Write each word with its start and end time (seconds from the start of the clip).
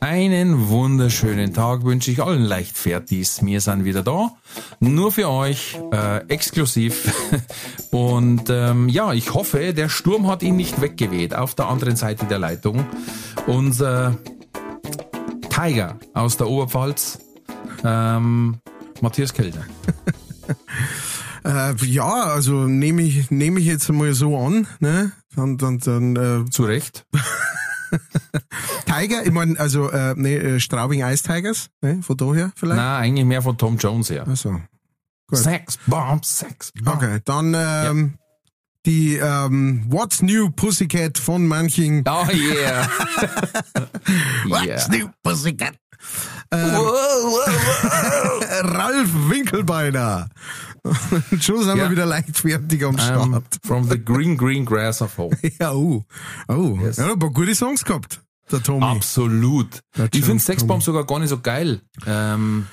Einen 0.00 0.68
wunderschönen 0.68 1.54
Tag 1.54 1.84
wünsche 1.84 2.10
ich 2.10 2.22
allen 2.22 2.42
Leichtfertis. 2.42 3.44
Wir 3.44 3.60
sind 3.60 3.84
wieder 3.84 4.02
da. 4.02 4.30
Nur 4.80 5.10
für 5.10 5.28
euch, 5.28 5.78
äh, 5.92 6.26
exklusiv. 6.28 7.12
Und 7.90 8.50
ähm, 8.50 8.88
ja, 8.88 9.12
ich 9.12 9.32
hoffe, 9.32 9.72
der 9.72 9.88
Sturm 9.88 10.28
hat 10.28 10.42
ihn 10.42 10.56
nicht 10.56 10.80
weggeweht. 10.80 11.34
Auf 11.34 11.54
der 11.54 11.68
anderen 11.68 11.96
Seite 11.96 12.26
der 12.26 12.38
Leitung. 12.38 12.86
Unser 13.46 14.18
Tiger 15.48 15.98
aus 16.12 16.36
der 16.36 16.48
Oberpfalz, 16.48 17.18
ähm, 17.84 18.58
Matthias 19.00 19.32
Kellner. 19.32 19.64
Äh, 21.44 21.76
ja, 21.84 22.24
also 22.24 22.64
nehme 22.66 23.02
ich, 23.02 23.30
nehme 23.30 23.60
ich 23.60 23.66
jetzt 23.66 23.88
mal 23.90 24.12
so 24.14 24.36
an, 24.36 24.66
ne? 24.80 25.12
Dann, 25.36 25.56
dann, 25.56 25.78
dann, 25.78 26.16
äh, 26.16 26.50
Zu 26.50 26.64
Recht. 26.64 27.06
Tiger, 28.86 29.24
ich 29.24 29.32
meine, 29.32 29.58
also, 29.58 29.90
äh, 29.90 30.14
ne, 30.16 30.34
äh, 30.36 30.60
Straubing 30.60 31.02
Ice 31.02 31.22
Tigers, 31.22 31.68
ne? 31.80 32.02
Von 32.02 32.16
daher 32.16 32.52
vielleicht? 32.56 32.76
Nein, 32.76 33.02
eigentlich 33.02 33.24
mehr 33.24 33.42
von 33.42 33.56
Tom 33.56 33.76
Jones 33.76 34.10
her. 34.10 34.26
Also, 34.26 34.60
gut. 35.28 35.38
Sex, 35.38 35.78
Bomb, 35.86 36.24
Sex, 36.24 36.72
Bomb. 36.82 36.96
Okay, 36.96 37.20
dann, 37.24 37.54
ähm, 37.56 38.18
die, 38.86 39.16
ähm, 39.16 39.84
What's 39.88 40.22
New 40.22 40.50
Pussycat 40.50 41.18
von 41.18 41.46
manchen. 41.46 42.04
Oh 42.06 42.26
yeah. 42.32 42.88
What's 44.46 44.66
yeah. 44.66 44.88
New 44.88 45.08
Pussycat? 45.22 45.74
Ralf 48.62 49.08
Winkelbeiner. 49.28 50.28
Und 50.82 51.42
schon 51.42 51.64
sind 51.64 51.76
wir 51.76 51.84
Ja. 51.84 51.90
wieder 51.90 52.06
leichtfertig 52.06 52.84
am 52.84 52.94
Um, 52.94 52.98
Start. 53.00 53.58
from 53.64 53.88
the 53.90 53.98
green, 54.02 54.36
green 54.36 54.64
grass 54.64 55.02
of 55.02 55.16
home. 55.18 55.36
Ja, 55.60 55.72
oh. 55.72 56.04
Oh, 56.48 56.78
Yes. 56.80 56.96
ja, 56.98 57.10
ein 57.12 57.18
paar 57.18 57.30
gute 57.30 57.54
Songs 57.54 57.84
gehabt, 57.84 58.20
der 58.50 58.62
Tommy. 58.62 58.84
Absolut. 58.84 59.80
Das 59.94 60.08
Ich 60.12 60.24
finde 60.24 60.42
Sexbomb 60.42 60.82
sogar 60.82 61.04
gar 61.04 61.18
nicht 61.18 61.30
so 61.30 61.40
geil. 61.40 61.80
Ähm, 62.06 62.66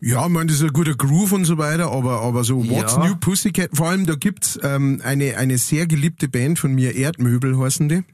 Ja, 0.00 0.24
ich 0.26 0.30
meine, 0.32 0.46
das 0.46 0.56
ist 0.56 0.62
ein 0.62 0.72
guter 0.72 0.94
Groove 0.94 1.32
und 1.32 1.44
so 1.44 1.58
weiter, 1.58 1.90
aber, 1.90 2.22
aber 2.22 2.44
so 2.44 2.64
What's 2.70 2.94
Ja. 2.94 3.04
New 3.06 3.16
Pussycat, 3.16 3.70
vor 3.74 3.88
allem 3.88 4.06
da 4.06 4.14
gibt's 4.14 4.58
ähm, 4.62 5.02
eine, 5.04 5.36
eine 5.36 5.58
sehr 5.58 5.86
geliebte 5.86 6.28
Band 6.28 6.58
von 6.58 6.72
mir, 6.74 6.94
Erdmöbel 6.94 7.58
heißen 7.58 7.88
die. 7.88 8.04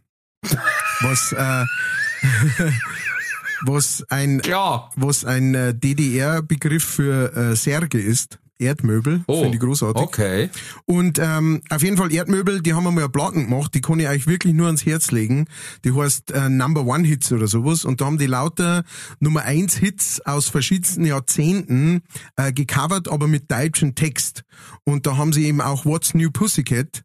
Was, 1.03 1.33
äh, 1.33 1.65
was 3.63 4.05
ein, 4.09 4.41
ja. 4.47 4.91
was 4.97 5.25
ein 5.25 5.55
äh, 5.55 5.75
DDR-Begriff 5.75 6.85
für 6.85 7.35
äh, 7.37 7.57
Särge 7.57 8.01
ist. 8.01 8.39
Erdmöbel, 8.57 9.25
Oh, 9.27 9.43
finde 9.43 9.57
ich 9.57 9.61
großartig. 9.61 10.01
okay. 10.01 10.49
Und 10.87 11.19
ähm, 11.19 11.61
auf 11.71 11.83
jeden 11.83 11.97
Fall 11.97 12.13
Erdmöbel, 12.13 12.63
die 12.63 12.73
haben 12.73 12.87
einmal 12.87 13.03
eine 13.03 13.11
Platten 13.11 13.45
gemacht, 13.51 13.75
die 13.75 13.81
kann 13.81 13.99
ich 13.99 14.07
euch 14.07 14.29
wirklich 14.29 14.55
nur 14.55 14.67
ans 14.67 14.87
Herz 14.87 15.11
legen. 15.11 15.47
Die 15.85 15.93
heißt 15.93 16.31
äh, 16.31 16.49
Number 16.49 16.87
One 16.87 17.05
Hits 17.07 17.33
oder 17.33 17.49
sowas. 17.49 17.85
Und 17.85 18.01
da 18.01 18.05
haben 18.07 18.17
die 18.17 18.27
lauter 18.29 18.85
Nummer 19.19 19.43
eins 19.43 19.77
Hits 19.77 20.21
aus 20.25 20.49
verschiedensten 20.49 21.05
Jahrzehnten 21.05 22.03
äh, 22.37 22.53
gecovert, 22.53 23.09
aber 23.11 23.27
mit 23.27 23.51
deutschem 23.51 23.97
Text. 23.97 24.45
Und 24.85 25.05
da 25.07 25.17
haben 25.17 25.33
sie 25.33 25.47
eben 25.47 25.61
auch 25.61 25.85
What's 25.85 26.15
New 26.15 26.31
Pussycat. 26.31 27.03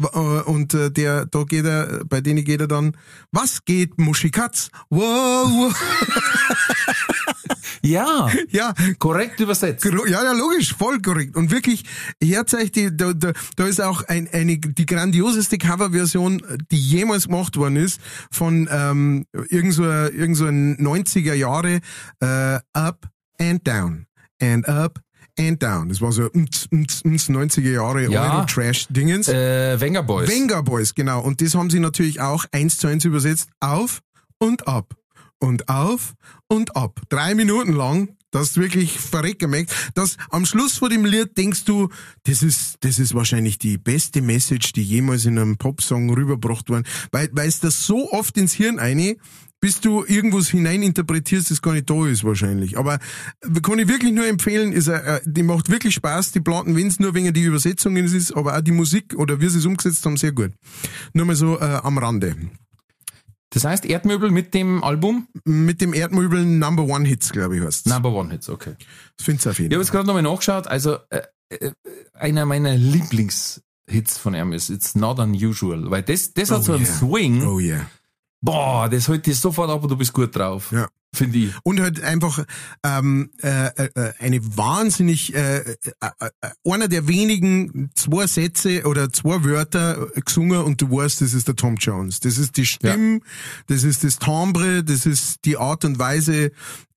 Äh, 0.00 0.06
Und 0.16 0.74
äh, 0.74 0.90
der, 0.90 1.26
da 1.26 1.44
geht 1.44 1.64
er, 1.64 2.04
bei 2.06 2.20
denen 2.20 2.44
geht 2.44 2.60
er 2.60 2.68
dann, 2.68 2.96
was 3.30 3.64
geht 3.64 3.98
Muschikatz? 3.98 4.70
Wow. 4.90 5.74
Ja, 7.84 8.30
Ja, 8.50 8.74
korrekt 9.00 9.40
übersetzt. 9.40 9.84
Ja, 9.84 10.22
ja, 10.22 10.32
logisch, 10.32 10.74
voll 10.74 11.00
korrekt. 11.00 11.36
Und 11.36 11.50
wirklich, 11.50 11.82
herzeitig, 12.22 12.70
die, 12.72 12.96
da, 12.96 13.12
da, 13.12 13.32
da 13.56 13.66
ist 13.66 13.80
auch 13.80 14.02
ein, 14.04 14.28
eine, 14.32 14.58
die 14.58 14.86
grandioseste 14.86 15.58
Coverversion, 15.58 16.42
die 16.70 16.78
jemals 16.78 17.26
gemacht 17.26 17.56
worden 17.56 17.76
ist, 17.76 18.00
von 18.30 18.68
ähm, 18.70 19.26
irgend 19.48 19.74
so, 19.74 19.84
irgend 19.84 20.36
so 20.36 20.46
ein 20.46 20.76
90er 20.76 21.34
Jahre 21.34 21.80
äh, 22.20 22.60
Up 22.72 23.08
and 23.40 23.66
Down 23.66 24.06
and 24.40 24.68
Up 24.68 25.00
and 25.48 25.62
Down. 25.62 25.88
Das 25.88 26.00
war 26.00 26.12
so 26.12 26.30
ms, 26.32 26.68
ms, 26.70 27.02
ms, 27.04 27.28
90er 27.28 27.70
Jahre 27.72 28.08
Ja. 28.10 28.34
Euro-Trash-Dingens. 28.36 29.28
Äh, 29.28 29.80
Wenger 29.80 30.02
Boys. 30.02 30.28
Venga 30.28 30.60
Boys, 30.60 30.94
genau. 30.94 31.20
Und 31.20 31.40
das 31.40 31.54
haben 31.54 31.70
sie 31.70 31.80
natürlich 31.80 32.20
auch 32.20 32.44
eins 32.52 32.78
zu 32.78 32.86
eins 32.86 33.04
übersetzt. 33.04 33.48
Auf 33.60 34.00
und 34.38 34.66
ab. 34.68 34.94
Und 35.38 35.68
auf 35.68 36.14
und 36.48 36.76
ab. 36.76 37.00
Drei 37.08 37.34
Minuten 37.34 37.72
lang. 37.72 38.16
Das 38.30 38.48
ist 38.48 38.56
wirklich 38.56 38.98
verreckt 38.98 39.40
gemerkt. 39.40 39.72
Das 39.94 40.16
am 40.30 40.46
Schluss 40.46 40.78
von 40.78 40.88
dem 40.88 41.04
Lied 41.04 41.36
denkst 41.36 41.64
du, 41.64 41.90
das 42.22 42.42
ist, 42.42 42.76
das 42.80 42.98
ist 42.98 43.12
wahrscheinlich 43.14 43.58
die 43.58 43.76
beste 43.76 44.22
Message, 44.22 44.72
die 44.72 44.82
jemals 44.82 45.26
in 45.26 45.38
einem 45.38 45.58
Popsong 45.58 46.08
rübergebracht 46.14 46.70
worden. 46.70 46.84
Weil, 47.10 47.28
weil 47.32 47.48
es 47.48 47.60
das 47.60 47.84
so 47.84 48.10
oft 48.10 48.38
ins 48.38 48.54
Hirn 48.54 48.78
eine, 48.78 49.16
bis 49.62 49.80
du 49.80 50.04
irgendwas 50.04 50.48
hineininterpretierst, 50.48 51.50
das 51.52 51.62
gar 51.62 51.72
nicht 51.72 51.88
da 51.88 52.04
ist 52.06 52.24
wahrscheinlich. 52.24 52.76
Aber 52.76 52.98
kann 53.62 53.78
ich 53.78 53.86
wirklich 53.86 54.12
nur 54.12 54.26
empfehlen, 54.26 54.72
ist, 54.72 54.88
äh, 54.88 55.20
die 55.24 55.44
macht 55.44 55.70
wirklich 55.70 55.94
Spaß, 55.94 56.32
die 56.32 56.40
Platten, 56.40 56.74
wenn 56.76 56.88
es 56.88 56.98
nur 56.98 57.14
wegen 57.14 57.32
die 57.32 57.42
Übersetzungen 57.44 58.04
ist, 58.04 58.32
aber 58.36 58.56
auch 58.58 58.60
die 58.60 58.72
Musik 58.72 59.14
oder 59.16 59.40
wie 59.40 59.48
sie 59.48 59.58
es 59.58 59.64
umgesetzt 59.64 60.04
haben, 60.04 60.16
sehr 60.16 60.32
gut. 60.32 60.50
Nur 61.14 61.26
mal 61.26 61.36
so 61.36 61.60
äh, 61.60 61.62
am 61.82 61.96
Rande. 61.96 62.34
Das 63.50 63.64
heißt 63.64 63.84
Erdmöbel 63.86 64.30
mit 64.30 64.52
dem 64.54 64.82
Album 64.82 65.28
Mit 65.44 65.80
dem 65.80 65.94
Erdmöbel 65.94 66.44
Number 66.44 66.82
One 66.84 67.06
Hits, 67.06 67.30
glaube 67.30 67.56
ich, 67.56 67.62
heißt 67.62 67.86
Number 67.86 68.10
One 68.12 68.30
Hits, 68.32 68.48
okay. 68.48 68.74
Das 69.16 69.24
findest 69.26 69.46
du 69.46 69.50
auf 69.50 69.58
jeden 69.60 69.70
Ich 69.70 69.76
habe 69.76 69.84
Fall. 69.84 69.86
jetzt 69.86 69.92
gerade 69.92 70.06
nochmal 70.08 70.22
nachgeschaut, 70.22 70.66
also 70.66 70.96
äh, 71.10 71.20
äh, 71.50 71.70
einer 72.14 72.46
meiner 72.46 72.74
Lieblingshits 72.76 74.18
von 74.18 74.34
ihm 74.34 74.52
ist 74.52 74.70
It's 74.70 74.94
Not 74.96 75.18
Unusual, 75.20 75.88
weil 75.90 76.02
das, 76.02 76.32
das 76.34 76.50
hat 76.50 76.60
Oh 76.60 76.62
so 76.62 76.72
einen 76.72 76.84
yeah. 76.84 76.94
Swing, 76.98 77.42
Oh 77.46 77.60
yeah. 77.60 77.86
Boah, 78.42 78.88
das 78.90 79.08
holt 79.08 79.24
dich 79.26 79.38
sofort 79.38 79.70
ab 79.70 79.82
und 79.82 79.90
du 79.90 79.96
bist 79.96 80.12
gut 80.12 80.34
drauf, 80.36 80.70
Ja. 80.72 80.88
finde 81.14 81.38
ich. 81.38 81.50
Und 81.62 81.80
halt 81.80 82.02
einfach 82.02 82.44
ähm, 82.84 83.30
äh, 83.42 83.66
äh, 83.66 84.12
eine 84.18 84.40
wahnsinnig 84.56 85.34
äh, 85.34 85.58
äh, 85.58 85.74
äh, 86.00 86.50
einer 86.70 86.88
der 86.88 87.06
wenigen 87.08 87.90
zwei 87.94 88.26
Sätze 88.26 88.82
oder 88.84 89.12
zwei 89.12 89.44
Wörter 89.44 90.08
gesungen 90.24 90.60
und 90.62 90.80
du 90.82 90.90
weißt, 90.90 91.20
das 91.20 91.32
ist 91.34 91.48
der 91.48 91.56
Tom 91.56 91.76
Jones. 91.76 92.20
Das 92.20 92.36
ist 92.38 92.56
die 92.56 92.66
Stimme, 92.66 93.20
das 93.68 93.84
ist 93.84 94.04
das 94.04 94.18
Timbre, 94.18 94.82
das 94.84 95.06
ist 95.06 95.44
die 95.44 95.56
Art 95.56 95.84
und 95.84 95.98
Weise, 95.98 96.50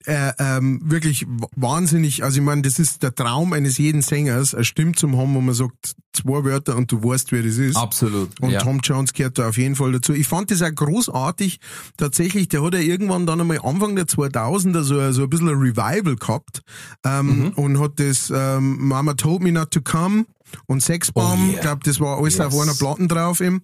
äh, 0.06 0.32
ähm, 0.40 0.80
wirklich 0.84 1.26
wahnsinnig. 1.56 2.24
Also 2.24 2.40
ich 2.40 2.44
meine, 2.46 2.62
das 2.62 2.80
ist 2.80 3.04
der 3.04 3.14
Traum 3.14 3.54
eines 3.54 3.78
jeden 3.78 4.02
Sängers, 4.02 4.54
eine 4.56 4.64
Stimme 4.66 4.94
zum 4.94 5.18
haben, 5.18 5.34
wo 5.36 5.42
man 5.42 5.54
sagt 5.56 5.96
zwei 6.14 6.44
Wörter 6.44 6.76
und 6.78 6.92
du 6.92 7.04
weißt, 7.04 7.32
wer 7.32 7.44
das 7.44 7.58
ist. 7.58 7.76
Absolut. 7.76 8.40
Und 8.42 8.52
ja. 8.52 8.60
Tom 8.62 8.80
Jones 8.82 9.14
gehört 9.14 9.38
da 9.38 9.50
auf 9.50 9.58
jeden 9.58 9.76
Fall 9.76 9.92
dazu. 9.92 10.14
Ich 10.14 10.28
fand 10.28 10.50
das 10.52 10.62
auch 10.62 10.74
großartig. 10.74 11.60
Tatsächlich, 11.98 12.48
der 12.48 12.64
hat 12.64 12.74
ja 12.74 12.80
irgendwann 12.80 13.26
dann 13.26 13.42
einmal 13.42 13.60
Anfang 13.64 13.96
der 13.96 14.06
2000er 14.08 14.84
so, 14.84 15.00
ein- 15.00 15.14
so 15.14 15.24
ein 15.24 15.30
bisschen 15.30 15.50
ein 15.50 15.56
Revival 15.58 16.16
gehabt 16.16 16.62
ähm, 17.06 17.52
und 17.56 17.80
hat 17.80 17.94
das 18.00 18.32
ähm, 18.34 18.88
Mama 18.88 19.14
Told 19.16 19.42
Me 19.42 19.52
Not 19.52 19.72
to 19.72 19.82
Come 19.82 20.26
und 20.68 20.82
Sexbomb, 20.82 21.40
Oh 21.42 21.48
ich 21.48 21.54
yeah. 21.56 21.62
glaube, 21.62 21.82
das 21.84 22.00
war 22.00 22.18
alles 22.18 22.38
Yes. 22.38 22.46
auf 22.46 22.62
einer 22.62 22.74
Platten 22.76 23.08
drauf 23.08 23.42
eben. 23.42 23.64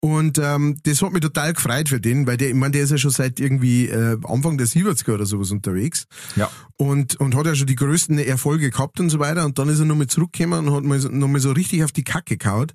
Und 0.00 0.38
ähm, 0.38 0.78
das 0.84 1.02
hat 1.02 1.12
mich 1.12 1.22
total 1.22 1.54
gefreut 1.54 1.88
für 1.88 2.00
den, 2.00 2.26
weil 2.26 2.36
der, 2.36 2.50
ich 2.50 2.54
meine, 2.54 2.70
der 2.70 2.84
ist 2.84 2.90
ja 2.90 2.98
schon 2.98 3.10
seit 3.10 3.40
irgendwie 3.40 3.88
äh, 3.88 4.16
Anfang 4.24 4.56
der 4.56 4.68
70er 4.68 5.14
oder 5.14 5.26
sowas 5.26 5.50
unterwegs 5.50 6.06
ja. 6.36 6.48
und, 6.76 7.16
und 7.16 7.34
hat 7.34 7.46
ja 7.46 7.56
schon 7.56 7.66
die 7.66 7.74
größten 7.74 8.16
Erfolge 8.20 8.70
gehabt 8.70 9.00
und 9.00 9.10
so 9.10 9.18
weiter. 9.18 9.44
Und 9.44 9.58
dann 9.58 9.68
ist 9.68 9.80
er 9.80 9.86
nochmal 9.86 10.06
zurückgekommen 10.06 10.68
und 10.68 10.74
hat 10.74 10.84
mal, 10.84 10.98
nochmal 10.98 11.40
so 11.40 11.50
richtig 11.50 11.82
auf 11.82 11.90
die 11.90 12.04
Kacke 12.04 12.36
gehauen. 12.36 12.70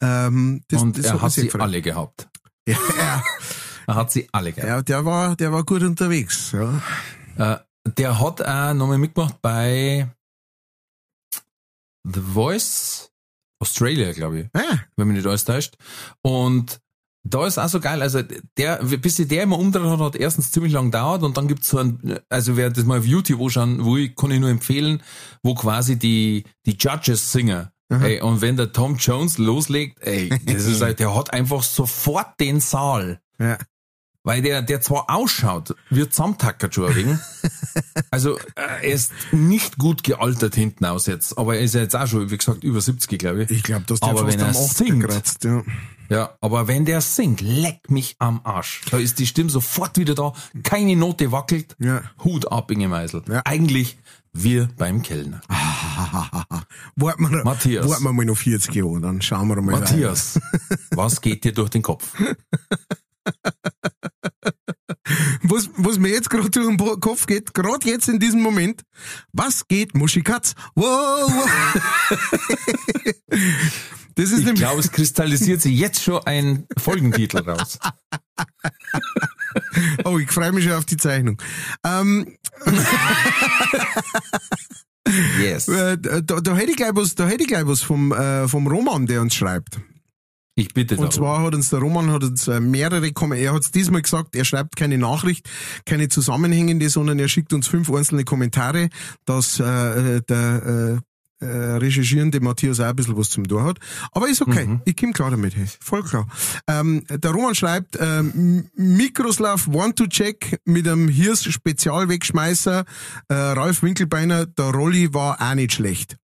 Ähm, 0.00 0.62
das, 0.68 0.82
und 0.82 0.96
das 0.96 1.06
er 1.06 1.20
hat 1.20 1.32
sehr 1.32 1.42
sie 1.42 1.48
gefreut. 1.48 1.62
alle 1.62 1.82
gehabt. 1.82 2.28
Ja, 2.68 2.76
ja, 2.96 3.24
Er 3.88 3.94
hat 3.96 4.12
sie 4.12 4.28
alle 4.30 4.52
gehabt. 4.52 4.68
ja, 4.68 4.82
der 4.82 5.04
war, 5.04 5.34
der 5.34 5.52
war 5.52 5.64
gut 5.64 5.82
unterwegs. 5.82 6.52
Ja. 6.52 6.80
Äh, 7.36 7.58
der 7.96 8.20
hat 8.20 8.40
auch 8.40 8.74
nochmal 8.74 8.98
mitgemacht 8.98 9.42
bei 9.42 10.08
The 12.04 12.20
Voice 12.20 13.09
Australia, 13.60 14.12
glaube 14.12 14.40
ich. 14.40 14.46
Ah, 14.52 14.78
wenn 14.96 15.08
mich 15.08 15.18
nicht 15.18 15.26
alles 15.26 15.44
täuscht. 15.44 15.74
Und 16.22 16.80
da 17.22 17.46
ist 17.46 17.58
auch 17.58 17.68
so 17.68 17.80
geil, 17.80 18.00
also 18.00 18.22
der, 18.56 18.78
bis 18.78 19.16
sich 19.16 19.28
der 19.28 19.42
immer 19.42 19.58
umdreht 19.58 19.84
hat, 19.84 20.00
hat 20.00 20.16
erstens 20.16 20.50
ziemlich 20.50 20.72
lang 20.72 20.90
dauert 20.90 21.22
und 21.22 21.36
dann 21.36 21.48
gibt's 21.48 21.68
so 21.68 21.78
ein, 21.78 22.18
also 22.30 22.56
wer 22.56 22.70
das 22.70 22.84
mal 22.84 22.98
auf 22.98 23.04
YouTube 23.04 23.40
anschauen 23.42 23.84
will, 23.84 24.08
kann 24.14 24.30
ich 24.30 24.40
nur 24.40 24.48
empfehlen, 24.48 25.02
wo 25.42 25.54
quasi 25.54 25.98
die, 25.98 26.44
die 26.64 26.76
Judges 26.78 27.30
singen. 27.30 27.68
Ey, 27.90 28.20
und 28.20 28.40
wenn 28.40 28.56
der 28.56 28.72
Tom 28.72 28.96
Jones 28.96 29.38
loslegt, 29.38 29.98
ey, 30.02 30.28
das 30.46 30.64
ist 30.64 30.80
halt, 30.82 31.00
der 31.00 31.14
hat 31.14 31.32
einfach 31.32 31.64
sofort 31.64 32.38
den 32.38 32.60
Saal. 32.60 33.20
ja. 33.38 33.58
Weil 34.22 34.42
der, 34.42 34.60
der 34.60 34.82
zwar 34.82 35.08
ausschaut, 35.08 35.74
wird 35.88 36.16
wegen. 36.18 37.20
Also, 38.12 38.36
äh, 38.38 38.42
er 38.56 38.82
ist 38.82 39.12
nicht 39.32 39.78
gut 39.78 40.02
gealtert 40.02 40.54
hinten 40.56 40.84
aus 40.84 41.06
jetzt. 41.06 41.38
Aber 41.38 41.54
er 41.56 41.62
ist 41.62 41.74
ja 41.74 41.80
jetzt 41.82 41.94
auch 41.94 42.06
schon, 42.08 42.28
wie 42.30 42.36
gesagt, 42.36 42.64
über 42.64 42.80
70, 42.80 43.18
glaube 43.18 43.44
ich. 43.44 43.50
Ich 43.50 43.62
glaube, 43.62 43.84
dass 43.86 44.00
der 44.00 44.08
Aber 44.08 44.24
fast 44.24 44.32
wenn 44.32 44.40
er 44.40 44.48
am 44.48 44.56
8 44.56 44.76
singt- 44.76 45.04
kratzt, 45.06 45.44
ja. 45.44 45.62
Ja, 46.08 46.36
aber 46.40 46.66
wenn 46.66 46.84
der 46.84 47.00
singt, 47.00 47.40
leck 47.40 47.88
mich 47.88 48.16
am 48.18 48.40
Arsch. 48.42 48.80
Da 48.90 48.98
ist 48.98 49.20
die 49.20 49.26
Stimme 49.28 49.48
sofort 49.50 49.96
wieder 49.96 50.16
da, 50.16 50.32
keine 50.64 50.96
Note 50.96 51.30
wackelt, 51.30 51.76
Ja. 51.78 52.02
Hut 52.24 52.50
ab, 52.50 52.70
Inge 52.72 52.88
Meisel. 52.88 53.22
Ja. 53.28 53.42
Eigentlich 53.44 53.96
wir 54.32 54.68
beim 54.76 55.02
Kellner. 55.02 55.40
Warten 56.96 57.30
wir, 57.30 57.44
Matthias. 57.44 57.88
warten 57.88 58.02
wir 58.04 58.12
mal 58.12 58.26
noch 58.26 58.36
40 58.36 58.74
Jahre, 58.74 59.00
dann 59.00 59.22
schauen 59.22 59.46
wir 59.48 59.60
mal 59.62 59.78
Matthias, 59.80 60.40
was 60.90 61.20
geht 61.20 61.44
dir 61.44 61.52
durch 61.52 61.70
den 61.70 61.82
Kopf? 61.82 62.12
Was, 65.42 65.68
was 65.76 65.98
mir 65.98 66.10
jetzt 66.10 66.30
gerade 66.30 66.48
durch 66.50 66.76
den 66.76 67.00
Kopf 67.00 67.26
geht, 67.26 67.52
gerade 67.54 67.88
jetzt 67.88 68.08
in 68.08 68.20
diesem 68.20 68.42
Moment, 68.42 68.82
was 69.32 69.66
geht 69.66 69.94
Muschikatz? 69.94 70.54
Wow, 70.76 71.28
wow. 71.28 71.50
Das 74.16 74.32
ist 74.32 74.40
Ich 74.40 74.44
nämlich, 74.44 74.60
glaube, 74.60 74.80
es 74.80 74.90
kristallisiert 74.92 75.62
sich 75.62 75.78
jetzt 75.78 76.02
schon 76.02 76.20
ein 76.26 76.66
Folgentitel 76.76 77.38
raus. 77.48 77.78
oh, 80.04 80.18
ich 80.18 80.30
freue 80.30 80.52
mich 80.52 80.64
schon 80.64 80.74
auf 80.74 80.84
die 80.84 80.96
Zeichnung. 80.96 81.40
Ähm, 81.84 82.36
Yes. 85.40 85.68
äh, 85.68 85.96
da, 85.98 86.20
da 86.20 86.56
hätte 86.56 86.70
ich 86.70 86.76
gleich 86.76 86.94
was, 86.94 87.14
da 87.14 87.26
hätte 87.26 87.42
ich 87.42 87.48
gleich 87.48 87.66
was 87.66 87.80
vom, 87.80 88.12
äh, 88.12 88.46
vom 88.46 88.66
Roman, 88.66 89.06
der 89.06 89.22
uns 89.22 89.34
schreibt. 89.34 89.80
Ich 90.60 90.74
bitte 90.74 90.94
Und 90.96 91.00
darum. 91.00 91.12
zwar 91.12 91.42
hat 91.42 91.54
uns 91.54 91.70
der 91.70 91.78
Roman 91.80 92.10
hat 92.10 92.22
uns 92.22 92.46
äh, 92.48 92.60
mehrere 92.60 93.12
Kommentare, 93.12 93.46
er 93.48 93.54
hat 93.54 93.62
es 93.62 93.70
diesmal 93.70 94.02
gesagt, 94.02 94.36
er 94.36 94.44
schreibt 94.44 94.76
keine 94.76 94.98
Nachricht, 94.98 95.48
keine 95.86 96.08
zusammenhängende, 96.08 96.88
sondern 96.90 97.18
er 97.18 97.28
schickt 97.28 97.52
uns 97.52 97.66
fünf 97.66 97.90
einzelne 97.90 98.24
Kommentare, 98.24 98.88
dass 99.24 99.58
äh, 99.60 100.20
der 100.22 101.00
äh, 101.00 101.00
äh, 101.42 101.46
recherchierende 101.78 102.40
Matthias 102.40 102.80
auch 102.80 102.84
ein 102.84 102.96
bisschen 102.96 103.16
was 103.16 103.30
zum 103.30 103.48
Tor 103.48 103.64
hat. 103.64 103.78
Aber 104.12 104.28
ist 104.28 104.42
okay, 104.42 104.66
Mhm. 104.66 104.82
ich 104.84 104.94
komme 104.96 105.14
klar 105.14 105.30
damit, 105.30 105.56
hey. 105.56 105.64
voll 105.80 106.02
klar. 106.02 106.28
Ähm, 106.66 107.02
der 107.08 107.30
Roman 107.30 107.54
schreibt, 107.54 107.96
ähm, 107.98 108.68
Mikroslav 108.76 109.66
Want 109.68 109.96
to 109.96 110.06
Check 110.06 110.58
mit 110.66 110.86
einem 110.86 111.08
Hirs 111.08 111.42
Spezialwegschmeißer, 111.44 112.84
äh, 113.28 113.34
Ralf 113.34 113.82
Winkelbeiner, 113.82 114.44
der 114.44 114.66
Rolli 114.66 115.14
war 115.14 115.40
auch 115.40 115.54
nicht 115.54 115.72
schlecht. 115.72 116.16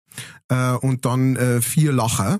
Äh, 0.50 0.72
und 0.74 1.06
dann 1.06 1.38
äh, 1.38 1.62
vier 1.62 1.94
Lacher. 1.94 2.40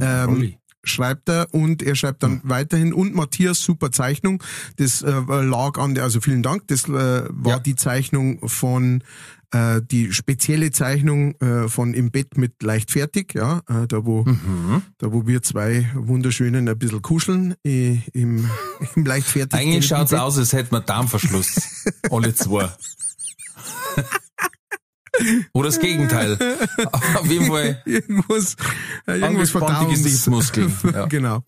Ähm, 0.00 0.28
Rolli. 0.30 0.58
Schreibt 0.84 1.28
er 1.28 1.52
und 1.52 1.82
er 1.82 1.94
schreibt 1.94 2.22
dann 2.22 2.40
weiterhin 2.44 2.92
und 2.92 3.14
Matthias 3.14 3.60
super 3.62 3.90
Zeichnung 3.92 4.42
das 4.76 5.02
äh, 5.02 5.10
lag 5.10 5.78
an 5.78 5.94
der 5.94 6.04
also 6.04 6.20
vielen 6.20 6.42
Dank 6.42 6.66
das 6.68 6.84
äh, 6.88 7.24
war 7.28 7.52
Ja. 7.52 7.58
die 7.58 7.74
Zeichnung 7.76 8.48
von 8.48 9.02
äh, 9.52 9.80
die 9.82 10.12
spezielle 10.12 10.70
Zeichnung 10.72 11.34
äh, 11.40 11.68
von 11.68 11.94
im 11.94 12.10
Bett 12.10 12.36
mit 12.36 12.62
leicht 12.62 12.90
fertig 12.90 13.34
ja 13.34 13.58
äh, 13.68 13.86
da 13.86 14.04
wo 14.04 14.24
Mhm. 14.24 14.82
da 14.98 15.12
wo 15.12 15.26
wir 15.26 15.42
zwei 15.42 15.88
wunderschönen 15.94 16.68
ein 16.68 16.78
bisschen 16.78 17.02
kuscheln 17.02 17.54
äh, 17.64 17.98
im 18.12 18.48
im 18.96 19.04
leicht 19.04 19.26
fertig 19.26 19.58
Eigentlich 19.60 19.86
schaut's 19.86 20.12
aus, 20.12 20.38
als 20.38 20.52
hätten 20.52 20.72
wir 20.72 20.80
Darmverschluss. 20.80 21.84
Alle 22.10 22.34
zwei. 22.34 22.68
Oder 25.52 25.68
das 25.68 25.80
Gegenteil. 25.80 26.36
Auf 26.92 27.26
jeden 27.30 27.46
Fall 27.46 27.82
irgendwas, 27.86 28.56
äh, 29.06 29.18
irgendwas 29.20 29.50
Verdauungs- 29.54 29.90
Gesichtsmuskeln, 29.90 30.72
ja. 30.92 31.06
genau. 31.08 31.42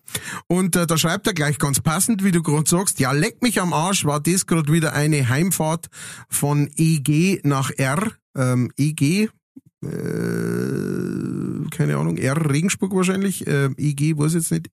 Und 0.46 0.76
äh, 0.76 0.86
da 0.86 0.96
schreibt 0.96 1.26
er 1.26 1.34
gleich 1.34 1.58
ganz 1.58 1.80
passend, 1.80 2.22
wie 2.24 2.32
du 2.32 2.42
gerade 2.42 2.68
sagst, 2.68 3.00
ja, 3.00 3.12
leck 3.12 3.42
mich 3.42 3.60
am 3.60 3.72
Arsch, 3.72 4.04
war 4.04 4.20
das 4.20 4.46
gerade 4.46 4.72
wieder 4.72 4.92
eine 4.92 5.28
Heimfahrt 5.28 5.86
von 6.28 6.70
EG 6.76 7.40
nach 7.44 7.70
R. 7.76 8.12
Ähm, 8.36 8.70
EG, 8.76 9.28
äh, 9.82 9.88
keine 11.70 11.96
Ahnung, 11.96 12.16
R 12.18 12.50
Regensburg 12.50 12.94
wahrscheinlich, 12.94 13.46
äh, 13.46 13.70
EG, 13.76 14.16
weiß 14.18 14.34
jetzt 14.34 14.52
nicht. 14.52 14.68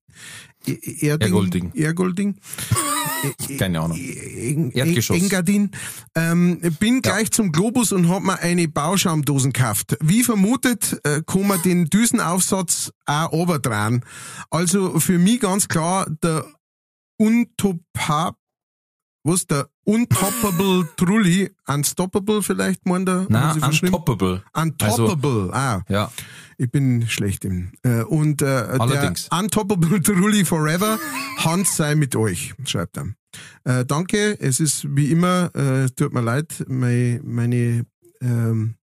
E- 0.66 1.06
Erding, 1.06 1.26
Ergolding. 1.28 1.72
Ergolding. 1.74 2.36
Keine 3.58 3.80
Ahnung. 3.80 3.98
Eng- 3.98 4.70
Erdgeschoss. 4.72 5.16
Engadin. 5.16 5.70
Ähm, 6.14 6.60
bin 6.78 7.00
gleich 7.02 7.30
zum 7.30 7.52
Globus 7.52 7.92
und 7.92 8.08
hab 8.08 8.22
mir 8.22 8.38
eine 8.40 8.68
Bauschaumdosen 8.68 9.52
gekauft. 9.52 9.96
Wie 10.00 10.22
vermutet, 10.22 11.00
äh, 11.04 11.22
kann 11.26 11.46
man 11.46 11.62
den 11.62 11.86
Düsenaufsatz 11.86 12.92
auch 13.06 13.32
oberdrehen. 13.32 14.04
Also 14.50 15.00
für 15.00 15.18
mich 15.18 15.40
ganz 15.40 15.68
klar 15.68 16.06
der 16.22 16.44
Untopab, 17.18 18.36
was 19.24 19.46
der 19.46 19.68
Untoppable 19.84 20.88
Trulli, 20.96 21.50
Unstoppable 21.66 22.42
vielleicht, 22.42 22.86
meint 22.86 23.08
er? 23.08 23.26
Verschrieben? 23.58 23.94
untoppable. 23.94 24.42
Untoppable, 24.54 25.50
ah. 25.52 25.82
Ja. 25.88 26.10
Ich 26.58 26.70
bin 26.70 27.08
schlecht 27.08 27.44
im. 27.44 27.72
Äh, 27.82 28.02
und 28.02 28.42
äh, 28.42 28.44
Allerdings. 28.46 29.28
der 29.28 29.38
Untoppable 29.40 30.00
Trulli 30.02 30.44
Forever, 30.44 30.98
Hans 31.38 31.76
sei 31.76 31.94
mit 31.94 32.14
euch, 32.14 32.54
schreibt 32.64 32.98
er. 32.98 33.08
Äh, 33.64 33.84
danke, 33.84 34.38
es 34.40 34.60
ist 34.60 34.86
wie 34.94 35.10
immer, 35.10 35.50
äh, 35.56 35.88
tut 35.90 36.12
mir 36.12 36.20
leid, 36.20 36.64
meine, 36.68 37.20
meine, 37.24 37.86
ähm, 38.20 38.74
äh, 38.76 38.83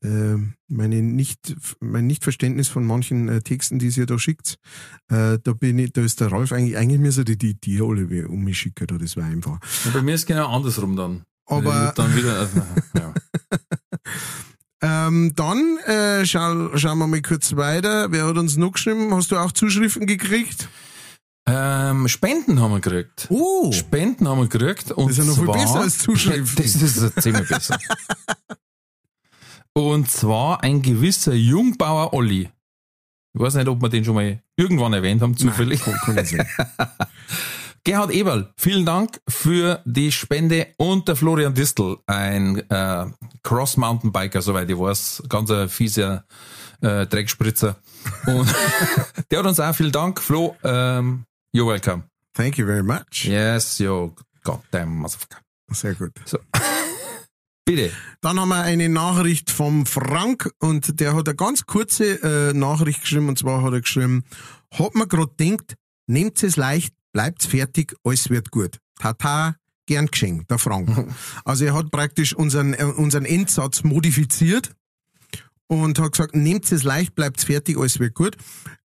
meine 0.00 1.02
nicht, 1.02 1.56
mein 1.80 2.06
Nichtverständnis 2.06 2.68
von 2.68 2.84
manchen 2.86 3.28
äh, 3.28 3.40
Texten, 3.40 3.78
die 3.78 3.88
ihr 3.88 4.06
da 4.06 4.18
schickt. 4.18 4.58
Äh, 5.10 5.38
da 5.42 5.52
bin 5.54 5.78
ich, 5.78 5.92
da 5.92 6.02
ist 6.02 6.20
der 6.20 6.30
Ralf 6.30 6.52
eigentlich, 6.52 6.76
eigentlich 6.76 7.00
müsste 7.00 7.24
die, 7.24 7.36
die, 7.36 7.54
die 7.54 7.80
alle 7.82 8.28
um 8.28 8.44
mich 8.44 8.58
schicken, 8.58 8.86
da, 8.86 8.96
das 8.98 9.16
war 9.16 9.24
einfach. 9.24 9.58
Und 9.84 9.92
bei 9.92 10.02
mir 10.02 10.14
ist 10.14 10.26
genau 10.26 10.54
andersrum 10.54 10.94
dann. 10.96 11.22
Aber- 11.46 11.92
dann 11.96 12.14
wieder, 12.16 12.38
also, 12.38 12.62
ja. 12.94 13.14
Ähm, 14.80 15.32
dann 15.34 15.78
äh, 15.86 16.24
schau, 16.24 16.76
schauen 16.76 16.98
wir 16.98 17.06
mal 17.08 17.20
kurz 17.22 17.56
weiter. 17.56 18.12
Wer 18.12 18.26
hat 18.26 18.36
uns 18.38 18.56
noch 18.56 18.72
geschrieben? 18.72 19.12
Hast 19.12 19.32
du 19.32 19.36
auch 19.36 19.50
Zuschriften 19.50 20.06
gekriegt? 20.06 20.68
ähm, 21.50 22.06
Spenden 22.08 22.60
haben 22.60 22.72
wir 22.72 22.80
gekriegt. 22.80 23.26
Oh, 23.30 23.72
Spenden 23.72 24.28
haben 24.28 24.38
wir 24.38 24.46
gekriegt. 24.48 24.92
Und 24.92 25.08
Das 25.10 25.18
ist 25.18 25.24
ja 25.24 25.24
noch 25.24 25.36
viel 25.36 25.46
zwar, 25.46 25.54
besser 25.56 25.80
als 25.80 25.98
Zuschriften. 25.98 26.56
Das 26.62 26.74
ist 26.76 27.00
ja 27.02 27.10
ziemlich 27.20 27.48
besser. 27.48 27.78
Und 29.78 30.10
zwar 30.10 30.64
ein 30.64 30.82
gewisser 30.82 31.34
Jungbauer 31.34 32.12
Olli. 32.12 32.50
Ich 33.32 33.40
weiß 33.40 33.54
nicht, 33.54 33.68
ob 33.68 33.80
wir 33.80 33.88
den 33.88 34.04
schon 34.04 34.16
mal 34.16 34.42
irgendwann 34.56 34.92
erwähnt 34.92 35.22
haben, 35.22 35.36
zufällig. 35.36 35.80
Nein. 36.08 36.26
Gerhard 37.84 38.10
Eberl, 38.10 38.52
vielen 38.56 38.84
Dank 38.84 39.20
für 39.28 39.80
die 39.84 40.10
Spende 40.10 40.66
und 40.78 41.06
der 41.06 41.14
Florian 41.14 41.54
Distel, 41.54 41.98
ein 42.06 42.68
äh, 42.68 43.06
Cross-Mountainbiker, 43.44 44.42
soweit 44.42 44.68
ich 44.68 44.76
weiß, 44.76 45.22
ganz 45.28 45.48
ein 45.52 45.68
fieser 45.68 46.24
äh, 46.80 47.06
Dreckspritzer. 47.06 47.76
Und 48.26 48.52
der 49.30 49.38
hat 49.38 49.46
uns 49.46 49.60
auch 49.60 49.74
vielen 49.76 49.92
Dank, 49.92 50.20
Flo, 50.20 50.56
ähm, 50.64 51.24
you're 51.54 51.68
welcome. 51.68 52.02
Thank 52.34 52.58
you 52.58 52.66
very 52.66 52.82
much. 52.82 53.26
Yes, 53.26 53.78
yo, 53.78 54.12
goddamn 54.42 54.96
motherfucker. 54.96 55.38
Sehr 55.70 55.94
gut. 55.94 56.14
Bitte. 57.68 57.92
Dann 58.22 58.40
haben 58.40 58.48
wir 58.48 58.62
eine 58.62 58.88
Nachricht 58.88 59.50
vom 59.50 59.84
Frank 59.84 60.50
und 60.58 61.00
der 61.00 61.14
hat 61.14 61.28
eine 61.28 61.36
ganz 61.36 61.66
kurze 61.66 62.14
äh, 62.22 62.54
Nachricht 62.54 63.02
geschrieben 63.02 63.28
und 63.28 63.38
zwar 63.38 63.62
hat 63.62 63.74
er 63.74 63.82
geschrieben, 63.82 64.24
hat 64.72 64.94
mir 64.94 65.06
gerade 65.06 65.32
denkt, 65.38 65.74
nehmt 66.06 66.42
es 66.42 66.56
leicht, 66.56 66.94
bleibt's 67.12 67.44
fertig, 67.44 67.94
alles 68.04 68.30
wird 68.30 68.50
gut. 68.50 68.78
Tata, 68.98 69.56
gern 69.84 70.06
geschenkt, 70.06 70.50
der 70.50 70.58
Frank. 70.58 71.12
Also 71.44 71.66
er 71.66 71.74
hat 71.74 71.90
praktisch 71.90 72.34
unseren, 72.34 72.72
äh, 72.72 72.84
unseren 72.84 73.26
Endsatz 73.26 73.84
modifiziert 73.84 74.72
und 75.66 75.98
hat 75.98 76.12
gesagt, 76.12 76.34
nehmt 76.34 76.72
es 76.72 76.84
leicht, 76.84 77.14
bleibt's 77.14 77.44
fertig, 77.44 77.76
alles 77.76 78.00
wird 78.00 78.14
gut. 78.14 78.38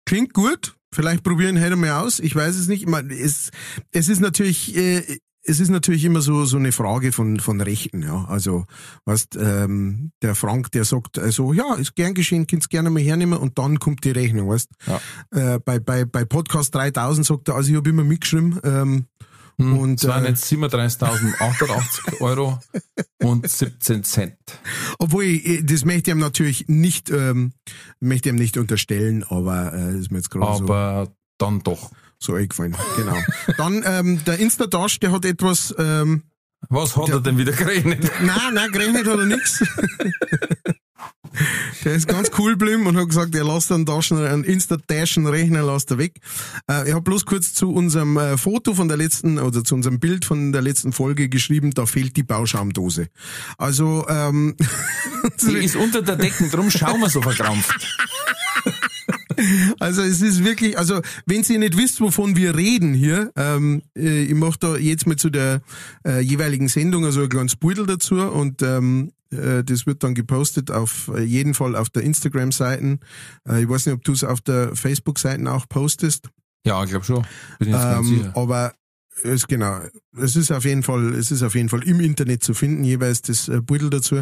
Klingt 0.05 0.33
gut, 0.33 0.75
vielleicht 0.91 1.23
probieren 1.23 1.57
heute 1.57 1.77
mal 1.77 2.03
aus, 2.03 2.19
ich 2.19 2.35
weiß 2.35 2.57
es 2.57 2.67
nicht. 2.67 2.81
Ich 2.81 2.89
meine, 2.89 3.13
es, 3.13 3.49
es 3.91 4.09
ist 4.09 4.19
natürlich, 4.19 4.75
äh, 4.75 5.19
es 5.45 5.59
ist 5.59 5.69
natürlich 5.69 6.05
immer 6.05 6.21
so 6.21 6.45
so 6.45 6.57
eine 6.57 6.71
Frage 6.71 7.11
von 7.11 7.39
von 7.39 7.61
Rechten, 7.61 8.01
ja. 8.01 8.25
Also, 8.25 8.65
weißt, 9.05 9.37
ähm, 9.39 10.11
der 10.21 10.35
Frank, 10.35 10.71
der 10.71 10.85
sagt, 10.85 11.19
also 11.19 11.53
ja, 11.53 11.75
ist 11.75 11.95
gern 11.95 12.13
geschehen, 12.13 12.47
könnt's 12.47 12.69
gerne 12.69 12.89
mal 12.89 13.01
hernehmen 13.01 13.37
und 13.37 13.57
dann 13.57 13.79
kommt 13.79 14.03
die 14.03 14.11
Rechnung, 14.11 14.49
weißt. 14.49 14.69
Ja. 14.87 15.01
Äh, 15.55 15.59
bei 15.59 15.79
bei 15.79 16.05
bei 16.05 16.25
Podcast 16.25 16.73
3000 16.75 17.25
sagt 17.25 17.49
er, 17.49 17.55
also 17.55 17.69
ich 17.69 17.75
habe 17.75 17.89
immer 17.89 18.03
mitgeschrieben. 18.03 18.59
Ähm, 18.63 19.05
Hm, 19.59 19.77
Und, 19.77 20.03
das 20.03 20.09
waren 20.09 20.25
äh, 20.25 20.29
jetzt 20.29 20.51
37.880 20.51 22.21
Euro 22.21 22.59
und 23.21 23.47
17 23.47 24.03
Cent. 24.03 24.35
Obwohl, 24.97 25.25
ich, 25.25 25.65
das 25.65 25.85
möchte 25.85 26.09
ich 26.09 26.15
ihm 26.15 26.19
natürlich 26.19 26.65
nicht, 26.67 27.11
ähm, 27.11 27.53
möchte 27.99 28.29
ich 28.29 28.33
ihm 28.33 28.39
nicht 28.39 28.57
unterstellen, 28.57 29.23
aber 29.23 29.73
äh, 29.73 29.99
ist 29.99 30.11
mir 30.11 30.17
jetzt 30.17 30.31
gerade 30.31 30.57
so, 30.57 30.63
Aber 30.63 31.13
dann 31.37 31.61
doch. 31.61 31.91
So 32.23 32.33
eingefallen. 32.33 32.75
Genau. 32.97 33.17
Dann 33.57 33.83
ähm, 33.85 34.23
der 34.25 34.39
Instadash, 34.39 34.99
der 34.99 35.11
hat 35.11 35.25
etwas, 35.25 35.73
ähm, 35.77 36.23
Was 36.69 36.95
hat 36.95 37.09
er 37.09 37.19
denn 37.19 37.37
wieder 37.37 37.51
gerechnet? 37.51 38.11
nein, 38.21 38.53
nein, 38.53 38.71
gerechnet 38.71 39.07
hat 39.07 39.19
er 39.19 39.25
nix. 39.25 39.63
Der 41.83 41.95
ist 41.95 42.07
ganz 42.07 42.29
cool 42.37 42.51
geblieben 42.51 42.85
und 42.85 42.95
hat 42.95 43.09
gesagt, 43.09 43.35
er 43.35 43.43
lässt 43.43 43.71
einen 43.71 43.85
Taschen, 43.85 44.17
einen 44.17 44.43
Insta-Taschen-Rechner 44.43 45.63
lässt 45.63 45.89
er 45.91 45.97
weg. 45.97 46.19
Äh, 46.69 46.87
ich 46.87 46.93
habe 46.93 47.01
bloß 47.01 47.25
kurz 47.25 47.53
zu 47.53 47.73
unserem 47.73 48.17
äh, 48.17 48.37
Foto 48.37 48.75
von 48.75 48.87
der 48.87 48.97
letzten, 48.97 49.39
oder 49.39 49.63
zu 49.63 49.75
unserem 49.75 49.99
Bild 49.99 50.25
von 50.25 50.51
der 50.51 50.61
letzten 50.61 50.93
Folge 50.93 51.29
geschrieben, 51.29 51.71
da 51.71 51.85
fehlt 51.85 52.15
die 52.17 52.23
Bauschaumdose. 52.23 53.07
Also, 53.57 54.05
ähm, 54.07 54.55
Die 55.41 55.57
ist 55.57 55.75
unter 55.75 56.01
der 56.01 56.17
Decken, 56.17 56.51
drum 56.51 56.69
schauen 56.69 56.99
wir 57.01 57.09
so 57.09 57.21
verkrampft. 57.21 57.97
Also 59.79 60.01
es 60.01 60.21
ist 60.21 60.43
wirklich, 60.43 60.77
also 60.77 61.01
wenn 61.25 61.43
ihr 61.43 61.59
nicht 61.59 61.77
wisst, 61.77 62.01
wovon 62.01 62.35
wir 62.35 62.55
reden 62.55 62.93
hier, 62.93 63.31
ähm, 63.35 63.81
äh, 63.97 64.23
ich 64.23 64.35
mache 64.35 64.57
da 64.59 64.77
jetzt 64.77 65.07
mal 65.07 65.17
zu 65.17 65.29
der 65.29 65.61
äh, 66.05 66.19
jeweiligen 66.19 66.67
Sendung 66.67 67.05
also 67.05 67.21
ein 67.23 67.29
kleines 67.29 67.55
Beutel 67.55 67.85
dazu 67.85 68.15
und 68.15 68.61
ähm, 68.61 69.11
äh, 69.31 69.63
das 69.63 69.85
wird 69.85 70.03
dann 70.03 70.13
gepostet 70.13 70.71
auf 70.71 71.11
äh, 71.13 71.21
jeden 71.21 71.53
Fall 71.53 71.75
auf 71.75 71.89
der 71.89 72.03
Instagram-Seiten. 72.03 72.99
Äh, 73.47 73.63
ich 73.63 73.69
weiß 73.69 73.85
nicht, 73.85 73.95
ob 73.95 74.03
du 74.03 74.13
es 74.13 74.23
auf 74.23 74.41
der 74.41 74.75
Facebook-Seiten 74.75 75.47
auch 75.47 75.67
postest. 75.67 76.29
Ja, 76.65 76.83
ich 76.83 76.91
glaube 76.91 77.05
schon. 77.05 77.25
Bin 77.59 77.69
jetzt 77.69 77.83
Ähm, 77.83 78.31
aber 78.35 78.73
es 79.23 79.47
genau, 79.47 79.79
es 80.17 80.35
ist 80.35 80.51
auf 80.51 80.65
jeden 80.65 80.83
Fall, 80.83 81.13
es 81.13 81.31
ist 81.31 81.43
auf 81.43 81.55
jeden 81.55 81.69
Fall 81.69 81.83
im 81.83 81.99
Internet 81.99 82.43
zu 82.43 82.53
finden, 82.53 82.83
jeweils 82.83 83.21
das 83.21 83.47
äh, 83.47 83.61
Beutel 83.61 83.89
dazu. 83.89 84.21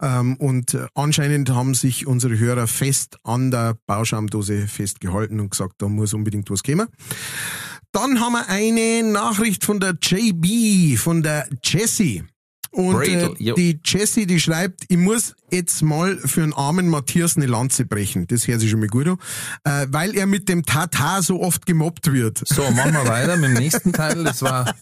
Ähm, 0.00 0.36
und 0.36 0.74
äh, 0.74 0.86
anscheinend 0.94 1.50
haben 1.50 1.74
sich 1.74 2.06
unsere 2.06 2.38
Hörer 2.38 2.66
fest 2.66 3.18
an 3.24 3.50
der 3.50 3.76
Bauschaumdose 3.86 4.66
festgehalten 4.66 5.40
und 5.40 5.50
gesagt, 5.50 5.74
da 5.78 5.88
muss 5.88 6.14
unbedingt 6.14 6.50
was 6.50 6.62
kommen. 6.62 6.88
Dann 7.92 8.20
haben 8.20 8.32
wir 8.32 8.48
eine 8.48 9.02
Nachricht 9.02 9.64
von 9.64 9.80
der 9.80 9.96
JB, 10.00 10.98
von 10.98 11.22
der 11.22 11.48
Jessie. 11.64 12.24
Und 12.72 13.02
äh, 13.02 13.16
Bradle, 13.16 13.34
jo. 13.38 13.54
die 13.54 13.80
Jessie, 13.84 14.26
die 14.26 14.38
schreibt, 14.38 14.84
ich 14.88 14.96
muss 14.96 15.34
jetzt 15.50 15.82
mal 15.82 16.16
für 16.18 16.42
einen 16.42 16.52
armen 16.52 16.88
Matthias 16.88 17.36
eine 17.36 17.46
Lanze 17.46 17.84
brechen. 17.84 18.26
Das 18.28 18.46
hört 18.46 18.60
sich 18.60 18.70
schon 18.70 18.80
mal 18.80 18.88
gut 18.88 19.08
an. 19.08 19.18
Äh, 19.64 19.86
weil 19.90 20.14
er 20.14 20.26
mit 20.26 20.48
dem 20.48 20.64
Tata 20.64 21.22
so 21.22 21.40
oft 21.40 21.66
gemobbt 21.66 22.12
wird. 22.12 22.42
So, 22.46 22.70
machen 22.70 22.92
wir 22.92 23.06
weiter 23.06 23.36
mit 23.36 23.50
dem 23.50 23.54
nächsten 23.54 23.92
Teil. 23.92 24.22
Das 24.22 24.42
war, 24.42 24.72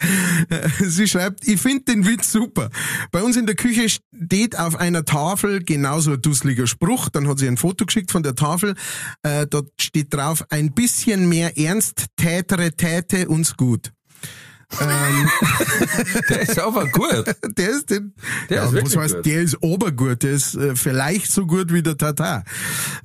Sie 0.80 1.08
schreibt, 1.08 1.48
ich 1.48 1.60
finde 1.60 1.84
den 1.84 2.06
Witz 2.06 2.30
super. 2.30 2.70
Bei 3.10 3.22
uns 3.22 3.36
in 3.36 3.46
der 3.46 3.54
Küche 3.54 3.88
steht 3.88 4.58
auf 4.58 4.76
einer 4.76 5.04
Tafel 5.04 5.64
genauso 5.64 6.12
ein 6.12 6.22
dusseliger 6.22 6.66
Spruch. 6.66 7.08
Dann 7.08 7.26
hat 7.26 7.38
sie 7.38 7.48
ein 7.48 7.56
Foto 7.56 7.86
geschickt 7.86 8.10
von 8.10 8.22
der 8.22 8.34
Tafel. 8.34 8.74
Äh, 9.22 9.46
dort 9.46 9.70
steht 9.80 10.12
drauf, 10.12 10.44
ein 10.50 10.72
bisschen 10.72 11.28
mehr 11.28 11.56
Ernst 11.56 12.06
tätere 12.16 12.72
täte 12.72 13.28
uns 13.28 13.56
gut. 13.56 13.92
Ähm, 14.80 15.28
der 16.28 16.40
ist 16.42 16.58
aber 16.58 16.86
gut. 16.88 17.24
der 17.56 17.70
ist 17.70 17.90
den, 17.90 18.12
Der 18.48 18.58
ja, 18.58 18.62
ist 18.64 18.68
was 18.68 18.74
wirklich 18.74 18.96
heißt, 18.96 19.14
gut. 19.16 19.26
der 19.26 19.42
ist 19.42 19.62
obergut, 19.62 20.22
der 20.22 20.32
ist 20.32 20.54
äh, 20.54 20.76
vielleicht 20.76 21.32
so 21.32 21.46
gut 21.46 21.72
wie 21.72 21.82
der 21.82 21.96
Tata. 21.96 22.44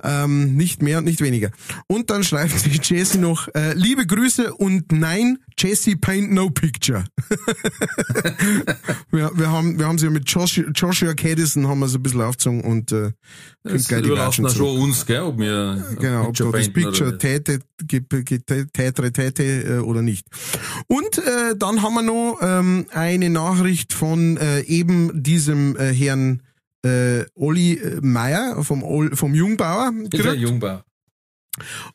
Ähm, 0.02 0.56
nicht 0.56 0.82
mehr 0.82 0.98
und 0.98 1.04
nicht 1.04 1.20
weniger. 1.20 1.50
Und 1.86 2.10
dann 2.10 2.22
schreibt 2.22 2.58
sich 2.58 2.80
Jessie 2.88 3.18
noch, 3.18 3.48
äh, 3.54 3.72
liebe 3.74 4.06
Grüße 4.06 4.54
und 4.54 4.92
nein, 4.92 5.38
Jessie 5.58 5.96
paint 5.96 6.32
no 6.32 6.50
picture. 6.50 7.04
wir, 9.10 9.30
wir 9.34 9.50
haben, 9.50 9.78
wir 9.78 9.86
haben 9.86 9.98
sie 9.98 10.06
ja 10.06 10.10
mit 10.10 10.28
Joshua, 10.28 10.64
Joshua 10.74 11.14
Caddison 11.14 11.66
haben 11.68 11.78
wir 11.80 11.88
so 11.88 11.98
ein 11.98 12.02
bisschen 12.02 12.20
aufgezogen 12.22 12.60
und, 12.62 12.92
äh, 12.92 13.12
Das 13.62 13.84
die 13.84 13.94
überlassen 13.94 14.48
schon 14.50 14.78
uns, 14.80 15.06
gell, 15.06 15.22
ob 15.22 15.38
wir 15.38 15.82
Genau, 15.98 16.28
ob 16.28 16.36
da 16.36 16.50
das 16.50 16.68
Picture 16.70 17.16
täte, 17.18 17.60
tätere 18.72 19.12
täte 19.12 19.42
äh, 19.42 19.78
oder 19.78 20.02
nicht. 20.02 20.26
Und 20.88 21.18
äh, 21.18 21.53
dann 21.54 21.82
haben 21.82 21.94
wir 21.94 22.02
noch 22.02 22.38
ähm, 22.42 22.86
eine 22.92 23.30
Nachricht 23.30 23.92
von 23.92 24.36
äh, 24.36 24.60
eben 24.60 25.22
diesem 25.22 25.76
äh, 25.76 25.92
Herrn 25.92 26.42
äh, 26.84 27.24
Olli 27.34 27.74
äh, 27.78 28.00
Meier 28.02 28.62
vom, 28.64 28.82
Ol- 28.82 29.14
vom 29.16 29.34
Jungbauer. 29.34 29.92
Der 29.94 30.08
gekriegt. 30.20 30.42
Jungbau. 30.42 30.82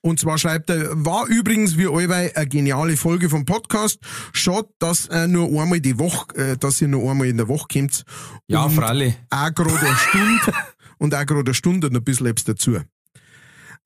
Und 0.02 0.22
zwar 0.22 0.38
schreibt 0.38 0.70
er, 0.70 0.88
war 1.06 1.28
übrigens 1.28 1.78
wie 1.78 1.86
allweil 1.88 2.32
eine 2.34 2.48
geniale 2.48 2.96
Folge 2.96 3.30
vom 3.30 3.44
Podcast. 3.44 4.00
Schade, 4.32 4.70
dass 4.80 5.08
äh, 5.08 5.28
nur 5.28 5.48
einmal 5.62 5.82
die 5.82 6.00
Woche, 6.00 6.34
äh, 6.36 6.58
dass 6.58 6.82
ihr 6.82 6.88
nur 6.88 7.12
einmal 7.12 7.28
in 7.28 7.36
der 7.38 7.50
Woche 7.50 7.68
kommt. 7.72 8.04
Ja, 8.48 8.64
Und 8.64 8.72
freilich. 8.72 9.16
auch 9.30 9.54
gerade 9.54 9.78
eine 9.78 9.96
Stunde 9.98 10.54
und 10.98 11.14
auch 11.14 11.26
gerade 11.26 11.42
eine 11.42 11.54
Stunde 11.54 11.88
und 11.88 11.96
ein 11.98 12.04
bisschen 12.04 12.28
etwas 12.28 12.46
dazu. 12.46 12.78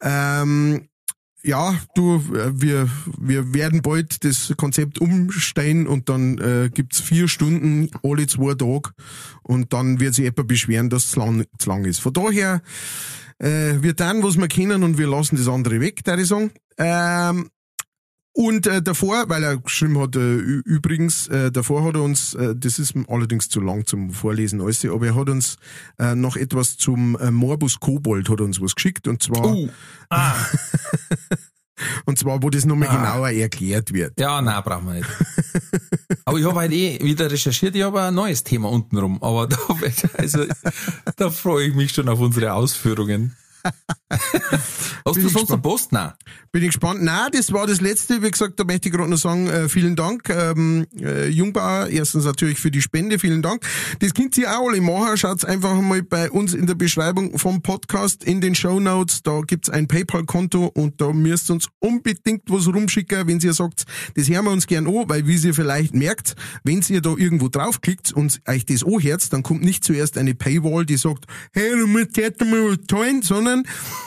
Ähm, 0.02 0.88
ja, 1.44 1.76
du, 1.96 2.16
äh, 2.34 2.52
wir, 2.54 2.90
wir 3.20 3.54
werden 3.54 3.82
bald 3.82 4.24
das 4.24 4.54
Konzept 4.58 5.00
umstellen 5.00 5.88
und 5.88 6.10
dann 6.10 6.38
äh, 6.38 6.70
gibt's 6.74 7.02
vier 7.02 7.28
Stunden 7.28 7.90
alle 8.02 8.28
zwei 8.28 8.54
Tage 8.56 8.92
und 9.44 9.74
dann 9.74 10.00
wird 10.00 10.14
sich 10.14 10.26
jemand 10.26 10.48
beschweren, 10.48 10.90
dass 10.90 11.06
es 11.06 11.16
lang, 11.16 11.46
zu 11.58 11.70
lang 11.70 11.86
ist. 11.86 12.00
Von 12.00 12.14
daher, 12.14 12.62
äh, 13.40 13.82
wir 13.82 13.96
tun, 13.96 14.24
was 14.24 14.38
wir 14.38 14.48
können 14.48 14.84
und 14.84 14.98
wir 14.98 15.08
lassen 15.08 15.36
das 15.36 15.48
andere 15.48 15.82
weg, 15.82 16.02
da 16.04 16.18
ich 16.18 16.28
sagen. 16.28 16.52
Ähm, 16.78 17.50
und 18.36 18.66
äh, 18.68 18.82
davor, 18.82 19.26
weil 19.30 19.44
er 19.44 19.58
geschrieben 19.58 20.00
hat, 20.00 20.16
äh, 20.16 20.36
übrigens, 20.38 21.28
äh, 21.28 21.52
davor 21.52 21.84
hat 21.86 21.96
er 21.96 22.02
uns, 22.02 22.34
äh, 22.34 22.56
das 22.56 22.80
ist 22.80 22.94
allerdings 23.08 23.48
zu 23.50 23.62
lang 23.62 23.86
zum 23.86 24.10
Vorlesen 24.12 24.60
alles, 24.62 24.84
aber 24.86 25.06
er 25.08 25.16
hat 25.16 25.30
uns 25.30 25.58
äh, 26.00 26.16
noch 26.16 26.36
etwas 26.36 26.76
zum 26.78 27.16
äh, 27.20 27.30
Morbus 27.32 27.80
Kobold 27.80 28.30
hat 28.30 28.42
uns 28.42 28.60
was 28.60 28.76
geschickt 28.76 29.08
und 29.08 29.22
zwar, 29.22 29.46
Uh, 29.54 29.70
ah, 30.10 30.34
und 32.06 32.18
zwar, 32.18 32.42
wo 32.42 32.50
das 32.50 32.66
nochmal 32.66 32.90
Ah. 32.90 32.98
genauer 32.98 33.30
erklärt 33.32 33.94
wird. 33.94 34.20
ja, 34.20 34.42
nein, 34.42 34.62
brauchen 34.64 34.88
wir 34.88 34.94
nicht. 34.96 35.10
Aber 36.26 36.38
ich 36.40 36.46
habe 36.46 36.60
halt 36.60 36.72
eh 36.72 37.04
wieder 37.04 37.30
recherchiert, 37.32 37.76
ich 37.76 37.84
habe 37.84 38.02
ein 38.02 38.16
neues 38.16 38.44
Thema 38.44 38.70
untenrum. 38.70 39.22
Aber 39.22 39.48
da, 39.48 39.58
also, 40.18 40.46
da 41.18 41.30
freue 41.30 41.68
ich 41.68 41.76
mich 41.76 41.92
schon 41.92 42.10
auf 42.10 42.20
unsere 42.20 42.54
Ausführungen. 42.54 43.36
Hast 44.10 45.16
Bin 45.16 45.24
du 45.24 45.28
ich 45.28 45.34
sonst 45.34 45.50
noch 45.50 45.62
Post? 45.62 45.92
Nein. 45.92 46.12
Bin 46.52 46.62
ich 46.62 46.70
gespannt. 46.70 47.00
Na, 47.02 47.30
das 47.30 47.52
war 47.52 47.66
das 47.66 47.82
letzte. 47.82 48.22
Wie 48.22 48.30
gesagt, 48.30 48.60
da 48.60 48.64
möchte 48.64 48.90
ich 48.90 48.94
gerade 48.94 49.10
noch 49.10 49.18
sagen, 49.18 49.48
äh, 49.48 49.70
vielen 49.70 49.96
Dank, 49.96 50.30
ähm, 50.30 50.86
äh, 51.00 51.28
Jungbauer. 51.28 51.88
Erstens 51.88 52.26
natürlich 52.26 52.60
für 52.60 52.72
die 52.72 52.82
Spende, 52.82 53.20
vielen 53.20 53.42
Dank. 53.42 53.66
Das 54.00 54.14
könnt 54.14 54.38
ihr 54.38 54.52
auch 54.52 54.70
alle 54.70 54.82
machen. 54.82 55.18
Schaut's 55.18 55.46
einfach 55.46 55.80
mal 55.82 56.04
bei 56.04 56.30
uns 56.30 56.54
in 56.54 56.68
der 56.68 56.76
Beschreibung 56.76 57.38
vom 57.40 57.62
Podcast 57.62 58.24
in 58.24 58.42
den 58.42 58.56
Show 58.56 58.80
Notes. 58.80 59.24
Da 59.24 59.42
gibt's 59.42 59.70
ein 59.70 59.88
PayPal-Konto 59.88 60.68
und 60.68 61.02
da 61.02 61.12
müsst 61.12 61.50
ihr 61.50 61.56
uns 61.56 61.68
unbedingt 61.80 62.44
was 62.48 62.68
rumschicken, 62.68 63.28
wenn 63.28 63.40
ihr 63.40 63.54
sagt, 63.54 63.86
das 64.16 64.30
hören 64.30 64.46
wir 64.46 64.52
uns 64.52 64.68
gern 64.68 64.88
an, 64.88 65.10
weil 65.10 65.28
wie 65.28 65.36
ihr 65.36 65.54
vielleicht 65.54 65.94
merkt, 65.94 66.36
wenn 66.64 66.84
ihr 66.88 67.02
da 67.02 67.16
irgendwo 67.18 67.50
draufklickt 67.50 68.14
und 68.14 68.42
euch 68.48 68.66
das 68.66 68.84
anhört, 68.84 69.34
dann 69.34 69.44
kommt 69.44 69.64
nicht 69.64 69.84
zuerst 69.84 70.18
eine 70.18 70.36
Paywall, 70.36 70.86
die 70.86 70.98
sagt, 70.98 71.26
hey, 71.54 71.72
du 71.72 71.88
musst 71.88 72.18
jetzt 72.18 72.42
mal 72.42 72.70
was 72.70 72.78
zahlen, 72.88 73.22
sondern 73.22 73.53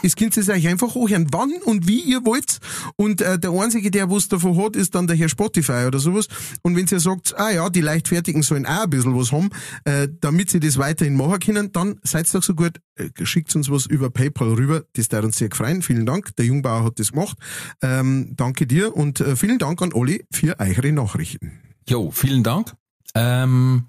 es 0.02 0.16
könnt 0.16 0.36
ihr 0.36 0.48
euch 0.48 0.68
einfach 0.68 0.94
anhören, 0.96 1.28
wann 1.30 1.52
und 1.64 1.86
wie 1.86 2.00
ihr 2.00 2.24
wollt. 2.24 2.58
Und 2.96 3.20
äh, 3.20 3.38
der 3.38 3.50
Einzige, 3.52 3.90
der 3.90 4.10
was 4.10 4.28
davon 4.28 4.56
hat, 4.56 4.76
ist 4.76 4.94
dann 4.94 5.06
der 5.06 5.16
Herr 5.16 5.28
Spotify 5.28 5.84
oder 5.86 5.98
sowas. 5.98 6.26
Und 6.62 6.76
wenn 6.76 6.86
ihr 6.86 7.00
sagt, 7.00 7.38
ah 7.38 7.50
ja, 7.50 7.70
die 7.70 7.80
Leichtfertigen 7.80 8.42
sollen 8.42 8.66
auch 8.66 8.84
ein 8.84 8.90
bisschen 8.90 9.16
was 9.16 9.32
haben, 9.32 9.50
äh, 9.84 10.08
damit 10.20 10.50
sie 10.50 10.60
das 10.60 10.78
weiterhin 10.78 11.16
machen 11.16 11.38
können, 11.38 11.72
dann 11.72 12.00
seid 12.02 12.32
doch 12.34 12.42
so 12.42 12.54
gut, 12.54 12.80
äh, 12.96 13.08
schickt 13.24 13.54
uns 13.54 13.70
was 13.70 13.86
über 13.86 14.10
PayPal 14.10 14.54
rüber. 14.54 14.84
Das 14.94 15.08
darf 15.08 15.24
uns 15.24 15.38
sehr 15.38 15.48
gefreien. 15.48 15.82
Vielen 15.82 16.06
Dank. 16.06 16.34
Der 16.36 16.46
Jungbauer 16.46 16.84
hat 16.84 16.98
das 16.98 17.12
gemacht. 17.12 17.38
Ähm, 17.82 18.32
danke 18.36 18.66
dir 18.66 18.96
und 18.96 19.20
äh, 19.20 19.36
vielen 19.36 19.58
Dank 19.58 19.80
an 19.82 19.92
Olli 19.92 20.24
für 20.32 20.58
eure 20.58 20.92
Nachrichten. 20.92 21.60
Jo, 21.88 22.10
vielen 22.10 22.42
Dank. 22.42 22.74
Ähm, 23.14 23.86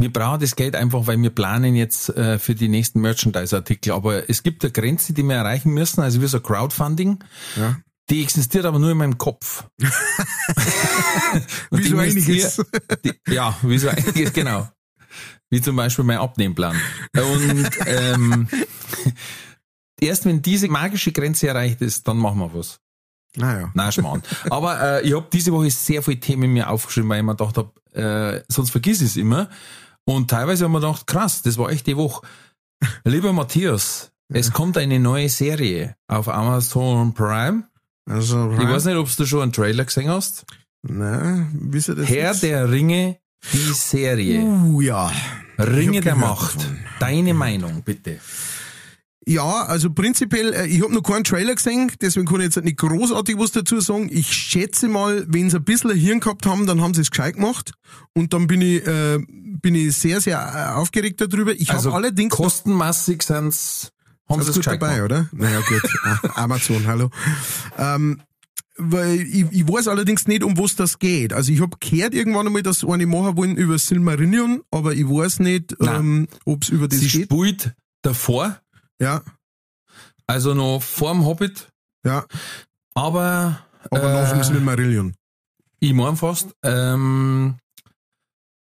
wir 0.00 0.12
brauchen 0.12 0.40
das 0.40 0.56
Geld 0.56 0.74
einfach, 0.74 1.06
weil 1.06 1.20
wir 1.20 1.30
planen 1.30 1.74
jetzt 1.74 2.08
äh, 2.16 2.38
für 2.38 2.54
die 2.54 2.68
nächsten 2.68 3.00
Merchandise-Artikel. 3.00 3.92
Aber 3.92 4.28
es 4.30 4.42
gibt 4.42 4.64
eine 4.64 4.72
Grenze, 4.72 5.12
die 5.12 5.22
wir 5.22 5.36
erreichen 5.36 5.72
müssen, 5.72 6.00
also 6.00 6.22
wie 6.22 6.26
so 6.26 6.40
Crowdfunding. 6.40 7.18
Ja. 7.56 7.76
Die 8.08 8.22
existiert 8.22 8.64
aber 8.64 8.78
nur 8.78 8.90
in 8.90 8.96
meinem 8.96 9.18
Kopf. 9.18 9.64
Wie 11.70 11.84
so 11.84 11.96
einiges. 11.96 12.60
Die, 13.04 13.12
ja, 13.28 13.56
wie 13.62 13.78
so 13.78 13.88
einiges, 13.88 14.32
genau. 14.32 14.68
Wie 15.48 15.60
zum 15.60 15.76
Beispiel 15.76 16.04
mein 16.04 16.18
Abnehmplan. 16.18 16.74
Und 17.14 17.70
ähm, 17.86 18.48
erst 20.00 20.24
wenn 20.24 20.42
diese 20.42 20.66
magische 20.66 21.12
Grenze 21.12 21.46
erreicht 21.46 21.82
ist, 21.82 22.08
dann 22.08 22.16
machen 22.16 22.40
wir 22.40 22.52
was. 22.52 22.80
Naja. 23.36 23.70
Nein, 23.74 23.92
Schmarrn. 23.92 24.22
Aber 24.50 24.80
äh, 24.80 25.06
ich 25.06 25.14
habe 25.14 25.28
diese 25.32 25.52
Woche 25.52 25.70
sehr 25.70 26.02
viele 26.02 26.18
Themen 26.18 26.52
mir 26.52 26.68
aufgeschrieben, 26.68 27.08
weil 27.10 27.18
ich 27.18 27.24
mir 27.24 27.36
gedacht 27.36 27.58
habe, 27.58 27.72
äh, 27.92 28.42
sonst 28.48 28.70
vergiss 28.70 29.00
ich 29.02 29.10
es 29.10 29.16
immer. 29.16 29.48
Und 30.06 30.30
teilweise 30.30 30.64
haben 30.64 30.72
wir 30.72 30.80
gedacht, 30.80 31.06
krass, 31.06 31.42
das 31.42 31.56
war 31.58 31.70
echt 31.70 31.86
die 31.86 31.96
Woche. 31.96 32.26
Lieber 33.04 33.32
Matthias, 33.32 34.12
es 34.32 34.52
kommt 34.52 34.76
eine 34.78 34.98
neue 34.98 35.28
Serie 35.28 35.96
auf 36.08 36.28
Amazon 36.28 37.12
Prime. 37.14 37.64
Also, 38.08 38.52
Ich 38.52 38.68
weiß 38.68 38.86
nicht, 38.86 38.96
ob 38.96 39.14
du 39.14 39.26
schon 39.26 39.42
einen 39.42 39.52
Trailer 39.52 39.84
gesehen 39.84 40.08
hast. 40.08 40.44
Wisst 40.82 41.88
ihr 41.88 41.94
das? 41.94 42.08
Herr 42.08 42.30
jetzt? 42.30 42.42
der 42.42 42.70
Ringe, 42.70 43.18
die 43.52 43.72
Serie. 43.72 44.40
Uh, 44.40 44.80
ja. 44.80 45.12
Ringe 45.58 46.00
der 46.00 46.16
Macht. 46.16 46.56
davon. 46.56 46.78
Deine 46.98 47.34
Meinung, 47.34 47.82
bitte. 47.82 48.18
Ja, 49.26 49.64
also 49.66 49.90
prinzipiell, 49.92 50.52
äh, 50.54 50.66
ich 50.66 50.82
habe 50.82 50.94
noch 50.94 51.02
keinen 51.02 51.24
Trailer 51.24 51.54
gesehen, 51.54 51.92
deswegen 52.00 52.26
kann 52.26 52.40
ich 52.40 52.54
jetzt 52.54 52.64
nicht 52.64 52.78
großartig 52.78 53.36
was 53.38 53.52
dazu 53.52 53.78
sagen. 53.80 54.08
Ich 54.10 54.32
schätze 54.32 54.88
mal, 54.88 55.26
wenn 55.28 55.50
sie 55.50 55.58
ein 55.58 55.64
bisschen 55.64 55.90
ein 55.90 55.98
Hirn 55.98 56.20
gehabt 56.20 56.46
haben, 56.46 56.66
dann 56.66 56.80
haben 56.80 56.94
sie 56.94 57.02
es 57.02 57.10
gescheit 57.10 57.34
gemacht. 57.34 57.72
Und 58.14 58.32
dann 58.32 58.46
bin 58.46 58.62
ich, 58.62 58.86
äh, 58.86 59.18
bin 59.28 59.74
ich 59.74 59.94
sehr, 59.96 60.20
sehr 60.22 60.38
äh, 60.38 60.74
aufgeregt 60.74 61.20
darüber. 61.20 61.52
Ich 61.52 61.70
Also 61.70 61.90
habe 61.90 61.98
allerdings 62.04 62.34
kostenmäßig 62.34 63.22
sind's, 63.22 63.92
haben 64.28 64.42
sie 64.42 64.50
es 64.50 64.56
gut 64.56 64.66
dabei, 64.66 64.94
gemacht. 64.96 65.02
oder? 65.04 65.28
Naja, 65.32 65.60
gut. 65.68 65.82
Ah, 66.02 66.44
Amazon, 66.44 66.86
hallo. 66.86 67.10
Ähm, 67.78 68.22
weil 68.78 69.20
ich, 69.20 69.44
ich 69.50 69.68
weiß 69.68 69.88
allerdings 69.88 70.26
nicht, 70.26 70.42
um 70.42 70.56
was 70.56 70.76
das 70.76 70.98
geht. 70.98 71.34
Also 71.34 71.52
ich 71.52 71.60
habe 71.60 71.76
gehört 71.78 72.14
irgendwann 72.14 72.46
einmal, 72.46 72.62
dass 72.62 72.82
eine 72.84 73.06
machen 73.06 73.36
wollen 73.36 73.56
über 73.56 73.76
Silmarillion, 73.78 74.62
aber 74.70 74.94
ich 74.94 75.04
weiß 75.06 75.40
nicht, 75.40 75.76
Nein. 75.78 76.00
ähm, 76.00 76.28
ob 76.46 76.62
es 76.62 76.70
über 76.70 76.88
das 76.88 77.00
Sie 77.00 77.08
geht. 77.08 77.24
spielt 77.26 77.74
davor, 78.00 78.58
Ja, 79.00 79.22
also 80.26 80.54
noch 80.54 80.80
vorm 80.82 81.24
Hobbit, 81.24 81.68
ja, 82.06 82.26
aber, 82.94 83.66
aber 83.90 84.12
nach 84.12 84.30
dem 84.30 84.40
äh, 84.40 84.44
Silmarillion. 84.44 85.14
ich 85.80 85.92
mein 85.92 86.16
fast, 86.16 86.54
ähm, 86.62 87.56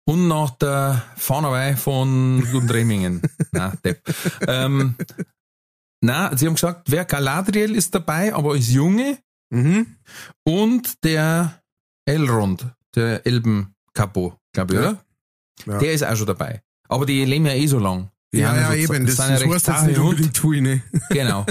und 0.07 0.27
nach 0.27 0.51
der 0.51 1.03
Fahnenwei 1.17 1.75
von 1.75 2.45
Gundremingen. 2.51 3.21
na, 3.51 3.73
Depp. 3.83 4.01
Ähm, 4.47 4.95
na, 6.01 6.35
sie 6.37 6.45
haben 6.47 6.53
gesagt, 6.55 6.89
wer 6.91 7.03
Galadriel 7.05 7.75
ist 7.75 7.93
dabei, 7.95 8.33
aber 8.33 8.51
als 8.51 8.69
Junge 8.71 9.17
Mhm. 9.49 9.95
und 10.45 11.03
der 11.05 11.61
Elrond, 12.05 12.67
der 12.95 13.25
Elbenkapo, 13.25 14.37
glaube 14.53 14.73
ich, 14.75 14.79
Ja. 14.81 14.89
oder? 14.89 15.05
Ja. 15.65 15.79
Der 15.79 15.93
ist 15.93 16.03
auch 16.03 16.15
schon 16.17 16.27
dabei. 16.27 16.61
Aber 16.89 17.05
die 17.05 17.23
leben 17.23 17.45
ja 17.45 17.53
eh 17.53 17.65
so 17.67 17.79
lang. 17.79 18.11
Die 18.33 18.39
Ja, 18.39 18.53
ja, 18.55 18.67
so- 18.67 18.73
eben, 18.73 19.05
das, 19.05 19.15
das 19.15 19.29
heißt 19.29 19.67
jetzt 19.67 19.87
nicht 19.87 19.97
unbedingt 19.99 20.37
viel, 20.37 20.61
ne? 20.61 20.81
Genau, 21.09 21.45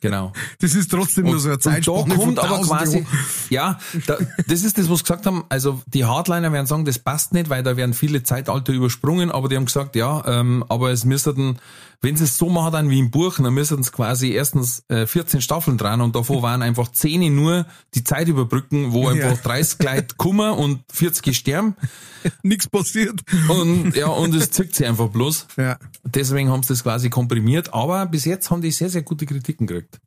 genau. 0.00 0.32
Das 0.60 0.76
ist 0.76 0.88
trotzdem 0.88 1.24
nur 1.24 1.40
so 1.40 1.48
eine 1.48 1.54
Und 1.56 1.66
da 1.66 1.70
Zeitspanne 1.72 2.14
von 2.14 2.18
kommt 2.18 2.38
aber 2.38 2.54
1000 2.58 2.68
quasi, 2.78 3.06
Jahren. 3.50 3.76
ja, 3.76 3.78
da, 4.06 4.18
das 4.46 4.62
ist 4.62 4.78
das, 4.78 4.88
was 4.88 4.98
sie 4.98 5.04
gesagt 5.04 5.26
haben. 5.26 5.44
Also 5.48 5.82
die 5.88 6.04
Hardliner 6.04 6.52
werden 6.52 6.66
sagen, 6.66 6.84
das 6.84 7.00
passt 7.00 7.32
nicht, 7.32 7.48
weil 7.50 7.64
da 7.64 7.76
werden 7.76 7.94
viele 7.94 8.22
Zeitalter 8.22 8.72
übersprungen, 8.72 9.32
aber 9.32 9.48
die 9.48 9.56
haben 9.56 9.64
gesagt, 9.66 9.96
ja, 9.96 10.22
ähm, 10.26 10.64
aber 10.68 10.90
es 10.92 11.04
müssten, 11.04 11.58
wenn 12.02 12.16
sie 12.16 12.24
es 12.24 12.38
so 12.38 12.48
machen 12.48 12.72
dann 12.72 12.90
wie 12.90 12.98
im 12.98 13.10
Buch, 13.10 13.36
dann 13.38 13.52
müssten 13.52 13.80
es 13.80 13.92
quasi 13.92 14.30
erstens 14.30 14.82
äh, 14.88 15.06
14 15.06 15.40
Staffeln 15.42 15.76
dran 15.76 16.00
und 16.00 16.16
davor 16.16 16.40
waren 16.42 16.62
einfach 16.62 16.88
10 16.88 17.34
nur 17.34 17.66
die 17.94 18.02
Zeit 18.04 18.28
überbrücken, 18.28 18.92
wo 18.92 19.10
Ja. 19.10 19.26
einfach 19.26 19.42
30 19.42 19.82
Leute 19.82 20.14
kommen 20.16 20.50
und 20.52 20.80
40 20.92 21.36
sterben 21.36 21.76
Nichts 22.42 22.68
passiert. 22.68 23.20
und 23.48 23.94
ja, 23.96 24.06
und 24.08 24.34
es 24.34 24.50
zickt 24.50 24.74
sie 24.76 24.86
einfach 24.86 25.08
bloß. 25.08 25.46
Ja. 25.56 25.78
Deswegen 26.04 26.48
haben 26.50 26.62
sie 26.62 26.68
das 26.70 26.82
quasi 26.82 27.10
komprimiert, 27.10 27.72
aber 27.74 28.06
bis 28.06 28.24
jetzt 28.24 28.50
haben 28.50 28.62
die 28.62 28.70
sehr, 28.70 28.88
sehr 28.90 29.02
gute 29.02 29.26
Kritiken 29.26 29.66
gekriegt. 29.66 30.00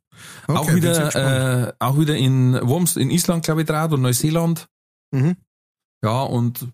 Okay, 0.46 0.58
auch 0.58 0.74
wieder, 0.74 1.66
äh, 1.68 1.72
auch 1.80 1.98
wieder 1.98 2.16
in 2.16 2.54
Worms, 2.62 2.96
in 2.96 3.10
Island, 3.10 3.44
glaube 3.44 3.62
ich, 3.62 3.66
draht 3.66 3.92
und 3.92 4.02
Neuseeland. 4.02 4.68
Mhm. 5.12 5.36
Ja, 6.04 6.22
und 6.22 6.68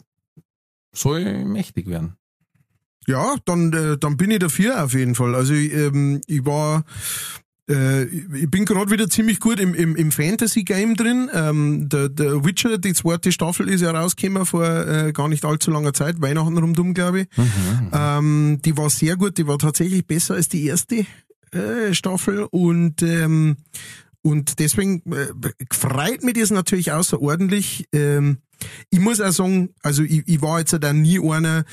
soll 0.95 1.45
mächtig 1.45 1.87
werden. 1.89 2.17
Ja, 3.11 3.35
dann, 3.45 3.73
äh, 3.73 3.99
dann 3.99 4.17
bin 4.17 4.31
ich 4.31 4.39
dafür 4.39 4.85
auf 4.85 4.95
jeden 4.95 5.17
Fall. 5.17 5.35
Also 5.35 5.53
ich, 5.53 5.73
ähm, 5.75 6.21
ich 6.29 6.47
war, 6.47 6.85
äh, 7.69 8.05
ich 8.05 8.49
bin 8.49 8.65
gerade 8.65 8.91
wieder 8.93 9.09
ziemlich 9.09 9.41
gut 9.41 9.59
im, 9.59 9.75
im, 9.75 9.97
im 9.97 10.13
Fantasy-Game 10.13 10.95
drin. 10.95 11.29
Ähm, 11.35 11.89
der, 11.89 12.09
der 12.09 12.45
Witcher, 12.45 12.79
die 12.79 12.95
zweite 12.95 13.33
Staffel 13.33 13.69
ist 13.69 13.81
ja 13.81 13.91
rausgekommen 13.91 14.47
vor 14.47 14.65
äh, 14.65 15.13
gar 15.13 15.29
nicht 15.29 15.45
allzu 15.45 15.73
langer 15.73 15.93
Zeit, 15.93 16.21
Weihnachten 16.21 16.57
rumdum, 16.57 16.95
glaube 16.95 17.23
ich. 17.23 17.27
Ähm, 17.93 18.61
die 18.65 18.77
war 18.77 18.91
sehr 18.91 19.17
gut, 19.17 19.39
die 19.39 19.47
war 19.49 19.59
tatsächlich 19.59 20.07
besser 20.07 20.35
als 20.35 20.49
die 20.49 20.67
erste 20.67 21.05
äh, 21.51 21.93
Staffel 21.93 22.47
und 22.51 23.03
ähm, 23.03 23.57
und 24.23 24.59
deswegen 24.59 25.03
äh, 25.13 25.29
freut 25.73 26.23
mich 26.23 26.35
das 26.35 26.51
natürlich 26.51 26.93
außerordentlich. 26.93 27.89
Ähm, 27.93 28.39
ich 28.91 29.01
muss 29.01 29.21
auch 29.21 29.33
sagen, 29.33 29.71
also 29.83 30.03
ich, 30.03 30.23
ich 30.27 30.43
war 30.43 30.59
jetzt 30.59 30.77
da 30.79 30.93
nie 30.93 31.19
einer, 31.19 31.65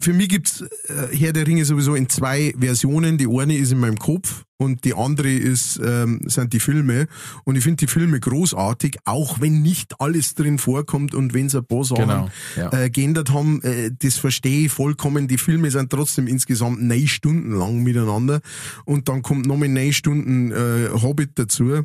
für 0.00 0.12
mich 0.12 0.28
gibt's 0.28 0.60
äh, 0.60 1.16
Herr 1.16 1.32
der 1.32 1.46
Ringe 1.46 1.64
sowieso 1.64 1.94
in 1.94 2.08
zwei 2.08 2.54
Versionen. 2.58 3.16
Die 3.18 3.26
eine 3.26 3.56
ist 3.56 3.72
in 3.72 3.80
meinem 3.80 3.98
Kopf 3.98 4.44
und 4.58 4.84
die 4.84 4.94
andere 4.94 5.32
ist 5.32 5.80
ähm, 5.82 6.20
sind 6.26 6.52
die 6.52 6.60
Filme. 6.60 7.06
Und 7.44 7.56
ich 7.56 7.64
finde 7.64 7.86
die 7.86 7.86
Filme 7.86 8.20
großartig, 8.20 8.98
auch 9.04 9.40
wenn 9.40 9.62
nicht 9.62 10.00
alles 10.00 10.34
drin 10.34 10.58
vorkommt 10.58 11.14
und 11.14 11.32
wenn 11.34 11.48
sie 11.48 11.58
ein 11.58 11.66
paar 11.66 11.84
Sachen 11.84 12.02
Genau, 12.02 12.28
ja. 12.56 12.72
äh, 12.72 12.90
geändert 12.90 13.30
haben. 13.30 13.62
Äh, 13.62 13.90
das 13.98 14.16
verstehe 14.16 14.66
ich 14.66 14.72
vollkommen. 14.72 15.28
Die 15.28 15.38
Filme 15.38 15.70
sind 15.70 15.90
trotzdem 15.90 16.26
insgesamt 16.26 16.82
neun 16.82 17.08
Stunden 17.08 17.52
lang 17.52 17.82
miteinander 17.82 18.40
und 18.84 19.08
dann 19.08 19.22
kommt 19.22 19.46
noch 19.46 19.56
mal 19.56 19.68
neun 19.68 19.92
Stunden 19.92 20.52
äh, 20.52 20.90
Hobbit 20.92 21.30
dazu. 21.38 21.84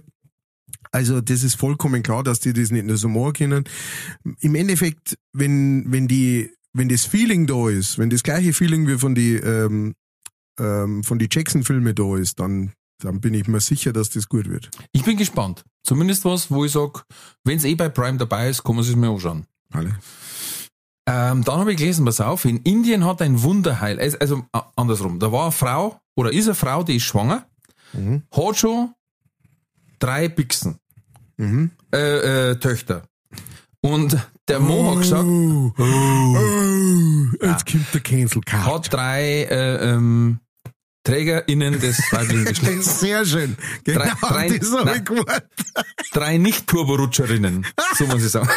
Also 0.92 1.22
das 1.22 1.44
ist 1.44 1.56
vollkommen 1.56 2.04
klar, 2.04 2.24
dass 2.24 2.40
die 2.40 2.54
das 2.54 2.72
nicht 2.72 2.86
nur 2.86 2.98
so 2.98 3.08
machen 3.08 3.34
können. 3.34 3.64
Im 4.42 4.56
Endeffekt, 4.56 5.18
wenn 5.32 5.86
wenn 5.88 6.08
die 6.08 6.50
wenn 6.74 6.90
das 6.90 7.06
Feeling 7.06 7.48
da 7.48 7.70
ist, 7.70 7.98
wenn 7.98 8.10
das 8.10 8.24
gleiche 8.24 8.54
Feeling 8.54 8.88
wie 8.88 8.98
von 8.98 9.16
die 9.16 9.36
ähm, 9.36 9.94
ähm, 10.60 11.04
von 11.04 11.20
die 11.20 11.30
Jackson-Filme 11.32 11.94
da 11.94 12.18
ist, 12.18 12.40
dann 12.40 12.74
dann 13.00 13.20
bin 13.20 13.34
ich 13.34 13.48
mir 13.48 13.60
sicher, 13.60 13.94
dass 13.94 14.12
das 14.12 14.30
gut 14.30 14.48
wird. 14.48 14.70
Ich 14.92 15.04
bin 15.04 15.18
gespannt. 15.18 15.64
Zumindest 15.84 16.24
was, 16.24 16.52
wo 16.52 16.66
ich 16.66 16.72
sag, 16.72 17.04
wenn 17.44 17.58
es 17.58 17.64
eh 17.66 17.74
bei 17.74 17.90
Prime 17.90 18.20
dabei 18.20 18.48
ist, 18.50 18.64
kann 18.64 18.76
man 18.76 18.86
es 18.86 18.96
mir 18.96 19.10
anschauen. 19.10 19.48
Alle. 19.74 19.98
Ähm, 21.08 21.44
dann 21.44 21.60
habe 21.60 21.72
ich 21.72 21.78
gelesen, 21.78 22.06
pass 22.06 22.22
auf, 22.22 22.46
in 22.46 22.58
Indien 22.58 23.04
hat 23.06 23.24
ein 23.24 23.42
Wunderheil, 23.42 24.00
also, 24.00 24.18
also 24.20 24.46
äh, 24.54 24.60
andersrum, 24.76 25.20
da 25.20 25.32
war 25.32 25.44
eine 25.44 25.52
Frau, 25.52 26.00
oder 26.16 26.32
ist 26.32 26.46
eine 26.46 26.54
Frau, 26.54 26.84
die 26.84 26.98
ist 26.98 27.04
schwanger, 27.04 27.48
Mhm. 27.94 28.22
hat 28.32 28.58
schon 28.58 28.94
drei 29.98 30.30
Bixen, 30.30 30.78
Mhm. 31.38 31.72
äh, 31.92 32.52
äh, 32.52 32.56
Töchter. 32.60 33.04
Und 33.84 34.16
der 34.48 34.60
Mo 34.60 34.92
hat 34.92 35.02
gesagt, 35.02 35.24
Oh, 35.26 35.74
oh, 35.78 37.46
jetzt 37.46 37.66
kommt 37.66 37.94
der 37.94 38.02
Cancel 38.02 38.42
Card. 38.42 38.66
hat 38.68 38.94
drei 38.94 39.44
äh, 39.44 39.92
ähm, 39.94 40.40
TrägerInnen 41.04 41.80
des 41.80 41.98
weiblichen 42.12 42.46
Geschlechts. 42.54 43.00
Sehr 43.00 43.26
schön. 43.26 43.58
Genau, 43.84 44.02
Drei- 44.04 44.48
drei- 44.48 44.58
das 44.60 44.72
habe 44.72 44.98
ich 44.98 45.04
gewollt. 45.06 45.44
Drei 46.14 46.38
Nicht-Turborutscherinnen, 46.38 47.66
so 47.98 48.06
muss 48.06 48.24
ich 48.24 48.30
sagen. 48.32 48.50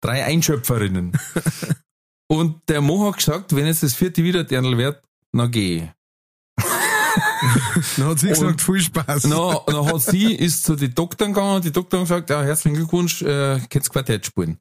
Drei 0.00 0.24
Einschöpferinnen. 0.24 1.12
Und 2.28 2.60
der 2.68 2.80
Mo 2.80 3.06
hat 3.08 3.16
gesagt, 3.18 3.56
wenn 3.56 3.66
jetzt 3.66 3.82
das 3.82 3.94
vierte 3.94 4.22
wieder 4.22 4.44
Dirndl 4.44 4.76
wird, 4.78 5.02
na 5.32 5.46
geh. 5.46 5.88
Dann 7.96 8.06
hat 8.06 8.18
sie 8.18 8.28
Und- 8.28 8.32
gesagt, 8.34 8.60
viel 8.62 8.80
Spaß. 8.80 9.24
Na, 9.24 9.60
dann 9.66 9.86
hat 9.86 10.02
sie, 10.02 10.34
ist 10.34 10.64
zu 10.64 10.76
den 10.76 10.94
Doktoren 10.94 11.32
gegangen 11.32 11.56
und 11.56 11.64
die 11.64 11.72
Doktor 11.72 11.98
haben 11.98 12.04
gesagt, 12.04 12.30
ja, 12.30 12.42
herzlichen 12.42 12.76
Glückwunsch, 12.76 13.22
äh, 13.22 13.58
kannst 13.68 13.90
Quartett 13.90 14.26
spielen. 14.26 14.58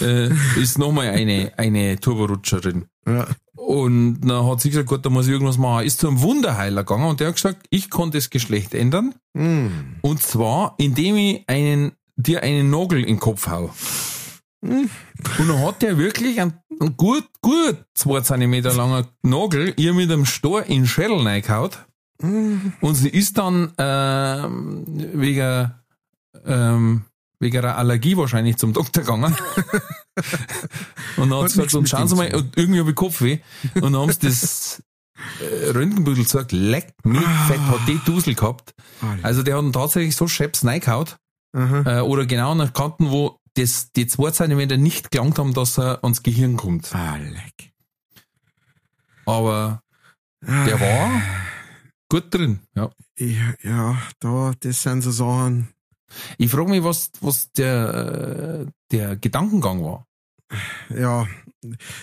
Äh, 0.00 0.28
ist 0.60 0.78
nochmal 0.78 1.08
eine, 1.08 1.52
eine 1.56 1.98
Turborutscherin. 1.98 2.86
Ja. 3.06 3.26
Und 3.54 4.20
dann 4.20 4.46
hat 4.46 4.60
sie 4.60 4.70
gesagt, 4.70 4.88
gut, 4.88 5.04
da 5.04 5.10
muss 5.10 5.26
ich 5.26 5.32
irgendwas 5.32 5.58
machen. 5.58 5.86
Ist 5.86 6.00
zu 6.00 6.08
einem 6.08 6.20
Wunderheiler 6.20 6.84
gegangen 6.84 7.06
und 7.08 7.20
der 7.20 7.28
hat 7.28 7.36
gesagt, 7.36 7.66
ich 7.70 7.90
kann 7.90 8.10
das 8.10 8.30
Geschlecht 8.30 8.74
ändern. 8.74 9.14
Mm. 9.34 9.68
Und 10.02 10.22
zwar, 10.22 10.74
indem 10.78 11.16
ich 11.16 11.44
einen, 11.48 11.92
dir 12.16 12.42
einen 12.42 12.70
Nagel 12.70 13.00
in 13.00 13.06
den 13.06 13.20
Kopf 13.20 13.46
hau. 13.48 13.72
Und 14.62 14.90
dann 15.48 15.60
hat 15.60 15.82
der 15.82 15.98
wirklich 15.98 16.40
einen, 16.40 16.54
einen 16.80 16.96
gut, 16.96 17.24
gut 17.40 17.84
zwei 17.94 18.20
Zentimeter 18.20 18.72
langer 18.72 19.08
Nagel 19.22 19.74
ihr 19.76 19.92
mit 19.92 20.10
einem 20.10 20.24
Stor 20.24 20.62
in 20.64 20.82
den 20.82 20.86
Schädel 20.86 21.20
reingehaut. 21.20 21.84
Und 22.22 22.94
sie 22.94 23.08
ist 23.08 23.38
dann 23.38 23.72
ähm, 23.78 24.84
wegen, 24.86 25.72
ähm, 26.46 27.04
wegen 27.40 27.58
einer 27.58 27.76
Allergie 27.76 28.16
wahrscheinlich 28.16 28.56
zum 28.58 28.72
Doktor 28.72 29.02
gegangen. 29.02 29.34
und 31.16 31.30
dann 31.30 31.42
hat 31.42 31.50
sie 31.50 31.56
gesagt, 31.56 31.74
und 31.74 31.88
schauen 31.88 32.06
Sie 32.06 32.14
dem 32.14 32.18
mal, 32.18 32.34
und 32.36 32.56
irgendwie 32.56 32.78
habe 32.78 32.90
ich 32.90 32.96
Kopfweh. 32.96 33.38
Und 33.74 33.82
dann 33.82 33.96
haben 33.96 34.12
sie 34.12 34.20
das 34.20 34.82
äh, 35.40 35.70
Röntgenbüttel 35.70 36.22
gesagt, 36.22 36.52
leck 36.52 36.94
mich 37.02 37.20
fett, 37.48 37.60
hat 37.60 37.80
die 37.88 38.00
Dusel 38.04 38.36
gehabt. 38.36 38.74
Also 39.22 39.42
der 39.42 39.56
hat 39.56 39.64
ihn 39.64 39.72
tatsächlich 39.72 40.14
so 40.14 40.28
scheps 40.28 40.64
reingehaut, 40.64 41.16
Aha. 41.52 41.98
äh, 41.98 42.00
oder 42.02 42.26
genau 42.26 42.52
an 42.52 42.58
den 42.58 42.72
Kanten, 42.72 43.10
wo 43.10 43.40
das, 43.54 43.92
die 43.92 44.06
zwei 44.06 44.30
Zentimeter 44.30 44.76
nicht 44.76 45.10
gelangt 45.10 45.38
haben, 45.38 45.54
dass 45.54 45.78
er 45.78 46.02
ans 46.02 46.22
Gehirn 46.22 46.56
kommt. 46.56 46.94
Ah, 46.94 47.16
leck. 47.16 47.72
Aber 49.26 49.82
der 50.40 50.80
war 50.80 51.22
gut 52.08 52.34
drin, 52.34 52.60
ja. 52.74 52.90
Ja, 53.18 53.54
ja, 53.62 54.02
da, 54.18 54.52
das 54.58 54.82
sind 54.82 55.02
so 55.02 55.10
Sachen. 55.10 55.68
Ich 56.38 56.50
frage 56.50 56.70
mich, 56.70 56.82
was, 56.82 57.10
was 57.20 57.52
der, 57.52 58.66
äh, 58.66 58.70
der 58.90 59.16
Gedankengang 59.16 59.82
war. 59.84 60.06
Ja, 60.90 61.26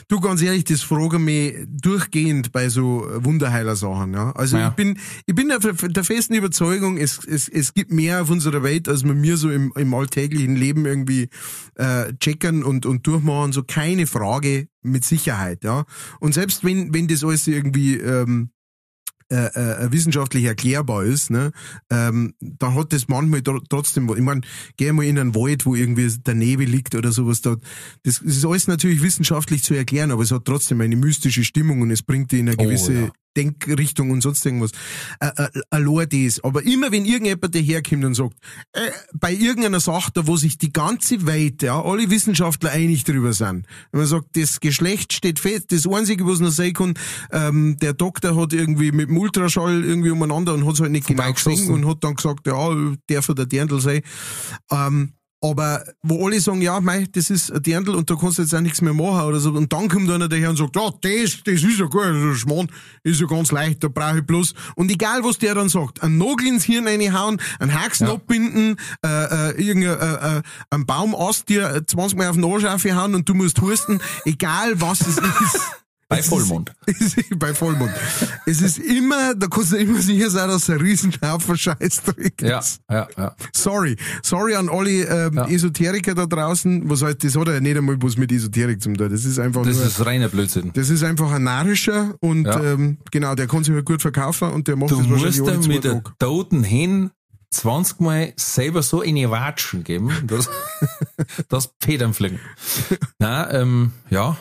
du 0.07 0.19
ganz 0.19 0.41
ehrlich, 0.41 0.63
das 0.63 0.81
fragen 0.81 1.23
mich 1.23 1.55
durchgehend 1.67 2.51
bei 2.51 2.69
so 2.69 3.07
Wunderheiler-Sachen. 3.13 4.13
Ja? 4.13 4.31
Also 4.31 4.57
Ja. 4.57 4.69
ich 4.69 4.73
bin, 4.75 4.97
ich 5.25 5.35
bin 5.35 5.49
der, 5.49 5.59
der 5.59 6.03
festen 6.03 6.33
Überzeugung, 6.35 6.97
es, 6.97 7.23
es, 7.25 7.47
es 7.47 7.73
gibt 7.73 7.91
mehr 7.91 8.21
auf 8.21 8.29
unserer 8.29 8.63
Welt, 8.63 8.87
als 8.87 9.03
wir 9.03 9.13
mir 9.13 9.37
so 9.37 9.49
im, 9.49 9.73
im 9.75 9.93
alltäglichen 9.93 10.55
Leben 10.55 10.85
irgendwie 10.85 11.29
äh, 11.75 12.13
checkern 12.19 12.63
und, 12.63 12.85
und 12.85 13.05
durchmachen. 13.05 13.51
So 13.51 13.63
keine 13.63 14.07
Frage, 14.07 14.67
mit 14.81 15.03
Sicherheit. 15.05 15.63
Ja. 15.63 15.85
Und 16.19 16.33
selbst 16.33 16.63
wenn, 16.63 16.93
wenn 16.93 17.07
das 17.07 17.23
alles 17.23 17.47
irgendwie 17.47 17.95
ähm, 17.97 18.49
äh, 19.31 19.85
äh, 19.85 19.91
wissenschaftlich 19.91 20.45
erklärbar 20.45 21.03
ist, 21.03 21.29
ne, 21.29 21.51
ähm, 21.89 22.33
dann 22.39 22.75
hat 22.75 22.93
das 22.93 23.07
manchmal 23.07 23.41
tr 23.41 23.59
trotzdem, 23.69 24.09
ich 24.09 24.23
meine, 24.23 24.41
geh 24.77 24.91
mal 24.91 25.05
in 25.05 25.19
einen 25.19 25.35
Wald, 25.35 25.65
wo 25.65 25.75
irgendwie 25.75 26.07
der 26.07 26.33
Nebel 26.33 26.67
liegt 26.67 26.95
oder 26.95 27.11
sowas 27.11 27.41
da. 27.41 27.55
Das, 28.03 28.19
ist 28.19 28.45
alles 28.45 28.67
natürlich 28.67 29.01
wissenschaftlich 29.01 29.63
zu 29.63 29.73
erklären, 29.73 30.11
aber 30.11 30.23
es 30.23 30.31
hat 30.31 30.45
trotzdem 30.45 30.81
eine 30.81 30.95
mystische 30.95 31.43
Stimmung 31.43 31.81
und 31.81 31.91
es 31.91 32.01
bringt 32.01 32.31
dich 32.31 32.39
in 32.39 32.49
eine 32.49 32.57
Oh, 32.57 32.63
gewisse 32.63 32.93
ja. 32.93 33.09
Denkrichtung 33.37 34.11
und 34.11 34.21
sonst 34.21 34.45
irgendwas. 34.45 34.71
Äh, 35.19 35.27
äh, 35.35 35.49
allein 35.69 36.09
das. 36.09 36.43
Aber 36.43 36.63
immer 36.63 36.91
wenn 36.91 37.05
irgendjemand 37.05 37.53
daherkommt 37.53 38.05
und 38.05 38.13
sagt, 38.15 38.35
äh, 38.73 38.91
bei 39.13 39.33
irgendeiner 39.33 39.79
Sache, 39.79 40.11
da 40.13 40.27
wo 40.27 40.37
sich 40.37 40.57
die 40.57 40.73
ganze 40.73 41.25
Welt, 41.25 41.61
ja, 41.61 41.81
alle 41.81 42.09
Wissenschaftler 42.09 42.71
einig 42.71 43.03
drüber 43.03 43.33
sind, 43.33 43.65
wenn 43.91 44.01
man 44.01 44.07
sagt, 44.07 44.35
das 44.35 44.59
Geschlecht 44.59 45.13
steht 45.13 45.39
fest, 45.39 45.71
das 45.71 45.87
Einzige, 45.87 46.25
was 46.25 46.39
noch 46.39 46.51
sein 46.51 46.73
kann, 46.73 46.93
ähm, 47.31 47.77
der 47.81 47.93
Doktor 47.93 48.35
hat 48.35 48.53
irgendwie 48.53 48.91
mit 48.91 49.09
dem 49.09 49.17
Ultraschall 49.17 49.83
irgendwie 49.83 50.11
umeinander 50.11 50.53
und 50.53 50.65
hat 50.65 50.73
es 50.73 50.81
halt 50.81 50.91
nicht 50.91 51.07
genau 51.07 51.31
gesehen 51.31 51.71
und 51.71 51.87
hat 51.87 52.03
dann 52.03 52.15
gesagt, 52.15 52.47
ja, 52.47 52.75
der 53.09 53.21
von 53.21 53.35
der 53.35 53.45
Dirndl 53.45 53.79
sein. 53.79 54.01
Ähm, 54.71 55.13
aber 55.41 55.83
wo 56.03 56.25
alle 56.25 56.39
sagen, 56.41 56.61
ja, 56.61 56.79
mei, 56.81 57.07
das 57.11 57.29
ist 57.29 57.51
ein 57.51 57.61
Dirndl 57.61 57.95
und 57.95 58.09
da 58.09 58.15
kannst 58.15 58.37
du 58.37 58.41
jetzt 58.41 58.53
auch 58.53 58.59
nichts 58.59 58.81
mehr 58.81 58.93
machen 58.93 59.21
oder 59.27 59.39
so. 59.39 59.51
Und 59.51 59.71
dann 59.71 59.87
kommt 59.87 60.09
einer 60.09 60.27
daher 60.27 60.49
und 60.49 60.57
sagt, 60.57 60.75
ja, 60.75 60.89
das, 61.01 61.37
das 61.43 61.63
ist 61.63 61.79
ja 61.79 61.85
gut, 61.85 62.03
der 62.03 62.35
Schmarrn 62.35 62.69
ist 63.03 63.21
ja 63.21 63.27
ganz 63.27 63.51
leicht, 63.51 63.83
da 63.83 63.87
brauche 63.87 64.19
ich 64.19 64.25
bloß. 64.25 64.53
Und 64.75 64.91
egal, 64.91 65.23
was 65.23 65.37
der 65.37 65.55
dann 65.55 65.69
sagt, 65.69 66.03
einen 66.03 66.17
Nagel 66.17 66.47
ins 66.47 66.65
Hirn 66.65 66.87
reinhauen, 66.87 67.41
einen 67.59 67.73
Haxen 67.73 68.07
Ja. 68.07 68.13
abbinden, 68.13 68.75
äh, 69.05 69.07
äh, 69.51 69.61
irgendein, 69.61 69.99
äh, 69.99 70.37
äh, 70.37 70.41
einen 70.71 70.85
Baumast 70.85 71.47
dir 71.49 71.83
20 71.85 72.17
Mal 72.17 72.27
auf 72.29 72.35
den 72.35 72.43
Arsch 72.45 72.65
aufhauen 72.65 73.15
und 73.15 73.27
du 73.29 73.33
musst 73.33 73.61
husten, 73.61 73.99
egal 74.25 74.81
was 74.81 75.01
es 75.01 75.17
ist. 75.17 75.61
Bei 76.09 76.23
Vollmond. 76.23 76.73
Ist, 76.87 77.17
bei 77.37 77.53
Vollmond. 77.53 77.91
es 78.47 78.61
ist 78.61 78.79
immer, 78.79 79.35
da 79.35 79.45
kannst 79.45 79.71
du 79.73 79.77
immer 79.77 79.99
sicher 80.01 80.31
sein, 80.31 80.49
dass 80.49 80.63
es 80.63 80.69
ein 80.71 80.81
Riesenhaufen 80.81 81.55
Scheißdreck 81.55 82.41
Ja, 82.41 82.57
ist. 82.59 82.81
ja, 82.89 83.07
ja. 83.15 83.35
Sorry. 83.55 83.95
Sorry 84.23 84.55
an 84.55 84.69
alle 84.69 84.89
ähm, 85.05 85.35
Ja. 85.35 85.47
Esoteriker 85.47 86.15
da 86.15 86.25
draußen. 86.25 86.89
Was 86.89 87.03
heißt, 87.03 87.23
das 87.23 87.35
hat 87.35 87.47
ja 87.47 87.59
nicht 87.59 87.77
einmal 87.77 87.95
was 88.01 88.17
mit 88.17 88.31
Esoterik 88.31 88.81
zu 88.81 88.91
tun. 88.91 89.09
Das 89.09 89.23
ist 89.23 89.37
einfach 89.37 89.61
Das 89.63 89.77
nur, 89.77 89.85
ist 89.85 90.03
reiner 90.03 90.29
Blödsinn. 90.29 90.71
das 90.73 90.89
ist 90.89 91.03
einfach 91.03 91.31
ein 91.31 91.43
narischer 91.43 92.15
und 92.21 92.45
Ja. 92.45 92.59
ähm, 92.59 92.97
genau, 93.11 93.35
der 93.35 93.45
kann 93.45 93.63
sich 93.63 93.75
halt 93.75 93.85
gut 93.85 94.01
verkaufen 94.01 94.49
und 94.51 94.67
der 94.67 94.77
macht 94.77 94.89
Du 94.89 94.97
das 94.97 95.07
musst 95.07 95.23
wahrscheinlich 95.23 95.51
alle 95.53 95.61
zwei 95.61 95.73
mit 95.73 95.83
der 95.83 96.03
toten 96.17 96.63
Hen 96.63 97.11
20 97.51 97.99
Mal 97.99 98.33
selber 98.35 98.81
so 98.81 99.01
in 99.03 99.15
die 99.15 99.29
Watschen 99.29 99.83
geben, 99.83 100.11
dass, 100.25 100.49
dass 101.49 101.69
Federn 101.79 102.13
fliegen. 102.15 102.39
Na, 103.19 103.51
ähm, 103.53 103.91
ja. 104.09 104.37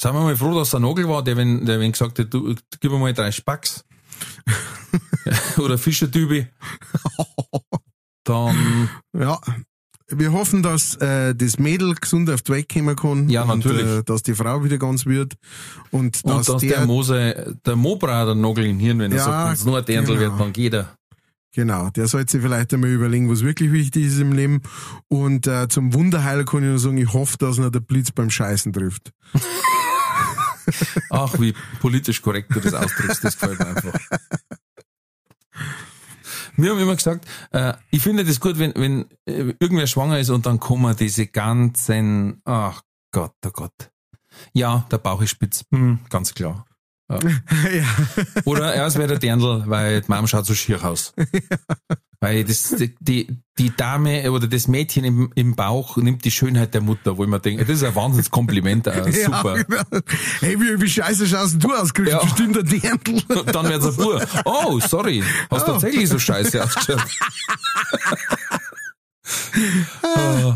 Seien 0.00 0.14
wir 0.14 0.22
mal 0.22 0.34
froh, 0.34 0.54
dass 0.54 0.70
der 0.70 0.80
Nagel 0.80 1.06
war, 1.10 1.22
der 1.22 1.36
wenn, 1.36 1.66
der 1.66 1.78
wenn 1.78 1.92
gesagt 1.92 2.18
hat, 2.18 2.32
du, 2.32 2.54
gib 2.80 2.90
mir 2.90 2.98
mal 2.98 3.12
drei 3.12 3.30
Spacks. 3.30 3.84
Oder 5.58 5.76
Fischertübi. 5.76 6.46
Dann, 8.24 8.88
Ja. 9.12 9.38
Wir 10.08 10.32
hoffen, 10.32 10.62
dass 10.62 10.96
äh, 10.96 11.34
das 11.34 11.58
Mädel 11.58 11.94
gesund 11.94 12.30
auf 12.30 12.40
die 12.40 12.52
Weg 12.52 12.72
kommen 12.72 12.96
kann. 12.96 13.28
Ja, 13.28 13.42
und, 13.42 13.58
natürlich. 13.58 13.86
Äh, 13.86 14.02
dass 14.02 14.22
die 14.22 14.34
Frau 14.34 14.64
wieder 14.64 14.78
ganz 14.78 15.04
wird. 15.04 15.34
Und, 15.90 16.24
und 16.24 16.26
dass, 16.26 16.46
dass 16.46 16.62
der, 16.62 16.78
der, 16.78 16.86
Mose, 16.86 17.58
der 17.64 17.76
Mo 17.76 17.96
braucht 17.96 18.30
einen 18.30 18.40
Nagel 18.40 18.64
im 18.64 18.78
Hirn, 18.78 18.98
wenn 19.00 19.12
er 19.12 19.18
Ja, 19.18 19.24
sagt, 19.24 19.46
wenn 19.48 19.52
es 19.52 19.64
nur 19.66 19.78
ein 19.78 19.84
Dirndl 19.84 20.16
genau. 20.16 20.20
wird, 20.20 20.40
dann 20.40 20.52
geht 20.54 20.72
er. 20.72 20.94
Genau, 21.54 21.90
der 21.90 22.08
sollte 22.08 22.32
sich 22.32 22.40
vielleicht 22.40 22.72
einmal 22.72 22.90
überlegen, 22.90 23.30
was 23.30 23.42
wirklich 23.42 23.70
wichtig 23.70 24.06
ist 24.06 24.18
im 24.18 24.32
Leben. 24.32 24.62
Und 25.08 25.46
äh, 25.46 25.68
zum 25.68 25.92
Wunderheiler 25.92 26.44
kann 26.44 26.62
ich 26.62 26.70
nur 26.70 26.78
sagen, 26.78 26.96
ich 26.96 27.12
hoffe, 27.12 27.36
dass 27.38 27.58
ihn 27.58 27.70
der 27.70 27.80
Blitz 27.80 28.10
beim 28.10 28.30
Scheißen 28.30 28.72
trifft. 28.72 29.12
Ach, 31.10 31.38
wie 31.40 31.54
politisch 31.80 32.22
korrekt 32.22 32.54
du 32.54 32.60
das 32.60 32.74
ausdrückst, 32.74 33.24
das 33.24 33.38
gefällt 33.38 33.58
mir 33.58 33.66
einfach. 33.66 34.00
Wir 36.56 36.70
haben 36.70 36.78
immer 36.78 36.96
gesagt, 36.96 37.26
äh, 37.52 37.74
ich 37.90 38.02
finde 38.02 38.24
das 38.24 38.40
gut, 38.40 38.58
wenn, 38.58 38.74
wenn 38.74 39.06
äh, 39.24 39.54
irgendwer 39.58 39.86
schwanger 39.86 40.18
ist 40.18 40.30
und 40.30 40.46
dann 40.46 40.60
kommen 40.60 40.94
diese 40.96 41.26
ganzen, 41.26 42.42
ach 42.44 42.82
Gott, 43.12 43.34
oh 43.46 43.50
Gott. 43.50 43.90
Ja, 44.52 44.86
der 44.90 44.98
Bauch 44.98 45.22
ist 45.22 45.30
spitz, 45.30 45.64
hm, 45.70 46.00
ganz 46.08 46.34
klar. 46.34 46.66
Ja. 47.10 47.18
ja. 47.70 47.84
Oder 48.44 48.72
er 48.74 48.86
ist 48.86 48.96
wieder 48.96 49.08
der 49.08 49.18
Dirndl, 49.18 49.64
weil 49.66 50.00
die 50.02 50.10
Mom 50.10 50.26
schaut 50.26 50.46
so 50.46 50.54
schier 50.54 50.82
aus. 50.84 51.12
Weil 52.22 52.44
das, 52.44 52.74
die, 53.00 53.38
die 53.58 53.74
Dame 53.74 54.30
oder 54.30 54.46
das 54.46 54.68
Mädchen 54.68 55.04
im, 55.04 55.32
im 55.36 55.56
Bauch 55.56 55.96
nimmt 55.96 56.22
die 56.26 56.30
Schönheit 56.30 56.74
der 56.74 56.82
Mutter, 56.82 57.16
wo 57.16 57.24
ich 57.24 57.30
mir 57.30 57.40
denke, 57.40 57.64
das 57.64 57.76
ist 57.76 57.82
ein 57.82 57.94
Wahnsinnskompliment, 57.94 58.88
äh, 58.88 59.10
super. 59.24 59.56
Ja, 59.56 59.62
genau. 59.62 59.82
Hey, 60.40 60.60
wie, 60.60 60.78
wie 60.82 60.88
scheiße 60.90 61.26
schaust 61.26 61.62
du 61.64 61.72
aus? 61.74 61.94
Kriegst 61.94 62.12
Ja. 62.12 62.18
bestimmt 62.22 62.58
ein 62.58 62.66
Dirndl. 62.66 63.22
Dann 63.50 63.70
wird's 63.70 63.86
ein 63.86 63.96
Bur. 63.96 64.22
Oh, 64.44 64.78
sorry. 64.80 65.24
Hast 65.50 65.62
Oh. 65.66 65.72
tatsächlich 65.72 66.10
so 66.10 66.18
scheiße 66.18 66.62
ausgeschaut. 66.62 67.02
Oh, 70.02 70.54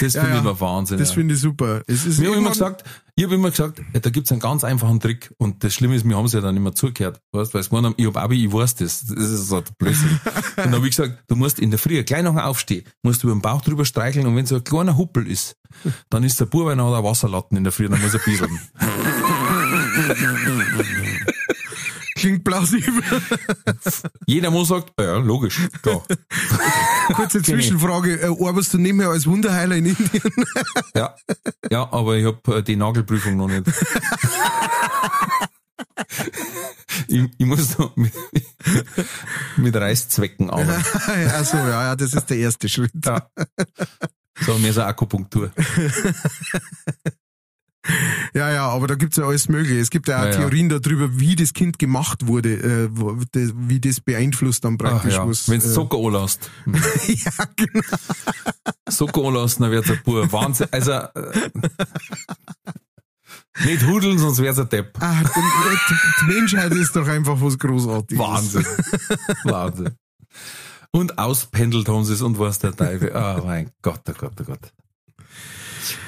das 0.00 0.12
finde 0.12 0.28
ja. 0.28 0.34
ich 0.34 0.40
immer 0.40 0.60
Wahnsinn. 0.60 0.98
Das 0.98 1.10
ja. 1.10 1.14
finde 1.14 1.34
ich 1.34 1.40
super. 1.40 1.82
Es 1.86 2.06
ist 2.06 2.20
Wir 2.20 2.30
haben 2.30 2.38
immer 2.38 2.50
gesagt, 2.50 2.84
ich 3.14 3.24
habe 3.24 3.34
immer 3.34 3.50
gesagt, 3.50 3.80
da 3.92 4.10
gibt's 4.10 4.30
einen 4.30 4.40
ganz 4.40 4.62
einfachen 4.62 5.00
Trick. 5.00 5.32
Und 5.38 5.64
das 5.64 5.72
Schlimme 5.74 5.96
ist, 5.96 6.06
wir 6.06 6.16
haben 6.16 6.26
es 6.26 6.32
ja 6.32 6.42
dann 6.42 6.56
immer 6.56 6.74
zugehört. 6.74 7.20
Weißt, 7.32 7.54
weil 7.54 7.62
es 7.62 7.70
gemeint 7.70 7.86
haben, 7.86 7.94
ich 7.96 8.06
hab 8.06 8.16
Abi, 8.18 8.44
ich 8.44 8.52
weiß 8.52 8.74
das. 8.76 9.06
Das 9.06 9.30
ist 9.30 9.48
so 9.48 9.56
ein 9.56 9.64
Blödsinn. 9.78 10.20
und 10.34 10.56
dann 10.56 10.74
habe 10.74 10.86
ich 10.86 10.96
gesagt, 10.96 11.24
du 11.28 11.36
musst 11.36 11.58
in 11.58 11.70
der 11.70 11.78
Früh 11.78 12.02
gleich 12.02 12.22
nach 12.22 12.32
dem 12.32 12.40
Aufstehen, 12.40 12.84
musst 13.02 13.22
du 13.22 13.28
über 13.28 13.36
den 13.36 13.42
Bauch 13.42 13.62
drüber 13.62 13.84
streicheln 13.84 14.26
und 14.26 14.36
wenn 14.36 14.44
so 14.46 14.56
ein 14.56 14.64
kleiner 14.64 14.96
Huppel 14.96 15.26
ist, 15.26 15.56
dann 16.10 16.24
ist 16.24 16.38
der 16.40 16.46
Bub 16.46 16.68
einer 16.68 16.86
oder 16.86 17.02
Wasserlatten 17.02 17.56
in 17.56 17.64
der 17.64 17.72
Früh, 17.72 17.88
dann 17.88 18.00
muss 18.02 18.14
er 18.14 18.20
bieseln. 18.20 18.60
Klingt 22.16 22.44
plausibel. 22.44 23.02
Jeder 24.26 24.50
muss 24.50 24.68
sagt, 24.68 24.92
ja, 24.98 25.16
logisch, 25.16 25.68
klar. 25.82 26.02
Kurze 27.14 27.42
Zwischenfrage. 27.42 28.20
Äh, 28.20 28.26
arbeitest 28.26 28.74
du 28.74 28.78
nebenher 28.78 29.10
als 29.10 29.26
Wunderheiler 29.26 29.76
in 29.76 29.86
Indien? 29.86 30.22
Ja, 30.94 31.14
ja, 31.70 31.92
aber 31.92 32.16
ich 32.16 32.24
habe 32.24 32.62
die 32.62 32.76
Nagelprüfung 32.76 33.36
noch 33.36 33.48
nicht. 33.48 33.64
ich, 37.08 37.30
ich 37.38 37.46
muss 37.46 37.78
noch 37.78 37.94
mit, 37.96 38.12
mit 39.56 39.76
Reißzwecken 39.76 40.50
arbeiten. 40.50 40.84
Achso, 41.30 41.56
ja, 41.56 41.84
ja, 41.84 41.96
das 41.96 42.14
ist 42.14 42.26
der 42.26 42.38
erste 42.38 42.68
Schritt. 42.68 42.92
Ja. 43.04 43.28
So, 44.40 44.58
mehr 44.58 44.72
so 44.72 44.82
Akupunktur. 44.82 45.50
Ja, 48.34 48.50
ja, 48.50 48.68
aber 48.68 48.86
da 48.86 48.94
gibt's 48.96 49.16
ja 49.16 49.24
alles 49.24 49.48
Mögliche. 49.48 49.78
Es 49.80 49.90
gibt 49.90 50.08
ja 50.08 50.18
auch 50.20 50.24
Ja, 50.24 50.30
ja. 50.30 50.36
Theorien 50.38 50.68
darüber, 50.68 51.18
wie 51.18 51.36
das 51.36 51.52
Kind 51.52 51.78
gemacht 51.78 52.26
wurde, 52.26 52.54
äh, 52.54 52.88
wie 52.92 53.80
das 53.80 54.00
beeinflusst 54.00 54.64
dann 54.64 54.74
Ach 54.74 54.78
praktisch 54.90 55.14
ja, 55.14 55.26
was. 55.28 55.48
wenn 55.48 55.60
du 55.60 55.66
äh, 55.66 55.72
Zucker 55.72 55.98
anlässt. 55.98 56.50
ja, 57.06 57.30
genau. 57.56 57.82
Zucker 58.90 59.24
anlässt, 59.24 59.60
dann 59.60 59.70
wird's 59.70 59.90
ein 59.90 60.00
Bur. 60.04 60.30
Wahnsinn. 60.32 60.68
Also, 60.70 60.92
äh, 60.92 61.50
nicht 63.64 63.86
hudeln, 63.86 64.18
sonst 64.18 64.40
wär's 64.42 64.58
ein 64.58 64.68
Depp. 64.68 64.98
Ah, 65.00 65.22
die, 65.22 65.40
die, 65.88 65.94
die 66.20 66.34
Menschheit 66.34 66.72
ist 66.72 66.94
doch 66.94 67.06
einfach 67.08 67.40
was 67.40 67.58
Großartiges. 67.58 68.18
Wahnsinn. 68.18 68.66
Wahnsinn. 69.44 69.90
Und 70.90 71.18
auspendelt 71.18 71.88
haben 71.88 72.04
sie 72.04 72.14
es 72.14 72.22
und 72.22 72.38
was 72.38 72.58
der 72.58 72.74
Teufel. 72.74 73.12
Oh 73.14 73.42
mein 73.44 73.70
Gott, 73.82 74.00
oh 74.08 74.12
Gott, 74.16 74.32
oh 74.40 74.44
Gott. 74.44 74.72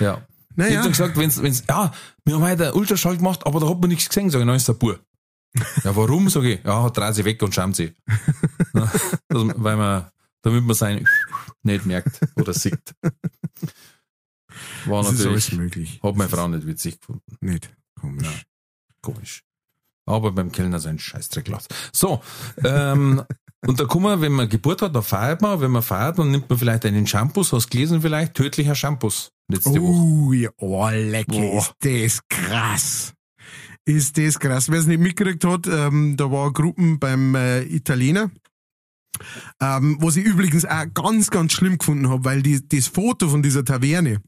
Ja. 0.01 0.23
Ich 0.59 0.65
Naja, 0.65 0.79
hab 0.79 0.83
dann 0.83 0.93
gesagt, 0.93 1.17
wenn's, 1.17 1.41
wenn's, 1.41 1.63
ja, 1.69 1.93
wir 2.25 2.35
haben 2.35 2.43
heute 2.43 2.65
einen 2.65 2.73
Ultraschall 2.73 3.17
gemacht, 3.17 3.47
aber 3.47 3.61
da 3.61 3.69
hat 3.69 3.81
man 3.81 3.91
nichts 3.91 4.09
gesehen, 4.09 4.29
sag 4.29 4.41
ich, 4.41 4.45
nein, 4.45 4.57
ist 4.57 4.69
ein 4.69 4.77
Bur. 4.77 4.99
Ja, 5.85 5.95
warum, 5.95 6.29
sag 6.29 6.43
ich, 6.43 6.65
ja, 6.65 6.91
dreht 6.91 7.15
sie 7.15 7.25
weg 7.25 7.41
und 7.45 7.55
schauen 7.55 7.75
sie. 7.75 7.95
Ja, 8.75 8.91
das, 9.29 9.45
weil 9.55 9.77
man, 9.77 10.11
damit 10.43 10.65
man 10.65 10.75
sein 10.75 11.07
nicht 11.63 11.87
merkt 11.87 12.21
oder 12.35 12.53
sieht. 12.53 12.93
War 14.87 15.05
das 15.05 15.13
ist 15.13 15.19
natürlich, 15.21 15.53
möglich. 15.53 16.01
hat 16.03 16.17
meine 16.17 16.29
Frau 16.29 16.49
nicht 16.49 16.67
witzig 16.67 16.99
gefunden. 16.99 17.37
Nicht. 17.41 17.71
Komisch. 18.01 18.47
Komisch. 19.01 19.45
Aber 20.07 20.33
beim 20.33 20.51
Kellner 20.51 20.81
sein 20.81 20.99
Scheißdreckglas. 20.99 21.69
So, 21.93 22.21
ähm, 22.65 23.23
und 23.67 23.81
da 23.81 23.87
kann 23.87 24.03
man, 24.03 24.21
wenn 24.21 24.33
man 24.33 24.49
Geburt 24.49 24.83
hat, 24.83 24.95
da 24.95 25.03
feiert 25.03 25.43
man, 25.43 25.61
wenn 25.61 25.73
man 25.73 25.83
feiert, 25.83 26.19
dann 26.19 26.31
nimmt 26.31 26.49
man 26.49 26.59
vielleicht 26.59 26.85
einen 26.87 27.07
Shampoos, 27.07 27.53
hast 27.53 27.71
gelesen 27.71 28.01
vielleicht, 28.01 28.35
tödlicher 28.35 28.75
Shampoos. 28.75 29.31
Letzte 29.51 29.71
Woche. 29.71 29.81
Oh, 29.81 30.33
ja, 30.33 30.51
oh, 30.59 30.89
lecker, 30.91 31.33
Boah. 31.33 31.59
ist 31.59 31.75
das 31.81 32.21
krass. 32.29 33.15
Ist 33.85 34.19
das 34.19 34.39
krass. 34.39 34.71
Wer 34.71 34.79
es 34.79 34.87
nicht 34.87 35.01
mitgekriegt 35.01 35.45
hat, 35.45 35.67
ähm, 35.67 36.17
da 36.17 36.31
war 36.31 36.53
Gruppen 36.53 36.99
beim 36.99 37.35
äh, 37.35 37.63
Italiener, 37.63 38.31
ähm, 39.61 39.97
was 40.01 40.17
ich 40.17 40.25
übrigens 40.25 40.65
auch 40.65 40.85
ganz, 40.95 41.31
ganz 41.31 41.53
schlimm 41.53 41.79
gefunden 41.79 42.11
habe, 42.11 42.25
weil 42.25 42.43
die, 42.43 42.67
das 42.69 42.87
Foto 42.87 43.29
von 43.29 43.43
dieser 43.43 43.65
Taverne 43.65 44.21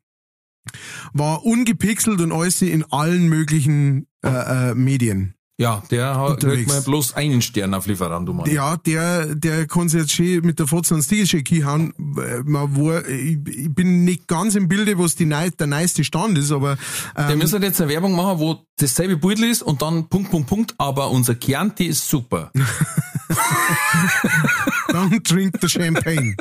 war 1.12 1.44
ungepixelt 1.44 2.20
und 2.20 2.32
alles 2.32 2.62
in 2.62 2.84
allen 2.90 3.28
möglichen 3.28 4.06
äh, 4.24 4.70
äh, 4.70 4.74
Medien. 4.74 5.34
Ja, 5.60 5.82
der 5.90 6.18
hat 6.18 6.42
man 6.42 6.84
bloß 6.84 7.16
einen 7.16 7.42
Stern 7.42 7.74
auf 7.74 7.86
Lieferando. 7.86 8.32
Mann. 8.32 8.50
Ja, 8.50 8.78
der, 8.78 9.34
der 9.34 9.66
kann 9.66 9.90
sich 9.90 10.00
jetzt 10.00 10.12
schön 10.12 10.42
mit 10.42 10.58
der 10.58 10.66
Fotze 10.66 10.94
ans 10.94 11.06
Tigercheck 11.06 11.50
hauen. 11.66 11.92
Man 11.98 12.74
war, 12.78 13.06
ich, 13.06 13.36
ich 13.46 13.74
bin 13.74 14.04
nicht 14.04 14.26
ganz 14.26 14.54
im 14.54 14.68
Bilde, 14.68 14.98
was 14.98 15.16
die 15.16 15.26
neu, 15.26 15.50
der 15.50 15.66
neueste 15.66 16.02
Stand 16.02 16.38
ist, 16.38 16.50
aber 16.50 16.78
Der 17.14 17.28
ähm, 17.28 17.40
müsste 17.40 17.58
jetzt 17.58 17.78
eine 17.78 17.90
Werbung 17.90 18.16
machen, 18.16 18.38
wo 18.38 18.64
dasselbe 18.78 19.18
Beutel 19.18 19.50
ist 19.50 19.60
und 19.60 19.82
dann 19.82 20.08
Punkt, 20.08 20.30
Punkt, 20.30 20.48
Punkt, 20.48 20.74
aber 20.78 21.10
unser 21.10 21.38
Chianti 21.38 21.84
ist 21.84 22.08
super. 22.08 22.50
dann 24.88 25.22
drink 25.22 25.58
the 25.60 25.68
Champagne. 25.68 26.36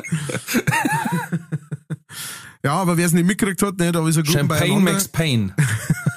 ja, 2.64 2.72
aber 2.72 2.96
wer 2.96 3.04
es 3.04 3.12
nicht 3.12 3.26
mitgekriegt 3.26 3.62
hat, 3.62 3.78
ne, 3.78 3.92
da 3.92 4.08
ist 4.08 4.16
er 4.16 4.22
gut 4.22 4.32
Champagne 4.32 4.80
makes 4.80 5.08
pain. 5.08 5.52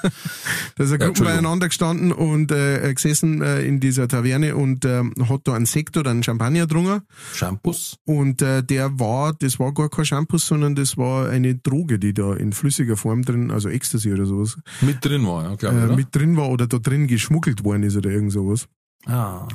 Da 0.76 0.84
ist 0.84 0.90
er 0.90 0.98
Ja, 1.00 1.06
gut 1.06 1.08
Entschuldigung. 1.08 1.24
beieinander 1.24 1.68
gestanden 1.68 2.12
und 2.12 2.50
äh, 2.52 2.92
gesessen 2.94 3.42
äh, 3.42 3.62
in 3.62 3.80
dieser 3.80 4.08
Taverne 4.08 4.56
und 4.56 4.84
ähm, 4.84 5.14
hat 5.28 5.42
da 5.44 5.54
einen 5.54 5.66
Sekt 5.66 5.96
oder 5.96 6.10
einen 6.10 6.22
Champagner 6.22 6.66
getrunken. 6.66 7.02
Shampoos? 7.32 7.96
Und 8.04 8.42
äh, 8.42 8.62
der 8.62 8.98
war, 8.98 9.32
das 9.34 9.58
war 9.58 9.72
gar 9.72 9.88
kein 9.88 10.04
Shampoo, 10.04 10.38
sondern 10.38 10.74
das 10.74 10.96
war 10.96 11.28
eine 11.28 11.54
Droge, 11.54 11.98
die 11.98 12.12
da 12.14 12.34
in 12.34 12.52
flüssiger 12.52 12.96
Form 12.96 13.22
drin, 13.22 13.50
also 13.50 13.68
Ecstasy 13.68 14.12
oder 14.12 14.26
sowas, 14.26 14.56
Mit 14.80 15.04
drin 15.04 15.26
war, 15.26 15.44
ja, 15.44 15.54
glaube 15.56 15.78
ich, 15.86 15.90
äh, 15.92 15.96
mit 15.96 16.14
drin 16.14 16.36
war 16.36 16.48
oder 16.50 16.66
da 16.66 16.78
drin 16.78 17.06
geschmuggelt 17.06 17.64
worden 17.64 17.82
ist 17.84 17.96
oder 17.96 18.10
irgend 18.10 18.32
sowas. 18.32 18.66
ah. 19.06 19.46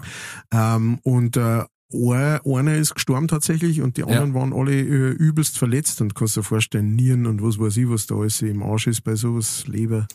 Ähm, 0.52 1.00
und 1.04 1.38
äh, 1.38 1.64
einer 1.92 2.76
ist 2.76 2.94
gestorben 2.94 3.28
tatsächlich 3.28 3.82
und 3.82 3.98
die 3.98 4.04
anderen 4.04 4.34
waren 4.34 4.54
alle 4.54 4.74
äh, 4.74 5.12
übelst 5.12 5.58
verletzt 5.58 6.02
und 6.02 6.14
kannst 6.16 6.38
dir 6.38 6.44
vorstellen, 6.44 6.96
Nieren 6.96 7.26
und 7.26 7.42
was 7.42 7.58
weiß 7.60 7.78
ich, 7.78 7.90
was 7.90 8.06
da 8.08 8.16
alles 8.16 8.42
im 8.42 8.62
Arsch 8.62 8.88
ist 8.88 9.02
bei 9.02 9.16
sowas, 9.16 9.66
Leber. 9.68 10.08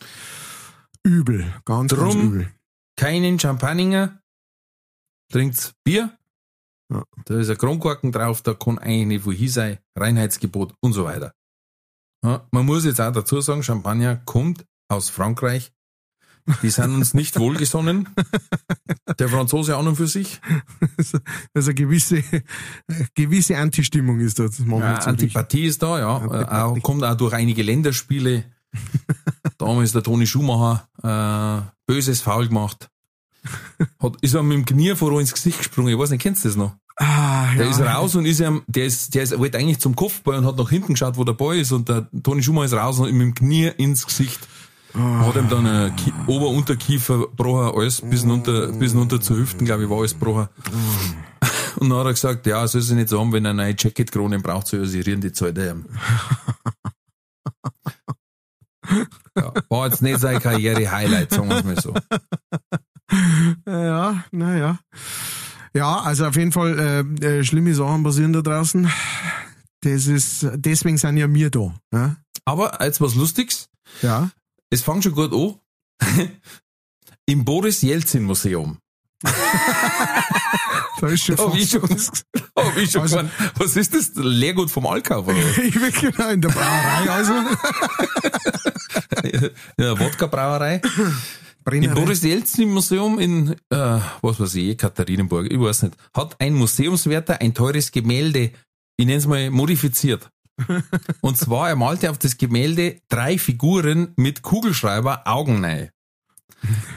Übel, 1.03 1.41
ganz, 1.65 1.91
ganz 1.91 2.13
Drum- 2.13 2.21
übel. 2.21 2.51
Keinen 2.97 3.37
Champagner, 3.39 4.21
trinkt's 5.31 5.73
Bier. 5.83 6.17
Ja. 6.89 7.03
Da 7.25 7.39
ist 7.39 7.49
ein 7.49 7.57
Kronkorken 7.57 8.11
drauf, 8.11 8.41
da 8.41 8.53
kann 8.53 8.77
eigentlich 8.79 9.07
nicht 9.07 9.25
wohin 9.25 9.49
sein, 9.49 9.77
Reinheitsgebot 9.97 10.73
und 10.81 10.93
so 10.93 11.03
weiter. 11.03 11.33
Ja, 12.23 12.47
man 12.51 12.65
muss 12.65 12.85
jetzt 12.85 13.01
auch 13.01 13.11
dazu 13.11 13.41
sagen, 13.41 13.63
Champagner 13.63 14.15
kommt 14.25 14.65
aus 14.87 15.09
Frankreich. 15.09 15.73
Die 16.61 16.69
sind 16.69 16.93
uns 16.93 17.13
nicht 17.13 17.39
wohlgesonnen. 17.39 18.09
Der 19.19 19.29
Franzose 19.29 19.77
auch 19.77 19.85
und 19.85 19.95
für 19.95 20.07
sich. 20.07 20.39
Also 21.53 21.69
eine 21.69 21.75
gewisse, 21.75 22.23
eine 22.87 23.07
gewisse 23.15 23.57
Antistimmung 23.57 24.19
ist 24.19 24.39
da. 24.39 24.45
Ja. 24.45 24.95
Antipathie 24.95 25.65
ist 25.65 25.81
da, 25.81 25.99
ja. 25.99 26.17
Antipathie. 26.17 26.77
Äh, 26.79 26.81
kommt 26.81 27.03
auch 27.03 27.15
durch 27.15 27.33
einige 27.33 27.63
Länderspiele. 27.63 28.43
Damals 29.57 29.93
der 29.93 30.03
Toni 30.03 30.27
Schumacher 30.27 30.87
äh, 31.01 31.71
böses 31.87 32.21
Foul 32.21 32.47
gemacht. 32.47 32.89
Hat, 34.01 34.17
ist 34.21 34.35
ihm 34.35 34.47
mit 34.47 34.57
dem 34.57 34.65
Knie 34.65 34.95
vor 34.95 35.19
ins 35.19 35.33
Gesicht 35.33 35.59
gesprungen. 35.59 35.89
Ich 35.93 35.97
weiß 35.99 36.09
nicht, 36.09 36.21
kennst 36.21 36.43
du 36.43 36.49
das 36.49 36.57
noch? 36.57 36.75
Ah, 36.97 37.53
Der 37.55 37.65
ja. 37.65 37.71
ist 37.71 37.79
raus 37.81 38.15
und 38.15 38.25
ist 38.25 38.39
ihm, 38.39 38.63
der 38.67 38.85
ist, 38.85 39.13
der 39.15 39.23
ist, 39.23 39.37
wollte 39.37 39.57
eigentlich 39.57 39.79
zum 39.79 39.95
Kopfball 39.95 40.37
und 40.37 40.45
hat 40.45 40.57
nach 40.57 40.69
hinten 40.69 40.93
geschaut, 40.93 41.17
wo 41.17 41.23
der 41.23 41.33
Ball 41.33 41.57
ist 41.57 41.71
und 41.71 41.89
der 41.89 42.07
Toni 42.23 42.41
Schumacher 42.41 42.65
ist 42.65 42.73
raus 42.73 42.99
und 42.99 43.09
ihm 43.09 43.17
mit 43.17 43.27
dem 43.27 43.35
Knie 43.35 43.67
ins 43.77 44.05
Gesicht. 44.05 44.39
Ah. 44.97 45.25
Hat 45.25 45.35
ihm 45.35 45.49
dann 45.49 45.65
äh, 45.65 45.91
Ki 45.97 46.13
Ober- 46.27 46.47
und 46.49 46.57
Unterkiefer 46.57 47.19
gebrochen, 47.19 47.75
alles 47.77 48.01
bis 48.01 48.25
runter, 48.25 48.67
bis 48.67 48.95
runter 48.95 49.19
zu 49.19 49.35
Hüften, 49.35 49.65
glaube 49.65 49.83
ich, 49.83 49.89
war 49.89 49.97
alles 49.99 50.13
gebrochen. 50.13 50.47
Und 51.77 51.89
dann 51.89 51.99
hat 51.99 52.05
er 52.05 52.13
gesagt, 52.13 52.47
ja, 52.47 52.65
soll 52.67 52.79
sie 52.81 52.95
nicht 52.95 53.09
so 53.09 53.19
haben, 53.19 53.33
wenn 53.33 53.43
er 53.43 53.51
eine 53.51 53.63
neue 53.63 53.75
Jacket-Krone 53.77 54.39
braucht, 54.39 54.67
soll 54.67 54.79
er 54.81 54.85
sich 54.85 55.05
rieren, 55.05 55.19
die 55.19 55.33
zahlt 55.33 55.57
er 55.57 55.71
ihm. 55.71 55.85
ja, 59.37 59.51
war 59.67 59.87
jetzt 59.87 60.01
nicht 60.01 60.21
seine 60.21 60.39
Karriere-Highlight, 60.39 61.31
sagen 61.31 61.49
wir 61.49 61.57
es 61.57 61.63
mal 61.65 61.81
so. 61.81 61.93
Ja, 63.67 64.23
naja. 64.31 64.79
Ja, 65.73 65.99
also 65.99 66.27
auf 66.27 66.37
jeden 66.37 66.53
Fall 66.53 66.79
äh, 67.21 67.39
äh, 67.39 67.43
schlimme 67.43 67.75
Sachen 67.75 68.03
passieren 68.03 68.31
da 68.31 68.41
draußen. 68.41 68.89
Das 69.81 70.07
ist, 70.07 70.47
deswegen 70.55 70.97
sind 70.97 71.17
ja 71.17 71.31
wir 71.31 71.49
da. 71.49 71.75
Ja. 71.93 72.15
Aber 72.45 72.81
jetzt 72.81 73.01
was 73.01 73.15
Lustiges. 73.15 73.67
ja. 74.01 74.29
Es 74.69 74.81
fängt 74.81 75.03
schon 75.03 75.13
gut 75.13 75.33
an. 75.33 75.55
Im 77.27 77.43
Boris 77.45 77.81
Jelzin 77.81 78.23
Museum. 78.23 78.77
Da 81.01 81.07
ist 81.07 81.25
schon 81.25 81.37
Hab 81.37 81.53
ich 81.55 81.69
schon, 81.69 81.81
hab 81.83 82.77
ich 82.77 82.89
schon 82.89 83.01
Also- 83.01 83.17
gemeint, 83.17 83.33
was 83.57 83.75
ist 83.75 83.93
das? 83.93 84.11
Leergut 84.15 84.71
vom 84.71 84.85
oder? 84.85 85.27
was? 85.27 85.35
Ich 85.57 85.73
bin 85.73 85.91
genau 85.91 86.29
in 86.29 86.39
der 86.41 86.49
Brauerei, 86.49 87.09
also. 87.09 87.33
ja, 89.77 89.99
Wodka-Brauerei. 89.99 90.75
Im 90.75 91.13
Brennerei. 91.65 91.93
Boris 91.95 92.21
Jelzin 92.23 92.69
Museum 92.71 93.19
in, 93.19 93.51
äh, 93.69 93.99
was 94.21 94.39
weiß 94.39 94.55
ich, 94.55 94.77
Katharinenburg, 94.77 95.51
ich 95.51 95.59
weiß 95.59 95.83
nicht, 95.83 95.97
hat 96.13 96.39
ein 96.39 96.53
Museumswärter 96.53 97.41
ein 97.41 97.53
teures 97.53 97.91
Gemälde, 97.91 98.51
ich 98.97 99.05
nenne 99.05 99.17
es 99.17 99.27
mal 99.27 99.49
modifiziert. 99.49 100.29
Und 101.21 101.37
zwar, 101.37 101.69
er 101.69 101.75
malte 101.75 102.09
auf 102.09 102.17
das 102.17 102.37
Gemälde 102.37 103.01
drei 103.09 103.37
Figuren 103.37 104.13
mit 104.15 104.41
Kugelschreiber 104.41 105.23
Augen 105.25 105.63
rein. 105.63 105.89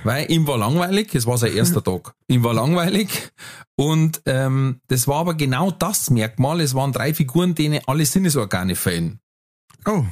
Weil 0.04 0.30
ihm 0.30 0.46
war 0.46 0.56
langweilig, 0.58 1.14
es 1.14 1.26
war 1.26 1.36
sein 1.36 1.52
erster 1.54 1.82
Tag. 1.82 2.14
Ihm 2.28 2.42
war 2.42 2.54
langweilig 2.54 3.30
und 3.76 4.22
ähm, 4.24 4.80
das 4.86 5.06
war 5.06 5.16
aber 5.16 5.34
genau 5.34 5.70
das 5.70 6.10
Merkmal. 6.10 6.60
Es 6.60 6.74
waren 6.74 6.92
drei 6.92 7.12
Figuren, 7.12 7.54
denen 7.54 7.80
alle 7.86 8.06
Sinnesorgane 8.06 8.76
fehlen. 8.76 9.20
Oh, 9.84 10.04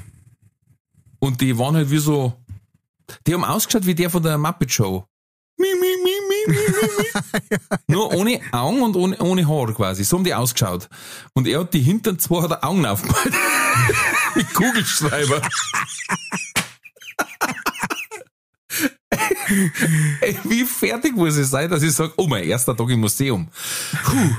Und 1.19 1.41
die 1.41 1.59
waren 1.59 1.77
halt 1.77 1.91
wie 1.91 1.99
so, 1.99 2.35
die 3.27 3.35
haben 3.35 3.45
ausgeschaut 3.45 3.87
wie 3.87 3.95
der 3.95 4.11
von 4.11 4.23
der 4.23 4.39
Muppet 4.39 4.73
Show. 4.73 5.07
Nur 7.87 8.15
ohne 8.15 8.41
Augen 8.53 8.83
und 8.83 8.97
ohne, 8.97 9.19
ohne 9.19 9.49
Haar 9.49 9.73
quasi. 9.75 10.05
So 10.05 10.17
haben 10.17 10.25
die 10.25 10.35
ausgeschaut. 10.35 10.89
Und 11.35 11.47
er 11.47 11.61
hat 11.61 11.75
die 11.75 11.81
hinteren 11.81 12.19
zwei 12.19 12.43
hat 12.43 12.51
er 12.51 12.65
Augen 12.65 12.87
aufgemalt. 12.87 13.25
Mit 14.35 14.53
Kugelschreiber. 14.55 15.43
Ey, 20.21 20.39
wie 20.45 20.65
fertig 20.65 21.17
muss 21.17 21.37
es 21.37 21.51
sein, 21.51 21.71
dass 21.71 21.83
ich 21.83 21.93
sage, 21.93 22.13
oh, 22.17 22.27
mein 22.27 22.45
erster 22.45 22.77
Tag 22.77 22.91
im 22.91 23.01
Museum. 23.01 23.49
Puh. 24.05 24.31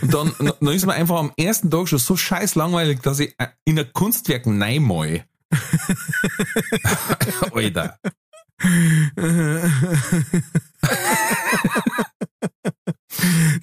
Und 0.00 0.14
dann, 0.14 0.32
dann 0.38 0.74
ist 0.74 0.86
mir 0.86 0.94
einfach 0.94 1.18
am 1.18 1.32
ersten 1.36 1.70
Tag 1.70 1.88
schon 1.88 1.98
so 1.98 2.16
scheiß 2.16 2.54
langweilig, 2.54 3.02
dass 3.02 3.20
ich 3.20 3.34
äh, 3.38 3.48
in 3.64 3.78
ein 3.78 3.92
Kunstwerk 3.92 4.46
neimal. 4.46 5.24
Alter. 7.52 7.98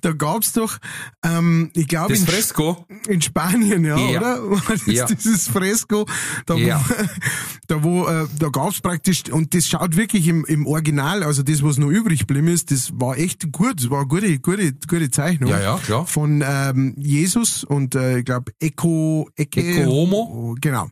Da 0.02 0.12
gab's 0.14 0.54
doch, 0.54 0.78
ähm, 1.24 1.70
ich 1.74 1.88
glaube 1.88 2.16
in, 2.16 2.26
Fresko, 2.26 2.86
in 3.08 3.22
Spanien, 3.22 3.84
ja, 3.86 3.98
Ja. 3.98 4.20
oder? 4.40 4.62
Das 4.68 4.86
Ja. 4.86 5.06
dieses 5.06 5.48
Fresko, 5.48 6.06
da 6.46 6.56
Ja. 6.56 6.84
wo, 6.88 6.94
da 7.68 7.84
wo, 7.84 8.08
äh, 8.08 8.28
da 8.40 8.50
gab's 8.50 8.82
praktisch, 8.82 9.24
und 9.32 9.54
das 9.54 9.68
schaut 9.68 9.96
wirklich 9.96 10.28
im, 10.28 10.46
im 10.46 10.66
Original, 10.66 11.24
also 11.24 11.44
das, 11.44 11.62
was 11.64 11.78
noch 11.78 11.90
übrig 11.90 12.22
geblieben 12.22 12.48
ist, 12.48 12.72
das 12.72 12.92
war 12.94 13.18
echt 13.18 13.52
gut, 13.52 13.82
das 13.84 13.90
war 13.90 14.00
eine 14.00 14.08
gute, 14.08 14.40
gute, 14.40 14.74
gute 14.88 15.12
Zeichnung. 15.12 15.50
Ja, 15.52 15.60
ja, 15.60 15.78
klar. 15.78 16.06
Von 16.06 16.44
ähm, 16.46 16.96
Jesus 16.98 17.64
und 17.64 17.94
äh, 17.96 18.20
ich 18.20 18.26
glaube 18.26 18.54
Eco, 18.60 19.30
Ecke, 19.36 19.60
Ecce 19.62 19.86
Homo. 19.86 20.56
Genau. 20.62 20.90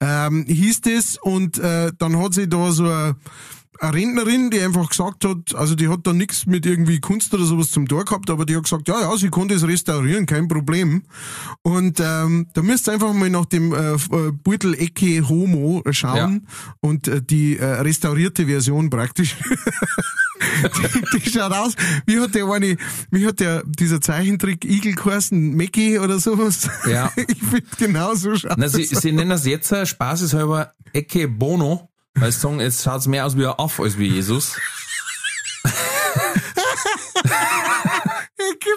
Ähm, 0.00 0.44
hieß 0.48 0.80
das 0.82 1.16
und 1.18 1.58
äh, 1.58 1.92
dann 1.96 2.18
hat 2.18 2.34
sie 2.34 2.48
da 2.48 2.72
so 2.72 2.84
eine, 2.84 3.16
eine 3.82 3.94
Rentnerin, 3.94 4.50
die 4.50 4.60
einfach 4.60 4.88
gesagt 4.88 5.24
hat, 5.24 5.54
also 5.56 5.74
die 5.74 5.88
hat 5.88 6.06
da 6.06 6.12
nichts 6.12 6.46
mit 6.46 6.64
irgendwie 6.64 7.00
Kunst 7.00 7.34
oder 7.34 7.44
sowas 7.44 7.70
zum 7.72 7.88
Tor 7.88 8.04
gehabt, 8.04 8.30
aber 8.30 8.46
die 8.46 8.54
hat 8.54 8.64
gesagt, 8.64 8.86
ja, 8.88 9.00
ja, 9.00 9.16
sie 9.16 9.28
konnte 9.28 9.54
es 9.54 9.66
restaurieren, 9.66 10.24
kein 10.26 10.46
Problem. 10.46 11.02
Und 11.62 11.98
ähm, 11.98 12.46
da 12.54 12.62
müsst 12.62 12.88
ihr 12.88 12.92
einfach 12.92 13.12
mal 13.12 13.28
nach 13.28 13.46
dem 13.46 13.72
äh, 13.72 13.94
äh, 13.94 13.98
Beutel 14.32 14.74
Ecke 14.74 15.28
Homo 15.28 15.82
schauen 15.90 16.46
und 16.80 17.08
äh, 17.08 17.20
die 17.22 17.58
äh, 17.58 17.64
restaurierte 17.64 18.46
Version 18.46 18.88
praktisch. 18.88 19.34
die, 21.12 21.18
die 21.18 21.30
schaut 21.30 21.52
aus, 21.52 21.74
wie 22.06 22.20
hat 22.20 22.36
der 22.36 22.46
eine, 22.46 22.76
wie 23.10 23.26
hat 23.26 23.40
der, 23.40 23.64
dieser 23.66 24.00
Zeichentrick 24.00 24.64
Igel 24.64 24.94
geheißen, 24.94 25.56
Mackie 25.56 25.98
oder 25.98 26.18
sowas? 26.20 26.68
Ja. 26.88 27.10
Ich 27.32 27.38
finde 27.38 27.66
genau 27.78 28.14
so 28.14 28.36
schaut 28.36 28.54
Na, 28.56 28.68
sie, 28.68 28.84
sie 28.84 29.12
nennen 29.12 29.30
das 29.30 29.46
jetzt 29.46 29.72
äh, 29.72 29.86
spaßeshalber 29.86 30.72
Ecke 30.92 31.28
Bono, 31.28 31.88
weil 32.14 32.32
sagen, 32.32 32.60
jetzt 32.60 32.82
schaut's 32.82 33.06
mehr 33.06 33.26
aus 33.26 33.36
wie 33.36 33.46
ein 33.46 33.54
Aff 33.58 33.80
als 33.80 33.98
wie 33.98 34.08
Jesus. 34.08 34.56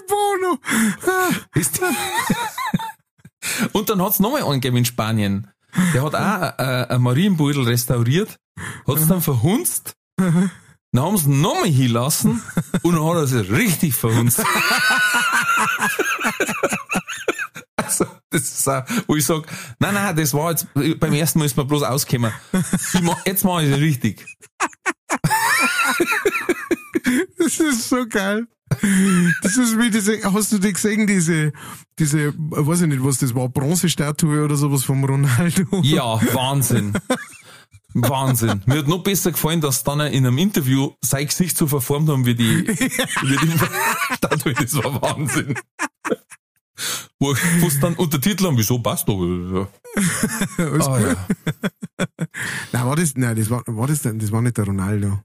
Bono. 0.08 0.60
Ist 1.56 1.82
Und 3.74 3.90
dann 3.90 4.02
hat's 4.02 4.20
nochmal 4.20 4.44
einen 4.44 4.54
gegeben 4.54 4.78
in 4.78 4.86
Spanien. 4.86 5.52
Der 5.94 6.04
hat 6.04 6.16
auch 6.16 6.60
äh, 6.60 6.88
ein 6.94 7.02
Marienbeutel 7.02 7.64
restauriert, 7.64 8.38
hat's 8.88 9.08
dann 9.08 9.22
verhunzt, 9.22 9.96
dann 10.18 10.52
haben 10.96 11.18
sie 11.18 11.30
nochmal 11.30 11.68
hinlassen 11.68 12.42
und 12.82 12.96
dann 12.96 13.06
hat 13.06 13.16
er 13.18 13.28
sich 13.28 13.52
richtig 13.52 13.94
verhunzt. 13.94 14.40
Das 18.36 18.44
ist 18.44 18.68
auch, 18.68 18.84
wo 19.08 19.16
ich 19.16 19.26
sag, 19.26 19.48
nein, 19.80 19.94
nein, 19.94 20.14
das 20.16 20.34
war 20.34 20.52
jetzt, 20.52 20.68
beim 20.74 21.14
ersten 21.14 21.40
Mal 21.40 21.46
ist 21.46 21.56
mir 21.56 21.64
bloß 21.64 21.84
ausgekommen. 21.84 22.34
Mach, 23.02 23.26
jetzt 23.26 23.46
mach 23.46 23.62
ich 23.62 23.72
es 23.72 23.80
richtig. 23.80 24.26
Das 24.92 25.18
Das 27.38 27.60
ist 27.60 27.90
so 27.90 28.06
geil. 28.08 28.48
Das 29.42 29.58
ist 29.58 29.78
wie 29.80 29.90
diese, 29.90 30.22
hast 30.34 30.52
du 30.52 30.58
die 30.58 30.74
gesehen, 30.74 31.08
diese, 31.08 31.54
diese, 31.98 32.34
weiß 32.36 32.82
ich 32.82 32.88
nicht, 32.88 33.04
was 33.04 33.20
das 33.20 33.34
war, 33.36 33.48
Bronzestatue 33.48 34.44
oder 34.44 34.56
sowas 34.56 34.84
vom 34.84 35.06
Ronaldo? 35.06 35.82
Ja, 35.84 36.20
Wahnsinn. 36.34 36.94
Wahnsinn. 37.94 38.62
Mir 38.66 38.80
hat 38.80 38.88
noch 38.88 39.04
besser 39.04 39.32
gefallen, 39.32 39.62
dass 39.62 39.84
dann 39.84 40.02
in 40.02 40.26
einem 40.26 40.38
Interview 40.38 40.92
sein 41.02 41.28
Gesicht 41.28 41.58
so 41.58 41.68
verformt 41.68 42.10
haben 42.10 42.26
wie 42.26 42.36
die, 42.36 42.68
wie 42.68 43.38
die 43.38 44.16
Statue. 44.18 44.54
Das 44.54 44.76
war 44.84 45.02
Wahnsinn. 45.02 45.56
Wo 47.20 47.36
wo 47.60 47.68
es 47.68 47.80
dann 47.80 47.94
Untertitel 47.96 48.46
haben, 48.48 48.58
wieso 48.58 48.80
passt 48.80 49.08
doch. 49.08 49.20
Alles 50.58 50.88
Ah, 50.88 50.98
gut. 50.98 51.08
ja. 51.08 51.16
Nein, 52.74 52.86
war 52.86 52.96
das, 52.96 53.14
nein, 53.16 53.36
das 53.36 53.50
war, 53.50 53.64
war 53.68 53.88
das 53.88 54.02
denn, 54.02 54.20
das 54.20 54.32
war 54.32 54.42
nicht 54.42 54.58
der 54.58 54.66
Ronaldo. 54.66 55.20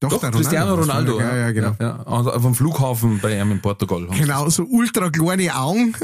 Doch, 0.00 0.10
Doch, 0.10 0.20
der 0.20 0.30
Cristiano. 0.30 0.76
Ronaldo. 0.76 1.18
Ja, 1.20 1.36
ja, 1.36 1.50
genau. 1.50 1.74
Ja, 1.80 2.04
also 2.06 2.32
auf 2.32 2.42
dem 2.42 2.54
Flughafen 2.54 3.18
bei 3.20 3.36
ihm 3.40 3.50
in 3.50 3.60
Portugal. 3.60 4.06
Genau, 4.16 4.48
so 4.48 4.62
ultra 4.62 5.10
kleine 5.10 5.52
Augen. 5.56 5.92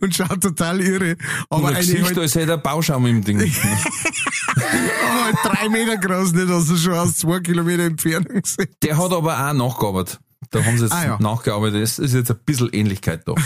Und 0.00 0.12
schaut 0.14 0.40
total 0.40 0.80
irre. 0.80 1.16
Aber 1.48 1.58
Aber 1.58 1.68
ein 1.68 1.76
eine 1.76 1.84
Gesicht, 1.86 2.04
halt, 2.04 2.18
als 2.18 2.34
hätte 2.34 2.50
er 2.52 2.58
Bauschaum 2.58 3.06
im 3.06 3.22
Ding. 3.22 3.38
aber 4.56 5.24
halt 5.24 5.36
drei 5.44 5.68
Meter 5.68 5.96
groß, 5.98 6.32
nicht, 6.32 6.50
dass 6.50 6.68
er 6.68 6.76
schon 6.78 6.94
aus 6.94 7.16
zwei 7.18 7.38
Kilometer 7.38 7.84
Entfernung 7.84 8.42
sieht. 8.44 8.82
Der 8.82 8.98
hat 8.98 9.12
aber 9.12 9.48
auch 9.48 9.52
nachgearbeitet. 9.52 10.18
Da 10.52 10.62
haben 10.64 10.76
sie 10.76 10.84
jetzt 10.84 10.92
Ah, 10.92 11.04
ja. 11.04 11.18
nachgearbeitet. 11.18 11.82
Es 11.82 11.98
ist 11.98 12.12
jetzt 12.14 12.30
ein 12.30 12.36
bisschen 12.44 12.68
Ähnlichkeit 12.72 13.22
da. 13.26 13.34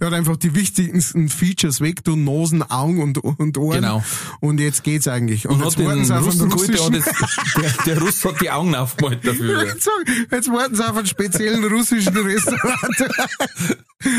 Er 0.00 0.08
hat 0.08 0.14
einfach 0.14 0.36
die 0.36 0.54
wichtigsten 0.54 1.28
Features 1.30 1.80
weg, 1.80 2.02
du 2.04 2.16
Nosen, 2.16 2.62
Augen 2.70 3.02
und, 3.02 3.18
und 3.18 3.56
Ohren. 3.56 3.80
Genau. 3.80 4.04
Und 4.40 4.58
jetzt 4.60 4.84
geht's 4.84 5.08
eigentlich. 5.08 5.46
Und, 5.48 5.62
Und 5.62 5.64
jetzt 5.64 5.78
warten 5.82 6.04
sie 6.04 6.14
auf 6.14 6.26
Russen 6.26 6.92
der, 6.92 7.00
jetzt, 7.00 7.12
der, 7.86 7.94
der 7.94 7.98
Russ 8.02 8.22
hat 8.24 8.40
die 8.42 8.50
Augen 8.50 8.74
aufgemalt 8.74 9.26
dafür. 9.26 9.64
jetzt, 9.66 9.88
jetzt 10.30 10.48
warten 10.52 10.74
sie 10.74 10.86
auf 10.86 10.96
einen 10.96 11.06
speziellen 11.06 11.64
russischen 11.64 12.14
Restaurant. 12.16 12.78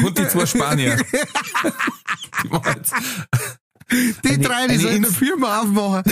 Und 0.04 0.18
die 0.18 0.28
zwei 0.30 0.46
Spanier. 0.48 0.98
Die 2.44 2.48
machen 2.50 2.76
jetzt, 2.78 2.94
Die 4.24 4.30
Eine- 4.30 4.38
drei, 4.40 4.68
die 4.68 4.78
sollen 4.78 4.96
eine 4.96 5.08
Firma 5.14 5.62
aufmachen. 5.62 6.04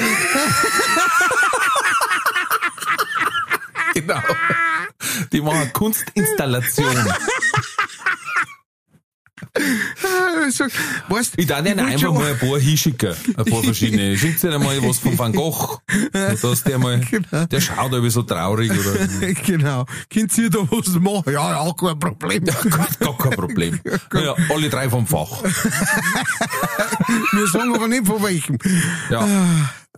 genau. 3.93 4.19
Die 5.31 5.41
machen 5.41 5.71
Kunstinstallation. 5.73 6.95
So, 10.51 10.65
weißt, 11.09 11.33
Ich 11.37 11.47
darf 11.47 11.65
wollte 11.65 11.83
einfach 11.83 12.13
mal 12.13 12.31
ein 12.31 12.37
paar 12.39 12.59
hinschicken. 12.59 13.13
Ein 13.35 13.45
paar 13.45 13.63
verschiedene. 13.63 14.17
Schickt 14.17 14.43
ihnen 14.43 14.63
mal 14.63 14.81
was 14.83 14.99
von 14.99 15.17
Van 15.17 15.33
Gogh. 15.33 15.79
Dass 16.13 16.63
der 16.63 16.77
mal, 16.79 16.99
Genau. 17.01 17.45
der 17.45 17.59
schaut 17.59 17.91
irgendwie 17.91 18.11
so 18.11 18.21
traurig 18.23 18.71
oder, 18.71 19.33
Genau. 19.45 19.85
Könnt 20.09 20.37
ihr 20.37 20.49
da 20.49 20.59
was 20.59 20.87
machen? 20.99 21.33
Ja, 21.33 21.65
ja, 21.65 21.73
kein 21.73 21.99
Problem. 21.99 22.45
gar, 22.45 22.87
gar 22.99 23.17
kein 23.17 23.31
Problem. 23.31 23.79
Naja, 24.13 24.35
alle 24.49 24.69
drei 24.69 24.89
vom 24.89 25.05
Fach. 25.07 25.43
Wir 27.33 27.47
sagen 27.47 27.75
aber 27.75 27.87
nicht 27.87 28.05
von 28.05 28.21
welchem. 28.23 28.57
Ja. 29.09 29.27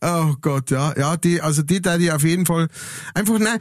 Oh 0.04 0.36
Gott, 0.42 0.70
ja. 0.70 0.94
Ja, 0.98 1.16
die, 1.18 1.42
also 1.42 1.62
die 1.64 1.82
da 1.82 1.98
die 1.98 2.12
auf 2.12 2.24
jeden 2.24 2.46
Fall 2.46 2.68
einfach, 3.14 3.40
nein, 3.40 3.60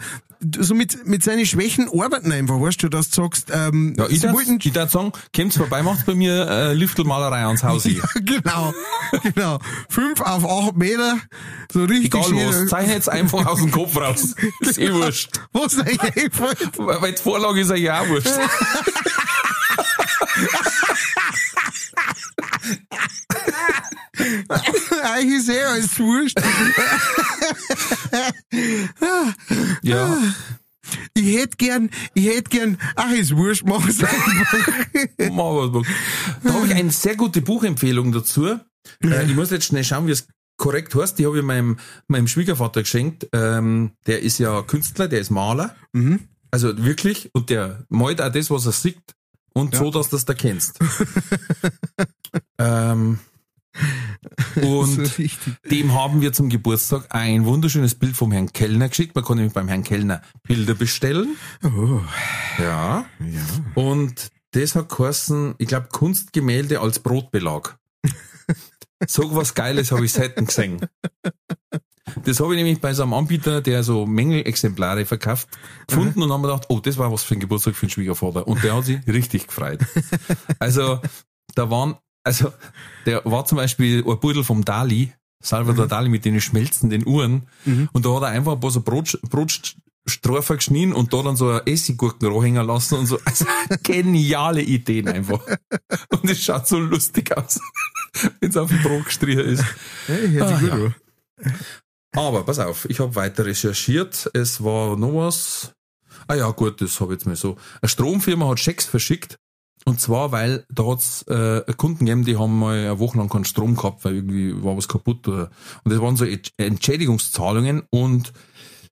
so 0.58 0.74
mit, 0.74 1.06
mit 1.06 1.22
seinen 1.22 1.46
Schwächen 1.46 1.88
arbeiten 1.88 2.32
einfach, 2.32 2.60
weißt 2.60 2.82
du, 2.82 2.88
dass 2.88 3.10
du 3.10 3.22
sagst, 3.22 3.48
ähm, 3.52 3.94
Ja, 3.96 4.08
ich 4.08 4.20
darf, 4.20 4.34
wollten, 4.34 4.58
ich 4.60 4.72
darf 4.72 4.90
sagen, 4.90 5.12
kommt's 5.34 5.56
vorbei, 5.56 5.82
macht's 5.84 6.04
bei 6.04 6.14
mir 6.16 6.48
äh, 6.48 6.74
Lüftelmalerei 6.74 7.44
ans 7.44 7.62
Haus 7.62 7.84
hier. 7.84 8.02
genau, 8.24 8.74
genau. 9.22 9.58
Fünf 9.88 10.20
auf 10.20 10.44
acht 10.44 10.76
Meter, 10.76 11.18
so 11.72 11.84
richtig 11.84 12.06
Egal 12.14 12.32
was, 12.32 12.54
schön. 12.56 12.68
zeichnet's 12.68 13.08
einfach 13.08 13.46
aus 13.46 13.60
dem 13.60 13.70
Kopf 13.70 13.96
raus. 13.96 14.34
Ist 14.60 14.78
eh 14.78 14.92
wurscht. 14.92 15.30
Was 15.52 15.76
weil 15.76 17.12
die 17.12 17.22
Vorlage 17.22 17.60
ist 17.60 17.70
ja 17.76 18.00
auch 18.00 18.08
wurscht. 18.08 18.26
Eigentlich 24.48 25.38
ist 25.40 25.48
eh 25.48 25.62
alles 25.62 25.98
wurscht. 25.98 26.38
Ja. 29.82 30.18
Ich 31.14 31.36
hätte 31.36 31.56
gern, 31.56 31.90
ich 32.14 32.26
hätte 32.26 32.50
gern, 32.50 32.78
ach, 32.96 33.12
ist 33.12 33.36
wurscht, 33.36 33.64
einfach. 33.64 33.92
Mal 35.18 35.56
was 35.56 35.72
machen. 35.72 35.86
Da 36.42 36.54
habe 36.54 36.66
ich 36.66 36.74
eine 36.74 36.90
sehr 36.90 37.16
gute 37.16 37.40
Buchempfehlung 37.40 38.12
dazu. 38.12 38.58
Äh, 39.02 39.24
ich 39.26 39.34
muss 39.34 39.50
jetzt 39.50 39.66
schnell 39.66 39.84
schauen, 39.84 40.06
wie 40.06 40.12
es 40.12 40.26
korrekt 40.56 40.94
heißt. 40.94 41.18
Die 41.18 41.26
habe 41.26 41.38
ich 41.38 41.44
meinem, 41.44 41.78
meinem 42.08 42.28
Schwiegervater 42.28 42.82
geschenkt. 42.82 43.28
Ähm, 43.32 43.92
der 44.06 44.22
ist 44.22 44.38
ja 44.38 44.62
Künstler, 44.62 45.08
der 45.08 45.20
ist 45.20 45.30
Maler. 45.30 45.74
Mhm. 45.92 46.20
Also 46.50 46.76
wirklich. 46.84 47.30
Und 47.32 47.50
der 47.50 47.84
malt 47.88 48.20
auch 48.20 48.32
das, 48.32 48.50
was 48.50 48.66
er 48.66 48.72
sieht. 48.72 49.02
Und 49.54 49.74
so, 49.74 49.90
dass 49.90 50.08
du 50.08 50.16
das 50.16 50.24
da 50.24 50.34
kennst. 50.34 50.78
ähm, 52.58 53.18
und 54.62 55.06
so 55.06 55.22
dem 55.70 55.94
haben 55.94 56.20
wir 56.20 56.32
zum 56.32 56.48
Geburtstag 56.48 57.06
ein 57.10 57.44
wunderschönes 57.44 57.94
Bild 57.94 58.16
vom 58.16 58.32
Herrn 58.32 58.52
Kellner 58.52 58.88
geschickt. 58.88 59.14
Man 59.14 59.24
nämlich 59.36 59.52
beim 59.52 59.68
Herrn 59.68 59.84
Kellner 59.84 60.22
Bilder 60.42 60.74
bestellen. 60.74 61.36
Oh, 61.62 62.00
Ja. 62.58 63.06
ja. 63.20 63.46
Und 63.74 64.30
das 64.52 64.74
hat 64.74 64.90
geheißen, 64.90 65.54
ich 65.58 65.68
glaube, 65.68 65.88
Kunstgemälde 65.90 66.80
als 66.80 66.98
Brotbelag. 66.98 67.76
so 69.06 69.34
was 69.34 69.54
Geiles 69.54 69.92
habe 69.92 70.04
ich 70.04 70.12
selten 70.12 70.46
gesehen. 70.46 70.86
Das 72.24 72.40
habe 72.40 72.54
ich 72.54 72.58
nämlich 72.58 72.80
bei 72.80 72.92
so 72.92 73.02
einem 73.02 73.14
Anbieter, 73.14 73.62
der 73.62 73.82
so 73.82 74.06
Mängelexemplare 74.06 75.06
verkauft, 75.06 75.48
gefunden 75.86 76.22
und 76.22 76.30
haben 76.30 76.42
mir 76.42 76.48
gedacht, 76.48 76.66
oh, 76.68 76.80
das 76.80 76.98
war 76.98 77.10
was 77.10 77.22
für 77.22 77.34
ein 77.34 77.40
Geburtstag 77.40 77.74
für 77.74 77.86
den 77.86 77.90
Schwiegervater. 77.90 78.46
Und 78.46 78.62
der 78.62 78.74
hat 78.76 78.84
sich 78.84 78.98
richtig 79.06 79.46
gefreut. 79.46 79.80
Also, 80.58 81.00
da 81.54 81.70
waren, 81.70 81.96
also, 82.24 82.52
der 83.06 83.24
war 83.24 83.44
zum 83.44 83.56
Beispiel 83.56 84.04
ein 84.06 84.20
Pudel 84.20 84.44
vom 84.44 84.64
Dali, 84.64 85.12
Salvador 85.42 85.86
Dali 85.88 86.08
mit 86.08 86.24
den 86.24 86.40
schmelzenden 86.40 87.06
Uhren. 87.06 87.48
Und 87.92 88.06
da 88.06 88.14
hat 88.14 88.22
er 88.22 88.28
einfach 88.28 88.52
ein 88.52 88.60
paar 88.60 88.70
so 88.70 88.80
Brot, 88.80 89.18
Brotstreifer 89.28 90.56
geschnien 90.56 90.92
und 90.92 91.12
da 91.12 91.22
dann 91.22 91.36
so 91.36 91.50
ein 91.50 91.66
Essiggurken 91.66 92.28
rohhängen 92.28 92.64
lassen 92.66 92.98
und 92.98 93.06
so. 93.06 93.18
Also, 93.24 93.44
geniale 93.82 94.62
Ideen 94.62 95.08
einfach. 95.08 95.40
Und 96.10 96.30
es 96.30 96.42
schaut 96.44 96.66
so 96.68 96.78
lustig 96.78 97.36
aus, 97.36 97.60
wenn 98.40 98.50
es 98.50 98.56
auf 98.56 98.68
dem 98.68 98.82
Brot 98.82 99.06
gestrichen 99.06 99.40
ist. 99.44 99.64
Hey, 100.06 100.40
Ah, 100.40 100.60
ja. 100.60 100.94
Aber 102.14 102.44
pass 102.44 102.58
auf, 102.58 102.84
ich 102.88 103.00
habe 103.00 103.14
weiter 103.16 103.46
recherchiert. 103.46 104.30
Es 104.34 104.62
war 104.62 104.96
noch 104.96 105.14
was. 105.14 105.72
Ah 106.28 106.34
ja, 106.34 106.50
gut, 106.50 106.80
das 106.80 107.00
habe 107.00 107.14
ich 107.14 107.18
jetzt 107.20 107.26
mal 107.26 107.34
so. 107.36 107.56
Eine 107.80 107.88
Stromfirma 107.88 108.48
hat 108.48 108.60
Schecks 108.60 108.84
verschickt. 108.84 109.38
Und 109.84 110.00
zwar, 110.00 110.30
weil 110.32 110.64
da 110.72 110.84
hat's 110.86 111.22
äh, 111.22 111.62
Kunden 111.76 112.04
gegeben, 112.06 112.24
die 112.24 112.36
haben 112.36 112.58
mal 112.58 112.78
eine 112.78 112.98
Woche 112.98 113.18
lang 113.18 113.28
keinen 113.28 113.44
Strom 113.44 113.74
gehabt, 113.74 114.04
weil 114.04 114.14
irgendwie 114.16 114.62
war 114.62 114.76
was 114.76 114.86
kaputt. 114.88 115.26
Oder, 115.26 115.50
und 115.84 115.92
das 115.92 116.00
waren 116.00 116.16
so 116.16 116.24
Entsch- 116.24 116.52
Entschädigungszahlungen. 116.56 117.82
Und 117.90 118.32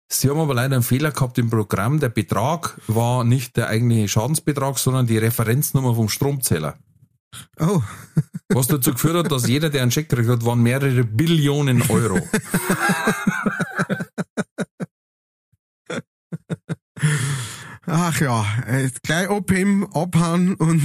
sie 0.08 0.28
haben 0.28 0.40
aber 0.40 0.54
leider 0.54 0.74
einen 0.74 0.82
Fehler 0.82 1.12
gehabt 1.12 1.38
im 1.38 1.48
Programm. 1.48 2.00
Der 2.00 2.08
Betrag 2.08 2.80
war 2.88 3.22
nicht 3.24 3.56
der 3.56 3.68
eigentliche 3.68 4.08
Schadensbetrag, 4.08 4.78
sondern 4.78 5.06
die 5.06 5.18
Referenznummer 5.18 5.94
vom 5.94 6.08
Stromzähler. 6.08 6.76
Oh, 7.60 7.80
Was 8.48 8.66
dazu 8.66 8.92
geführt 8.92 9.14
hat, 9.14 9.30
dass 9.30 9.46
jeder, 9.46 9.70
der 9.70 9.82
einen 9.82 9.92
Scheck 9.92 10.08
gekriegt 10.08 10.28
hat, 10.28 10.44
waren 10.44 10.60
mehrere 10.60 11.04
Billionen 11.04 11.82
Euro. 11.88 12.18
ach 17.90 18.20
ja, 18.20 18.44
äh, 18.66 18.88
gleich 19.02 19.28
abheben, 19.28 19.86
abhauen 19.92 20.54
und 20.54 20.82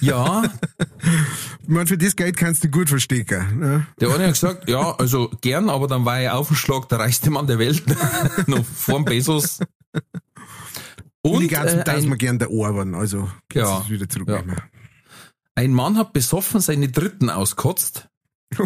Ja, 0.00 0.42
ich 1.62 1.68
meine, 1.68 1.86
für 1.86 1.98
das 1.98 2.16
Geld 2.16 2.36
kannst 2.36 2.64
du 2.64 2.68
gut 2.68 2.88
verstecken. 2.88 3.58
Ne? 3.58 3.86
Der 4.00 4.08
eine 4.14 4.24
hat 4.24 4.32
gesagt, 4.34 4.68
ja, 4.68 4.94
also 4.96 5.30
gern, 5.40 5.68
aber 5.70 5.86
dann 5.86 6.04
war 6.04 6.20
ich 6.20 6.28
auf 6.30 6.48
den 6.48 6.56
Schlag 6.56 6.88
der 6.88 6.98
reichste 6.98 7.30
Mann 7.30 7.46
der 7.46 7.58
Welt. 7.58 7.84
Noch 8.46 8.64
vor 8.64 8.96
dem 8.96 9.04
Bezos. 9.04 9.60
Und, 11.22 11.32
Und 11.32 11.40
die 11.40 11.48
ganzen 11.48 11.80
äh, 11.80 12.00
mal 12.06 12.16
gern 12.16 12.38
der 12.38 12.50
Ohren, 12.50 12.94
also 12.94 13.28
Ja, 13.52 13.88
wieder 13.88 14.08
zurücknehmen. 14.08 14.56
ein 15.54 15.72
Mann 15.72 15.96
hat 15.98 16.12
besoffen 16.12 16.60
seine 16.60 16.88
Dritten 16.88 17.30
auskotzt. 17.30 18.08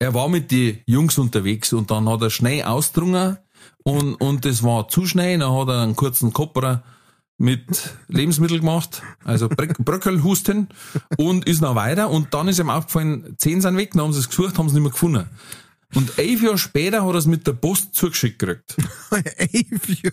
Er 0.00 0.14
war 0.14 0.28
mit 0.28 0.50
den 0.50 0.80
Jungs 0.86 1.16
unterwegs 1.16 1.72
und 1.72 1.92
dann 1.92 2.08
hat 2.08 2.22
er 2.22 2.30
schnell 2.30 2.64
ausdrungen 2.64 3.38
und, 3.84 4.14
und 4.16 4.44
das 4.44 4.64
war 4.64 4.88
zu 4.88 5.06
schnell. 5.06 5.38
Dann 5.38 5.52
hat 5.54 5.68
er 5.68 5.82
einen 5.82 5.94
kurzen 5.94 6.32
Kopperer 6.32 6.82
mit 7.42 7.94
Lebensmittel 8.06 8.60
gemacht, 8.60 9.02
also 9.24 9.48
Bröck- 9.48 9.78
Bröckelhusten 9.84 10.68
und 11.16 11.44
ist 11.48 11.60
noch 11.60 11.74
weiter 11.74 12.08
und 12.08 12.32
dann 12.34 12.46
ist 12.46 12.60
ihm 12.60 12.70
aufgefallen, 12.70 13.34
zehn 13.36 13.60
sind 13.60 13.76
weg, 13.76 13.90
dann 13.92 14.02
haben 14.02 14.12
sie 14.12 14.20
es 14.20 14.28
gesucht, 14.28 14.58
haben 14.58 14.68
sie 14.68 14.74
nicht 14.76 14.84
mehr 14.84 14.92
gefunden. 14.92 15.28
Und 15.94 16.18
elf 16.18 16.40
Jahre 16.40 16.56
später 16.56 17.04
hat 17.04 17.10
er 17.10 17.16
es 17.16 17.26
mit 17.26 17.46
der 17.46 17.52
Post 17.52 17.94
zugeschickt 17.94 18.38
gekriegt. 18.38 18.76
Elf 19.36 19.88
Jahre. 20.02 20.12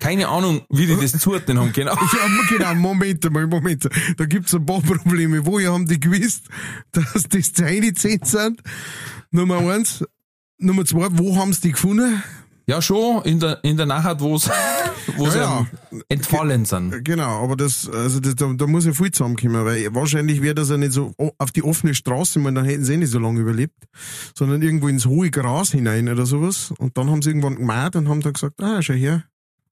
Keine 0.00 0.28
Ahnung, 0.28 0.62
wie 0.68 0.86
die 0.86 0.96
das 0.96 1.12
zuordnen 1.12 1.58
haben 1.58 1.72
können. 1.72 1.88
Ja, 1.96 2.28
genau, 2.50 2.74
Moment 2.74 3.32
mal, 3.32 3.46
Moment. 3.46 3.88
Da 4.18 4.26
gibt's 4.26 4.52
ein 4.54 4.66
paar 4.66 4.82
Probleme. 4.82 5.46
Woher 5.46 5.72
haben 5.72 5.86
die 5.86 5.98
gewusst, 5.98 6.42
dass 6.92 7.22
das 7.30 7.52
seine 7.54 7.94
Zehn 7.94 8.20
sind? 8.24 8.60
Nummer 9.30 9.58
eins. 9.72 10.04
Nummer 10.58 10.84
zwei, 10.84 11.06
wo 11.12 11.36
haben 11.36 11.52
sie 11.54 11.60
die 11.62 11.72
gefunden? 11.72 12.22
Ja, 12.68 12.82
schon 12.82 13.22
in 13.22 13.40
der, 13.40 13.64
in 13.64 13.78
der 13.78 13.86
Nacht, 13.86 14.20
wo 14.20 14.36
sie 14.36 14.50
wo 15.16 15.30
sie 15.30 15.38
Ja, 15.38 15.66
am 15.90 16.02
entfallen 16.10 16.66
sind. 16.66 17.02
Genau, 17.02 17.42
aber 17.42 17.56
das, 17.56 17.88
also 17.88 18.20
das, 18.20 18.34
da, 18.34 18.52
da 18.54 18.66
muss 18.66 18.84
ja 18.84 18.92
viel 18.92 19.10
zusammenkommen, 19.10 19.64
weil 19.64 19.94
wahrscheinlich 19.94 20.42
wäre 20.42 20.54
das 20.54 20.68
ja 20.68 20.76
nicht 20.76 20.92
so 20.92 21.14
auf 21.38 21.50
die 21.50 21.64
offene 21.64 21.94
Straße, 21.94 22.38
man, 22.38 22.54
dann 22.54 22.66
hätten 22.66 22.84
sie 22.84 22.92
eh 22.92 22.96
nicht 22.98 23.10
so 23.10 23.18
lange 23.18 23.40
überlebt, 23.40 23.74
sondern 24.34 24.60
irgendwo 24.60 24.88
ins 24.88 25.06
hohe 25.06 25.30
Gras 25.30 25.70
hinein 25.70 26.10
oder 26.10 26.26
sowas. 26.26 26.74
Und 26.76 26.98
dann 26.98 27.10
haben 27.10 27.22
sie 27.22 27.30
irgendwann 27.30 27.56
gemacht 27.56 27.96
und 27.96 28.06
haben 28.06 28.20
dann 28.20 28.34
gesagt, 28.34 28.62
ah, 28.62 28.82
schau 28.82 28.92
her, 28.92 29.24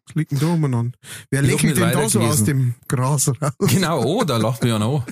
was 0.06 0.14
liegt 0.14 0.32
denn 0.32 0.38
da 0.38 0.46
umeinander? 0.46 0.96
Wer 1.30 1.42
lächelt 1.42 1.76
denn 1.76 1.92
da 1.92 2.08
so 2.08 2.20
aus 2.20 2.44
dem 2.44 2.76
Gras 2.88 3.28
raus? 3.28 3.52
Genau, 3.58 4.04
oh, 4.04 4.24
da 4.24 4.38
lacht 4.38 4.62
mir 4.62 4.70
ja 4.70 4.78
noch. 4.78 5.04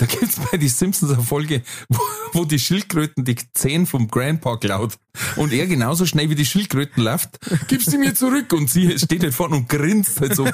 Da 0.00 0.06
gibt's 0.06 0.40
bei 0.50 0.56
die 0.56 0.70
Simpsons 0.70 1.12
eine 1.12 1.22
Folge, 1.22 1.62
wo, 1.90 2.00
wo 2.32 2.46
die 2.46 2.58
Schildkröten 2.58 3.22
die 3.26 3.36
Zehen 3.52 3.84
vom 3.84 4.08
Grandpa 4.08 4.56
klaut. 4.56 4.96
Und 5.36 5.52
er 5.52 5.66
genauso 5.66 6.06
schnell 6.06 6.30
wie 6.30 6.34
die 6.34 6.46
Schildkröten 6.46 7.02
läuft, 7.02 7.38
gib 7.68 7.82
sie 7.82 7.98
mir 7.98 8.14
zurück. 8.14 8.50
Und 8.54 8.70
sie 8.70 8.98
steht 8.98 9.22
halt 9.22 9.34
vorne 9.34 9.56
und 9.56 9.68
grinst 9.68 10.18
halt 10.22 10.34
so. 10.34 10.44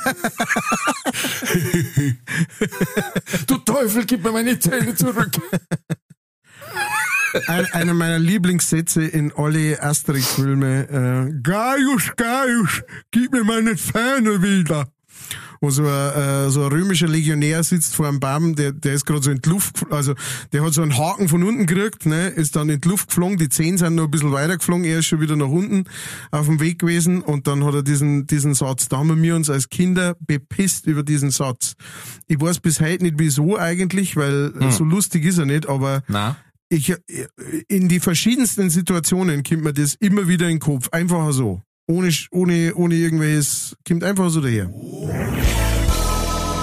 du 3.46 3.56
Teufel, 3.58 4.04
gib 4.04 4.24
mir 4.24 4.32
meine 4.32 4.58
Zähne 4.58 4.96
zurück. 4.96 5.30
Ein, 7.46 7.66
einer 7.66 7.94
meiner 7.94 8.18
Lieblingssätze 8.18 9.04
in 9.04 9.32
alle 9.32 9.80
Asterix-Filme, 9.80 11.28
äh, 11.30 11.40
Gaius, 11.40 12.10
Gaius, 12.16 12.82
gib 13.12 13.32
mir 13.32 13.44
meine 13.44 13.76
Fähne 13.76 14.42
wieder. 14.42 14.88
Wo 15.60 15.70
so 15.70 15.82
ein, 15.82 15.88
äh, 15.88 16.50
so 16.50 16.64
ein 16.64 16.68
römischer 16.68 17.08
Legionär 17.08 17.62
sitzt 17.62 17.94
vor 17.94 18.06
einem 18.08 18.20
Baum, 18.20 18.54
der, 18.54 18.72
der 18.72 18.94
ist 18.94 19.06
gerade 19.06 19.22
so 19.22 19.30
in 19.30 19.40
die 19.40 19.48
Luft, 19.48 19.86
also 19.90 20.14
der 20.52 20.62
hat 20.62 20.74
so 20.74 20.82
einen 20.82 20.96
Haken 20.96 21.28
von 21.28 21.42
unten 21.42 21.66
gekriegt, 21.66 22.06
ne, 22.06 22.28
ist 22.28 22.56
dann 22.56 22.68
in 22.68 22.80
die 22.80 22.88
Luft 22.88 23.08
geflogen, 23.08 23.38
die 23.38 23.48
Zehen 23.48 23.78
sind 23.78 23.94
noch 23.94 24.04
ein 24.04 24.10
bisschen 24.10 24.32
weiter 24.32 24.56
geflogen, 24.56 24.84
er 24.84 24.98
ist 24.98 25.06
schon 25.06 25.20
wieder 25.20 25.36
nach 25.36 25.48
unten 25.48 25.84
auf 26.30 26.46
dem 26.46 26.60
Weg 26.60 26.78
gewesen 26.78 27.22
und 27.22 27.46
dann 27.46 27.64
hat 27.64 27.74
er 27.74 27.82
diesen, 27.82 28.26
diesen 28.26 28.54
Satz, 28.54 28.88
da 28.88 28.98
haben 28.98 29.22
wir 29.22 29.34
uns 29.34 29.48
als 29.48 29.68
Kinder 29.70 30.16
bepisst 30.20 30.86
über 30.86 31.02
diesen 31.02 31.30
Satz. 31.30 31.74
Ich 32.26 32.40
weiß 32.40 32.60
bis 32.60 32.80
heute 32.80 33.04
nicht 33.04 33.14
wieso 33.18 33.58
eigentlich, 33.58 34.16
weil 34.16 34.52
so 34.70 34.84
lustig 34.84 35.24
ist 35.24 35.38
er 35.38 35.46
nicht, 35.46 35.68
aber 35.68 36.02
Na, 36.08 36.36
ich, 36.68 36.94
in 37.68 37.88
die 37.88 38.00
verschiedensten 38.00 38.70
Situationen 38.70 39.42
kommt 39.42 39.64
mir 39.64 39.72
das 39.72 39.94
immer 39.94 40.28
wieder 40.28 40.46
in 40.46 40.54
den 40.54 40.60
Kopf. 40.60 40.88
Einfach 40.90 41.32
so. 41.32 41.62
Ohne, 41.88 42.10
ohne, 42.32 42.74
ohne 42.74 42.94
irgendwelches, 42.96 43.76
kommt 43.86 44.02
einfach 44.02 44.28
so 44.28 44.40
daher. 44.40 44.68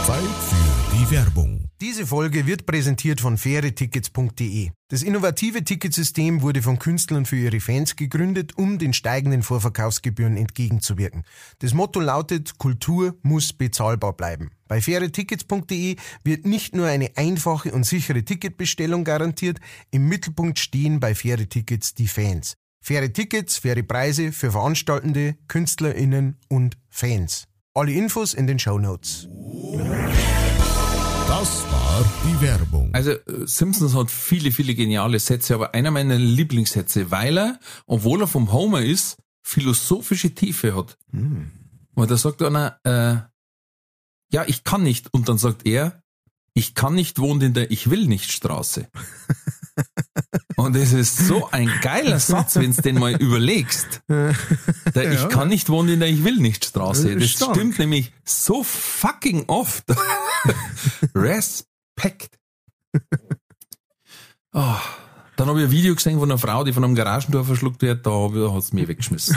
Zeit 0.05 0.19
für 0.19 0.97
die 0.97 1.11
Werbung. 1.11 1.69
Diese 1.79 2.05
Folge 2.05 2.45
wird 2.45 2.65
präsentiert 2.65 3.21
von 3.21 3.37
fairetickets.de. 3.37 4.71
Das 4.89 5.01
innovative 5.01 5.63
Ticketsystem 5.63 6.41
wurde 6.41 6.61
von 6.61 6.77
Künstlern 6.77 7.25
für 7.25 7.37
ihre 7.37 7.61
Fans 7.61 7.95
gegründet, 7.95 8.57
um 8.57 8.79
den 8.79 8.91
steigenden 8.91 9.43
Vorverkaufsgebühren 9.43 10.35
entgegenzuwirken. 10.35 11.23
Das 11.59 11.73
Motto 11.73 12.01
lautet, 12.01 12.57
Kultur 12.57 13.17
muss 13.21 13.53
bezahlbar 13.53 14.13
bleiben. 14.13 14.51
Bei 14.67 14.81
fairetickets.de 14.81 15.95
wird 16.25 16.45
nicht 16.45 16.75
nur 16.75 16.87
eine 16.87 17.11
einfache 17.15 17.71
und 17.71 17.85
sichere 17.85 18.23
Ticketbestellung 18.23 19.05
garantiert, 19.05 19.59
im 19.89 20.09
Mittelpunkt 20.09 20.59
stehen 20.59 20.99
bei 20.99 21.15
faire 21.15 21.47
Tickets 21.47 21.93
die 21.93 22.07
Fans. 22.07 22.57
Faire 22.85 23.13
Tickets, 23.13 23.59
faire 23.59 23.81
Preise 23.81 24.33
für 24.33 24.51
Veranstaltende, 24.51 25.37
KünstlerInnen 25.47 26.35
und 26.49 26.75
Fans. 26.89 27.47
Alle 27.73 27.93
Infos 27.93 28.33
in 28.33 28.45
den 28.45 28.59
Show 28.59 28.77
Notes. 28.77 29.29
Das 31.29 31.63
war 31.71 32.05
die 32.25 32.41
Werbung. 32.41 32.93
also 32.93 33.11
äh, 33.11 33.47
Simpsons 33.47 33.95
hat 33.95 34.11
viele, 34.11 34.51
viele 34.51 34.75
geniale 34.75 35.19
Sätze, 35.19 35.55
aber 35.55 35.73
einer 35.73 35.91
meiner 35.91 36.17
Lieblingssätze, 36.17 37.09
weil 37.09 37.37
er, 37.37 37.59
obwohl 37.85 38.19
er 38.19 38.27
vom 38.27 38.51
Homer 38.51 38.81
ist, 38.81 39.15
philosophische 39.43 40.35
Tiefe 40.35 40.75
hat. 40.75 40.97
Weil 41.93 42.07
da 42.07 42.17
sagt 42.17 42.41
einer, 42.41 42.79
äh, 42.83 43.15
ja, 44.33 44.43
ich 44.45 44.65
kann 44.65 44.83
nicht. 44.83 45.13
Und 45.13 45.29
dann 45.29 45.37
sagt 45.37 45.65
er, 45.65 46.02
ich 46.53 46.75
kann 46.75 46.95
nicht 46.95 47.19
wohnen 47.19 47.41
in 47.41 47.53
der 47.53 47.71
Ich 47.71 47.89
will 47.89 48.05
nicht 48.07 48.31
Straße. 48.31 48.87
Und 50.55 50.75
es 50.75 50.93
ist 50.93 51.17
so 51.17 51.49
ein 51.51 51.69
geiler 51.81 52.19
Satz, 52.19 52.55
wenn 52.57 52.75
du 52.75 52.81
den 52.81 52.99
mal 52.99 53.15
überlegst. 53.15 54.01
Der 54.07 54.33
Ich 55.13 55.29
kann 55.29 55.47
nicht 55.47 55.69
wohnen 55.69 55.89
in 55.89 55.99
der 55.99 56.09
Ich 56.09 56.23
will 56.23 56.37
nicht 56.37 56.65
Straße. 56.65 57.13
Das 57.15 57.23
Das 57.23 57.31
stark. 57.31 57.55
stimmt 57.55 57.79
nämlich 57.79 58.13
so 58.23 58.63
fucking 58.63 59.45
oft. 59.47 59.83
Respekt. 61.15 62.37
Oh, 64.53 64.75
dann 65.35 65.47
habe 65.47 65.59
ich 65.61 65.65
ein 65.65 65.71
Video 65.71 65.95
gesehen 65.95 66.19
von 66.19 66.29
einer 66.29 66.37
Frau, 66.37 66.63
die 66.63 66.73
von 66.73 66.83
einem 66.83 66.93
Garagentor 66.93 67.43
verschluckt 67.43 67.81
wird, 67.81 68.05
da 68.05 68.11
hat 68.11 68.59
es 68.59 68.71
mich 68.73 68.87
weggeschmissen. 68.87 69.35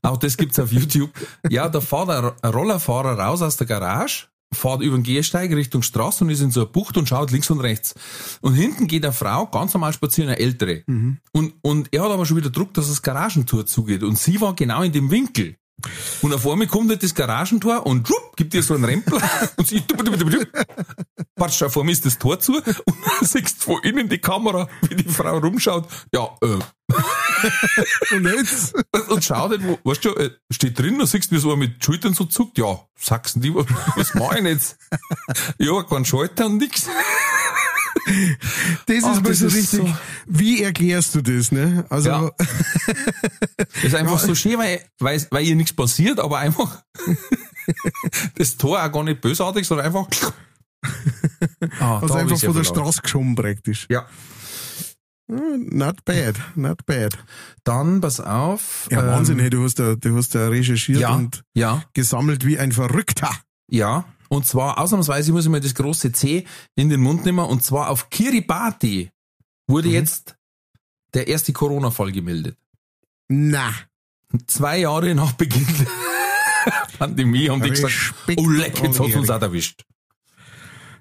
Auch 0.00 0.16
das 0.16 0.38
gibt's 0.38 0.58
auf 0.58 0.72
YouTube. 0.72 1.10
Ja, 1.50 1.68
da 1.68 1.82
fährt 1.82 2.08
ein 2.42 2.50
Rollerfahrer 2.50 3.18
raus 3.18 3.42
aus 3.42 3.58
der 3.58 3.66
Garage, 3.66 4.28
fährt 4.52 4.82
über 4.82 4.96
den 4.96 5.02
Gehsteig 5.02 5.50
Richtung 5.52 5.82
Straße 5.82 6.24
und 6.24 6.30
ist 6.30 6.40
in 6.40 6.50
so 6.50 6.60
einer 6.60 6.70
Bucht 6.70 6.96
und 6.96 7.08
schaut 7.08 7.30
links 7.30 7.50
und 7.50 7.60
rechts. 7.60 7.94
Und 8.40 8.54
hinten 8.54 8.86
geht 8.86 9.04
eine 9.04 9.12
Frau 9.12 9.46
ganz 9.46 9.74
normal 9.74 9.92
spazieren, 9.92 10.30
eine 10.30 10.38
ältere. 10.38 10.82
Und, 11.32 11.54
und 11.62 11.88
er 11.92 12.02
hat 12.04 12.10
aber 12.10 12.26
schon 12.26 12.36
wieder 12.36 12.50
Druck, 12.50 12.72
dass 12.74 12.88
das 12.88 13.02
Garagentor 13.02 13.66
zugeht. 13.66 14.02
Und 14.02 14.18
sie 14.18 14.40
war 14.40 14.54
genau 14.54 14.82
in 14.82 14.92
dem 14.92 15.10
Winkel. 15.10 15.56
Und 16.22 16.32
auf 16.32 16.46
einmal 16.46 16.66
kommt 16.66 16.90
halt 16.90 17.02
das 17.02 17.14
Garagentor 17.14 17.86
und 17.86 18.08
schupp, 18.08 18.36
gibt 18.36 18.54
ihr 18.54 18.62
so 18.62 18.74
einen 18.74 18.84
Rempler 18.84 19.20
und 19.56 19.68
sie 19.68 19.82
Patsch, 21.36 21.62
vor 21.68 21.84
mir 21.84 21.92
ist 21.92 22.06
das 22.06 22.18
Tor 22.18 22.40
zu 22.40 22.56
und 22.56 22.64
dann 22.66 23.28
siehst 23.28 23.60
du 23.60 23.74
von 23.74 23.82
innen 23.82 24.08
die 24.08 24.18
Kamera, 24.18 24.68
wie 24.88 24.96
die 24.96 25.08
Frau 25.08 25.38
rumschaut. 25.38 25.86
Ja, 26.12 26.30
äh, 26.42 26.58
Und 28.12 28.24
jetzt? 28.24 28.74
und 29.08 29.24
schaut 29.24 29.50
halt, 29.50 29.62
wo, 29.64 29.78
weißt 29.84 30.04
du, 30.04 30.10
äh, 30.14 30.30
steht 30.50 30.78
drin, 30.78 30.98
da 30.98 31.06
siehst 31.06 31.30
du, 31.30 31.36
wie 31.36 31.40
so 31.40 31.54
mit 31.56 31.84
Schultern 31.84 32.14
so 32.14 32.24
zuckt. 32.24 32.58
Ja, 32.58 32.80
sagst 32.94 33.36
du 33.36 33.40
die, 33.40 33.54
was, 33.54 34.14
mach 34.14 34.34
ich 34.34 34.44
jetzt? 34.44 34.78
Ja, 35.58 35.82
kein 35.82 36.04
Schalter 36.04 36.46
und 36.46 36.58
nix. 36.58 36.88
Das 38.86 38.96
ist 38.96 39.04
Ach, 39.04 39.20
mal 39.20 39.34
so 39.34 39.46
richtig. 39.46 39.68
so- 39.68 39.96
Wie 40.26 40.62
erklärst 40.62 41.14
du 41.16 41.22
das, 41.22 41.50
ne? 41.50 41.84
Also, 41.88 42.08
Ja. 42.08 42.30
Das 43.74 43.82
ist 43.84 43.94
einfach 43.94 44.18
so 44.20 44.34
schön, 44.34 44.58
weil, 44.58 44.80
weil, 45.00 45.26
weil 45.30 45.44
ihr 45.44 45.56
nichts 45.56 45.72
passiert, 45.72 46.20
aber 46.20 46.38
einfach 46.38 46.82
das 48.36 48.56
Tor 48.56 48.82
auch 48.84 48.92
gar 48.92 49.02
nicht 49.04 49.20
bösartig, 49.20 49.66
sondern 49.66 49.86
einfach. 49.86 50.06
Ah, 51.80 51.98
also 51.98 52.14
einfach 52.14 52.38
von 52.38 52.54
der. 52.54 52.64
Straße 52.64 53.02
geschoben 53.02 53.34
praktisch. 53.34 53.86
Ja. 53.90 54.06
Hm, 55.28 55.66
Not 55.72 56.04
bad, 56.04 56.36
not 56.54 56.86
bad. 56.86 57.18
Dann, 57.64 58.00
pass 58.00 58.20
auf. 58.20 58.86
Ja, 58.90 59.00
ähm, 59.00 59.06
Wahnsinn, 59.08 59.38
hey, 59.40 59.50
du 59.50 59.64
hast 59.64 59.78
da, 59.80 59.96
du 59.96 60.16
hast 60.16 60.34
da 60.34 60.46
recherchiert 60.48 61.00
Ja, 61.00 61.14
und 61.14 61.42
ja. 61.54 61.82
gesammelt 61.94 62.46
wie 62.46 62.58
ein 62.58 62.70
Verrückter. 62.72 63.30
Ja, 63.68 64.04
und 64.28 64.46
zwar 64.46 64.78
ausnahmsweise 64.78 65.32
muss 65.32 65.44
ich 65.44 65.50
mal 65.50 65.60
das 65.60 65.74
große 65.74 66.12
C 66.12 66.44
in 66.74 66.88
den 66.88 67.00
Mund 67.00 67.24
nehmen 67.24 67.40
und 67.44 67.62
zwar 67.62 67.90
auf 67.90 68.10
Kiribati 68.10 69.10
wurde 69.66 69.88
jetzt 69.88 70.36
der 71.14 71.28
erste 71.28 71.52
Corona-Fall 71.52 72.12
gemeldet. 72.12 72.56
Na, 73.28 73.72
Zwei 74.48 74.78
Jahre 74.80 75.14
nach 75.14 75.32
Beginn 75.32 75.66
der 75.78 76.72
Pandemie 76.98 77.48
haben 77.48 77.62
die 77.62 77.70
gesagt, 77.70 78.14
oh 78.36 78.48
leck, 78.48 78.82
jetzt 78.82 78.98
hat 78.98 79.14
uns 79.14 79.30
auch 79.30 79.40
erwischt. 79.40 79.84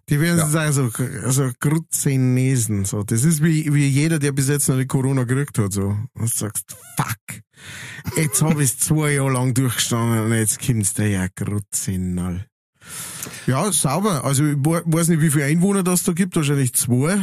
die 0.10 0.20
werden 0.22 0.38
Ja. 0.38 0.48
sagen, 0.48 0.72
so, 0.74 0.92
also 1.24 1.50
Grutzenesen, 1.60 2.86
so. 2.86 3.04
Das 3.04 3.24
ist 3.24 3.44
wie, 3.44 3.74
wie 3.74 3.88
jeder, 3.88 4.20
der 4.20 4.32
bis 4.32 4.48
jetzt 4.48 4.70
noch 4.70 4.78
die 4.78 4.86
Corona 4.86 5.24
gekriegt 5.24 5.58
hat, 5.58 5.74
so. 5.74 5.88
Und 5.88 6.08
du 6.22 6.28
sagst, 6.28 6.76
fuck. 6.96 7.42
Jetzt 8.16 8.42
hab 8.44 8.60
ich's 8.60 8.78
zwei 8.78 9.14
Jahre 9.14 9.32
lang 9.34 9.54
durchgestanden 9.56 10.26
und 10.26 10.34
jetzt 10.34 10.60
kommt's 10.66 10.94
daher, 10.94 11.30
Grutzenal. 11.36 12.46
Ja, 13.48 13.72
sauber. 13.72 14.24
Also, 14.24 14.44
ich 14.46 14.58
we- 14.58 14.84
weiß 14.86 15.08
nicht, 15.10 15.22
wie 15.22 15.30
viele 15.32 15.46
Einwohner 15.46 15.84
das 15.84 16.04
da 16.04 16.14
gibt, 16.14 16.36
wahrscheinlich 16.36 16.74
zwei. 16.74 17.14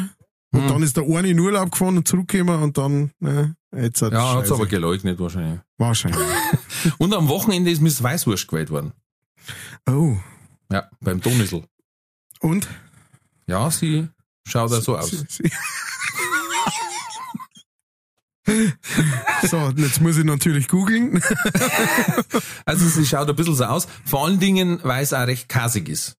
Und 0.54 0.62
Hm. 0.62 0.68
dann 0.68 0.82
ist 0.82 0.96
der 0.96 1.04
eine 1.04 1.28
in 1.28 1.38
Urlaub 1.40 1.70
gefahren 1.72 1.96
und 1.96 2.06
zurückgekommen 2.06 2.62
und 2.62 2.76
dann, 2.76 3.10
ne, 3.20 3.56
jetzt 3.74 4.02
hat's 4.02 4.12
Ja, 4.12 4.34
hat's 4.34 4.48
Scheiße. 4.48 4.54
aber 4.54 4.66
geleugnet 4.66 5.18
wahrscheinlich. 5.18 5.60
Wahrscheinlich. 5.78 6.20
Und 6.98 7.14
am 7.14 7.28
Wochenende 7.28 7.70
ist 7.70 7.80
Miss 7.80 8.02
Weißwurst 8.02 8.46
gewählt 8.48 8.70
worden. 8.70 8.92
Oh. 9.88 10.16
Ja, 10.70 10.88
beim 11.00 11.20
Donisel. 11.20 11.64
Und? 12.40 12.68
Ja, 13.46 13.70
sie 13.70 14.08
schaut 14.46 14.72
auch 14.72 14.80
so 14.82 14.96
aus. 14.98 15.10
So, 19.48 19.72
jetzt 19.76 20.00
muss 20.00 20.16
ich 20.18 20.24
natürlich 20.24 20.66
googeln. 20.68 21.22
Also 22.64 22.88
sie 22.88 23.06
schaut 23.06 23.28
ein 23.28 23.36
bisschen 23.36 23.54
so 23.54 23.64
aus. 23.64 23.86
Vor 24.04 24.24
allen 24.26 24.40
Dingen, 24.40 24.80
weil 24.82 25.02
es 25.02 25.12
auch 25.12 25.26
recht 25.26 25.48
kasig 25.48 25.88
ist. 25.88 26.16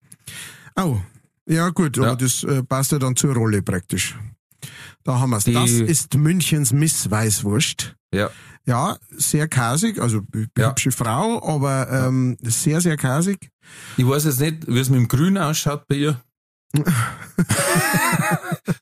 Oh, 0.76 1.00
ja 1.46 1.70
gut, 1.70 1.98
aber 1.98 2.08
Ja. 2.08 2.16
das 2.16 2.44
äh, 2.44 2.64
passt 2.64 2.92
ja 2.94 3.00
dann 3.00 3.16
zur 3.16 3.34
Rolle 3.36 3.62
praktisch. 3.62 4.16
Da 5.04 5.20
haben 5.20 5.32
wir's. 5.32 5.44
Die- 5.44 5.54
Das 5.54 5.70
ist 5.72 6.14
Münchens 6.16 6.72
Miss 6.72 7.10
Weißwurst. 7.12 7.96
Ja. 8.14 8.30
Ja, 8.66 8.98
sehr 9.12 9.50
kasig, 9.50 10.00
also 10.00 10.22
Ja. 10.58 10.70
hübsche 10.70 10.92
Frau, 10.94 11.44
aber 11.46 11.90
ähm, 11.92 12.38
sehr, 12.42 12.80
sehr 12.80 12.96
kasig. 12.96 13.50
Ich 13.98 14.08
weiß 14.08 14.24
jetzt 14.24 14.40
nicht, 14.40 14.66
wie 14.68 14.80
es 14.80 14.90
mit 14.90 15.00
dem 15.02 15.10
Grün 15.10 15.38
ausschaut 15.38 15.86
bei 15.90 15.96
ihr. 15.96 16.22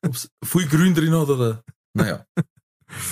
Ob 0.04 0.14
es 0.14 0.30
viel 0.46 0.68
Grün 0.68 0.94
drin 0.94 1.14
hat 1.16 1.28
oder. 1.30 1.64
Naja. 1.94 2.26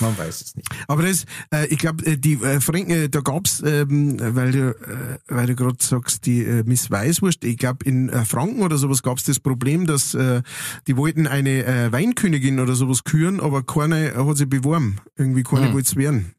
Man 0.00 0.16
weiß 0.18 0.40
es 0.42 0.56
nicht. 0.56 0.68
Aber 0.88 1.02
das, 1.02 1.24
äh, 1.52 1.66
ich 1.66 1.78
glaube, 1.78 2.16
die 2.18 2.34
äh, 2.34 2.60
Franken, 2.60 2.90
äh, 2.90 3.08
da 3.08 3.20
gab's, 3.20 3.62
ähm, 3.64 4.16
weil 4.20 4.52
du, 4.52 4.70
äh, 4.70 5.18
weil 5.28 5.46
du 5.46 5.54
gerade 5.56 5.76
sagst, 5.82 6.26
die 6.26 6.42
äh, 6.44 6.62
Miss 6.64 6.90
Weißwurst, 6.90 7.44
ich 7.44 7.56
glaube, 7.56 7.84
in 7.84 8.08
äh, 8.10 8.24
Franken 8.24 8.62
oder 8.62 8.76
sowas 8.78 9.02
gab's 9.02 9.24
das 9.24 9.40
Problem, 9.40 9.86
dass 9.86 10.14
äh, 10.14 10.42
die 10.86 10.96
wollten 10.96 11.26
eine 11.26 11.64
äh, 11.64 11.92
Weinkönigin 11.92 12.60
oder 12.60 12.74
sowas 12.74 13.04
küren, 13.04 13.40
aber 13.40 13.62
keine 13.62 14.14
hat 14.14 14.36
sich 14.36 14.48
beworben. 14.48 14.98
Irgendwie 15.16 15.42
keine 15.42 15.68
Hm. 15.68 15.74
wollt's 15.74 15.96
werden. 15.96 16.34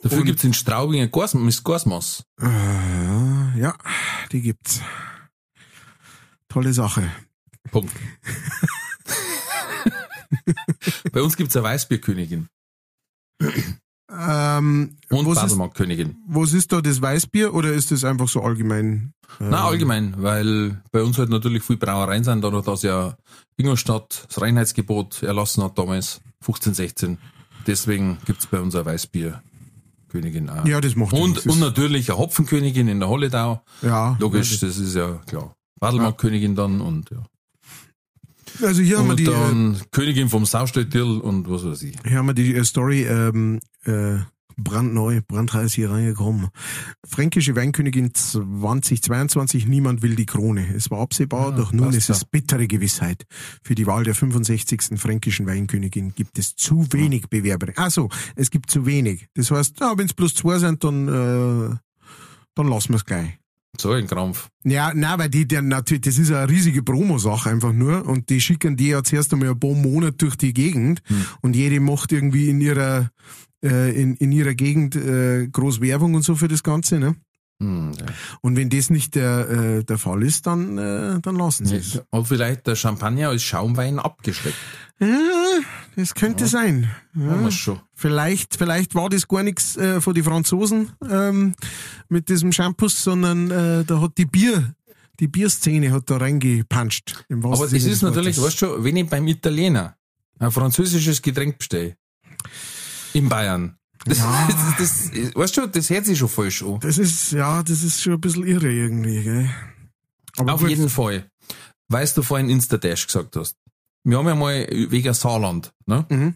Dafür 0.00 0.18
Und- 0.20 0.26
gibt's 0.26 0.44
in 0.44 0.54
Straubing 0.54 1.02
ein 1.02 1.10
Gors, 1.10 1.34
Miss 1.34 1.62
Gorsmaß. 1.64 2.24
Äh, 2.40 3.60
ja, 3.60 3.74
die 4.32 4.40
gibt's. 4.42 4.80
Tolle 6.48 6.72
Sache. 6.72 7.10
Punkt. 7.70 7.92
Bei 11.12 11.22
uns 11.22 11.36
gibt's 11.36 11.56
eine 11.56 11.64
Weißbierkönigin 11.64 12.48
Ähm, 14.10 14.96
und 15.10 15.26
was, 15.26 15.36
ist, 15.36 15.42
Baselmarktkönigin. 15.42 16.16
was 16.26 16.54
ist 16.54 16.72
da 16.72 16.80
das 16.80 17.02
Weißbier 17.02 17.52
oder 17.52 17.72
ist 17.74 17.90
das 17.90 18.04
einfach 18.04 18.26
so 18.26 18.40
allgemein? 18.40 19.12
Ähm, 19.38 19.50
Na 19.50 19.66
allgemein, 19.66 20.14
weil 20.16 20.82
bei 20.92 21.02
uns 21.02 21.18
halt 21.18 21.28
natürlich 21.28 21.62
viel 21.62 21.76
Brauereien 21.76 22.24
sind, 22.24 22.42
dadurch, 22.42 22.64
dass 22.64 22.82
ja 22.82 23.16
Ingolstadt 23.58 24.24
das 24.28 24.40
Reinheitsgebot 24.40 25.22
erlassen 25.22 25.62
hat 25.62 25.76
damals, 25.78 26.20
1516. 26.40 27.18
Deswegen 27.66 28.16
gibt's 28.24 28.46
bei 28.46 28.58
uns 28.60 28.74
eine 28.74 28.86
Weißbierkönigin 28.86 30.48
auch. 30.48 30.64
Ja, 30.64 30.80
das 30.80 30.96
macht 30.96 31.12
und, 31.12 31.32
nichts. 31.32 31.46
Und 31.46 31.60
natürlich 31.60 32.10
eine 32.10 32.18
Hopfenkönigin 32.18 32.88
in 32.88 33.00
der 33.00 33.10
Holledau. 33.10 33.62
ja, 33.82 34.16
Logisch, 34.20 34.58
das 34.60 34.78
ist 34.78 34.94
ja 34.94 35.20
klar. 35.26 35.54
Badelmarktkönigin 35.80 36.54
dann 36.54 36.80
und 36.80 37.10
ja. 37.10 37.22
Also 38.62 38.82
hier 38.82 38.98
haben 38.98 39.06
wir 39.06 39.10
Und 39.12 39.20
die, 39.20 39.24
äh, 39.24 39.30
dann 39.30 39.80
Königin 39.90 40.28
vom 40.28 40.44
Saustädtil 40.44 41.02
und 41.02 41.48
was 41.50 41.64
weiß 41.64 41.82
ich. 41.82 41.96
hier 42.06 42.18
haben 42.18 42.26
wir 42.26 42.34
die 42.34 42.54
äh, 42.54 42.64
Story 42.64 43.02
ähm, 43.04 43.60
äh, 43.84 44.18
brandneu, 44.60 45.20
brandheiß 45.26 45.72
hier 45.74 45.90
reingekommen. 45.90 46.48
Fränkische 47.06 47.54
Weinkönigin 47.54 48.12
2022, 48.12 49.66
niemand 49.66 50.02
will 50.02 50.16
die 50.16 50.26
Krone. 50.26 50.74
Es 50.74 50.90
war 50.90 51.00
absehbar, 51.00 51.52
Ah, 51.52 51.56
doch 51.56 51.72
nun 51.72 51.92
ist 51.92 52.10
es 52.10 52.24
bittere 52.24 52.66
Gewissheit. 52.66 53.24
Für 53.62 53.74
die 53.76 53.86
Wahl 53.86 54.02
der 54.04 54.16
65. 54.16 54.98
fränkischen 54.98 55.46
Weinkönigin 55.46 56.12
gibt 56.14 56.38
es 56.38 56.56
zu 56.56 56.86
wenig 56.92 57.28
Bewerber. 57.28 57.72
Ach 57.76 57.90
so, 57.90 58.08
es 58.34 58.50
gibt 58.50 58.70
zu 58.70 58.84
wenig. 58.84 59.28
Das 59.34 59.50
heißt, 59.52 59.78
ja, 59.80 59.96
wenn 59.96 60.06
es 60.06 60.14
bloß 60.14 60.34
zwei 60.34 60.58
sind, 60.58 60.82
dann, 60.82 61.06
äh, 61.08 61.76
dann 62.54 62.68
lassen 62.68 62.90
wir 62.90 62.96
es 62.96 63.04
gleich. 63.04 63.38
So 63.76 63.92
ein 63.92 64.06
Krampf. 64.06 64.48
Ja, 64.64 64.92
na, 64.94 65.18
weil 65.18 65.28
die, 65.28 65.46
der 65.46 65.62
natürlich, 65.62 66.00
das 66.02 66.18
ist 66.18 66.32
eine 66.32 66.48
riesige 66.48 66.82
Promo-Sache 66.82 67.50
einfach 67.50 67.72
nur 67.72 68.06
und 68.06 68.28
die 68.30 68.40
schicken 68.40 68.76
die 68.76 68.88
ja 68.88 69.02
zuerst 69.04 69.32
einmal 69.32 69.50
ein 69.50 69.60
paar 69.60 69.74
Monate 69.74 70.16
durch 70.16 70.36
die 70.36 70.54
Gegend 70.54 71.00
Hm. 71.06 71.26
und 71.42 71.54
jede 71.54 71.78
macht 71.80 72.12
irgendwie 72.12 72.48
in 72.48 72.60
ihrer 72.60 73.10
äh, 73.64 73.90
in, 74.00 74.14
in 74.16 74.32
ihrer 74.32 74.54
Gegend 74.54 74.96
äh, 74.96 75.48
groß 75.48 75.80
Werbung 75.80 76.14
und 76.14 76.22
so 76.22 76.34
für 76.36 76.48
das 76.48 76.62
Ganze, 76.62 76.98
ne? 76.98 77.16
Hm, 77.60 77.90
ja. 77.98 78.06
Und 78.40 78.56
wenn 78.56 78.70
das 78.70 78.88
nicht 78.88 79.16
der, 79.16 79.48
äh, 79.50 79.84
der 79.84 79.98
Fall 79.98 80.22
ist, 80.22 80.46
dann, 80.46 80.78
äh, 80.78 81.20
dann 81.20 81.34
lassen 81.34 81.66
sie 81.66 81.76
es. 81.76 82.00
Hat 82.12 82.26
vielleicht 82.28 82.68
der 82.68 82.76
Champagner 82.76 83.30
als 83.30 83.42
Schaumwein 83.42 83.98
abgeschleckt. 83.98 84.56
Ja, 85.98 86.04
das 86.04 86.14
könnte 86.14 86.46
sein. 86.46 86.90
Haben 87.14 87.42
Ja. 87.44 87.50
schon. 87.50 87.80
Vielleicht, 87.94 88.56
vielleicht 88.56 88.94
war 88.94 89.08
das 89.08 89.26
gar 89.28 89.42
nichts 89.42 89.76
äh, 89.76 90.00
von 90.00 90.14
den 90.14 90.24
Franzosen 90.24 90.90
ähm, 91.08 91.54
mit 92.08 92.28
diesem 92.28 92.52
Shampoos, 92.52 93.02
sondern 93.02 93.50
äh, 93.50 93.84
da 93.84 94.00
hat 94.00 94.16
die 94.18 94.26
Bier, 94.26 94.74
die 95.20 95.28
Bierszene 95.28 95.90
hat 95.92 96.08
da 96.10 96.18
reingepanscht. 96.18 97.24
Aber 97.30 97.64
es 97.64 97.72
ist 97.72 98.02
natürlich, 98.02 98.36
Wortes. 98.38 98.62
weißt 98.62 98.62
du, 98.62 98.84
wenn 98.84 98.96
ich 98.96 99.08
beim 99.08 99.26
Italiener 99.26 99.96
ein 100.38 100.50
französisches 100.52 101.20
Getränk 101.20 101.58
bestelle, 101.58 101.96
in 103.14 103.28
Bayern, 103.28 103.76
das, 104.04 104.18
Ja. 104.18 104.48
das, 104.78 105.10
das, 105.10 105.34
weißt 105.34 105.56
du, 105.56 105.66
das 105.66 105.90
hört 105.90 106.06
sich 106.06 106.18
schon 106.18 106.28
falsch 106.28 106.62
an. 106.62 106.78
Das 106.80 106.98
ist, 106.98 107.32
ja, 107.32 107.62
das 107.64 107.82
ist 107.82 108.00
schon 108.02 108.12
ein 108.14 108.20
bisschen 108.20 108.46
irre 108.46 108.70
irgendwie, 108.72 109.22
gell? 109.24 109.50
Aber 110.36 110.54
Auf 110.54 110.60
gut. 110.60 110.70
jeden 110.70 110.88
Fall. 110.88 111.28
Weißt 111.88 112.16
du 112.16 112.22
vorhin 112.22 112.48
Instadash 112.50 113.06
gesagt 113.06 113.34
hast. 113.34 113.56
Wir 114.08 114.16
haben 114.16 114.26
ja 114.26 114.34
mal 114.34 114.66
wegen 114.70 115.12
Saarland, 115.12 115.74
ne? 115.84 116.06
Mhm. 116.08 116.34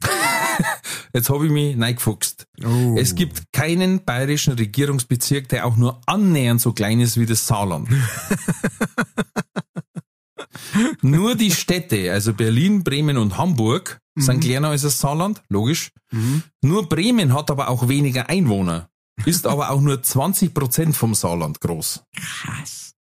Jetzt 1.14 1.31
habe 1.31 1.47
ich 1.47 1.53
mich 1.53 1.81
reingefuchst. 1.81 2.47
Oh. 2.62 2.97
Es 2.99 3.14
gibt 3.14 3.51
keinen 3.51 4.05
bayerischen 4.05 4.53
Regierungsbezirk, 4.53 5.49
der 5.49 5.64
auch 5.64 5.77
nur 5.77 5.99
annähernd 6.05 6.61
so 6.61 6.75
klein 6.75 7.01
ist 7.01 7.18
wie 7.18 7.25
das 7.25 7.47
Saarland. 7.47 7.89
nur 11.01 11.35
die 11.35 11.51
Städte, 11.51 12.12
also 12.12 12.35
Berlin, 12.35 12.85
Bremen 12.85 13.16
und 13.16 13.39
Hamburg, 13.39 14.01
sind 14.16 14.41
kleiner 14.41 14.68
als 14.68 14.83
das 14.83 14.99
Saarland, 14.99 15.43
logisch. 15.49 15.93
Mhm. 16.11 16.43
Nur 16.61 16.91
Bremen 16.91 17.33
hat 17.33 17.51
aber 17.51 17.70
auch 17.70 17.89
weniger 17.89 18.29
Einwohner, 18.29 18.91
ist 19.25 19.47
aber 19.47 19.70
auch 19.70 19.81
nur 19.81 20.03
20 20.03 20.53
Prozent 20.53 20.95
vom 20.95 21.14
Saarland 21.14 21.59
groß. 21.62 22.05
krass. 22.14 22.93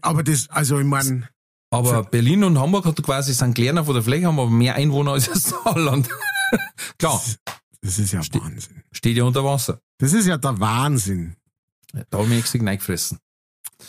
Aber 0.00 0.22
das, 0.22 0.48
also 0.50 0.78
ich 0.78 0.86
meine, 0.86 1.28
Aber 1.72 2.04
Berlin 2.04 2.44
und 2.44 2.58
Hamburg 2.58 2.84
hat 2.84 3.02
quasi 3.02 3.32
sind 3.32 3.54
kleiner 3.54 3.84
von 3.84 3.94
der 3.94 4.02
Fläche, 4.02 4.26
haben 4.26 4.38
aber 4.38 4.50
mehr 4.50 4.74
Einwohner 4.74 5.12
als 5.12 5.26
das 5.26 5.42
Saarland. 5.44 6.08
Klar, 6.98 7.20
das 7.80 7.98
ist 7.98 8.12
ja 8.12 8.20
Wahnsinn. 8.20 8.82
steht 8.92 9.16
ja 9.16 9.24
unter 9.24 9.42
Wasser. 9.42 9.80
Das 9.98 10.12
ist 10.12 10.26
ja 10.26 10.36
der 10.36 10.60
Wahnsinn. 10.60 11.36
Da 11.92 12.18
habe 12.18 12.24
ich 12.24 12.28
mich 12.28 12.38
extra 12.40 12.58
reingefressen. 12.58 13.18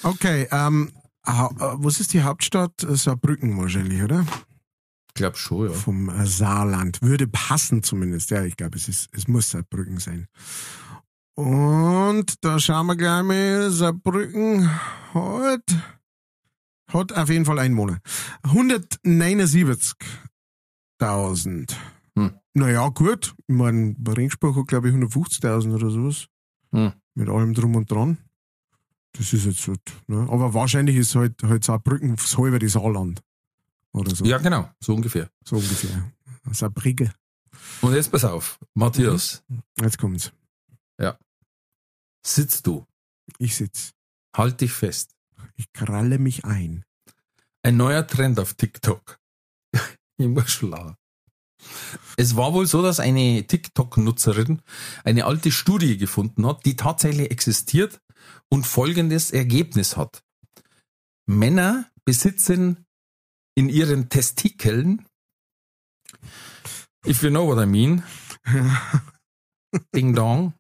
Okay, 0.02 0.48
ähm, 0.52 0.92
äh, 1.26 1.32
was 1.32 2.00
ist 2.00 2.14
die 2.14 2.24
Hauptstadt? 2.24 2.84
Äh, 2.84 2.96
Saarbrücken 2.96 3.58
wahrscheinlich, 3.58 4.02
oder? 4.02 4.26
Ich 5.10 5.14
glaube 5.16 5.38
schon, 5.38 5.70
ja. 5.70 5.74
Vom 5.74 6.10
äh, 6.10 6.26
Saarland. 6.26 7.02
Würde 7.02 7.28
passen 7.28 7.84
zumindest. 7.84 8.32
Ja, 8.32 8.44
ich 8.44 8.56
glaube, 8.56 8.78
es 8.78 8.88
ist, 8.88 9.10
es 9.12 9.28
muss 9.28 9.50
Saarbrücken 9.50 10.00
sein. 10.00 10.28
Und 11.36 12.44
da 12.46 12.60
schauen 12.60 12.88
wir 12.88 12.96
gleich 12.96 13.24
mal. 13.24 13.72
Saarbrücken 13.72 14.70
hat, 15.14 15.64
hat 16.94 17.12
auf 17.12 17.30
jeden 17.30 17.46
Fall 17.46 17.60
Einwohner. 17.60 18.00
179.000. 21.00 21.76
Hm. 22.16 22.40
Naja, 22.54 22.88
gut. 22.90 23.34
Ich 23.48 23.56
meine, 23.56 23.96
bei 23.98 24.14
Ringsburg 24.14 24.56
hat, 24.56 24.68
glaube 24.68 24.90
ich, 24.90 24.96
150.000 24.96 25.74
oder 25.74 25.90
sowas. 25.90 26.28
Hm. 26.72 26.94
Mit 27.16 27.30
allem 27.30 27.54
drum 27.54 27.76
und 27.76 27.90
dran. 27.92 28.18
Das 29.14 29.32
ist 29.34 29.46
jetzt 29.46 29.68
halt, 29.68 29.82
ne? 30.08 30.28
Aber 30.30 30.54
wahrscheinlich 30.56 30.96
ist 30.96 31.14
halt, 31.16 31.42
halt 31.44 31.64
Saarbrücken 31.64 32.16
das 32.16 32.36
halbe 32.38 32.58
das 32.58 32.72
Saarland. 32.74 33.22
Oder 33.92 34.16
so. 34.16 34.26
Ja, 34.26 34.40
genau, 34.40 34.70
so 34.80 34.96
ungefähr. 34.96 35.30
So 35.46 35.56
ungefähr. 35.58 36.12
Saarbrücke. 36.52 37.14
Und 37.82 37.94
jetzt 37.94 38.12
pass 38.12 38.26
auf, 38.26 38.60
Matthias, 38.74 39.44
Jetzt 39.80 39.98
kommt's. 40.00 40.32
sitzt 42.26 42.66
du, 42.66 42.88
Ich 43.38 43.56
sitz. 43.56 43.92
halt 44.36 44.60
dich 44.62 44.72
fest. 44.72 45.13
Ich 45.56 45.72
kralle 45.74 46.20
mich 46.20 46.46
ein. 46.46 46.84
Ein 47.64 47.78
neuer 47.78 48.06
Trend 48.06 48.40
auf 48.40 48.54
TikTok. 48.56 49.20
schon 50.48 50.72
lachen. 50.72 50.96
Es 52.18 52.36
war 52.36 52.54
wohl 52.54 52.66
so, 52.66 52.82
dass 52.82 53.00
eine 53.00 53.46
TikTok-Nutzerin 53.48 54.62
eine 55.04 55.26
alte 55.26 55.52
Studie 55.52 55.98
gefunden 55.98 56.46
hat, 56.46 56.66
die 56.66 56.76
tatsächlich 56.76 57.32
existiert 57.32 58.02
und 58.50 58.66
folgendes 58.66 59.32
Ergebnis 59.32 59.98
hat. 59.98 60.24
Männer 61.26 61.90
besitzen 62.06 62.86
in 63.56 63.70
ihren 63.70 64.10
Testikeln, 64.10 65.06
if 67.06 67.24
you 67.24 67.30
know 67.30 67.48
what 67.48 67.64
I 67.64 67.66
mean, 67.66 68.04
Ding 69.96 70.14
Dong, 70.14 70.54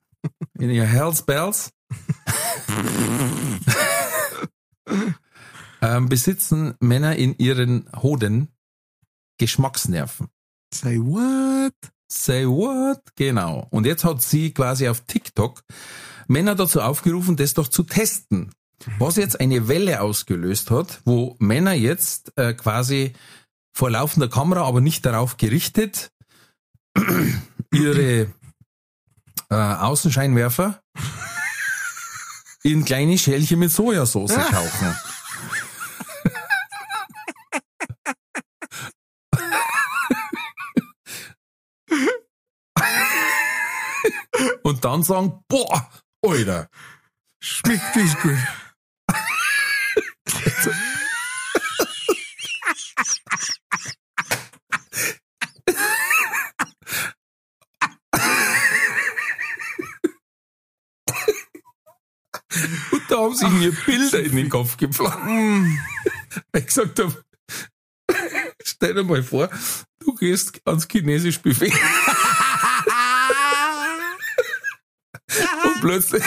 in 0.59 0.69
your 0.69 0.85
Hells 0.85 1.21
Bells, 1.21 1.71
ähm, 5.83 6.07
besitzen 6.07 6.75
Männer 6.79 7.15
in 7.17 7.37
ihren 7.37 7.89
Hoden 8.01 8.47
Geschmacksnerven. 9.37 10.29
Say 10.73 10.97
what? 10.97 11.73
Say 12.09 12.47
what? 12.47 13.01
Genau. 13.15 13.67
Und 13.69 13.85
jetzt 13.85 14.05
hat 14.05 14.21
sie 14.21 14.53
quasi 14.53 14.87
auf 14.87 15.01
TikTok 15.01 15.63
Männer 16.27 16.55
dazu 16.55 16.81
aufgerufen, 16.81 17.35
das 17.35 17.53
doch 17.53 17.67
zu 17.67 17.83
testen. 17.83 18.51
Was 18.97 19.17
jetzt 19.17 19.39
eine 19.39 19.67
Welle 19.67 20.01
ausgelöst 20.01 20.71
hat, 20.71 21.01
wo 21.05 21.35
Männer 21.39 21.73
jetzt 21.73 22.31
äh, 22.37 22.53
quasi 22.53 23.13
vor 23.73 23.89
laufender 23.89 24.29
Kamera, 24.29 24.65
aber 24.65 24.81
nicht 24.81 25.05
darauf 25.05 25.37
gerichtet, 25.37 26.11
ihre 27.73 28.33
äh, 29.49 29.55
Außenscheinwerfer 29.55 30.81
in 32.63 32.85
kleine 32.85 33.17
Schälchen 33.17 33.59
mit 33.59 33.71
Sojasauce 33.71 34.33
tauchen. 34.33 34.95
und 44.73 44.83
dann 44.83 45.03
sagen, 45.03 45.43
boah, 45.47 45.87
Alter. 46.25 46.67
Schmeckt 47.39 47.95
das 47.95 48.19
gut. 48.21 48.37
Und 62.91 63.01
da 63.09 63.17
haben 63.17 63.35
sich 63.35 63.49
mir 63.49 63.71
Bilder 63.85 64.21
in 64.21 64.35
den 64.35 64.49
Kopf 64.49 64.77
gepflanzt. 64.77 65.19
Mm. 65.23 65.77
ich 66.57 66.65
gesagt 66.65 66.99
habe, 66.99 67.23
stell 68.63 68.95
dir 68.95 69.03
mal 69.03 69.21
vor, 69.21 69.49
du 69.99 70.15
gehst 70.15 70.59
ans 70.65 70.87
chinesische 70.89 71.41
Buffet. 71.41 71.73
Plötzlich. 75.83 76.23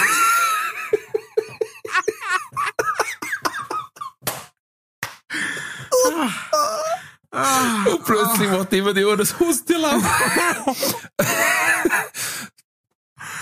Und 7.86 8.04
plötzlich 8.04 8.50
macht 8.50 8.72
jemand 8.72 8.98
über 8.98 9.16
das 9.16 9.38
Haustier 9.38 9.78
laufen. 9.78 10.06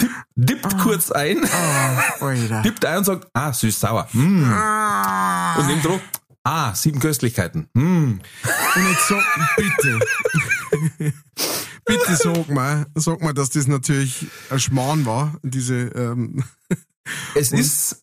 Dipp, 0.01 0.11
dippt 0.35 0.79
kurz 0.79 1.11
ein, 1.11 1.41
Alter. 2.21 2.63
dippt 2.63 2.85
ein 2.85 2.99
und 2.99 3.05
sagt, 3.05 3.29
ah, 3.33 3.53
süß-sauer. 3.53 4.09
Mm. 4.13 4.53
Und 5.59 5.67
nimmt 5.67 5.85
Druck, 5.85 6.01
ah, 6.43 6.75
sieben 6.75 6.99
Köstlichkeiten. 6.99 7.69
Mm. 7.75 8.21
Und 8.75 8.91
jetzt 8.91 9.09
sag, 9.09 9.25
bitte. 9.57 10.01
Bitte 11.85 12.17
sag 12.17 12.49
mal, 12.49 12.87
sag 12.95 13.23
mal, 13.23 13.35
dass 13.35 13.51
das 13.51 13.67
natürlich 13.67 14.27
ein 14.51 14.61
Schmarrn 14.61 15.07
war, 15.07 15.39
diese, 15.43 15.75
ähm, 15.75 16.45
Es 17.35 17.53
ist, 17.53 18.03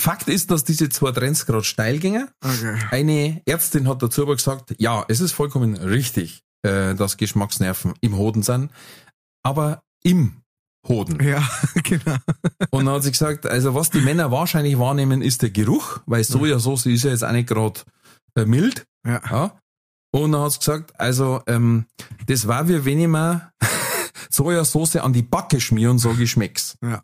Fakt 0.00 0.28
ist, 0.28 0.50
dass 0.50 0.64
diese 0.64 0.88
zwei 0.88 1.12
Trends 1.12 1.46
gerade 1.46 1.64
steil 1.64 1.98
gingen. 1.98 2.28
okay. 2.42 2.78
Eine 2.90 3.42
Ärztin 3.44 3.86
hat 3.86 4.02
dazu 4.02 4.22
aber 4.22 4.34
gesagt, 4.34 4.74
ja, 4.78 5.04
es 5.08 5.20
ist 5.20 5.32
vollkommen 5.32 5.76
richtig, 5.76 6.42
äh, 6.62 6.94
dass 6.94 7.16
Geschmacksnerven 7.16 7.94
im 8.00 8.16
Hoden 8.16 8.42
sind, 8.42 8.70
aber 9.42 9.82
im 10.02 10.40
Hoden. 10.88 11.22
Ja, 11.22 11.46
genau. 11.82 12.16
Und 12.70 12.86
dann 12.86 12.94
hat 12.94 13.02
sie 13.02 13.10
gesagt, 13.10 13.46
also 13.46 13.74
was 13.74 13.90
die 13.90 14.00
Männer 14.00 14.30
wahrscheinlich 14.30 14.78
wahrnehmen, 14.78 15.20
ist 15.20 15.42
der 15.42 15.50
Geruch, 15.50 16.00
weil 16.06 16.24
Sojasauce 16.24 16.86
ist 16.86 17.04
ja 17.04 17.10
jetzt 17.10 17.24
auch 17.24 17.32
nicht 17.32 17.48
gerade 17.48 17.80
äh, 18.36 18.46
mild. 18.46 18.86
Ja. 19.06 19.20
Ja. 19.30 19.60
Und 20.12 20.32
dann 20.32 20.42
hat 20.42 20.58
gesagt, 20.58 20.98
also 20.98 21.42
ähm, 21.46 21.86
das 22.26 22.48
war 22.48 22.68
wie 22.68 22.84
wenn 22.84 23.00
ich 23.00 23.08
mir 23.08 23.52
Sojasauce 24.30 24.96
an 24.96 25.12
die 25.12 25.22
Backe 25.22 25.60
schmier 25.60 25.90
und 25.90 25.98
sage, 25.98 26.24
ich 26.24 26.30
schmeck's. 26.30 26.76
Ja. 26.82 27.00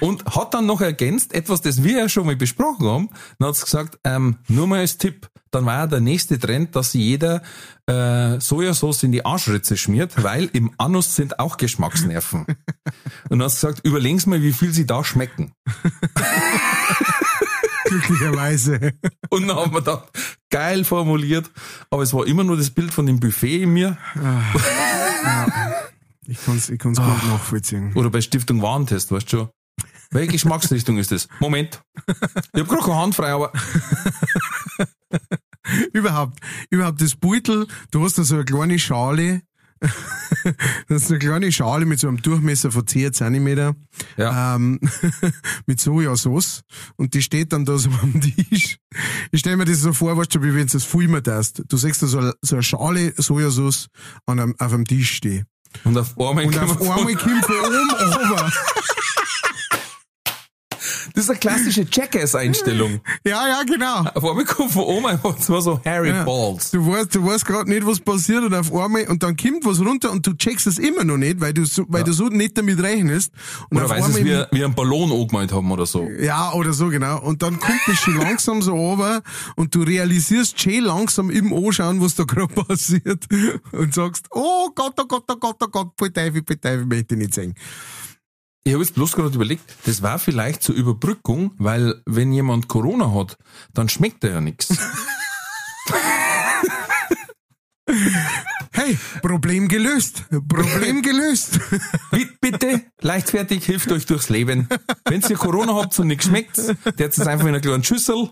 Und 0.00 0.24
hat 0.36 0.54
dann 0.54 0.66
noch 0.66 0.80
ergänzt, 0.80 1.34
etwas, 1.34 1.60
das 1.60 1.82
wir 1.82 1.98
ja 1.98 2.08
schon 2.08 2.26
mal 2.26 2.36
besprochen 2.36 2.86
haben, 2.86 3.10
dann 3.38 3.48
hat 3.48 3.56
sie 3.56 3.64
gesagt, 3.64 3.98
ähm, 4.04 4.36
nur 4.46 4.68
mal 4.68 4.80
als 4.80 4.98
Tipp, 4.98 5.28
dann 5.50 5.66
war 5.66 5.78
ja 5.78 5.86
der 5.86 6.00
nächste 6.00 6.38
Trend, 6.38 6.76
dass 6.76 6.92
jeder 6.92 7.42
äh, 7.86 8.38
Sojasauce 8.38 9.04
in 9.04 9.12
die 9.12 9.24
Arschritze 9.24 9.76
schmiert, 9.76 10.22
weil 10.22 10.44
im 10.52 10.72
Anus 10.78 11.16
sind 11.16 11.38
auch 11.38 11.56
Geschmacksnerven. 11.56 12.46
Und 13.28 13.38
dann 13.38 13.42
hat 13.42 13.50
sie 13.50 13.66
gesagt, 13.66 13.84
überlegen 13.84 14.18
Sie 14.18 14.28
mal, 14.28 14.42
wie 14.42 14.52
viel 14.52 14.72
sie 14.72 14.86
da 14.86 15.02
schmecken. 15.02 15.52
Glücklicherweise. 17.88 18.92
Und 19.30 19.48
dann 19.48 19.56
haben 19.56 19.72
wir 19.72 19.80
da 19.80 20.06
geil 20.50 20.84
formuliert, 20.84 21.50
aber 21.90 22.02
es 22.02 22.12
war 22.14 22.26
immer 22.26 22.44
nur 22.44 22.56
das 22.56 22.70
Bild 22.70 22.92
von 22.92 23.06
dem 23.06 23.20
Buffet 23.20 23.62
in 23.62 23.70
mir 23.72 23.96
Ich 26.26 26.38
kann's, 26.44 26.68
ich 26.68 26.78
kann's 26.78 26.98
gut 26.98 27.06
nachvollziehen. 27.28 27.92
oder 27.94 28.10
bei 28.10 28.20
Stiftung 28.20 28.60
Warentest, 28.62 29.10
weißt 29.12 29.32
du 29.32 29.36
schon. 29.38 29.48
Welche 30.10 30.32
Geschmacksrichtung 30.32 30.96
ist 30.98 31.10
das? 31.12 31.28
Moment. 31.38 31.82
Ich 32.06 32.60
hab 32.60 32.68
gerade 32.68 32.82
keine 32.82 32.96
Hand 32.96 33.14
frei, 33.14 33.30
aber 33.32 33.52
Überhaupt, 35.92 36.38
überhaupt 36.70 37.00
das 37.02 37.14
Beutel, 37.14 37.66
du 37.90 38.02
hast 38.04 38.16
da 38.16 38.24
so 38.24 38.36
eine 38.36 38.44
kleine 38.46 38.78
Schale, 38.78 39.42
das 40.88 41.02
ist 41.02 41.10
eine 41.10 41.18
kleine 41.18 41.52
Schale 41.52 41.86
mit 41.86 42.00
so 42.00 42.08
einem 42.08 42.20
Durchmesser 42.22 42.70
von 42.70 42.86
10 42.86 43.12
Zentimeter, 43.12 43.74
ja. 44.16 44.56
ähm, 44.56 44.80
mit 45.66 45.80
Sojasauce 45.80 46.62
und 46.96 47.14
die 47.14 47.22
steht 47.22 47.52
dann 47.52 47.64
da 47.64 47.78
so 47.78 47.90
am 48.02 48.20
Tisch. 48.20 48.78
Ich 49.30 49.40
stell 49.40 49.56
mir 49.56 49.64
das 49.64 49.80
so 49.80 49.92
vor, 49.92 50.16
weißt 50.16 50.34
du, 50.34 50.42
wie 50.42 50.54
wenn 50.54 50.66
du 50.66 50.72
das 50.72 50.84
filmen 50.84 51.22
darfst. 51.22 51.62
Du 51.68 51.76
siehst 51.76 52.02
da 52.02 52.06
so, 52.06 52.18
eine- 52.18 52.34
so 52.42 52.56
eine 52.56 52.62
Schale 52.62 53.14
Sojasauce 53.16 53.88
an 54.26 54.40
einem, 54.40 54.54
auf 54.58 54.72
einem 54.72 54.84
Tisch 54.86 55.12
stehen. 55.14 55.46
Und 55.84 55.98
auf 55.98 56.18
einmal 56.18 56.46
Und 56.46 56.58
auf 56.58 56.80
einmal 56.80 57.14
kommt 57.14 57.44
von 57.44 57.56
oben 57.56 57.90
runter. 57.90 58.52
Das 61.18 61.24
ist 61.24 61.30
eine 61.30 61.40
klassische 61.40 61.84
Jackass-Einstellung. 61.90 63.00
Ja, 63.24 63.48
ja, 63.48 63.62
genau. 63.64 64.04
Auf 64.14 64.24
einmal 64.24 64.44
kommt 64.44 64.70
von 64.70 64.84
oben 64.84 65.06
einfach 65.06 65.36
so 65.36 65.80
Harry 65.84 66.10
Ja. 66.10 66.22
Balls. 66.22 66.70
Du 66.70 66.86
weißt, 66.86 67.12
du 67.12 67.26
weißt 67.26 67.44
gerade 67.44 67.68
nicht, 67.68 67.84
was 67.84 67.98
passiert 67.98 68.44
und 68.44 68.54
auf 68.54 68.72
einmal, 68.72 69.04
und 69.08 69.20
dann 69.24 69.36
kommt 69.36 69.64
was 69.64 69.80
runter 69.80 70.12
und 70.12 70.24
du 70.24 70.34
checkst 70.34 70.68
es 70.68 70.78
immer 70.78 71.02
noch 71.02 71.16
nicht, 71.16 71.40
weil 71.40 71.52
du 71.52 71.64
so, 71.64 71.84
weil 71.88 72.04
du 72.04 72.12
so 72.12 72.26
nicht 72.28 72.56
damit 72.56 72.80
rechnest. 72.80 73.32
Und 73.68 73.78
Oder 73.78 73.86
es 73.86 73.90
einmal, 73.90 74.24
wie, 74.24 74.56
wie 74.56 74.64
einen 74.64 74.76
Ballon 74.76 75.10
angemalt 75.10 75.50
haben 75.50 75.72
oder 75.72 75.86
so. 75.86 76.08
ja, 76.20 76.52
oder 76.52 76.72
so, 76.72 76.86
genau. 76.86 77.20
Und 77.20 77.42
dann 77.42 77.58
kommt 77.58 77.80
das 77.88 77.96
schon 77.96 78.16
langsam 78.16 78.62
so 78.62 78.74
runter 78.76 79.20
und 79.56 79.74
du 79.74 79.82
realisierst 79.82 80.60
schön 80.60 80.84
langsam 80.84 81.30
im 81.30 81.52
Anschauen, 81.52 82.00
was 82.00 82.14
da 82.14 82.22
gerade 82.22 82.54
passiert 82.64 83.24
und 83.72 83.92
sagst, 83.92 84.26
oh 84.30 84.68
Gott, 84.72 84.94
oh 85.00 85.06
Gott, 85.08 85.24
oh 85.28 85.36
Gott, 85.36 85.56
oh 85.60 85.66
Gott, 85.68 85.88
voll 85.98 86.10
Teufel, 86.12 86.44
voll 86.46 86.58
Teufel, 86.58 86.86
möchte 86.86 87.16
ich 87.16 87.20
nicht 87.22 87.34
sehen. 87.34 87.54
Ich 88.64 88.74
habe 88.74 88.82
jetzt 88.82 88.94
bloß 88.94 89.12
gerade 89.12 89.34
überlegt, 89.34 89.62
das 89.86 90.02
war 90.02 90.18
vielleicht 90.18 90.62
zur 90.62 90.74
Überbrückung, 90.74 91.52
weil 91.58 92.02
wenn 92.04 92.32
jemand 92.32 92.68
Corona 92.68 93.14
hat, 93.14 93.38
dann 93.72 93.88
schmeckt 93.88 94.24
er 94.24 94.32
ja 94.32 94.40
nichts. 94.40 94.68
Hey, 98.88 98.98
Problem 99.20 99.68
gelöst. 99.68 100.24
Problem 100.48 101.02
gelöst. 101.08 101.60
Bitte, 102.40 102.80
leichtfertig, 103.02 103.62
hilft 103.64 103.92
euch 103.92 104.06
durchs 104.06 104.30
Leben. 104.30 104.66
Wenn 105.04 105.20
ihr 105.20 105.36
Corona 105.36 105.74
habt 105.74 105.98
und 105.98 106.06
nichts 106.06 106.24
schmeckt, 106.26 106.56
der 106.56 107.08
es 107.08 107.20
einfach 107.20 107.44
in 107.44 107.50
einer 107.50 107.60
kleinen 107.60 107.84
Schüssel, 107.84 108.30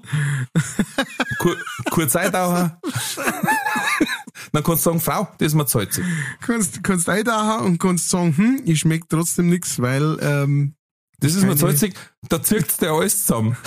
kur, 1.39 1.57
kurz 1.91 2.17
Eintaucher, 2.17 2.81
dann 4.53 4.63
kannst 4.63 4.87
du 4.87 4.91
sagen, 4.91 5.01
Frau, 5.01 5.29
das 5.39 5.49
ist 5.49 5.55
mir 5.55 5.67
salzig. 5.67 6.07
kannst, 6.41 6.83
kannst 6.83 7.11
eintauchen 7.11 7.67
und 7.67 7.79
kannst 7.79 8.09
sagen, 8.09 8.35
hm, 8.35 8.63
ich 8.65 8.79
schmeckt 8.81 9.11
trotzdem 9.11 9.51
nix, 9.51 9.79
weil, 9.83 10.17
ähm, 10.23 10.75
Das 11.21 11.35
ist 11.35 11.45
mir 11.45 11.57
salzig, 11.59 11.95
da 12.31 12.43
zirkt 12.43 12.81
der 12.81 12.93
alles 12.93 13.27
zusammen. 13.27 13.59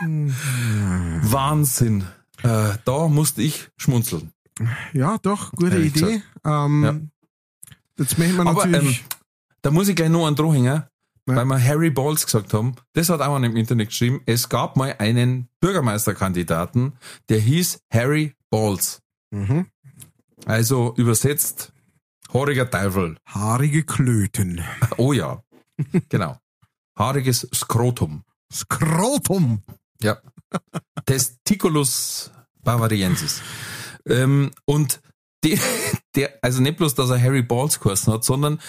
Wahnsinn. 1.30 2.06
Äh, 2.42 2.74
da 2.84 3.08
musste 3.08 3.42
ich 3.42 3.70
schmunzeln. 3.76 4.32
Ja, 4.92 5.18
doch, 5.18 5.52
gute 5.52 5.72
Ehrlich 5.72 5.96
Idee. 5.96 6.22
Ähm, 6.44 7.10
Jetzt 7.98 8.18
möchten 8.18 8.36
wir 8.36 8.46
Aber 8.46 8.64
ähm, 8.64 8.70
natürlich. 8.72 9.04
da 9.62 9.70
muss 9.70 9.88
ich 9.88 9.96
gleich 9.96 10.08
noch 10.10 10.26
einen 10.26 10.36
dran 10.36 10.52
hängen, 10.52 10.64
Ja. 10.66 10.88
weil 11.26 11.44
wir 11.44 11.62
Harry 11.62 11.90
Balls 11.90 12.24
gesagt 12.24 12.52
haben. 12.54 12.74
Das 12.94 13.08
hat 13.08 13.20
auch 13.20 13.36
einer 13.36 13.46
im 13.46 13.56
Internet 13.56 13.88
geschrieben. 13.90 14.20
Es 14.26 14.48
gab 14.48 14.76
mal 14.76 14.94
einen 14.98 15.48
Bürgermeisterkandidaten, 15.60 16.94
der 17.28 17.38
hieß 17.40 17.80
Harry 17.92 18.34
Balls. 18.50 19.00
mhm. 19.30 19.66
Also 20.44 20.92
übersetzt 20.96 21.72
haariger 22.34 22.68
Teufel. 22.68 23.16
Haarige 23.26 23.84
Klöten. 23.84 24.60
Oh 24.96 25.12
ja, 25.12 25.42
genau. 26.08 26.36
Haariges 26.98 27.48
Skrotum. 27.54 28.24
Skrotum. 28.52 29.62
Ja. 30.02 30.18
Testiculus 31.06 32.30
bavariensis. 32.62 33.42
Ähm, 34.06 34.50
und 34.64 35.00
die, 35.44 35.58
der, 36.14 36.38
also 36.42 36.62
nicht 36.62 36.76
bloß, 36.76 36.94
dass 36.94 37.10
er 37.10 37.20
Harry 37.20 37.42
Balls 37.42 37.80
geheißen 37.80 38.12
hat, 38.12 38.24
sondern 38.24 38.60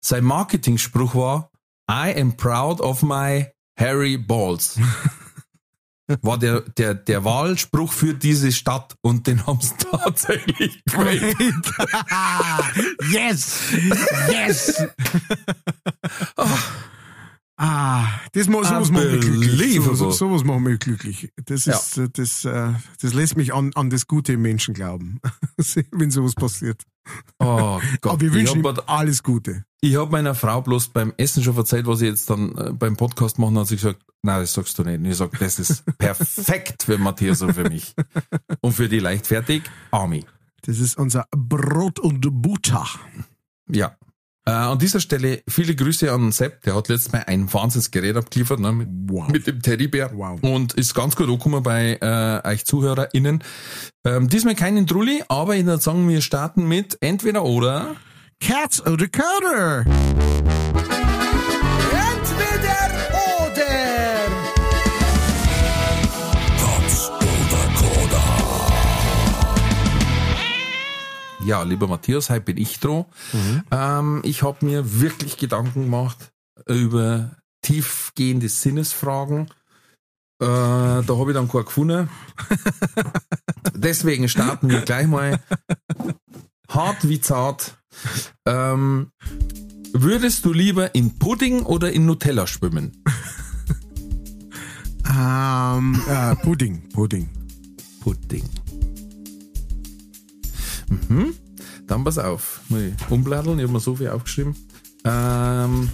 sein 0.00 0.24
Marketingspruch 0.24 1.14
war, 1.14 1.50
I 1.90 2.14
am 2.18 2.36
proud 2.36 2.80
of 2.80 3.02
my 3.02 3.46
Harry 3.78 4.16
Balls. 4.16 4.78
War 6.20 6.36
der, 6.38 6.60
der, 6.60 6.92
der 6.92 7.24
Wahlspruch 7.24 7.90
für 7.90 8.12
diese 8.12 8.52
Stadt 8.52 8.94
und 9.00 9.26
den 9.26 9.46
haben 9.46 9.60
sie 9.62 9.74
tatsächlich 9.90 10.84
gewählt. 10.84 11.36
yes! 13.10 13.60
Yes! 14.30 14.82
Ah, 17.64 18.08
das 18.32 18.48
ma, 18.48 18.62
sowas 18.64 18.90
macht 18.90 19.04
mich 19.04 19.20
glücklich. 19.20 19.50
Unbelievable. 19.50 19.96
So, 19.96 20.10
sowas 20.10 20.44
macht 20.44 20.60
mich 20.60 20.78
glücklich. 20.78 21.32
Das 21.44 21.64
Ja. 21.64 21.74
ist, 21.74 21.98
äh, 21.98 22.08
das, 22.12 22.44
äh, 22.44 22.72
das 23.00 23.14
lässt 23.14 23.36
mich 23.36 23.54
an, 23.54 23.70
an 23.74 23.90
das 23.90 24.06
Gute 24.06 24.34
im 24.34 24.42
Menschen 24.42 24.74
glauben, 24.74 25.20
wenn 25.90 26.10
sowas 26.10 26.34
passiert. 26.34 26.82
Oh 27.38 27.80
Gott, 28.00 28.12
Aber 28.12 28.20
wir 28.20 28.28
ich 28.28 28.34
wünschen 28.34 28.64
ihm 28.64 28.74
alles 28.86 29.22
Gute. 29.22 29.64
ich 29.80 29.96
hab 29.96 30.10
meiner 30.10 30.34
Frau 30.34 30.60
bloß 30.62 30.88
beim 30.88 31.12
Essen 31.16 31.42
schon 31.42 31.56
erzählt, 31.56 31.86
was 31.86 32.00
ich 32.00 32.08
jetzt 32.08 32.28
dann 32.30 32.56
äh, 32.56 32.72
beim 32.72 32.96
Podcast 32.96 33.38
machen, 33.38 33.58
hat 33.58 33.66
sie 33.68 33.76
gesagt, 33.76 34.00
nein, 34.22 34.40
das 34.40 34.54
sagst 34.54 34.78
du 34.78 34.84
nicht. 34.84 34.98
Und 34.98 35.04
ich 35.06 35.16
sag, 35.16 35.38
das 35.38 35.58
ist 35.58 35.84
perfekt 35.98 36.82
für 36.84 36.98
Matthias 36.98 37.42
und 37.42 37.54
für 37.54 37.68
mich. 37.68 37.94
Und 38.60 38.72
für 38.72 38.88
die 38.88 38.98
leichtfertig, 39.00 39.62
Army. 39.90 40.24
Das 40.62 40.78
ist 40.78 40.96
unser 40.96 41.26
Brot 41.36 41.98
und 41.98 42.26
Butter. 42.42 42.86
Ja. 43.68 43.96
Äh, 44.46 44.50
an 44.50 44.78
dieser 44.78 45.00
Stelle 45.00 45.42
viele 45.48 45.74
Grüße 45.74 46.12
an 46.12 46.30
Sepp, 46.30 46.62
der 46.62 46.74
hat 46.74 46.88
letztes 46.88 47.12
Mal 47.12 47.24
ein 47.26 47.50
Wahnsinnsgerät 47.50 48.14
abgeliefert, 48.16 48.60
ne, 48.60 48.72
mit, 48.72 48.88
Wow. 49.06 49.28
mit 49.28 49.46
dem 49.46 49.62
Teddybär. 49.62 50.10
Wow. 50.14 50.38
Und 50.42 50.74
ist 50.74 50.94
ganz 50.94 51.16
gut 51.16 51.28
angekommen 51.28 51.62
bei 51.62 51.98
äh, 52.00 52.46
euch 52.46 52.66
ZuhörerInnen. 52.66 53.42
Ähm, 54.04 54.28
diesmal 54.28 54.54
keinen 54.54 54.86
Trulli, 54.86 55.22
aber 55.28 55.56
ich 55.56 55.64
würde 55.64 55.80
sagen, 55.80 56.06
wir 56.08 56.20
starten 56.20 56.68
mit 56.68 56.98
entweder 57.00 57.44
oder. 57.44 57.96
Cats 58.40 58.84
oder 58.86 59.06
Cutter? 59.08 59.84
Ja, 71.44 71.62
lieber 71.62 71.86
Matthias, 71.86 72.30
heute 72.30 72.40
bin 72.40 72.56
ich 72.56 72.80
dran. 72.80 73.04
Ähm, 73.70 74.22
ich 74.24 74.42
habe 74.42 74.64
mir 74.64 75.00
wirklich 75.00 75.36
Gedanken 75.36 75.84
gemacht 75.84 76.32
über 76.66 77.36
tiefgehende 77.62 78.48
Sinnesfragen. 78.48 79.42
Äh, 80.40 80.46
da 80.46 81.04
habe 81.08 81.30
ich 81.30 81.34
dann 81.34 81.48
keine 81.48 81.64
gefunden. 81.64 82.08
Deswegen 83.74 84.28
starten 84.28 84.70
wir 84.70 84.80
gleich 84.80 85.06
mal 85.06 85.38
hart 86.68 87.08
wie 87.08 87.20
zart. 87.20 87.76
Ähm, 88.46 89.10
würdest 89.92 90.46
du 90.46 90.52
lieber 90.52 90.94
in 90.94 91.18
Pudding 91.18 91.62
oder 91.62 91.92
in 91.92 92.06
Nutella 92.06 92.46
schwimmen? 92.46 93.02
Ähm, 95.16 96.02
äh, 96.08 96.34
Pudding, 96.36 96.88
Pudding. 96.88 97.28
Pudding. 98.00 98.48
Mhm. 100.88 101.34
Dann 101.86 102.04
pass 102.04 102.18
auf. 102.18 102.60
Muss 102.68 102.80
ich 102.80 102.94
umblätteln, 103.10 103.58
ich 103.58 103.64
habe 103.64 103.72
mir 103.72 103.80
so 103.80 103.96
viel 103.96 104.08
aufgeschrieben. 104.08 104.54
Ähm, 105.04 105.90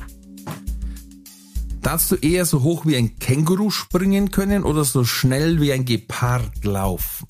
darfst 1.82 2.10
du 2.10 2.16
eher 2.16 2.44
so 2.46 2.62
hoch 2.62 2.86
wie 2.86 2.96
ein 2.96 3.18
Känguru 3.18 3.70
springen 3.70 4.30
können 4.30 4.62
oder 4.64 4.84
so 4.84 5.04
schnell 5.04 5.60
wie 5.60 5.72
ein 5.72 5.84
Gepard 5.84 6.64
laufen? 6.64 7.26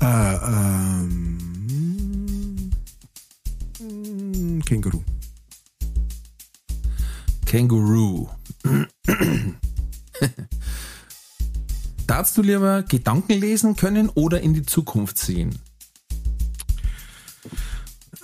Äh, 0.00 0.34
ähm, 0.34 1.38
Känguru. 4.66 5.02
Känguru. 7.46 8.28
Darfst 12.06 12.36
du 12.36 12.42
lieber 12.42 12.82
Gedanken 12.82 13.40
lesen 13.40 13.76
können 13.76 14.08
oder 14.10 14.40
in 14.40 14.54
die 14.54 14.66
Zukunft 14.66 15.18
sehen? 15.18 15.58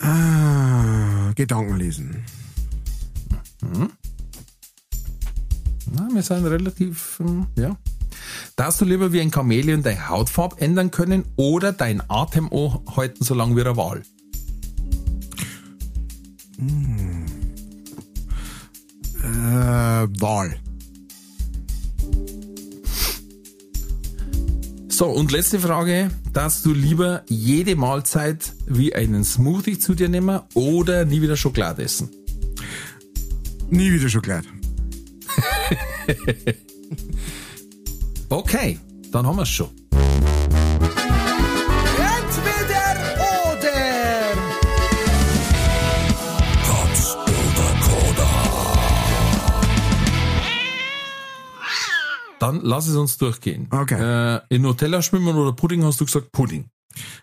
Ah, 0.01 1.32
Gedanken 1.34 1.76
lesen. 1.76 2.24
Na, 5.92 6.09
wir 6.12 6.22
sind 6.22 6.44
relativ, 6.44 7.18
ähm, 7.20 7.46
ja. 7.57 7.76
Darfst 8.57 8.80
du 8.80 8.84
lieber 8.84 9.12
wie 9.12 9.20
ein 9.20 9.32
Chamäleon 9.32 9.82
deine 9.82 10.09
Hautfarbe 10.09 10.61
ändern 10.61 10.90
können 10.90 11.24
oder 11.36 11.72
dein 11.72 12.03
Atem 12.09 12.51
halten, 12.51 13.24
solange 13.24 13.57
wie 13.57 13.61
eine 13.62 13.76
Wahl? 13.76 14.03
Äh, 19.22 20.20
Wahl. 20.20 20.59
So, 24.99 25.07
und 25.07 25.30
letzte 25.30 25.61
Frage. 25.61 26.11
Darfst 26.32 26.66
du 26.66 26.72
lieber 26.72 27.22
jede 27.28 27.76
Mahlzeit 27.76 28.53
wie 28.66 28.96
einen 28.96 29.22
Smoothie 29.22 29.78
zu 29.78 29.94
dir 29.94 30.09
nehmen 30.09 30.40
oder 30.55 31.05
nie 31.05 31.22
wieder 31.22 31.36
Schokolade 31.36 31.84
essen? 31.84 32.09
Nie 33.70 33.92
wieder 33.92 34.09
Schokolade. 34.09 34.49
Okay, 38.30 38.78
dann 39.11 39.26
haben 39.26 39.36
wir 39.36 39.44
es 39.44 39.49
schon. 39.49 39.70
Dann 52.53 52.61
lass 52.62 52.88
es 52.88 52.96
uns 52.96 53.16
durchgehen. 53.18 53.68
Okay. 53.70 54.36
Äh, 54.36 54.40
in 54.49 54.62
Nutella 54.62 55.03
schwimmen 55.03 55.36
oder 55.36 55.53
Pudding 55.53 55.84
hast 55.84 56.01
du 56.01 56.05
gesagt 56.05 56.32
Pudding. 56.32 56.66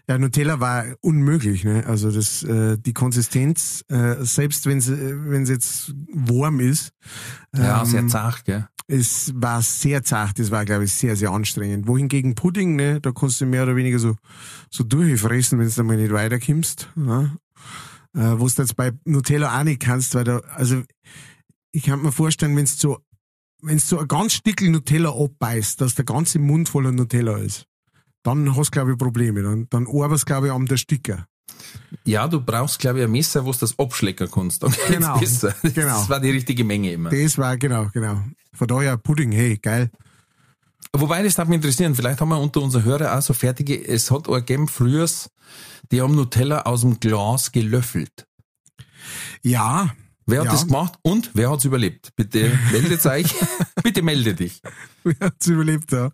Ja, 0.07 0.17
Nutella 0.17 0.59
war 0.59 0.85
unmöglich, 1.01 1.63
ne? 1.63 1.83
Also 1.85 2.11
das, 2.11 2.43
äh, 2.43 2.77
die 2.77 2.93
Konsistenz, 2.93 3.83
äh, 3.89 4.15
selbst 4.23 4.65
wenn 4.67 4.77
es 4.77 5.49
jetzt 5.49 5.93
warm 6.13 6.59
ist, 6.59 6.91
Ja, 7.55 7.81
ähm, 7.81 7.85
sehr 7.85 8.07
zart, 8.07 8.45
gell? 8.45 8.67
es 8.87 9.33
war 9.35 9.61
sehr 9.61 10.03
zart, 10.03 10.37
das 10.37 10.51
war, 10.51 10.63
glaube 10.65 10.85
ich, 10.85 10.93
sehr, 10.93 11.15
sehr 11.15 11.31
anstrengend. 11.31 11.87
Wohingegen 11.87 12.35
Pudding, 12.35 12.75
ne, 12.75 13.01
da 13.01 13.11
kannst 13.11 13.41
du 13.41 13.45
mehr 13.45 13.63
oder 13.63 13.75
weniger 13.75 13.99
so, 13.99 14.15
so 14.69 14.83
durchfressen, 14.83 15.59
wenn 15.59 15.69
du 15.69 15.83
mal 15.83 15.97
nicht 15.97 16.13
weiterkommst. 16.13 16.89
Ne? 16.95 17.37
Äh, 18.13 18.39
wo 18.39 18.47
du 18.47 18.61
jetzt 18.61 18.75
bei 18.75 18.93
Nutella 19.03 19.59
auch 19.59 19.63
nicht 19.63 19.81
kannst, 19.81 20.15
weil 20.15 20.23
da, 20.23 20.37
also 20.55 20.83
ich 21.71 21.83
kann 21.83 22.01
mir 22.01 22.11
vorstellen, 22.11 22.55
wenn 22.55 22.65
du 22.65 22.71
so, 22.71 22.99
wenn 23.65 23.77
du 23.77 23.83
so 23.83 23.99
ein 23.99 24.07
ganz 24.07 24.33
Stückel 24.33 24.69
Nutella 24.69 25.09
abbeißt, 25.11 25.81
dass 25.81 25.95
der 25.95 26.05
ganze 26.05 26.39
Mund 26.39 26.69
voller 26.69 26.91
Nutella 26.91 27.37
ist, 27.37 27.65
dann 28.23 28.55
hast 28.55 28.67
du, 28.67 28.71
glaube 28.71 28.91
ich, 28.93 28.97
Probleme. 28.97 29.43
Dann, 29.43 29.67
dann 29.69 29.87
arbeitest 29.87 30.25
glaube 30.25 30.47
ich, 30.47 30.53
am 30.53 30.65
der 30.65 30.77
Sticker. 30.77 31.27
Ja, 32.05 32.27
du 32.27 32.41
brauchst, 32.41 32.79
glaube 32.79 32.99
ich, 32.99 33.05
ein 33.05 33.11
Messer, 33.11 33.45
wo 33.45 33.51
du 33.51 33.57
das 33.59 33.77
abschlecken 33.77 34.29
kannst. 34.31 34.61
Geht's 34.61 34.87
Genau, 34.87 35.19
besser. 35.19 35.53
genau. 35.61 35.99
Das 35.99 36.09
war 36.09 36.19
die 36.19 36.31
richtige 36.31 36.63
Menge 36.63 36.91
immer. 36.91 37.09
Das 37.09 37.37
war, 37.37 37.57
genau, 37.57 37.87
genau. 37.93 38.23
Von 38.53 38.67
daher 38.67 38.97
Pudding, 38.97 39.31
hey, 39.31 39.57
geil. 39.57 39.89
Wobei, 40.93 41.23
das 41.23 41.35
darf 41.35 41.47
mich 41.47 41.57
interessieren, 41.57 41.93
vielleicht 41.93 42.21
haben 42.21 42.29
wir 42.29 42.39
unter 42.39 42.61
unseren 42.61 42.83
Hörer 42.85 43.17
auch 43.17 43.21
so 43.21 43.33
fertige, 43.33 43.85
es 43.85 44.11
hat 44.11 44.29
auch 44.29 44.35
gegeben 44.35 44.67
früher, 44.67 45.07
die 45.91 46.01
haben 46.01 46.15
Nutella 46.15 46.61
aus 46.61 46.81
dem 46.81 46.99
Glas 46.99 47.51
gelöffelt. 47.51 48.25
Ja, 49.41 49.91
Wer 50.27 50.39
hat 50.39 50.45
Ja. 50.47 50.51
das 50.53 50.65
gemacht 50.67 50.95
und 51.03 51.31
wer 51.33 51.51
hat's 51.51 51.65
überlebt? 51.65 52.09
Bitte 52.15 52.57
meldet 52.71 53.05
euch. 53.05 53.35
Bitte 53.83 54.01
melde 54.01 54.33
dich. 54.33 54.61
Wer 55.03 55.15
hat's 55.27 55.47
überlebt, 55.47 55.91
ja. 55.91 56.11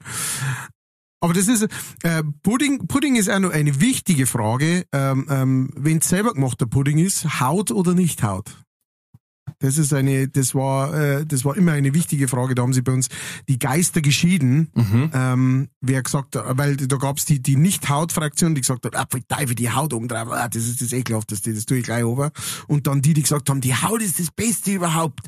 Aber 1.23 1.33
das 1.33 1.47
ist, 1.47 1.67
äh, 2.03 2.23
Pudding, 2.43 2.87
Pudding 2.87 3.15
ist 3.15 3.29
auch 3.29 3.39
noch 3.39 3.51
eine 3.51 3.79
wichtige 3.79 4.25
Frage, 4.25 4.85
ähm, 4.91 5.27
ähm, 5.29 5.69
wenn 5.75 5.99
es 5.99 6.09
selber 6.09 6.33
gemachter 6.33 6.65
Pudding 6.65 6.97
ist, 6.97 7.39
Haut 7.39 7.71
oder 7.71 7.93
nicht 7.93 8.23
Haut? 8.23 8.51
Das 9.59 9.77
ist 9.77 9.93
eine, 9.93 10.27
das 10.27 10.55
war, 10.55 10.93
äh, 10.93 11.25
das 11.25 11.45
war 11.45 11.55
immer 11.57 11.73
eine 11.73 11.93
wichtige 11.93 12.27
Frage. 12.27 12.55
Da 12.55 12.61
haben 12.63 12.73
sie 12.73 12.81
bei 12.81 12.91
uns 12.93 13.09
die 13.47 13.59
Geister 13.59 14.01
geschieden. 14.01 14.69
Ähm, 15.13 15.67
wer 15.81 16.01
gesagt 16.03 16.35
hat, 16.35 16.57
weil 16.57 16.77
da 16.77 16.95
gab's 16.97 17.25
die, 17.25 17.41
die 17.41 17.55
Nicht-Haut-Fraktion, 17.55 18.55
die 18.55 18.61
gesagt 18.61 18.85
hat, 18.85 18.95
ah, 18.95 19.05
Teufel, 19.27 19.55
die 19.55 19.69
Haut 19.71 19.93
oben 19.93 20.07
drauf, 20.07 20.29
ah, 20.31 20.47
das 20.47 20.65
ist 20.67 20.81
das 20.81 20.93
ekelhafteste, 20.93 21.53
das 21.53 21.65
tue 21.65 21.77
ich 21.77 21.83
gleich 21.85 22.03
over. 22.03 22.31
Und 22.67 22.87
dann 22.87 23.01
die, 23.01 23.13
die 23.13 23.21
gesagt 23.23 23.49
haben, 23.49 23.61
die 23.61 23.75
Haut 23.75 24.01
ist 24.01 24.19
das 24.19 24.31
Beste 24.31 24.71
überhaupt. 24.71 25.27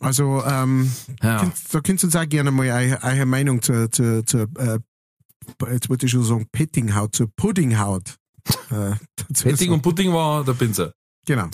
Also, 0.00 0.42
ähm, 0.44 0.90
Ja. 1.22 1.40
könnt, 1.40 1.54
da 1.72 1.80
könnt 1.80 2.02
ihr 2.02 2.06
uns 2.06 2.16
auch 2.16 2.28
gerne 2.28 2.50
mal 2.50 2.98
eure, 3.02 3.26
Meinung 3.26 3.62
zur, 3.62 3.90
zur, 3.90 4.24
zur 4.26 4.48
äh, 4.58 4.78
jetzt 5.72 5.88
wollte 5.88 6.06
ich 6.06 6.12
schon 6.12 6.24
sagen, 6.24 6.46
Pettinghaut, 6.50 7.14
zur 7.14 7.28
Puddinghaut. 7.36 8.16
äh, 8.70 8.92
Petting 9.42 9.72
und 9.72 9.82
Pudding 9.82 10.12
war 10.12 10.42
der 10.44 10.54
Pinsel. 10.54 10.92
Genau. 11.26 11.48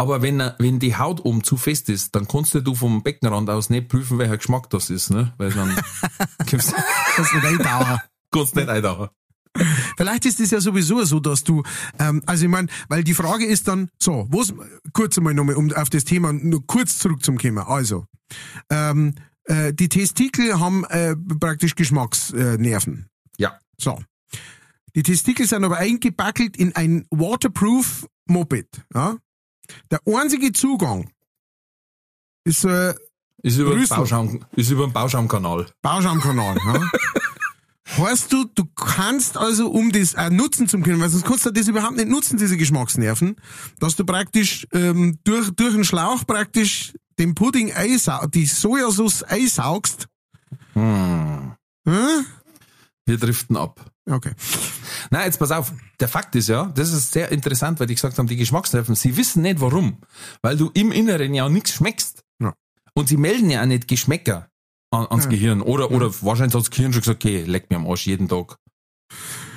Aber 0.00 0.22
wenn, 0.22 0.38
wenn 0.56 0.78
die 0.78 0.96
Haut 0.96 1.22
oben 1.26 1.44
zu 1.44 1.58
fest 1.58 1.90
ist, 1.90 2.14
dann 2.16 2.26
kannst 2.26 2.54
du 2.54 2.74
vom 2.74 3.02
Beckenrand 3.02 3.50
aus 3.50 3.68
nicht 3.68 3.88
prüfen, 3.88 4.16
welcher 4.18 4.38
Geschmack 4.38 4.70
das 4.70 4.88
ist, 4.88 5.10
ne? 5.10 5.34
Weil 5.36 5.50
dann 5.52 5.76
kommst, 6.50 6.72
Das 7.18 7.34
nicht 7.34 7.44
eindauern. 7.44 8.00
kannst 8.32 8.56
du 8.56 8.60
nicht 8.60 8.70
eintauchen. 8.70 9.08
Vielleicht 9.98 10.24
ist 10.24 10.40
es 10.40 10.52
ja 10.52 10.60
sowieso 10.62 11.04
so, 11.04 11.20
dass 11.20 11.44
du, 11.44 11.62
ähm, 11.98 12.22
also 12.24 12.46
ich 12.46 12.50
meine, 12.50 12.68
weil 12.88 13.04
die 13.04 13.12
Frage 13.12 13.44
ist 13.44 13.68
dann, 13.68 13.90
so, 13.98 14.26
was, 14.30 14.54
kurz 14.94 15.18
einmal 15.18 15.34
nochmal, 15.34 15.56
um 15.56 15.70
auf 15.74 15.90
das 15.90 16.06
Thema 16.06 16.32
nur 16.32 16.66
kurz 16.66 16.98
zurückzukommen. 16.98 17.58
Also, 17.58 18.06
ähm, 18.70 19.16
äh, 19.44 19.74
die 19.74 19.90
Testikel 19.90 20.58
haben 20.58 20.84
äh, 20.84 21.14
praktisch 21.14 21.74
Geschmacksnerven. 21.74 23.10
Äh. 23.36 23.42
Ja. 23.42 23.58
So. 23.78 24.02
Die 24.96 25.02
Testikel 25.02 25.46
sind 25.46 25.62
aber 25.62 25.76
eingebackelt 25.76 26.56
in 26.56 26.74
ein 26.74 27.04
Waterproof 27.10 28.06
Moped. 28.24 28.82
Ja? 28.94 29.18
Der 29.90 30.00
einzige 30.06 30.52
Zugang 30.52 31.10
ist 32.44 32.64
äh, 32.64 32.94
Ist 33.42 33.58
über, 33.58 33.74
den. 33.74 33.86
Bauschaum, 33.86 34.44
ist 34.56 34.70
über 34.70 34.86
den 34.86 34.92
Bauschaumkanal. 34.92 35.66
Bauschaumkanal. 35.82 36.56
ja? 36.56 36.90
Heißt 37.96 38.32
du, 38.32 38.44
du 38.54 38.64
kannst 38.76 39.36
also, 39.36 39.68
um 39.68 39.90
das 39.90 40.14
auch 40.14 40.30
nutzen 40.30 40.68
zu 40.68 40.78
können, 40.80 41.00
weil 41.00 41.08
sonst 41.08 41.24
kannst 41.24 41.46
du 41.46 41.50
das 41.50 41.66
überhaupt 41.66 41.96
nicht 41.96 42.08
nutzen, 42.08 42.38
diese 42.38 42.56
Geschmacksnerven, 42.56 43.36
dass 43.80 43.96
du 43.96 44.04
praktisch 44.04 44.66
ähm, 44.72 45.18
durch, 45.24 45.50
durch 45.50 45.74
den 45.74 45.84
Schlauch 45.84 46.24
praktisch 46.24 46.92
den 47.18 47.34
Pudding 47.34 47.72
einsau 47.72 48.26
die 48.26 48.46
Sojasauce 48.46 49.24
einsaugst. 49.24 50.06
Hm. 50.74 51.52
Hm? 51.84 52.26
Wir 53.06 53.18
driften 53.18 53.56
ab. 53.56 53.90
Okay. 54.10 54.32
Na, 55.10 55.24
jetzt 55.24 55.38
pass 55.38 55.50
auf. 55.50 55.72
Der 56.00 56.08
Fakt 56.08 56.34
ist 56.34 56.48
ja, 56.48 56.66
das 56.74 56.92
ist 56.92 57.12
sehr 57.12 57.30
interessant, 57.30 57.78
weil 57.80 57.86
die 57.86 57.94
gesagt 57.94 58.18
haben, 58.18 58.26
die 58.26 58.36
Geschmacksnerven, 58.36 58.94
sie 58.94 59.16
wissen 59.16 59.42
nicht 59.42 59.60
warum. 59.60 59.98
Weil 60.42 60.56
du 60.56 60.70
im 60.74 60.92
Inneren 60.92 61.32
ja 61.34 61.48
nichts 61.48 61.72
schmeckst. 61.74 62.24
Ja. 62.40 62.54
Und 62.94 63.08
sie 63.08 63.16
melden 63.16 63.50
ja 63.50 63.62
auch 63.62 63.66
nicht 63.66 63.88
Geschmäcker 63.88 64.48
an, 64.90 65.06
ans 65.08 65.24
Ja. 65.24 65.30
Gehirn. 65.30 65.62
Oder, 65.62 65.90
oder 65.90 66.06
wahrscheinlich 66.22 66.54
hat 66.54 66.62
das 66.62 66.70
Gehirn 66.70 66.92
schon 66.92 67.02
gesagt, 67.02 67.24
okay, 67.24 67.44
leck 67.44 67.70
mir 67.70 67.76
am 67.76 67.86
Arsch 67.88 68.06
jeden 68.06 68.28
Tag. 68.28 68.56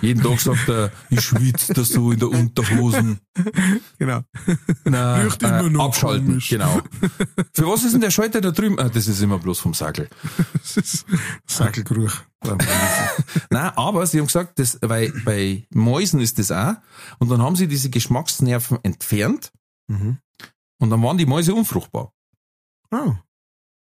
Jeden 0.01 0.21
Tag 0.21 0.39
sagt 0.39 0.67
er, 0.67 0.91
ich 1.09 1.21
schwitze 1.21 1.73
da 1.73 1.83
so 1.83 2.11
in 2.11 2.19
der 2.19 2.29
Unterhosen. 2.29 3.19
Genau. 3.97 4.21
Na, 4.83 5.23
noch 5.23 5.85
abschalten, 5.85 6.27
komisch. 6.27 6.49
genau. 6.49 6.81
Für 7.53 7.67
was 7.67 7.83
ist 7.83 7.93
denn 7.93 8.01
der 8.01 8.11
Schalter 8.11 8.41
da 8.41 8.51
drüben? 8.51 8.77
Ah, 8.79 8.89
das 8.89 9.07
ist 9.07 9.21
immer 9.21 9.39
bloß 9.39 9.59
vom 9.59 9.73
Sackel. 9.73 10.09
Das 10.53 10.77
ist 10.77 11.05
Sackelgeruch. 11.47 12.11
Nein, 13.49 13.71
aber 13.75 14.05
sie 14.05 14.19
haben 14.19 14.27
gesagt, 14.27 14.59
das, 14.59 14.77
weil 14.81 15.11
bei 15.25 15.65
Mäusen 15.73 16.19
ist 16.19 16.39
das 16.39 16.51
auch. 16.51 16.75
Und 17.19 17.29
dann 17.29 17.41
haben 17.41 17.55
sie 17.55 17.67
diese 17.67 17.89
Geschmacksnerven 17.89 18.79
entfernt 18.83 19.51
Mhm. 19.87 20.17
und 20.79 20.89
dann 20.89 21.03
waren 21.03 21.17
die 21.17 21.25
Mäuse 21.25 21.53
unfruchtbar. 21.53 22.13
Oh. 22.91 23.13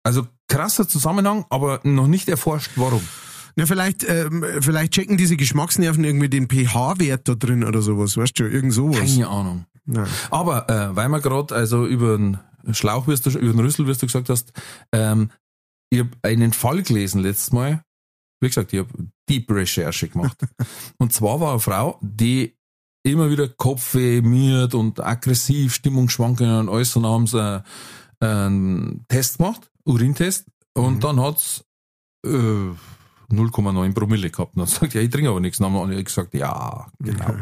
Also 0.04 0.28
krasser 0.50 0.88
Zusammenhang, 0.88 1.46
aber 1.50 1.80
noch 1.84 2.08
nicht 2.08 2.28
erforscht, 2.28 2.72
warum. 2.76 3.02
Na, 3.56 3.66
vielleicht, 3.66 4.04
ähm, 4.08 4.46
vielleicht 4.60 4.92
checken 4.94 5.16
diese 5.16 5.38
Geschmacksnerven 5.38 6.04
irgendwie 6.04 6.28
den 6.28 6.50
pH-Wert 6.50 7.30
da 7.30 7.36
drin 7.36 7.64
oder 7.64 7.82
sowas, 7.82 8.18
weißt 8.18 8.38
du, 8.40 8.44
irgend 8.44 8.74
sowas. 8.74 9.00
Keine 9.00 9.30
Ahnung. 9.30 9.66
Nein. 9.86 10.08
Aber 10.32 10.70
äh, 10.70 10.96
weil 10.96 11.08
wir 11.08 11.22
gerade 11.22 11.56
also 11.56 11.86
über 11.88 12.18
den 12.18 12.38
Schlauch, 12.72 13.08
wirst 13.08 13.26
du, 13.26 13.30
über 13.30 13.54
den 13.54 13.60
Rüssel, 13.62 13.88
wirst 13.88 14.02
du 14.02 14.08
gesagt 14.08 14.28
hast, 14.30 14.52
ähm, 14.92 15.32
ich 15.90 16.00
habe 16.00 16.10
einen 16.24 16.52
Fall 16.52 16.84
gelesen 16.84 17.22
letztes 17.22 17.54
Mal. 17.54 17.82
Wie 18.40 18.48
gesagt, 18.48 18.74
ich 18.74 18.80
habe 18.80 18.90
Deep 19.30 19.50
Recherche 19.52 20.08
gemacht. 20.10 20.38
und 20.98 21.14
zwar 21.14 21.40
war 21.40 21.52
eine 21.52 21.60
Frau, 21.60 22.00
die 22.02 22.58
immer 23.04 23.30
wieder 23.30 23.48
Kopfweh, 23.48 24.22
müde 24.22 24.78
und 24.78 25.00
aggressiv, 25.00 25.74
Stimmungsschwankungen 25.74 26.68
und 26.68 26.70
alles. 26.70 26.96
Und 26.96 27.04
dann 27.04 27.12
haben 27.12 27.28
sie 27.28 27.64
äh, 28.20 28.26
einen 28.26 29.06
Test 29.08 29.38
gemacht, 29.38 29.72
Urintest. 29.86 30.46
Und 30.74 31.04
dann 31.04 31.22
hat's 31.22 31.64
äh, 32.26 32.30
0,9 32.30 33.94
Promille 33.94 34.30
gehabt. 34.30 34.56
Und 34.56 34.60
dann 34.60 34.68
sagt 34.68 34.94
ja, 34.94 35.02
ich 35.02 35.10
trinke 35.10 35.30
aber 35.30 35.40
nichts. 35.40 35.60
Dann 35.60 35.72
haben 35.72 35.92
alle 35.92 36.04
gesagt, 36.04 36.34
ja, 36.34 36.88
genau. 37.00 37.34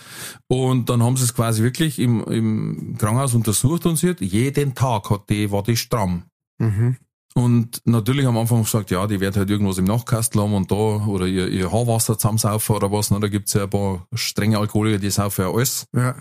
Und 0.48 0.88
dann 0.88 1.02
haben 1.02 1.16
sie 1.16 1.24
es 1.24 1.34
quasi 1.34 1.62
wirklich 1.62 1.98
im, 1.98 2.22
im 2.24 2.96
Krankenhaus 2.98 3.34
untersucht 3.34 3.86
und 3.86 3.96
sie 3.96 4.10
hat, 4.10 4.20
jeden 4.20 4.74
Tag 4.74 5.10
hat 5.10 5.28
die, 5.28 5.50
war 5.50 5.62
die 5.62 5.76
stramm. 5.76 6.24
Mhm. 6.58 6.96
Und 7.34 7.80
natürlich 7.86 8.26
am 8.26 8.36
Anfang 8.36 8.62
gesagt, 8.62 8.90
ja, 8.90 9.06
die 9.06 9.20
wird 9.20 9.36
halt 9.36 9.48
irgendwas 9.48 9.78
im 9.78 9.86
Nachkastel 9.86 10.42
haben 10.42 10.54
und 10.54 10.70
da, 10.70 10.74
oder 10.74 11.26
ihr, 11.26 11.48
ihr 11.48 11.72
Haarwasser 11.72 12.18
zusammensaufen 12.18 12.76
oder 12.76 12.92
was, 12.92 13.10
ne? 13.10 13.20
da 13.20 13.28
gibt's 13.28 13.54
ja 13.54 13.64
ein 13.64 13.70
paar 13.70 14.06
strenge 14.12 14.58
Alkoholiker, 14.58 14.98
die 14.98 15.10
saufen 15.10 15.42
ja 15.42 15.50
alles. 15.50 15.86
Ja. 15.94 16.14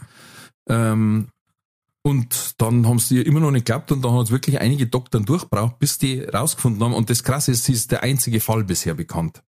Ähm, 0.69 1.27
und 2.03 2.61
dann 2.61 2.87
haben 2.87 2.99
sie 2.99 3.17
ihr 3.17 3.25
immer 3.25 3.41
noch 3.41 3.51
nicht 3.51 3.65
geglaubt 3.65 3.91
und 3.91 4.01
dann 4.03 4.13
hat 4.13 4.25
es 4.25 4.31
wirklich 4.31 4.59
einige 4.59 4.87
Doktoren 4.87 5.25
durchbraucht, 5.25 5.79
bis 5.79 5.97
die 5.97 6.21
rausgefunden 6.21 6.83
haben. 6.83 6.93
Und 6.93 7.09
das 7.09 7.23
Krasse 7.23 7.51
ist, 7.51 7.65
sie 7.65 7.73
ist 7.73 7.91
der 7.91 8.03
einzige 8.03 8.39
Fall 8.39 8.63
bisher 8.63 8.95
bekannt. 8.95 9.43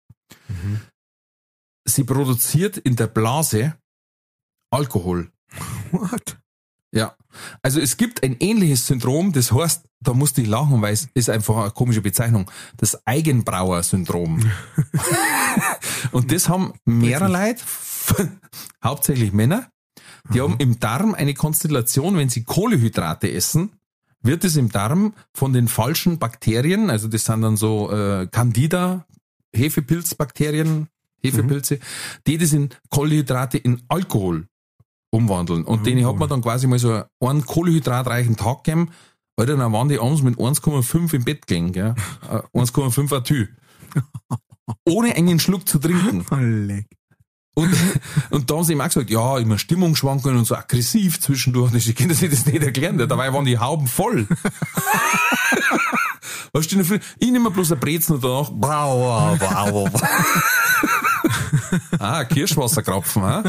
Sie 1.84 2.04
produziert 2.04 2.78
in 2.78 2.96
der 2.96 3.06
Blase 3.06 3.74
Alkohol. 4.70 5.30
What? 5.90 6.38
Ja. 6.92 7.14
Also 7.62 7.80
es 7.80 7.96
gibt 7.96 8.22
ein 8.22 8.36
ähnliches 8.40 8.86
Syndrom, 8.86 9.32
das 9.32 9.52
heißt, 9.52 9.84
da 10.00 10.14
musste 10.14 10.42
ich 10.42 10.48
lachen, 10.48 10.80
weil 10.80 10.92
es 10.92 11.08
ist 11.14 11.28
einfach 11.28 11.56
eine 11.56 11.70
komische 11.70 12.00
Bezeichnung, 12.00 12.50
das 12.76 13.06
Eigenbrauer-Syndrom. 13.06 14.40
Und 16.12 16.32
das 16.32 16.48
haben 16.48 16.72
mehrere 16.84 17.30
Leute, 17.30 17.62
hauptsächlich 18.84 19.32
Männer, 19.32 19.70
die 20.32 20.40
haben 20.40 20.56
im 20.58 20.78
Darm 20.78 21.14
eine 21.14 21.34
Konstellation, 21.34 22.16
wenn 22.16 22.28
sie 22.28 22.44
Kohlehydrate 22.44 23.30
essen, 23.32 23.72
wird 24.22 24.44
es 24.44 24.56
im 24.56 24.70
Darm 24.70 25.14
von 25.32 25.52
den 25.52 25.68
falschen 25.68 26.18
Bakterien, 26.18 26.90
also 26.90 27.08
das 27.08 27.24
sind 27.24 27.42
dann 27.42 27.56
so 27.56 27.90
äh, 27.90 28.26
Candida, 28.30 29.06
Hefepilzbakterien, 29.54 30.88
Hefepilze, 31.22 31.78
die 32.26 32.38
das 32.38 32.52
in 32.52 32.70
Kohlehydrate 32.90 33.58
in 33.58 33.82
Alkohol 33.88 34.46
umwandeln. 35.10 35.64
Und 35.64 35.86
denen 35.86 36.06
hat 36.06 36.16
man 36.16 36.28
dann 36.28 36.42
quasi 36.42 36.66
mal 36.66 36.78
so 36.78 37.02
einen 37.20 37.46
kohlenhydratreichen 37.46 38.36
Tag 38.36 38.64
gegeben. 38.64 38.90
Alter, 39.36 39.56
dann 39.56 39.72
waren 39.72 39.88
die 39.88 40.00
abends 40.00 40.22
mit 40.22 40.36
1,5 40.36 41.14
im 41.14 41.24
Bett 41.24 41.46
gelegen, 41.46 41.72
gell? 41.72 41.94
Äh, 42.28 42.58
1,5 42.58 43.16
Atü. 43.16 43.48
Ohne 44.84 45.14
einen 45.14 45.38
Schluck 45.38 45.66
zu 45.68 45.78
trinken. 45.78 46.26
Und, 47.54 47.74
und 48.30 48.48
da 48.48 48.54
haben 48.54 48.62
sie 48.62 48.74
ihm 48.74 48.80
auch 48.80 48.86
gesagt, 48.86 49.10
ja, 49.10 49.36
immer 49.36 49.58
Stimmungsschwankungen 49.58 50.38
und 50.38 50.44
so 50.44 50.54
aggressiv 50.54 51.20
zwischendurch. 51.20 51.74
Ich 51.74 51.96
kann 51.96 52.08
das 52.08 52.20
nicht 52.20 52.62
erklären. 52.62 52.98
Dabei 52.98 53.32
waren 53.32 53.46
die 53.46 53.58
Hauben 53.58 53.88
voll. 53.88 54.28
Weißt 56.52 56.70
du, 56.70 57.00
ich 57.18 57.30
nehme 57.32 57.50
bloß 57.50 57.72
ein 57.72 57.80
Brezen 57.80 58.14
und 58.14 58.22
danach, 58.22 58.50
bau, 58.50 59.36
bau, 59.36 59.88
bau. 59.90 60.00
ah, 61.98 62.24
Kirschwasserkrapfen, 62.24 63.22
ha? 63.22 63.42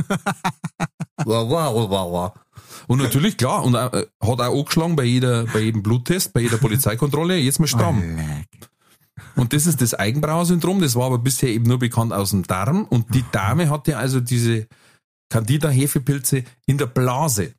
Und 2.88 3.00
natürlich, 3.00 3.38
klar, 3.38 3.64
und 3.64 3.76
äh, 3.76 3.80
hat 3.80 4.08
auch 4.22 4.40
angeschlagen 4.40 4.96
bei 4.96 5.04
jeder, 5.04 5.46
bei 5.46 5.60
jedem 5.60 5.84
Bluttest, 5.84 6.34
bei 6.34 6.42
jeder 6.42 6.58
Polizeikontrolle, 6.58 7.38
jetzt 7.38 7.60
mal 7.60 7.68
stramm. 7.68 8.18
Leck. 8.18 8.70
Und 9.36 9.54
das 9.54 9.68
ist 9.68 9.82
das 9.82 9.94
Eigenbrauer-Syndrom, 9.94 10.82
das 10.82 10.96
war 10.96 11.06
aber 11.06 11.20
bisher 11.20 11.50
eben 11.50 11.66
nur 11.66 11.80
bekannt 11.80 12.14
aus 12.14 12.32
dem 12.32 12.44
Darm. 12.44 12.86
Und 12.86 13.14
die 13.14 13.24
Dame 13.32 13.70
hatte 13.70 13.98
also 13.98 14.20
diese 14.20 14.68
Candida-Hefepilze 15.30 16.44
in 16.66 16.78
der 16.78 16.88
Blase. 16.88 17.54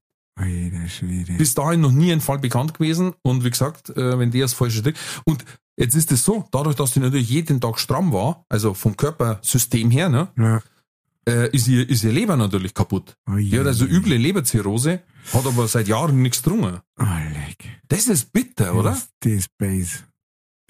Bis 1.36 1.54
dahin 1.54 1.80
noch 1.80 1.92
nie 1.92 2.12
ein 2.12 2.20
Fall 2.20 2.38
bekannt 2.38 2.74
gewesen. 2.74 3.12
Und 3.22 3.44
wie 3.44 3.50
gesagt, 3.50 3.90
äh, 3.90 4.18
wenn 4.18 4.30
die 4.30 4.40
das 4.40 4.54
falsche 4.54 4.82
trinkt. 4.82 4.98
Und 5.24 5.44
jetzt 5.76 5.94
ist 5.94 6.10
es 6.12 6.24
so, 6.24 6.44
dadurch, 6.50 6.76
dass 6.76 6.92
die 6.92 7.00
natürlich 7.00 7.28
jeden 7.28 7.60
Tag 7.60 7.78
stramm 7.78 8.12
war, 8.12 8.44
also 8.48 8.74
vom 8.74 8.96
Körpersystem 8.96 9.90
her, 9.90 10.08
ne, 10.08 10.28
Ja. 10.36 10.62
Äh, 11.28 11.50
ist, 11.54 11.68
ihr, 11.68 11.88
ist 11.88 12.04
ihr 12.04 12.12
Leber 12.12 12.36
natürlich 12.36 12.74
kaputt. 12.74 13.16
Oh 13.30 13.36
je. 13.36 13.50
Die 13.50 13.60
hat 13.60 13.66
also 13.66 13.84
üble 13.84 14.16
Leberzirrhose, 14.16 15.02
hat 15.32 15.46
aber 15.46 15.68
seit 15.68 15.88
Jahren 15.88 16.22
nichts 16.22 16.42
getrunken. 16.42 16.80
Oh, 16.98 17.04
leck. 17.04 17.80
Das 17.88 18.08
ist 18.08 18.32
bitter, 18.32 18.74
oder? 18.74 18.90
Das, 18.90 19.08
das 19.20 19.32
ist 19.32 19.58
Base. 19.58 19.98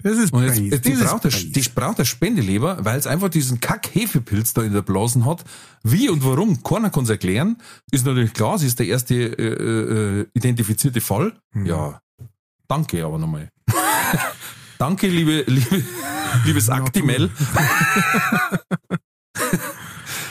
Das 0.03 0.17
ist 0.17 0.33
Und 0.33 0.43
jetzt, 0.43 0.57
jetzt 0.57 0.85
die, 0.85 0.93
braucht 0.93 1.25
eine, 1.25 1.33
die 1.33 1.69
braucht 1.75 1.97
eine 1.97 2.05
Spendeleber, 2.05 2.83
weil 2.83 2.97
es 2.97 3.05
einfach 3.05 3.29
diesen 3.29 3.59
Kack-Hefepilz 3.59 4.53
da 4.53 4.63
in 4.63 4.73
der 4.73 4.81
Blasen 4.81 5.25
hat. 5.25 5.43
Wie 5.83 6.09
und 6.09 6.25
warum, 6.25 6.63
keiner 6.63 6.89
kann 6.89 7.03
es 7.03 7.09
erklären. 7.09 7.57
Ist 7.91 8.05
natürlich 8.05 8.33
klar, 8.33 8.57
sie 8.57 8.65
ist 8.67 8.79
der 8.79 8.87
erste 8.87 9.13
äh, 9.15 10.21
äh, 10.21 10.25
identifizierte 10.33 11.01
Fall. 11.01 11.33
Mhm. 11.53 11.65
Ja, 11.67 12.01
danke 12.67 13.05
aber 13.05 13.19
nochmal. 13.19 13.49
danke, 14.79 15.07
liebe, 15.07 15.43
liebe, 15.45 15.83
liebes 16.45 16.69
Actimel. 16.69 17.29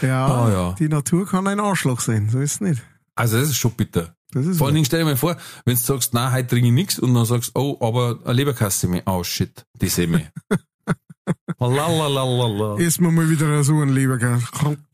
Ja, 0.03 0.26
Ah, 0.26 0.51
ja. 0.51 0.72
die 0.78 0.88
Natur 0.88 1.26
kann 1.26 1.46
ein 1.46 1.61
Arschloch 1.61 2.01
sein, 2.01 2.28
so 2.30 2.40
ist 2.40 2.55
es 2.55 2.61
nicht. 2.61 2.82
Also 3.14 3.38
das 3.38 3.48
ist 3.48 3.57
schon 3.57 3.72
bitter. 3.72 4.14
Das 4.32 4.46
ist 4.46 4.59
Vor 4.59 4.66
allen. 4.68 4.74
Dingen 4.74 4.86
stell 4.86 5.01
dir 5.01 5.05
mal 5.07 5.16
vor, 5.16 5.36
wenn 5.64 5.74
du 5.74 5.80
sagst, 5.80 6.14
nein, 6.14 6.32
heute 6.32 6.48
trinke 6.48 6.68
ich 6.68 6.72
nichts 6.72 6.98
und 6.98 7.12
dann 7.14 7.24
sagst, 7.24 7.51
oh, 7.55 7.76
aber 7.80 8.18
eine 8.24 8.32
Leberkasse 8.34 8.86
mir. 8.88 9.03
Oh 9.07 9.22
shit, 9.24 9.66
die 9.80 9.88
sehen 9.88 10.12
mich. 10.12 10.26
Lalalala. 11.59 12.78
Essen 12.78 13.05
wir 13.05 13.11
mal 13.12 13.28
wieder 13.28 13.62
so 13.64 13.80
ein 13.80 13.90
Lebergas. 13.90 14.42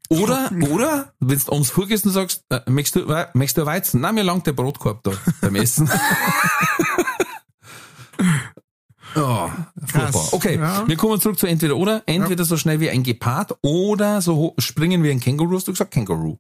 Oder, 0.09 0.51
oder, 0.71 1.13
wenn 1.21 1.39
du 1.39 1.53
abends 1.53 1.71
vorgehst 1.71 2.07
und 2.07 2.13
sagst, 2.13 2.45
äh, 2.51 2.61
möchtest, 2.71 2.97
du, 2.97 3.09
Wei- 3.09 3.29
möchtest 3.35 3.59
du 3.59 3.67
Weizen? 3.67 4.01
Nein, 4.01 4.15
mir 4.15 4.23
langt 4.23 4.47
der 4.47 4.53
Brotkorb 4.53 5.03
da 5.03 5.13
beim 5.41 5.55
Essen. 5.57 5.91
Ja. 9.17 9.73
Krass. 9.89 10.33
Okay, 10.33 10.57
Ja. 10.57 10.87
wir 10.87 10.97
kommen 10.97 11.21
zurück 11.21 11.39
zu 11.39 11.47
entweder 11.47 11.77
oder. 11.77 12.03
Entweder 12.07 12.45
so 12.45 12.57
schnell 12.57 12.81
wie 12.81 12.91
ein 12.91 13.03
Gepard 13.03 13.57
oder 13.63 14.21
so 14.21 14.55
springen 14.59 15.03
wie 15.03 15.11
ein 15.11 15.21
Känguru. 15.21 15.57
Hast 15.57 15.69
du 15.69 15.73
gesagt 15.73 15.93
Känguru? 15.93 16.37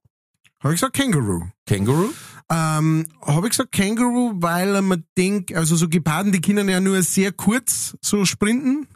Habe 0.61 0.75
ich 0.75 0.81
gesagt 0.81 0.95
Känguru? 0.97 1.43
Känguru? 1.67 2.11
Ähm, 2.51 3.07
habe 3.23 3.47
ich 3.47 3.51
gesagt 3.51 3.73
Känguru, 3.73 4.33
weil 4.37 4.81
man 4.83 5.05
denkt, 5.17 5.55
also 5.55 5.75
so 5.77 5.89
Geparden, 5.89 6.33
die 6.33 6.41
können 6.41 6.69
ja 6.69 6.81
nur 6.81 7.03
sehr 7.03 7.33
kurz 7.33 7.97
so 8.03 8.25
sprinten. 8.25 8.87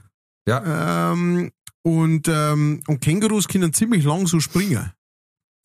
Ja. 0.47 1.13
Ähm, 1.13 1.51
und, 1.83 2.29
ähm, 2.29 2.83
und 2.87 3.01
Kängurus 3.01 3.49
können 3.49 3.73
ziemlich 3.73 4.05
lang 4.05 4.27
so 4.27 4.41
springen. 4.41 4.93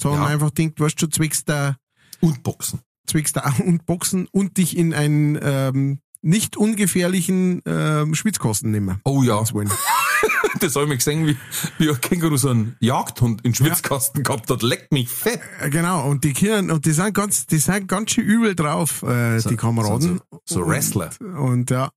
So 0.02 0.10
Ja. 0.12 0.18
man 0.20 0.28
einfach 0.32 0.52
denkt, 0.52 0.80
weißt 0.80 1.02
du, 1.02 1.08
zwecks 1.08 1.44
der, 1.46 1.78
Und 2.22 2.44
Boxen. 2.44 2.80
zwecks 3.08 3.34
der 3.34 3.46
und 3.66 3.86
Boxen 3.86 4.28
und 4.32 4.58
dich 4.58 4.76
in 4.78 4.94
einen 4.94 5.38
ähm, 5.42 6.00
nicht 6.26 6.58
ungefährlichen 6.58 7.62
ähm, 7.66 8.16
Schwitzkosten 8.16 8.72
nehmen. 8.72 9.00
Oh 9.06 9.22
ja, 9.24 9.44
Das 10.60 10.76
habe 10.76 10.86
ich 10.92 11.00
gesehen, 11.00 11.28
wie, 11.28 11.38
wie 11.78 11.90
ein 11.90 12.00
Känguru 12.02 12.38
so 12.38 12.50
einen 12.50 12.76
Jagdhund 12.80 13.44
in 13.46 13.54
Schwitzkasten 13.54 14.24
gehabt 14.24 14.50
hat. 14.50 14.64
Leckt 14.64 14.92
mich 14.92 15.10
fett. 15.10 15.40
Äh, 15.60 15.70
Genau, 15.70 16.08
und 16.10 16.24
die 16.24 16.34
können, 16.34 16.72
und 16.72 16.86
die 16.86 16.92
sind 16.94 17.14
ganz, 17.14 17.46
die 17.46 17.58
sind 17.58 17.88
ganz 17.88 18.12
schön 18.12 18.24
übel 18.26 18.56
drauf, 18.56 19.04
äh, 19.04 19.40
die 19.42 19.56
Kameraden. 19.58 20.02
sind 20.02 20.22
so- 20.32 20.62
so 20.62 20.68
Wrestler. 20.68 21.12
Und, 21.20 21.36
und 21.38 21.70
ja, 21.72 21.90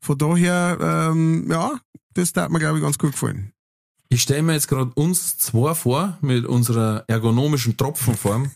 von 0.00 0.18
daher, 0.18 0.78
ähm, 1.10 1.50
ja, 1.50 1.72
das 2.12 2.32
hat 2.36 2.50
mir, 2.50 2.58
glaube 2.60 2.78
ich, 2.78 2.84
ganz 2.84 2.98
gut 2.98 3.12
gefallen. 3.12 3.52
Ich 4.10 4.22
stelle 4.22 4.42
mir 4.42 4.52
jetzt 4.52 4.68
gerade 4.68 4.92
uns 4.94 5.38
zwei 5.38 5.74
vor, 5.74 6.18
mit 6.20 6.44
unserer 6.44 7.04
ergonomischen 7.08 7.76
Tropfenform, 7.76 8.52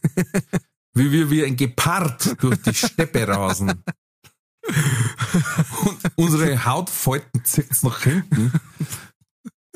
wie 0.94 1.10
wir 1.10 1.30
wie 1.30 1.44
ein 1.44 1.56
Gepard 1.56 2.36
durch 2.42 2.60
die 2.62 2.74
Steppe 2.74 3.26
rasen. 3.26 3.82
Und 5.84 5.98
unsere 6.16 6.64
Hautfalten 6.64 7.44
zieht's 7.44 7.82
nach 7.82 8.02
hinten. 8.02 8.52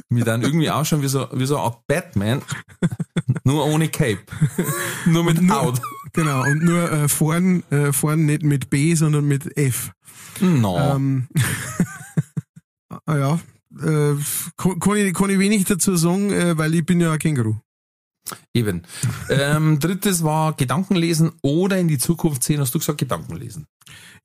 Wir 0.08 0.24
dann 0.24 0.42
irgendwie 0.42 0.70
ausschauen 0.70 1.02
wie 1.02 1.08
so, 1.08 1.26
wie 1.32 1.46
so 1.46 1.58
Art 1.58 1.86
Batman, 1.86 2.42
nur 3.44 3.64
ohne 3.64 3.88
Cape. 3.88 4.20
Nur 5.06 5.24
mit 5.24 5.40
nur- 5.40 5.56
Haut. 5.56 5.80
Genau, 6.12 6.42
und 6.42 6.62
nur 6.62 6.92
äh, 6.92 7.08
vorn, 7.08 7.62
äh, 7.70 7.92
vorn 7.92 8.26
nicht 8.26 8.42
mit 8.42 8.68
B, 8.68 8.94
sondern 8.94 9.24
mit 9.26 9.56
F. 9.56 9.92
No. 10.40 10.78
Ähm, 10.78 11.28
ah 13.06 13.16
ja, 13.16 13.34
äh, 13.80 14.16
kann, 14.58 14.78
kann, 14.78 14.96
ich, 14.96 15.14
kann 15.14 15.30
ich 15.30 15.38
wenig 15.38 15.64
dazu 15.64 15.96
sagen, 15.96 16.30
äh, 16.30 16.58
weil 16.58 16.74
ich 16.74 16.84
bin 16.84 17.00
ja 17.00 17.12
ein 17.12 17.18
Känguru. 17.18 17.56
Eben. 18.52 18.82
ähm, 19.30 19.78
drittes 19.78 20.22
war 20.22 20.52
Gedankenlesen 20.52 21.32
oder 21.42 21.78
in 21.78 21.88
die 21.88 21.98
Zukunft 21.98 22.42
sehen. 22.44 22.60
Hast 22.60 22.74
du 22.74 22.78
gesagt, 22.78 22.98
Gedankenlesen? 22.98 23.66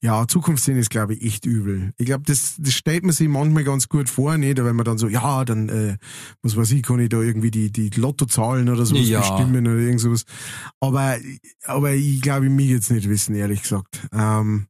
Ja, 0.01 0.27
Zukunftssinn 0.27 0.77
ist, 0.77 0.91
glaube 0.91 1.15
ich, 1.15 1.23
echt 1.25 1.45
übel. 1.45 1.91
Ich 1.97 2.05
glaube, 2.05 2.23
das, 2.27 2.55
das 2.59 2.73
stellt 2.73 3.03
man 3.03 3.13
sich 3.13 3.27
manchmal 3.27 3.63
ganz 3.63 3.89
gut 3.89 4.09
vor, 4.09 4.37
nicht? 4.37 4.57
Wenn 4.63 4.75
man 4.75 4.85
dann 4.85 4.99
so, 4.99 5.07
ja, 5.07 5.43
dann, 5.43 5.69
äh, 5.69 5.97
was 6.43 6.55
weiß 6.55 6.71
ich, 6.71 6.83
kann 6.83 6.99
ich 6.99 7.09
da 7.09 7.19
irgendwie 7.19 7.49
die, 7.49 7.71
die 7.71 7.89
Lottozahlen 7.89 8.69
oder 8.69 8.85
sowas 8.85 9.07
Ja. 9.09 9.21
bestimmen 9.21 9.65
oder 9.65 9.77
irgend 9.77 10.01
sowas. 10.01 10.25
Aber, 10.79 11.17
aber 11.65 11.93
ich 11.93 12.21
glaube, 12.21 12.45
ich 12.45 12.51
mich 12.51 12.69
jetzt 12.69 12.91
nicht 12.91 13.09
wissen, 13.09 13.33
ehrlich 13.33 13.63
gesagt. 13.63 14.07
Ähm, 14.13 14.67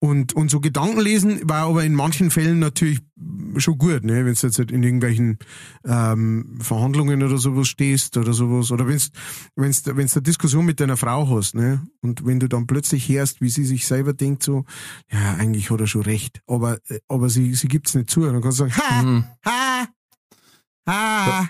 und, 0.00 0.32
und 0.32 0.50
so 0.50 0.60
Gedankenlesen 0.60 1.48
war 1.48 1.66
aber 1.66 1.84
in 1.84 1.94
manchen 1.94 2.30
Fällen 2.30 2.58
natürlich 2.58 3.00
schon 3.58 3.76
gut, 3.76 4.02
ne? 4.02 4.24
wenn 4.24 4.32
du 4.34 4.40
jetzt 4.46 4.58
halt 4.58 4.70
in 4.70 4.82
irgendwelchen 4.82 5.38
ähm, 5.84 6.58
Verhandlungen 6.62 7.22
oder 7.22 7.36
sowas 7.36 7.68
stehst 7.68 8.16
oder 8.16 8.32
sowas. 8.32 8.70
Oder 8.70 8.86
wenn 8.88 8.96
du 8.96 9.04
wenn's, 9.56 9.82
wenn's 9.84 10.16
eine 10.16 10.22
Diskussion 10.22 10.64
mit 10.64 10.80
deiner 10.80 10.96
Frau 10.96 11.28
hast, 11.36 11.54
ne? 11.54 11.86
Und 12.00 12.24
wenn 12.24 12.40
du 12.40 12.48
dann 12.48 12.66
plötzlich 12.66 13.08
hörst, 13.10 13.40
wie 13.42 13.50
sie 13.50 13.64
sich 13.64 13.86
selber 13.86 14.14
denkt, 14.14 14.42
so, 14.42 14.64
ja, 15.12 15.34
eigentlich 15.34 15.70
hat 15.70 15.80
er 15.80 15.86
schon 15.86 16.02
recht, 16.02 16.40
aber, 16.46 16.78
äh, 16.88 17.00
aber 17.08 17.28
sie, 17.28 17.54
sie 17.54 17.68
gibt's 17.68 17.94
nicht 17.94 18.08
zu. 18.08 18.22
Dann 18.22 18.40
kannst 18.40 18.60
du 18.60 18.68
sagen, 18.68 18.76
ha, 18.76 19.02
Mhm. 19.02 19.24
ha, 19.44 19.86
ha. 20.88 21.48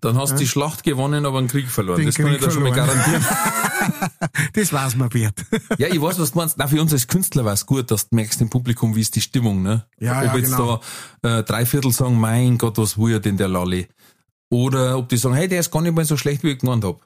Dann 0.00 0.16
hast 0.16 0.32
du 0.32 0.36
die 0.38 0.46
Schlacht 0.46 0.82
gewonnen, 0.82 1.26
aber 1.26 1.38
einen 1.38 1.48
Krieg 1.48 1.68
verloren. 1.68 1.98
Den 1.98 2.06
das 2.06 2.14
kann 2.14 2.26
ich 2.26 2.38
Krieg 2.38 2.44
da 2.44 2.50
schon 2.50 2.62
mal 2.62 2.72
garantieren. 2.72 3.24
Das 4.52 4.72
war's 4.72 4.94
mir 4.94 5.12
wert. 5.14 5.44
ja, 5.78 5.88
ich 5.88 6.00
weiß, 6.00 6.18
was 6.18 6.32
du 6.32 6.38
meinst. 6.38 6.58
Na, 6.58 6.66
für 6.66 6.80
uns 6.80 6.92
als 6.92 7.06
Künstler 7.06 7.44
war 7.44 7.54
es 7.54 7.64
gut, 7.64 7.90
dass 7.90 8.08
du 8.08 8.16
merkst 8.16 8.40
im 8.40 8.50
Publikum, 8.50 8.94
wie 8.94 9.00
ist 9.00 9.16
die 9.16 9.20
Stimmung, 9.20 9.62
ne? 9.62 9.86
Ja, 9.98 10.18
ob 10.18 10.24
ja, 10.24 10.36
jetzt 10.36 10.50
genau. 10.50 10.80
da 11.22 11.38
äh, 11.38 11.42
drei 11.42 11.64
Viertel 11.64 11.90
sagen, 11.90 12.18
mein 12.18 12.58
Gott, 12.58 12.76
was 12.78 12.98
will 12.98 13.14
er 13.14 13.20
denn 13.20 13.36
der 13.36 13.48
Lalli? 13.48 13.88
Oder 14.50 14.98
ob 14.98 15.08
die 15.08 15.16
sagen, 15.16 15.34
hey, 15.34 15.48
der 15.48 15.60
ist 15.60 15.70
gar 15.70 15.80
nicht 15.80 15.94
mal 15.94 16.04
so 16.04 16.16
schlecht, 16.16 16.42
wie 16.42 16.50
ich 16.50 16.58
gemeint 16.58 16.84
hab. 16.84 17.00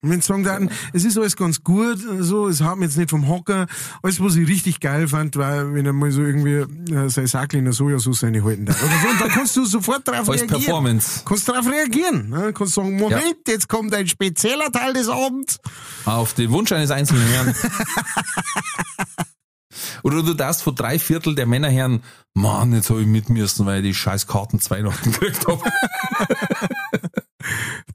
Und 0.00 0.10
wenn 0.10 0.20
sie 0.20 0.26
sagen 0.44 0.70
es 0.92 1.04
ist 1.04 1.18
alles 1.18 1.36
ganz 1.36 1.64
gut, 1.64 1.98
so, 2.20 2.46
es 2.46 2.60
hat 2.60 2.76
mich 2.76 2.88
jetzt 2.88 2.98
nicht 2.98 3.10
vom 3.10 3.26
Hocker. 3.26 3.66
Alles, 4.02 4.22
was 4.22 4.36
ich 4.36 4.46
richtig 4.46 4.78
geil 4.78 5.08
fand, 5.08 5.34
war, 5.34 5.74
wenn 5.74 5.86
er 5.86 5.92
mal 5.92 6.12
so 6.12 6.22
irgendwie 6.22 6.92
äh, 6.94 7.08
sein 7.08 7.26
Sackel 7.26 7.58
in 7.58 7.64
der 7.64 7.74
Sojasauce 7.74 8.22
reinhalten 8.22 8.66
darf. 8.66 8.80
Oder 8.80 8.92
so, 9.02 9.08
und 9.08 9.20
dann 9.20 9.28
kannst 9.28 9.56
du 9.56 9.64
sofort 9.64 10.06
drauf 10.06 10.28
Als 10.28 10.42
reagieren. 10.42 10.48
Performance. 10.48 11.22
Kannst 11.24 11.48
darauf 11.48 11.66
reagieren. 11.66 12.28
Ne? 12.28 12.52
Kannst 12.52 12.74
sagen, 12.74 12.96
Moment, 12.96 13.38
jetzt 13.48 13.68
kommt 13.68 13.92
ein 13.92 14.06
spezieller 14.06 14.70
Teil 14.70 14.92
des 14.92 15.08
Abends. 15.08 15.58
Auf 16.04 16.32
den 16.34 16.50
Wunsch 16.52 16.70
eines 16.70 16.92
einzelnen 16.92 17.26
Herrn. 17.26 17.54
Oder 20.02 20.22
du 20.22 20.34
darfst 20.34 20.62
von 20.62 20.74
drei 20.74 20.98
Viertel 20.98 21.34
der 21.34 21.46
Männerherren, 21.46 22.02
Mann, 22.34 22.72
jetzt 22.72 22.90
hab 22.90 22.98
ich 22.98 23.06
mit 23.06 23.30
müssen, 23.30 23.66
weil 23.66 23.78
ich 23.78 23.90
die 23.90 23.94
scheiß 23.94 24.26
Karten 24.26 24.60
zu 24.60 24.70
Weihnachten 24.70 25.12
gekriegt 25.12 25.46
hab. 25.46 25.62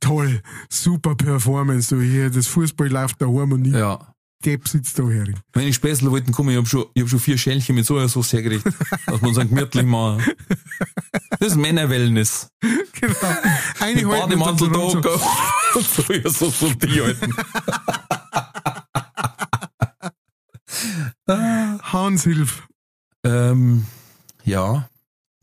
Toll, 0.04 0.42
super 0.70 1.16
Performance, 1.16 1.96
du 1.96 2.02
hier, 2.02 2.30
das 2.30 2.48
Fußball 2.48 2.90
läuft 2.90 3.22
daheim 3.22 3.54
und 3.54 3.66
ich 3.66 3.74
ja. 3.74 4.14
Depp 4.44 4.68
sitzt 4.68 5.00
da 5.00 5.04
herin. 5.04 5.40
Wenn 5.54 5.70
ich 5.70 5.76
Späßle 5.76 6.12
wollten 6.12 6.34
kommen, 6.34 6.50
ich 6.50 6.58
hab 6.58 6.68
schon, 6.68 6.88
ich 6.94 7.04
hab 7.04 7.10
schon 7.10 7.20
vier 7.22 7.38
Schälchen 7.38 7.76
mit 7.76 7.86
Sojasauce 7.86 8.34
hergerichtet, 8.34 8.76
dass 9.06 9.22
uns 9.22 9.38
dann 9.38 9.48
gemütlich 9.48 9.86
machen. 9.86 10.22
Das 11.40 11.52
ist 11.52 11.56
Männerwellness. 11.56 12.50
Genau. 13.00 13.16
Eine 13.80 14.02
Mit 14.02 14.10
Bademantel 14.10 14.70
da 14.72 14.80
so 14.90 15.02
so, 15.02 15.80
und 15.80 15.86
Sojasauce 15.88 16.62
und 16.64 16.84
die 16.84 17.02
halten. 17.02 17.34
Hans 21.82 22.24
Hilf. 22.24 22.68
Ähm, 23.24 23.86
ja. 24.44 24.90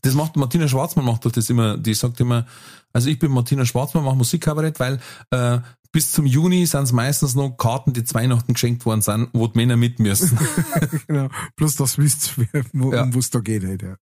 Das 0.03 0.15
macht 0.15 0.37
Martina 0.37 0.69
Schwarzmann 0.69 1.07
macht 1.07 1.25
doch 1.25 1.33
das 1.33 1.49
immer, 1.49 1.79
die 1.79 1.95
sagt 1.95 2.21
immer, 2.21 2.47
also 2.93 3.09
ich 3.09 3.19
bin 3.19 3.31
Martina 3.33 3.65
Schwarzmann, 3.65 4.05
mache 4.05 4.17
Musikkabarett, 4.17 4.81
weil 4.81 5.01
äh, 5.31 5.59
bis 5.93 6.13
zum 6.13 6.25
Juni 6.27 6.67
sind 6.67 6.85
es 6.85 6.93
meistens 6.93 7.35
noch 7.35 7.51
Karten, 7.57 7.93
die 7.93 8.05
zu 8.05 8.15
Weihnachten 8.15 8.53
geschenkt 8.55 8.87
worden 8.87 9.03
sind, 9.03 9.29
wo 9.33 9.47
die 9.49 9.59
Männer 9.59 9.77
mit 9.77 9.99
müssen. 9.99 10.39
Genau. 11.07 11.29
Bloß 11.57 11.77
das 11.77 11.99
wisst 11.99 12.35
wo, 12.73 12.93
Ja. 12.93 13.03
um 13.03 13.15
was 13.15 13.31
da 13.31 13.41
geht 13.41 13.65
halt, 13.65 13.83
ja. 13.83 13.97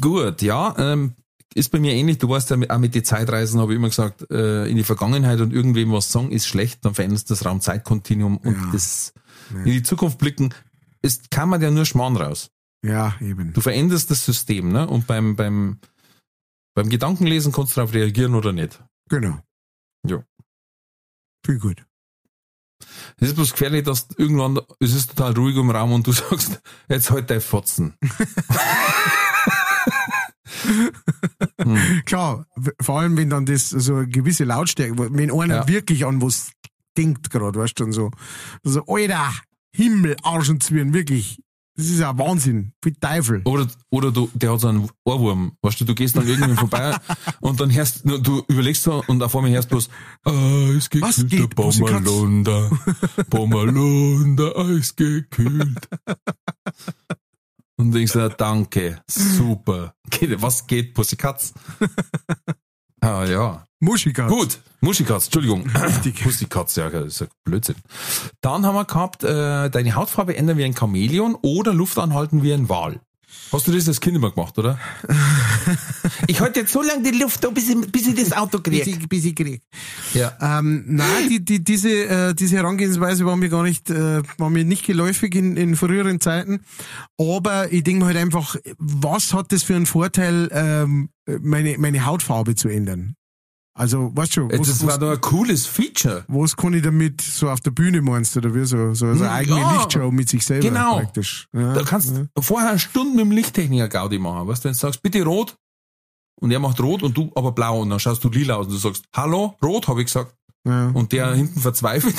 Gut, 0.00 0.42
ja, 0.42 0.74
ähm, 0.78 1.14
ist 1.54 1.70
bei 1.70 1.80
mir 1.80 1.92
ähnlich. 1.94 2.18
Du 2.18 2.28
weißt 2.28 2.50
ja, 2.50 2.56
auch 2.68 2.78
mit 2.78 2.94
den 2.94 3.04
Zeitreisen 3.04 3.60
habe 3.60 3.72
ich 3.72 3.76
immer 3.78 3.88
gesagt, 3.88 4.30
äh, 4.30 4.66
in 4.68 4.76
die 4.76 4.84
Vergangenheit 4.84 5.40
und 5.40 5.52
irgendwem 5.52 5.90
was 5.92 6.12
sagen 6.12 6.30
ist 6.30 6.46
schlecht, 6.46 6.84
dann 6.84 6.94
veränderst 6.94 7.28
du 7.30 7.34
das 7.34 7.44
Raum-Zeit-Kontinuum 7.44 8.36
und 8.36 8.54
Ja. 8.54 8.68
das 8.72 9.12
in 9.54 9.64
die 9.64 9.82
Zukunft 9.82 10.18
blicken, 10.18 10.50
ist, 11.00 11.30
kann 11.30 11.48
man 11.48 11.60
ja 11.62 11.70
nur 11.70 11.86
Schmarrn 11.86 12.16
raus. 12.16 12.50
Ja, 12.84 13.14
eben. 13.20 13.52
Du 13.54 13.60
veränderst 13.60 14.10
das 14.10 14.24
System, 14.24 14.70
ne? 14.70 14.86
Und 14.86 15.06
beim, 15.06 15.34
beim, 15.36 15.78
beim 16.78 16.88
Gedankenlesen 16.90 17.50
kannst 17.50 17.72
du 17.72 17.80
darauf 17.80 17.92
reagieren 17.92 18.36
oder 18.36 18.52
nicht. 18.52 18.80
Genau. 19.08 19.40
Ja. 20.06 20.22
Viel 21.44 21.58
gut. 21.58 21.84
Es 23.16 23.30
ist 23.30 23.34
bloß 23.34 23.50
gefährlich, 23.50 23.82
dass 23.82 24.06
irgendwann, 24.16 24.60
es 24.78 24.94
ist 24.94 25.10
total 25.16 25.32
ruhig 25.32 25.56
im 25.56 25.72
Raum 25.72 25.90
und 25.90 26.06
du 26.06 26.12
sagst, 26.22 26.60
jetzt 26.88 27.10
halt 27.10 27.30
dein 27.30 27.40
Fotzen. 27.40 27.96
hm. 31.60 32.02
Klar, 32.04 32.46
vor 32.80 33.00
allem 33.00 33.16
wenn 33.16 33.30
dann 33.30 33.44
das 33.44 33.70
so 33.70 33.96
eine 33.96 34.06
gewisse 34.06 34.44
Lautstärke, 34.44 34.96
wenn 35.12 35.32
einer 35.32 35.56
Ja. 35.56 35.66
wirklich 35.66 36.06
an 36.06 36.22
was 36.22 36.52
denkt 36.96 37.30
gerade, 37.30 37.58
weißt 37.58 37.80
du, 37.80 37.84
dann 37.84 37.92
so, 37.92 38.12
so, 38.62 38.84
Alter, 38.86 39.32
Himmel, 39.74 40.14
Arsch 40.22 40.48
und 40.48 40.62
Zwirn, 40.62 40.94
wirklich. 40.94 41.42
Das 41.78 41.86
ist 41.86 42.00
ja 42.00 42.18
Wahnsinn. 42.18 42.72
Wie 42.82 42.92
Teufel. 42.92 43.40
Oder, 43.44 43.68
oder 43.90 44.10
du, 44.10 44.28
der 44.34 44.52
hat 44.52 44.60
so 44.60 44.66
einen 44.66 44.90
Ohrwurm. 45.04 45.52
Weißt 45.62 45.80
du, 45.80 45.84
du 45.84 45.94
gehst 45.94 46.16
dann 46.16 46.26
irgendwie 46.26 46.56
vorbei 46.56 46.96
und 47.40 47.60
dann 47.60 47.72
hörst 47.72 48.02
du, 48.04 48.42
überlegst 48.48 48.82
so 48.82 49.04
und 49.06 49.22
auf 49.22 49.36
einmal 49.36 49.52
hörst 49.52 49.70
du 49.70 49.76
Was 49.76 50.90
gekühlt, 50.90 51.30
geht, 51.30 51.38
der 51.38 51.46
Pussycats? 51.46 52.02
Bommerlunder, 52.02 52.70
Bommerlunder, 53.30 54.56
Eis 54.56 54.96
gekühlt. 54.96 55.88
Und 57.76 57.94
ich 57.94 58.10
sag, 58.10 58.36
danke, 58.38 59.00
super. 59.06 59.94
Was 60.38 60.66
geht, 60.66 60.94
Pussycats? 60.94 61.54
Ah, 63.00 63.24
ja. 63.24 63.64
Muschikatz. 63.80 64.30
Gut, 64.30 64.58
Muschikatz, 64.80 65.26
Entschuldigung. 65.26 65.68
Richtig. 65.74 66.22
Pussycats, 66.22 66.74
ja, 66.76 66.90
das 66.90 67.06
ist 67.06 67.20
ja 67.20 67.26
Blödsinn. 67.44 67.76
Dann 68.40 68.66
haben 68.66 68.74
wir 68.74 68.84
gehabt, 68.84 69.22
äh, 69.22 69.70
deine 69.70 69.94
Hautfarbe 69.94 70.36
ändern 70.36 70.58
wie 70.58 70.64
ein 70.64 70.74
Chamäleon 70.76 71.36
oder 71.42 71.72
Luft 71.74 71.98
anhalten 71.98 72.42
wie 72.42 72.52
ein 72.52 72.68
Wal. 72.68 73.00
Hast 73.50 73.66
du 73.66 73.72
das 73.72 73.88
als 73.88 74.00
Kind 74.00 74.16
immer 74.16 74.30
gemacht, 74.30 74.58
oder? 74.58 74.78
ich 76.26 76.40
halte 76.40 76.60
jetzt 76.60 76.72
so 76.72 76.82
lange 76.82 77.02
die 77.02 77.18
Luft, 77.18 77.44
an, 77.46 77.54
bis 77.54 77.70
ich, 77.70 77.80
bis 77.90 78.06
ich 78.06 78.14
das 78.14 78.32
Auto 78.32 78.58
Bis 78.58 78.84
kriege. 78.84 78.90
ich, 78.90 79.08
bis 79.08 79.24
ich 79.24 79.34
krieg. 79.34 79.62
Ja. 80.12 80.36
Ähm, 80.40 80.84
nein, 80.86 81.28
die, 81.30 81.44
die, 81.44 81.64
diese, 81.64 81.88
äh, 81.90 82.34
diese 82.34 82.56
Herangehensweise 82.56 83.24
war 83.24 83.36
mir 83.36 83.48
gar 83.48 83.62
nicht, 83.62 83.88
äh, 83.90 84.22
war 84.36 84.50
mir 84.50 84.64
nicht 84.64 84.84
geläufig 84.84 85.34
in, 85.34 85.56
in 85.56 85.76
früheren 85.76 86.20
Zeiten. 86.20 86.60
Aber 87.18 87.72
ich 87.72 87.84
denke 87.84 88.00
mir 88.00 88.06
halt 88.06 88.18
einfach, 88.18 88.56
was 88.76 89.32
hat 89.32 89.50
das 89.52 89.62
für 89.62 89.76
einen 89.76 89.86
Vorteil, 89.86 90.50
ähm, 90.52 91.08
meine, 91.40 91.78
meine 91.78 92.04
Hautfarbe 92.04 92.54
zu 92.54 92.68
ändern? 92.68 93.14
Also, 93.78 94.10
weißt 94.14 94.36
du, 94.36 94.48
was, 94.50 94.66
Das 94.68 94.86
war 94.86 94.98
doch 94.98 95.12
ein 95.12 95.20
cooles 95.20 95.66
Feature. 95.66 96.24
was 96.28 96.56
kann 96.56 96.74
ich 96.74 96.82
damit 96.82 97.20
so 97.20 97.48
auf 97.48 97.60
der 97.60 97.70
Bühne 97.70 98.02
meinst 98.02 98.34
du, 98.34 98.40
oder 98.40 98.54
wie 98.54 98.64
so, 98.64 98.92
so, 98.94 99.06
eine 99.06 99.20
Ja. 99.20 99.32
eigene 99.34 99.72
Lichtshow 99.74 100.10
mit 100.10 100.28
sich 100.28 100.44
selber 100.44 100.68
Genau. 100.68 100.96
praktisch. 100.98 101.46
Ja, 101.52 101.72
Da 101.74 101.82
kannst 101.84 102.10
ja. 102.16 102.24
du 102.34 102.42
vorher 102.42 102.70
eine 102.70 102.78
Stunde 102.80 103.12
mit 103.16 103.26
dem 103.26 103.30
Lichttechniker 103.32 103.88
Gaudi 103.88 104.18
machen. 104.18 104.48
Weißt 104.48 104.64
du, 104.64 104.68
wenn 104.68 104.72
du 104.72 104.78
sagst, 104.78 105.00
bitte 105.02 105.22
rot, 105.24 105.56
und 106.40 106.50
er 106.50 106.58
macht 106.60 106.80
rot 106.80 107.02
und 107.02 107.16
du 107.16 107.30
aber 107.34 107.52
blau, 107.52 107.80
und 107.82 107.90
dann 107.90 108.00
schaust 108.00 108.22
du 108.24 108.28
lila 108.30 108.56
aus 108.56 108.66
und 108.66 108.72
du 108.72 108.78
sagst, 108.78 109.04
hallo, 109.14 109.54
rot, 109.62 109.88
habe 109.88 110.00
ich 110.00 110.06
gesagt. 110.06 110.34
Ja. 110.64 110.88
Und 110.88 111.12
der 111.12 111.34
hinten 111.34 111.60
verzweifelt. 111.60 112.16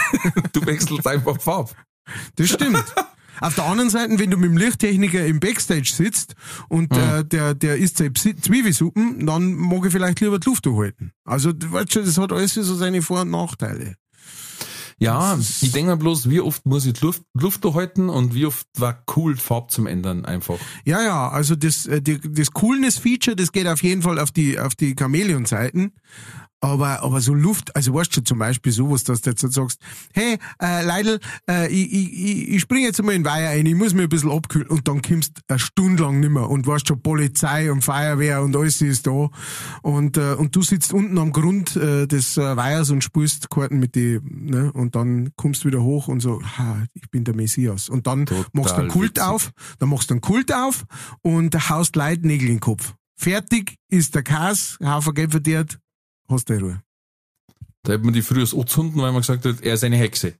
du 0.52 0.64
wechselst 0.66 1.06
einfach 1.06 1.40
Farbe. 1.40 1.70
Das 2.36 2.48
stimmt. 2.50 2.84
Auf 3.40 3.54
der 3.54 3.64
anderen 3.64 3.90
Seite, 3.90 4.18
wenn 4.18 4.30
du 4.30 4.36
mit 4.36 4.50
dem 4.50 4.56
Lichttechniker 4.56 5.24
im 5.26 5.40
Backstage 5.40 5.90
sitzt 5.94 6.34
und 6.68 6.96
äh, 6.96 7.24
der, 7.24 7.54
der 7.54 7.76
isst 7.76 8.00
Psi- 8.00 8.40
Zwiebelsuppen, 8.40 9.26
dann 9.26 9.54
mag 9.54 9.86
ich 9.86 9.92
vielleicht 9.92 10.20
lieber 10.20 10.38
die 10.38 10.48
Luft 10.48 10.66
halten. 10.66 11.12
Also, 11.24 11.52
du 11.52 11.70
weißt 11.72 11.92
schon, 11.92 12.04
das 12.04 12.18
hat 12.18 12.32
alles 12.32 12.54
so 12.54 12.74
seine 12.74 13.02
Vor- 13.02 13.22
und 13.22 13.30
Nachteile. 13.30 13.94
Ja, 15.00 15.38
ich 15.60 15.70
denke 15.70 15.92
mir 15.92 15.96
bloß, 15.96 16.28
wie 16.28 16.40
oft 16.40 16.66
muss 16.66 16.84
ich 16.84 17.00
Luft, 17.00 17.22
Luft 17.34 17.64
halten 17.64 18.08
und 18.08 18.34
wie 18.34 18.46
oft 18.46 18.66
war 18.78 19.04
cool, 19.16 19.36
die 19.36 19.40
Farbe 19.40 19.68
zum 19.68 19.86
Ändern 19.86 20.24
einfach. 20.24 20.56
Ja, 20.84 21.00
ja, 21.02 21.28
also 21.28 21.54
das, 21.54 21.86
äh, 21.86 22.02
die, 22.02 22.18
das 22.20 22.50
Coolness-Feature, 22.50 23.36
das 23.36 23.52
geht 23.52 23.68
auf 23.68 23.82
jeden 23.84 24.02
Fall 24.02 24.18
auf 24.18 24.32
die, 24.32 24.58
auf 24.58 24.74
die 24.74 24.96
Chamäleon-Seiten. 24.98 25.92
Aber, 26.60 27.02
aber 27.04 27.20
so 27.20 27.34
Luft, 27.34 27.74
also 27.76 27.94
weißt 27.94 28.16
du 28.16 28.20
zum 28.22 28.38
Beispiel 28.38 28.72
sowas, 28.72 29.04
dass 29.04 29.20
du 29.20 29.30
jetzt 29.30 29.42
sagst, 29.42 29.80
hey, 30.12 30.38
äh, 30.60 30.84
Leidl, 30.84 31.20
äh, 31.48 31.70
ich, 31.70 31.92
ich, 31.92 32.48
ich, 32.48 32.60
spring 32.60 32.82
jetzt 32.82 33.00
mal 33.00 33.12
in 33.12 33.22
den 33.22 33.30
Weiher 33.30 33.50
ein, 33.50 33.64
ich 33.64 33.76
muss 33.76 33.94
mir 33.94 34.02
ein 34.02 34.08
bisschen 34.08 34.32
abkühlen 34.32 34.66
und 34.66 34.88
dann 34.88 35.00
kommst 35.00 35.40
eine 35.46 35.60
Stunde 35.60 36.02
lang 36.02 36.18
nimmer 36.18 36.50
und 36.50 36.66
weißt 36.66 36.88
schon 36.88 37.00
Polizei 37.00 37.70
und 37.70 37.82
Feuerwehr 37.82 38.42
und 38.42 38.56
alles 38.56 38.80
ist 38.82 39.06
da 39.06 39.30
und, 39.82 40.16
äh, 40.16 40.34
und 40.34 40.56
du 40.56 40.62
sitzt 40.62 40.92
unten 40.92 41.18
am 41.18 41.32
Grund 41.32 41.76
äh, 41.76 42.08
des 42.08 42.36
äh, 42.36 42.56
Weihers 42.56 42.90
und 42.90 43.04
spielst 43.04 43.50
Karten 43.50 43.78
mit 43.78 43.94
die, 43.94 44.18
ne, 44.22 44.72
und 44.72 44.96
dann 44.96 45.30
kommst 45.36 45.62
du 45.62 45.68
wieder 45.68 45.82
hoch 45.82 46.08
und 46.08 46.20
so, 46.20 46.42
ha, 46.42 46.84
ich 46.92 47.08
bin 47.10 47.22
der 47.22 47.36
Messias. 47.36 47.88
Und 47.88 48.06
dann 48.08 48.26
Total 48.26 48.46
machst 48.52 48.76
du 48.76 48.80
einen 48.80 48.90
Kult 48.90 49.10
witzig. 49.10 49.24
auf, 49.24 49.52
dann 49.78 49.90
machst 49.90 50.10
du 50.10 50.14
einen 50.14 50.20
Kult 50.20 50.52
auf 50.52 50.84
und 51.22 51.70
haust 51.70 51.94
Leid 51.94 52.24
Nägel 52.24 52.48
in 52.48 52.54
den 52.54 52.60
Kopf. 52.60 52.94
Fertig 53.16 53.76
ist 53.88 54.14
der 54.14 54.22
Kas, 54.22 54.78
Haufen 54.82 55.14
Geld 55.14 55.30
verdient, 55.30 55.78
hast 56.28 56.50
du 56.50 56.58
Ruhe. 56.58 56.82
Da 57.82 57.92
hätte 57.92 58.04
man 58.04 58.14
die 58.14 58.22
früher 58.22 58.46
angezogen, 58.52 58.96
weil 58.96 59.12
man 59.12 59.22
gesagt 59.22 59.44
hat, 59.44 59.62
er 59.62 59.74
ist 59.74 59.84
eine 59.84 59.96
Hexe. 59.96 60.34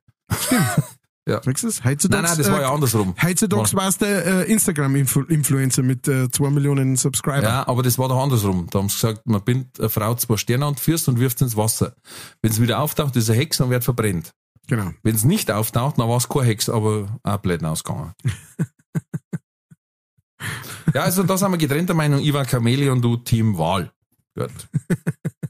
Sagst 1.28 1.62
du 1.62 1.66
das? 1.66 1.84
Heutzutage, 1.84 2.22
Nein, 2.22 2.30
nein, 2.30 2.38
das 2.38 2.50
war 2.50 2.60
ja 2.62 2.72
andersrum. 2.72 3.14
Heutzutage 3.22 3.74
warst 3.74 4.00
du 4.00 4.06
äh, 4.06 4.50
Instagram-Influencer 4.50 5.82
mit 5.82 6.08
äh, 6.08 6.30
zwei 6.30 6.50
Millionen 6.50 6.96
Subscriber. 6.96 7.42
Ja, 7.42 7.68
aber 7.68 7.82
das 7.82 7.98
war 7.98 8.08
doch 8.08 8.22
andersrum. 8.22 8.66
Da 8.70 8.78
haben 8.78 8.88
sie 8.88 8.94
gesagt, 8.94 9.26
man 9.26 9.44
bindet 9.44 9.78
eine 9.78 9.90
Frau 9.90 10.14
zwei 10.14 10.38
Sterne 10.38 10.66
an 10.66 10.76
Füße 10.76 11.10
und 11.10 11.20
wirft 11.20 11.38
sie 11.38 11.44
ins 11.44 11.56
Wasser. 11.56 11.94
Wenn 12.40 12.52
sie 12.52 12.62
wieder 12.62 12.80
auftaucht, 12.80 13.14
ist 13.16 13.28
eine 13.28 13.38
Hex 13.38 13.60
und 13.60 13.70
wird 13.70 13.84
verbrennt. 13.84 14.32
Genau. 14.68 14.90
Wenn 15.02 15.14
es 15.14 15.24
nicht 15.24 15.50
auftaucht, 15.50 15.98
dann 15.98 16.08
war 16.08 16.16
es 16.16 16.28
keine 16.28 16.46
Hex, 16.46 16.68
aber 16.68 17.20
auch 17.22 17.38
blöd 17.38 17.62
ausgegangen. 17.64 18.12
ja, 20.94 21.02
also 21.02 21.22
da 21.22 21.36
sind 21.36 21.50
wir 21.50 21.58
getrennter 21.58 21.94
Meinung. 21.94 22.20
Ich 22.20 22.32
war 22.32 22.46
Chameleon 22.46 22.96
und 22.96 23.02
du 23.02 23.16
Team 23.18 23.58
Wahl. 23.58 23.92
Gut. 24.34 24.50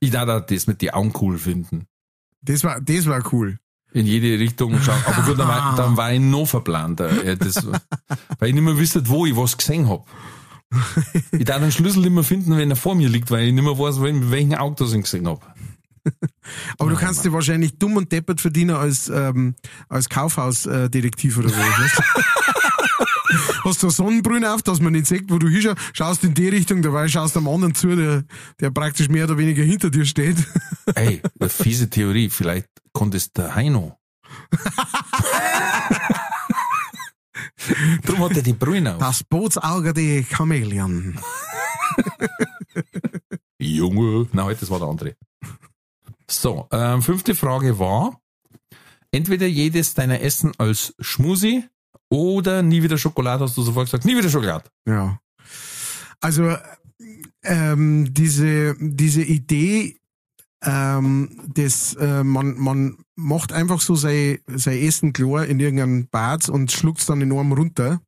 Ich 0.00 0.16
auch 0.16 0.40
das 0.40 0.66
mit 0.66 0.80
die 0.80 0.92
Augen 0.92 1.12
cool 1.20 1.38
finden. 1.38 1.86
Das 2.42 2.64
war, 2.64 2.80
das 2.80 3.06
war 3.06 3.22
cool. 3.32 3.58
In 3.92 4.06
jede 4.06 4.38
Richtung 4.38 4.78
schauen. 4.82 5.02
Aber 5.06 5.22
gut, 5.22 5.38
dann 5.38 5.48
war, 5.48 5.74
dann 5.76 5.96
war 5.96 6.12
ich 6.12 6.20
noch 6.20 6.46
verplanter. 6.46 7.24
Ja, 7.24 7.36
das, 7.36 7.66
weil 8.38 8.48
ich 8.48 8.54
nicht 8.54 8.64
mehr 8.64 8.76
wüsste, 8.76 9.08
wo 9.08 9.24
ich 9.24 9.34
was 9.34 9.56
gesehen 9.56 9.88
hab. 9.88 10.06
Ich 11.32 11.44
darf 11.46 11.60
den 11.60 11.72
Schlüssel 11.72 12.00
nicht 12.00 12.12
mehr 12.12 12.22
finden, 12.22 12.56
wenn 12.56 12.70
er 12.70 12.76
vor 12.76 12.94
mir 12.94 13.08
liegt, 13.08 13.30
weil 13.30 13.46
ich 13.48 13.54
nicht 13.54 13.64
mehr 13.64 13.78
weiß, 13.78 13.98
mit 13.98 14.30
welchem 14.30 14.54
Auge 14.54 14.76
das 14.78 14.90
ich 14.90 14.96
ihn 14.96 15.02
gesehen 15.02 15.26
hab. 15.26 15.54
Aber 16.78 16.90
du 16.90 16.96
kannst 16.96 17.24
dir 17.24 17.32
wahrscheinlich 17.32 17.78
dumm 17.78 17.96
und 17.96 18.12
deppert 18.12 18.40
verdienen 18.40 18.76
als, 18.76 19.08
ähm, 19.08 19.54
als 19.88 20.08
Kaufhausdetektiv 20.08 21.38
oder 21.38 21.48
so. 21.48 21.56
Hast 23.64 23.82
du 23.82 23.90
Sonnenbrille 23.90 24.54
auf, 24.54 24.62
dass 24.62 24.80
man 24.80 24.94
nicht 24.94 25.06
sieht, 25.06 25.30
wo 25.30 25.38
du 25.38 25.48
hinschaust, 25.48 25.76
schaust 25.92 26.24
in 26.24 26.32
die 26.34 26.48
Richtung, 26.48 26.82
dabei 26.82 27.08
schaust 27.08 27.36
am 27.36 27.48
anderen 27.48 27.74
zu, 27.74 27.94
der, 27.94 28.24
der 28.60 28.70
praktisch 28.70 29.08
mehr 29.08 29.24
oder 29.24 29.36
weniger 29.36 29.62
hinter 29.62 29.90
dir 29.90 30.06
steht. 30.06 30.38
Ey, 30.94 31.20
eine 31.38 31.50
fiese 31.50 31.90
Theorie. 31.90 32.30
Vielleicht 32.30 32.68
konnte 32.92 33.18
es 33.18 33.32
der 33.32 33.54
Heino. 33.54 33.98
Darum 38.02 38.24
hat 38.24 38.36
er 38.36 38.42
die 38.42 38.54
Brühe 38.54 38.92
auf. 38.92 38.98
Das 38.98 39.22
Bootsauge 39.24 39.92
der 39.92 40.24
Chamäleon. 40.24 41.18
Junge. 43.58 44.26
Nein, 44.32 44.46
halt, 44.46 44.62
das 44.62 44.70
war 44.70 44.78
der 44.78 44.88
andere. 44.88 45.14
So, 46.30 46.68
ähm, 46.72 47.02
fünfte 47.02 47.34
Frage 47.34 47.78
war, 47.78 48.20
entweder 49.10 49.46
jedes 49.46 49.94
deiner 49.94 50.20
Essen 50.20 50.52
als 50.58 50.94
Schmusi 51.00 51.64
oder 52.10 52.62
nie 52.62 52.82
wieder 52.82 52.98
Schokolade, 52.98 53.44
hast 53.44 53.56
du 53.56 53.62
sofort 53.62 53.86
gesagt, 53.86 54.04
nie 54.04 54.16
wieder 54.16 54.28
Schokolade. 54.28 54.68
Ja. 54.86 55.18
Also 56.20 56.56
ähm, 57.42 58.12
diese, 58.12 58.76
diese 58.78 59.22
Idee, 59.22 59.96
ähm, 60.64 61.40
dass 61.54 61.94
äh, 61.94 62.24
man, 62.24 62.58
man 62.58 62.98
macht 63.16 63.52
einfach 63.52 63.80
so 63.80 63.94
sein, 63.94 64.38
sein 64.46 64.78
Essen 64.78 65.12
klar 65.12 65.46
in 65.46 65.60
irgendeinem 65.60 66.08
Bad 66.08 66.48
und 66.48 66.72
schluckt 66.72 67.00
es 67.00 67.06
dann 67.06 67.22
enorm 67.22 67.52
runter. 67.52 68.00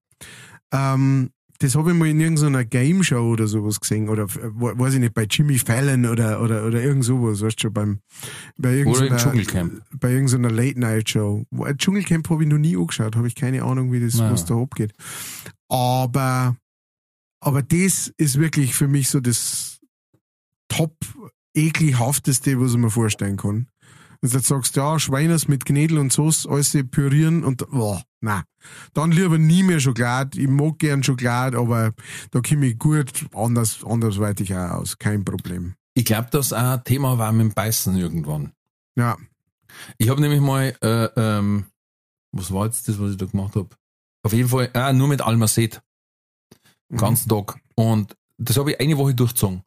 Ähm, 0.72 1.30
das 1.61 1.74
habe 1.74 1.90
ich 1.92 1.96
mal 1.96 2.08
in 2.08 2.20
irgendeiner 2.20 2.64
Game 2.64 3.02
Show 3.04 3.30
oder 3.32 3.46
sowas 3.46 3.78
gesehen 3.80 4.08
oder 4.08 4.22
äh, 4.24 4.50
weiß 4.58 4.94
ich 4.94 5.00
nicht, 5.00 5.12
bei 5.14 5.24
Jimmy 5.24 5.58
Fallon 5.58 6.06
oder, 6.06 6.40
oder, 6.42 6.64
oder 6.66 6.82
irgend 6.82 7.04
sowas, 7.04 7.42
weißt 7.42 7.58
du 7.58 7.61
schon, 7.61 7.72
beim, 7.74 8.00
bei 8.56 8.76
irgendeiner, 8.76 9.16
Dschungelcamp. 9.18 9.82
bei 10.00 10.11
irgendeiner 10.11 10.50
Late-Night-Show. 10.50 11.44
Ein 11.62 11.76
Dschungelcamp 11.76 12.30
habe 12.30 12.42
ich 12.44 12.48
noch 12.48 12.58
nie 12.58 12.76
angeschaut, 12.76 13.14
habe 13.14 13.28
ich 13.28 13.34
keine 13.34 13.62
Ahnung, 13.62 13.92
wie 13.92 14.00
das, 14.00 14.18
Ja. 14.18 14.32
was 14.32 14.46
da 14.46 14.54
abgeht. 14.56 14.92
Aber, 15.68 16.56
aber 17.40 17.62
das 17.62 18.12
ist 18.16 18.38
wirklich 18.38 18.74
für 18.74 18.88
mich 18.88 19.11
so 19.11 19.20
das 19.20 19.80
top 20.68 20.96
ekelhafteste, 21.54 22.58
was 22.58 22.72
ich 22.72 22.78
mir 22.78 22.90
vorstellen 22.90 23.36
kann. 23.36 23.66
Und 24.22 24.34
jetzt 24.34 24.48
sagst 24.48 24.76
du, 24.76 24.80
ja, 24.80 24.98
Schweiners 24.98 25.48
mit 25.48 25.64
Knädel 25.64 25.98
und 25.98 26.12
Sauce, 26.12 26.46
alles 26.46 26.76
pürieren 26.90 27.42
und, 27.42 27.68
boah, 27.70 28.02
na. 28.20 28.44
Dann 28.92 29.12
lieber 29.12 29.38
nie 29.38 29.62
mehr 29.62 29.80
Schokolade. 29.80 30.38
Ich 30.38 30.48
mag 30.48 30.78
gern 30.78 31.02
Schokolade, 31.02 31.58
aber 31.58 31.92
da 32.30 32.40
komme 32.40 32.66
ich 32.66 32.78
gut 32.78 33.26
anders, 33.34 33.82
andersweitig 33.84 34.54
auch 34.54 34.72
aus. 34.72 34.98
Kein 34.98 35.24
Problem. 35.24 35.74
Ich 35.94 36.04
glaube, 36.04 36.28
das 36.30 36.52
auch 36.52 36.58
ein 36.58 36.84
Thema 36.84 37.16
war 37.16 37.32
mit 37.32 37.46
dem 37.46 37.54
Beißen 37.54 37.96
irgendwann. 37.96 38.52
Ja. 38.96 39.16
Ich 39.96 40.10
habe 40.10 40.20
nämlich 40.20 40.40
mal, 40.40 40.76
äh, 40.82 41.08
ähm, 41.16 41.66
was 42.32 42.52
war 42.52 42.66
jetzt 42.66 42.88
das, 42.88 43.00
was 43.00 43.12
ich 43.12 43.16
da 43.16 43.26
gemacht 43.26 43.56
habe? 43.56 43.70
Auf 44.22 44.32
jeden 44.34 44.48
Fall, 44.48 44.70
äh, 44.74 44.92
nur 44.92 45.08
mit 45.08 45.22
Almacet. 45.22 45.80
Den 46.90 46.98
ganzen 46.98 47.28
Tag. 47.28 47.58
Und 47.74 48.16
das 48.36 48.58
habe 48.58 48.72
ich 48.72 48.80
eine 48.80 48.98
Woche 48.98 49.14
durchgezogen. 49.14 49.62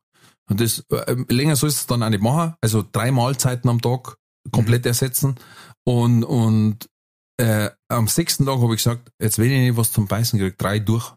Und 0.48 0.62
das, 0.62 0.80
äh, 0.90 1.16
länger 1.30 1.56
soll 1.56 1.70
es 1.70 1.88
dann 1.88 2.04
auch 2.04 2.10
nicht 2.10 2.22
machen. 2.22 2.54
Also 2.62 2.84
drei 2.90 3.12
Mahlzeiten 3.12 3.70
am 3.70 3.82
Tag 3.82 4.18
komplett 4.52 4.86
ersetzen. 4.86 5.36
Und, 5.84 6.24
und 6.24 6.90
äh, 7.38 7.70
am 7.90 8.08
sechsten 8.08 8.46
Tag 8.46 8.60
habe 8.60 8.74
ich 8.76 8.84
gesagt, 8.84 9.12
jetzt 9.20 9.40
wenn 9.40 9.52
ich 9.52 9.60
nicht 9.60 9.78
was 9.78 9.92
zum 9.92 10.08
Beißen 10.08 10.40
kriege, 10.40 10.56
drei 10.58 10.80
durch. 10.80 11.14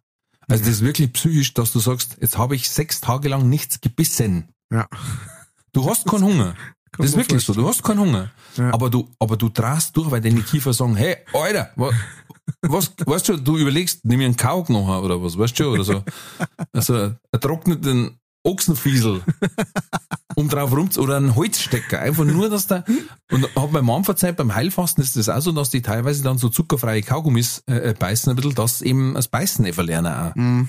Also 0.48 0.64
das 0.64 0.74
ist 0.74 0.82
wirklich 0.82 1.12
psychisch, 1.12 1.54
dass 1.54 1.72
du 1.72 1.80
sagst, 1.80 2.18
jetzt 2.20 2.38
habe 2.38 2.54
ich 2.54 2.68
sechs 2.68 3.00
Tage 3.00 3.28
lang 3.28 3.48
nichts 3.48 3.80
gebissen. 3.80 4.48
Ja. 4.72 4.88
Du 5.72 5.88
hast 5.88 6.06
keinen 6.06 6.24
Hunger. 6.24 6.54
Das 6.98 7.08
ist 7.08 7.16
wirklich 7.18 7.44
so, 7.44 7.52
du 7.52 7.68
hast 7.68 7.82
keinen 7.82 8.00
Hunger. 8.00 8.30
Ja. 8.56 8.72
Aber 8.72 8.88
du, 8.88 9.10
aber 9.18 9.36
du 9.36 9.50
drast 9.50 9.94
durch, 9.98 10.10
weil 10.10 10.22
deine 10.22 10.40
Kiefer 10.40 10.72
sagen, 10.72 10.96
hey, 10.96 11.18
Alter, 11.34 11.70
was, 11.76 11.94
was 12.62 12.92
weißt 13.04 13.28
du, 13.28 13.36
du 13.36 13.58
überlegst, 13.58 14.02
nimm 14.04 14.18
mir 14.18 14.24
einen 14.24 14.36
Kauk 14.36 14.70
noch 14.70 14.88
oder 15.02 15.22
was, 15.22 15.36
weißt 15.36 15.58
du, 15.60 15.72
oder 15.72 15.84
so. 15.84 16.02
Also, 16.72 16.94
einen 16.94 17.18
trockneten 17.40 18.18
Ochsenfiesel, 18.46 19.22
um 20.36 20.48
drauf 20.48 20.72
rum, 20.72 20.88
oder 20.96 21.16
einen 21.16 21.34
Holzstecker, 21.34 22.00
einfach 22.00 22.24
nur, 22.24 22.48
dass 22.48 22.66
da, 22.66 22.84
und 23.30 23.44
hat 23.56 23.72
mein 23.72 23.84
Mann 23.84 24.04
verzeiht, 24.04 24.36
beim 24.36 24.54
Heilfasten 24.54 25.02
ist 25.02 25.16
das 25.16 25.28
auch 25.28 25.40
so, 25.40 25.52
dass 25.52 25.70
die 25.70 25.82
teilweise 25.82 26.22
dann 26.22 26.38
so 26.38 26.48
zuckerfreie 26.48 27.02
Kaugummis 27.02 27.62
äh, 27.68 27.90
äh, 27.90 27.94
beißen 27.98 28.30
ein 28.30 28.36
bisschen, 28.36 28.54
dass 28.54 28.82
eben 28.82 29.14
das 29.14 29.28
Beißen 29.28 29.64
nicht 29.64 29.74
verlernen 29.74 30.12
auch. 30.12 30.34
Mhm. 30.34 30.68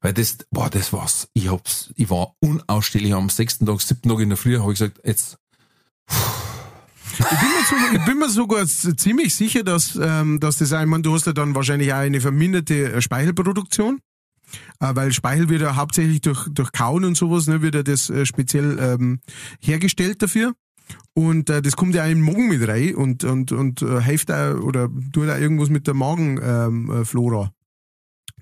Weil 0.00 0.12
das, 0.12 0.38
boah, 0.50 0.68
das 0.68 0.92
war's. 0.92 1.28
Ich 1.32 1.50
hab's, 1.50 1.90
ich 1.96 2.10
war 2.10 2.34
unausstehlich 2.40 3.14
am 3.14 3.30
sechsten 3.30 3.66
Tag, 3.66 3.80
siebten 3.80 4.08
Tag 4.08 4.20
in 4.20 4.28
der 4.28 4.38
Früh, 4.38 4.58
habe 4.58 4.72
ich 4.72 4.78
gesagt, 4.78 5.00
jetzt, 5.04 5.38
Ich 7.18 7.24
bin, 7.28 7.48
mir 7.48 7.64
sogar, 7.64 7.94
ich 7.94 8.04
bin 8.04 8.18
mir 8.18 8.28
sogar 8.28 8.66
ziemlich 8.66 9.34
sicher, 9.34 9.62
dass, 9.62 9.98
ähm, 10.00 10.38
dass 10.38 10.58
das 10.58 10.72
einmal, 10.72 11.00
du 11.00 11.14
hast 11.14 11.26
ja 11.26 11.32
dann 11.32 11.54
wahrscheinlich 11.54 11.92
auch 11.92 11.98
eine 11.98 12.20
verminderte 12.20 12.92
äh, 12.92 13.00
Speichelproduktion, 13.00 14.00
weil 14.78 15.12
Speichel 15.12 15.48
wird 15.48 15.62
ja 15.62 15.76
hauptsächlich 15.76 16.20
durch, 16.20 16.46
durch 16.50 16.72
Kauen 16.72 17.04
und 17.04 17.16
sowas, 17.16 17.46
ne, 17.46 17.62
wird 17.62 17.74
ja 17.74 17.82
das 17.82 18.10
äh, 18.10 18.26
speziell 18.26 18.78
ähm, 18.80 19.20
hergestellt 19.60 20.22
dafür. 20.22 20.54
Und 21.14 21.50
äh, 21.50 21.62
das 21.62 21.76
kommt 21.76 21.94
ja 21.94 22.04
auch 22.04 22.08
in 22.08 22.18
den 22.18 22.24
Magen 22.24 22.48
mit 22.48 22.66
rein 22.68 22.94
und, 22.94 23.24
und, 23.24 23.52
und 23.52 23.82
äh, 23.82 24.00
hilft 24.02 24.30
auch 24.30 24.60
oder 24.60 24.88
tut 25.12 25.28
auch 25.28 25.38
irgendwas 25.38 25.68
mit 25.68 25.86
der 25.86 25.94
Magenflora 25.94 26.66
ähm, 26.66 26.90
äh, 26.90 27.04
Flora 27.04 27.52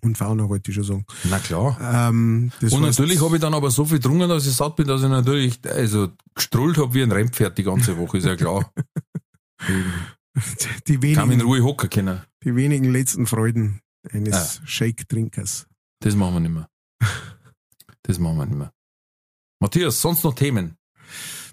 und 0.02 0.18
Fauna, 0.18 0.48
wollte 0.48 0.70
ich 0.70 0.74
schon 0.74 0.84
sagen. 0.84 1.06
na 1.24 1.38
klar. 1.38 1.78
Ähm, 1.80 2.52
das 2.60 2.72
Und 2.72 2.82
natürlich 2.82 3.22
habe 3.22 3.36
ich 3.36 3.40
dann 3.40 3.54
aber 3.54 3.70
so 3.70 3.84
viel 3.86 3.98
getrunken, 3.98 4.28
dass 4.28 4.46
ich 4.46 4.52
satt 4.52 4.76
bin, 4.76 4.86
dass 4.86 5.02
ich 5.02 5.08
natürlich, 5.08 5.58
also, 5.66 6.08
gestrullt 6.34 6.76
habe 6.76 6.92
wie 6.94 7.02
ein 7.02 7.12
Rennpferd 7.12 7.56
die 7.56 7.62
ganze 7.62 7.96
Woche, 7.96 8.18
ist 8.18 8.26
ja 8.26 8.36
klar. 8.36 8.70
die, 10.86 10.98
Kann 10.98 11.00
mich 11.00 11.12
in 11.14 11.18
wenigen, 11.28 11.40
Ruhe 11.42 11.62
hocken 11.62 11.88
können. 11.90 12.20
die 12.44 12.54
wenigen 12.54 12.92
letzten 12.92 13.26
Freuden 13.26 13.80
eines 14.12 14.34
Ja. 14.58 14.66
Shake-Trinkers. 14.66 15.66
Das 16.04 16.16
machen 16.16 16.34
wir 16.34 16.40
nicht 16.40 16.52
mehr. 16.52 16.68
Das 18.06 18.18
machen 18.18 18.36
wir 18.36 18.44
nicht 18.44 18.58
mehr. 18.58 18.70
Matthias, 19.60 20.02
sonst 20.02 20.24
noch 20.24 20.34
Themen? 20.34 20.76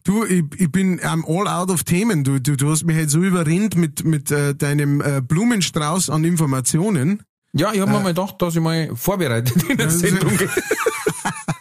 Du, 0.03 0.26
ich, 0.26 0.44
ich 0.57 0.69
bin 0.69 0.99
ähm, 1.02 1.23
all 1.26 1.48
out 1.48 1.69
of 1.69 1.86
Themen. 1.86 2.26
Du, 2.26 2.41
du, 2.41 2.57
du 2.57 2.69
hast 2.69 2.84
mich 2.84 2.98
halt 2.98 3.10
so 3.10 3.22
überrennt 3.22 3.78
mit, 3.78 4.03
mit 4.03 4.32
äh, 4.32 4.53
deinem 4.53 4.99
äh, 4.99 5.22
Blumenstrauß 5.22 6.10
an 6.10 6.26
Informationen. 6.26 7.23
Ja, 7.53 7.72
ich 7.72 7.80
habe 7.80 7.91
mir 7.91 8.02
mal 8.02 8.10
gedacht, 8.10 8.41
dass 8.41 8.53
ich 8.53 8.61
mal 8.61 8.94
vorbereitet 8.98 9.64
in 9.64 9.78
der 9.78 9.86
Ja, 9.86 9.91
Sendung. 9.91 10.38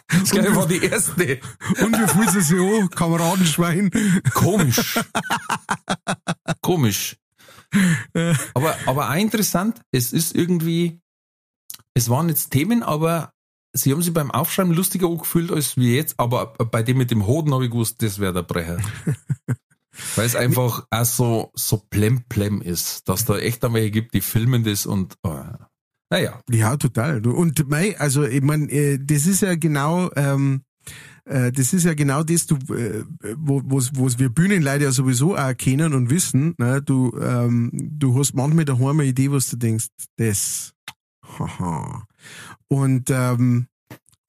Das 0.09 0.29
gleich 0.29 0.53
war 0.53 0.67
die 0.67 0.83
erste. 0.83 1.39
Und 1.81 1.97
wie 1.97 2.07
fühlt 2.07 2.35
es 2.35 2.49
sich 2.49 2.59
an, 2.59 2.89
Kameradenschwein? 2.89 3.89
Komisch. 4.33 4.99
Komisch. 6.61 7.15
Aber, 8.53 8.75
aber 8.85 9.09
auch 9.09 9.15
interessant, 9.15 9.81
es 9.91 10.11
ist 10.11 10.35
irgendwie, 10.35 10.99
es 11.93 12.09
waren 12.09 12.29
jetzt 12.29 12.51
Themen, 12.51 12.83
aber 12.83 13.33
sie 13.73 13.91
haben 13.91 14.01
sich 14.01 14.13
beim 14.13 14.31
Aufschreiben 14.31 14.73
lustiger 14.73 15.07
angefühlt 15.07 15.51
als 15.51 15.77
wie 15.77 15.95
jetzt, 15.95 16.19
aber 16.19 16.53
bei 16.53 16.83
dem 16.83 16.97
mit 16.97 17.11
dem 17.11 17.25
Hoden 17.27 17.53
habe 17.53 17.65
ich 17.65 17.71
gewusst, 17.71 18.01
das 18.01 18.19
wäre 18.19 18.33
der 18.33 18.43
Brecher. 18.43 18.77
Weil 20.15 20.25
es 20.25 20.35
einfach 20.35 20.87
auch 20.89 21.05
so, 21.05 21.51
so 21.53 21.77
plem-plem 21.89 22.61
ist, 22.61 23.07
dass 23.09 23.25
da 23.25 23.37
echt 23.37 23.63
einmal 23.63 23.81
welche 23.81 23.91
gibt, 23.91 24.13
die 24.13 24.21
filmen 24.21 24.63
das 24.63 24.85
und, 24.85 25.15
oh, 25.23 25.43
naja. 26.09 26.41
Ja, 26.49 26.75
total. 26.77 27.25
Und 27.25 27.69
mei, 27.69 27.97
also 27.99 28.23
ich 28.23 28.41
meine, 28.41 28.69
äh, 28.71 28.99
das 29.01 29.25
ist 29.25 29.41
ja 29.41 29.55
genau, 29.55 30.09
ähm, 30.15 30.63
äh, 31.25 31.51
das 31.51 31.73
ist 31.73 31.85
ja 31.85 31.93
genau 31.93 32.23
das, 32.23 32.47
du, 32.47 32.55
äh, 32.73 33.05
wo 33.37 33.61
wo's, 33.65 33.91
wo's 33.95 34.19
wir 34.19 34.29
Bühnenleute 34.29 34.85
ja 34.85 34.91
sowieso 34.91 35.37
auch 35.37 35.55
kennen 35.55 35.93
und 35.93 36.09
wissen. 36.09 36.53
Ne? 36.57 36.81
Du, 36.81 37.17
ähm, 37.21 37.69
du 37.73 38.17
hast 38.17 38.33
manchmal 38.33 38.65
daheim 38.65 38.99
eine 38.99 39.05
Idee, 39.05 39.31
was 39.31 39.49
du 39.49 39.57
denkst, 39.57 39.87
das. 40.17 40.73
Haha. 41.23 42.07
Und 42.67 43.09
ähm, 43.09 43.67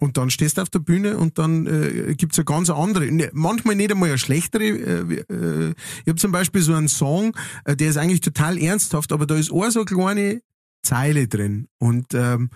und 0.03 0.17
dann 0.17 0.31
stehst 0.31 0.59
du 0.59 0.63
auf 0.63 0.69
der 0.69 0.81
Bühne 0.81 1.17
und 1.17 1.39
dann 1.39 1.65
äh, 1.67 2.17
gibt's 2.17 2.37
eine 2.37 2.45
ganz 2.45 2.71
andere, 2.71 3.13
ne, 3.13 3.31
manchmal 3.33 3.77
nicht 3.77 3.93
einmal 3.93 4.09
eine 4.09 4.19
schlechtere. 4.19 4.65
Äh, 4.65 5.15
äh, 5.31 5.75
ich 6.01 6.09
habe 6.09 6.17
zum 6.17 6.33
Beispiel 6.33 6.61
so 6.61 6.75
einen 6.75 6.89
Song, 6.89 7.37
äh, 7.65 7.77
der 7.77 7.91
ist 7.91 7.99
eigentlich 7.99 8.21
total 8.21 8.59
ernsthaft, 8.59 9.13
aber 9.13 9.27
da 9.27 9.37
ist 9.37 9.53
auch 9.53 9.71
so 9.71 9.79
eine 9.79 9.85
kleine 9.85 10.43
Zeile 10.83 11.29
drin. 11.29 11.69
Und 11.79 12.15
ähm, 12.15 12.51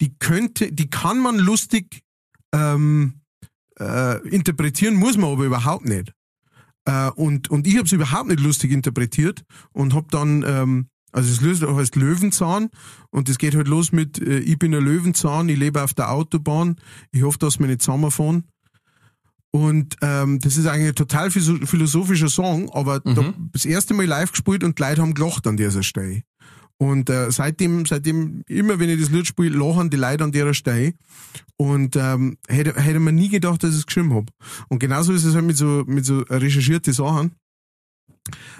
die 0.00 0.16
könnte, 0.16 0.70
die 0.70 0.90
kann 0.90 1.18
man 1.18 1.38
lustig 1.38 2.02
ähm, 2.54 3.14
äh, 3.80 4.20
interpretieren, 4.28 4.94
muss 4.94 5.16
man 5.16 5.32
aber 5.32 5.44
überhaupt 5.44 5.86
nicht. 5.86 6.12
Äh, 6.84 7.10
und, 7.10 7.50
und 7.50 7.66
ich 7.66 7.78
habe 7.78 7.86
es 7.86 7.92
überhaupt 7.92 8.28
nicht 8.28 8.40
lustig 8.40 8.70
interpretiert 8.70 9.44
und 9.72 9.92
habe 9.92 10.06
dann, 10.08 10.44
ähm, 10.46 10.86
also 11.12 11.30
es 11.30 11.40
löst- 11.40 11.62
heißt 11.66 11.94
Löwenzahn 11.96 12.70
und 13.10 13.28
es 13.28 13.38
geht 13.38 13.54
halt 13.54 13.68
los 13.68 13.92
mit, 13.92 14.18
äh, 14.20 14.38
ich 14.38 14.58
bin 14.58 14.74
ein 14.74 14.82
Löwenzahn, 14.84 15.48
ich 15.48 15.58
lebe 15.58 15.82
auf 15.82 15.94
der 15.94 16.10
Autobahn, 16.10 16.76
ich 17.12 17.22
hoffe, 17.22 17.38
dass 17.38 17.58
wir 17.60 17.66
nicht 17.66 17.82
zusammenfahren. 17.82 18.44
Und 19.54 19.96
ähm, 20.00 20.38
das 20.38 20.56
ist 20.56 20.66
eigentlich 20.66 20.88
ein 20.88 20.94
total 20.94 21.28
philosoph- 21.28 21.66
philosophischer 21.66 22.28
Song, 22.30 22.70
aber 22.70 23.00
da, 23.00 23.34
das 23.52 23.66
erste 23.66 23.92
Mal 23.92 24.06
live 24.06 24.30
gespielt 24.32 24.64
und 24.64 24.78
die 24.78 24.82
Leute 24.82 25.02
haben 25.02 25.12
gelacht 25.14 25.46
an 25.46 25.58
dieser 25.58 25.82
Stelle. 25.82 26.22
Und 26.78 27.10
äh, 27.10 27.30
seitdem, 27.30 27.84
seitdem, 27.86 28.42
immer 28.48 28.78
wenn 28.80 28.88
ich 28.88 28.98
das 28.98 29.10
Lied 29.10 29.26
spiele, 29.26 29.56
lachen 29.56 29.90
die 29.90 29.98
Leute 29.98 30.24
an 30.24 30.32
der 30.32 30.52
Stelle. 30.54 30.94
Und 31.56 31.94
ähm, 31.96 32.38
hätte, 32.48 32.74
hätte 32.80 32.98
man 32.98 33.14
nie 33.14 33.28
gedacht, 33.28 33.62
dass 33.62 33.72
ich 33.72 33.80
es 33.80 33.86
geschrieben 33.86 34.14
hab. 34.14 34.30
Und 34.68 34.78
genauso 34.80 35.12
ist 35.12 35.24
es 35.24 35.34
halt 35.34 35.44
mit 35.44 35.56
so, 35.56 35.84
mit 35.86 36.04
so 36.06 36.20
recherchierte 36.22 36.92
Sachen. 36.94 37.32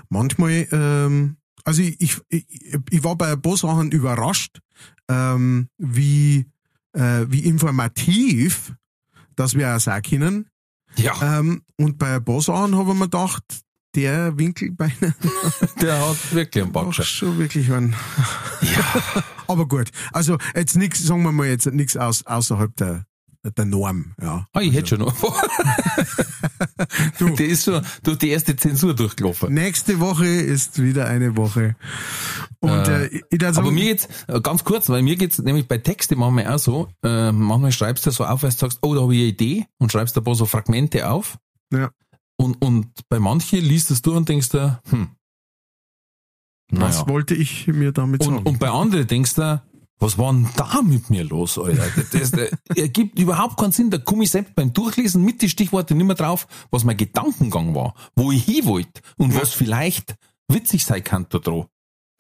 Manchmal, 0.09 0.69
ähm, 0.73 1.37
also 1.65 1.83
ich, 1.83 2.01
ich, 2.01 2.21
ich, 2.29 2.47
ich 2.91 3.05
war 3.05 3.17
bei 3.17 3.33
ein 3.33 3.43
paar 3.43 3.57
Sachen 3.57 3.91
überrascht, 3.91 4.61
ähm, 5.09 5.69
wie, 5.79 6.47
äh, 6.93 7.27
wie 7.29 7.41
informativ 7.45 8.73
dass 9.37 9.55
wir 9.55 9.75
auch 9.75 9.81
sagen 9.81 10.03
können. 10.09 10.47
Ja, 10.97 11.39
Ähm, 11.39 11.63
und 11.79 11.99
bei 11.99 12.17
ein 12.17 12.25
paar 12.25 12.43
Sachen 12.43 12.77
habe 12.77 12.93
ich 12.93 12.99
mir 12.99 13.05
gedacht, 13.07 13.43
der 13.95 14.39
Winkel 14.39 14.73
bei 14.73 14.93
der 15.81 16.07
hat 16.07 16.35
wirklich 16.35 16.65
einen 16.65 16.73
Ach, 16.77 16.85
Backschein. 16.85 17.07
schon 17.07 17.39
wirklich 17.39 17.71
ein. 17.73 17.95
Ja. 18.61 19.23
Aber 19.49 19.67
gut. 19.67 19.91
Also 20.13 20.39
jetzt 20.55 20.77
nichts, 20.77 21.03
sagen 21.03 21.23
wir 21.23 21.33
mal 21.33 21.47
jetzt 21.47 21.67
nichts 21.67 21.97
aus, 21.97 22.27
außerhalb 22.27 22.75
der, 22.77 23.05
der 23.45 23.65
Norm, 23.65 24.15
ja. 24.21 24.47
Ah, 24.53 24.61
ich 24.61 24.73
hätte 24.73 24.91
schon 24.91 25.01
noch. 25.01 25.15
Du. 27.19 27.29
Der 27.31 27.47
ist 27.47 27.65
schon 27.65 27.85
durch 28.03 28.19
die 28.19 28.31
erste 28.31 28.57
Zensur 28.57 28.95
durchgelaufen. 28.95 29.53
Nächste 29.53 30.01
Woche 30.01 30.27
ist 30.27 30.83
wieder 30.83 31.07
eine 31.07 31.37
Woche. 31.37 31.77
Und 32.61 32.89
äh, 32.89 33.07
ich, 33.07 33.23
ich 33.31 33.41
sagen, 33.41 33.59
Aber 33.59 33.71
mir 33.71 33.85
geht's, 33.85 34.09
äh, 34.29 34.41
ganz 34.41 34.65
kurz, 34.65 34.89
weil 34.89 35.03
mir 35.03 35.17
geht's 35.17 35.39
nämlich 35.39 35.69
bei 35.69 35.79
Texte 35.79 36.17
manchmal 36.17 36.49
auch 36.49 36.59
so, 36.59 36.89
äh, 37.03 37.33
manchmal 37.33 37.73
schreibst 37.73 38.07
du 38.07 38.11
so 38.11 38.25
auf, 38.25 38.43
weil 38.43 38.51
du 38.51 38.57
sagst, 38.57 38.79
oh, 38.83 38.95
da 38.95 39.03
habe 39.03 39.15
ich 39.15 39.21
eine 39.21 39.29
Idee 39.29 39.67
und 39.79 39.93
schreibst 39.93 40.17
ein 40.17 40.25
paar 40.25 40.35
so 40.35 40.47
Fragmente 40.47 41.09
auf. 41.09 41.39
Ja. 41.73 41.91
Und, 42.37 42.63
und 42.63 42.89
bei 43.09 43.19
manchen 43.19 43.61
liest 43.61 43.91
es 43.91 44.03
du 44.03 44.17
und 44.17 44.29
denkst 44.29 44.51
du, 44.51 44.81
hm. 44.91 45.11
was 46.71 46.97
naja. 46.97 47.09
wollte 47.09 47.35
ich 47.35 47.67
mir 47.67 47.93
damit 47.93 48.23
sagen? 48.23 48.39
Und, 48.39 48.47
und 48.47 48.59
bei 48.59 48.71
anderen 48.71 49.07
denkst 49.07 49.35
du, 49.35 49.63
was 50.03 50.19
war 50.19 50.33
denn 50.33 50.49
da 50.57 50.83
mit 50.83 51.11
mir 51.11 51.25
los, 51.25 51.59
Alter? 51.59 51.85
Das, 52.13 52.33
das 52.33 52.51
ergibt 52.77 53.19
überhaupt 53.19 53.57
keinen 53.57 53.73
Sinn. 53.73 53.89
Da 53.89 53.99
komme 53.99 54.25
ich 54.25 54.31
selbst 54.31 54.55
beim 54.55 54.73
Durchlesen 54.73 55.25
mit 55.25 55.41
die 55.41 55.49
Stichworte 55.49 55.95
nicht 55.95 56.07
mehr 56.07 56.17
drauf, 56.17 56.49
was 56.71 56.83
mein 56.85 56.97
Gedankengang 56.97 57.75
war, 57.75 57.95
wo 58.17 58.33
ich 58.33 58.45
hin 58.45 58.67
wollte 58.67 59.01
und 59.17 59.35
was 59.35 59.55
vielleicht 59.55 60.17
witzig 60.49 60.85
sein 60.85 61.05
kann 61.05 61.27
da 61.31 61.39
dran. 61.39 61.67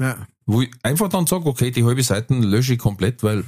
ja. 0.00 0.26
Wo 0.46 0.62
ich 0.62 0.70
einfach 0.82 1.08
dann 1.08 1.26
sage, 1.26 1.46
okay, 1.46 1.70
die 1.70 1.84
halbe 1.84 2.02
Seiten 2.02 2.42
lösche 2.42 2.74
ich 2.74 2.78
komplett, 2.78 3.22
weil 3.22 3.44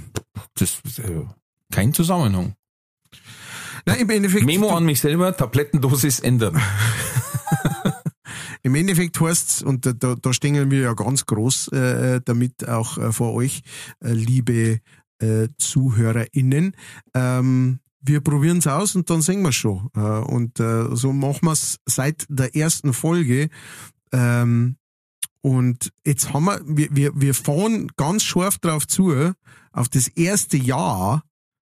das 0.55 0.81
äh, 0.99 1.25
kein 1.73 1.93
Zusammenhang. 1.93 2.55
Nein, 3.87 4.01
im 4.01 4.11
Endeffekt, 4.11 4.47
Memo 4.47 4.71
an 4.71 4.85
mich 4.85 5.01
selber, 5.01 5.37
Tablettendosis 5.37 6.21
ändern. 6.21 6.61
im 8.65 8.75
Endeffekt 8.75 9.21
heißt's, 9.21 9.63
und 9.63 9.87
da, 9.87 9.93
da, 9.93 10.15
da 10.17 10.33
stehen 10.33 10.71
wir 10.71 10.81
ja 10.81 10.95
ganz 10.95 11.27
groß 11.27 11.69
äh, 11.69 12.21
damit 12.25 12.67
auch 12.69 12.99
äh, 12.99 13.13
vor 13.13 13.35
euch, 13.35 13.63
äh, 14.01 14.13
liebe 14.13 14.81
äh, 15.21 15.49
ZuhörerInnen, 15.59 16.75
ähm, 17.15 17.79
wir 18.01 18.21
probieren's 18.21 18.67
aus 18.67 18.97
und 18.97 19.09
dann 19.09 19.23
sehen 19.23 19.43
wir 19.43 19.53
schon. 19.53 19.89
Äh, 19.95 20.01
und 20.01 20.61
äh, 20.61 20.95
so 20.97 21.13
machen 21.13 21.47
wir's 21.47 21.79
seit 21.87 22.27
der 22.29 22.55
ersten 22.57 22.93
Folge. 22.93 23.49
Ähm, 24.13 24.77
und 25.41 25.93
jetzt 26.07 26.33
haben 26.33 26.47
wir, 26.47 26.61
wir, 26.67 26.89
wir, 26.91 27.13
wir 27.15 27.35
fahren 27.35 27.93
ganz 27.97 28.23
scharf 28.25 28.59
drauf 28.59 28.87
zu, 28.87 29.33
auf 29.73 29.89
das 29.89 30.09
erste 30.09 30.57
Jahr 30.57 31.23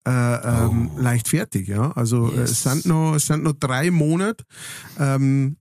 äh, 0.07 0.11
ähm, 0.11 0.91
Oh. 0.95 0.99
leicht 0.99 1.27
fertig, 1.29 1.67
ja. 1.67 1.91
Also 1.93 2.31
äh, 2.31 2.37
Yes. 2.41 2.51
es 2.51 2.63
sind 2.63 2.85
noch, 2.85 3.15
es 3.15 3.25
sind 3.25 3.43
noch 3.43 3.53
drei 3.53 3.89
Monate 3.89 4.43
ähm, 4.99 5.57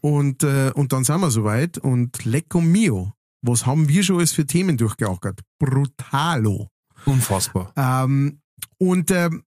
und, 0.00 0.42
äh, 0.42 0.70
und 0.74 0.92
dann 0.92 1.04
sind 1.04 1.20
wir 1.20 1.30
soweit 1.30 1.78
und 1.78 2.24
Lecco 2.24 2.60
Mio, 2.60 3.12
was 3.42 3.66
haben 3.66 3.88
wir 3.88 4.02
schon 4.02 4.16
alles 4.16 4.32
für 4.32 4.46
Themen 4.46 4.76
durchgeackert? 4.76 5.40
Brutalo. 5.58 6.68
Unfassbar. 7.04 7.72
Ähm, 7.76 8.40
und 8.78 9.10
ähm, 9.10 9.42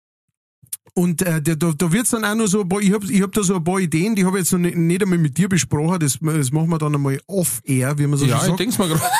und 0.94 1.22
äh, 1.22 1.42
da, 1.42 1.56
da 1.56 1.92
wird's 1.94 2.10
dann 2.10 2.26
auch 2.26 2.36
noch 2.36 2.48
so, 2.48 2.62
ein 2.62 2.70
paar, 2.70 2.82
ich 2.82 2.92
habe 2.92 3.06
ich 3.06 3.22
hab 3.22 3.32
da 3.32 3.44
so 3.44 3.56
ein 3.56 3.64
paar 3.64 3.80
Ideen, 3.80 4.14
die 4.14 4.26
habe 4.26 4.38
ich 4.38 4.44
jetzt 4.44 4.52
noch 4.52 4.60
nicht, 4.60 4.76
nicht 4.76 5.02
einmal 5.02 5.20
mit 5.20 5.38
dir 5.38 5.48
besprochen, 5.48 6.00
das, 6.00 6.20
das 6.22 6.52
machen 6.52 6.70
wir 6.70 6.78
dann 6.80 6.94
einmal 6.96 7.18
off-air, 7.28 7.98
wie 7.98 8.08
man 8.08 8.20
so 8.20 8.26
Ja, 8.26 8.36
schön 8.40 8.42
ich 8.42 8.48
sagt. 8.48 8.60
denk's 8.60 8.78
mal 8.78 8.90
gerade. 8.90 9.02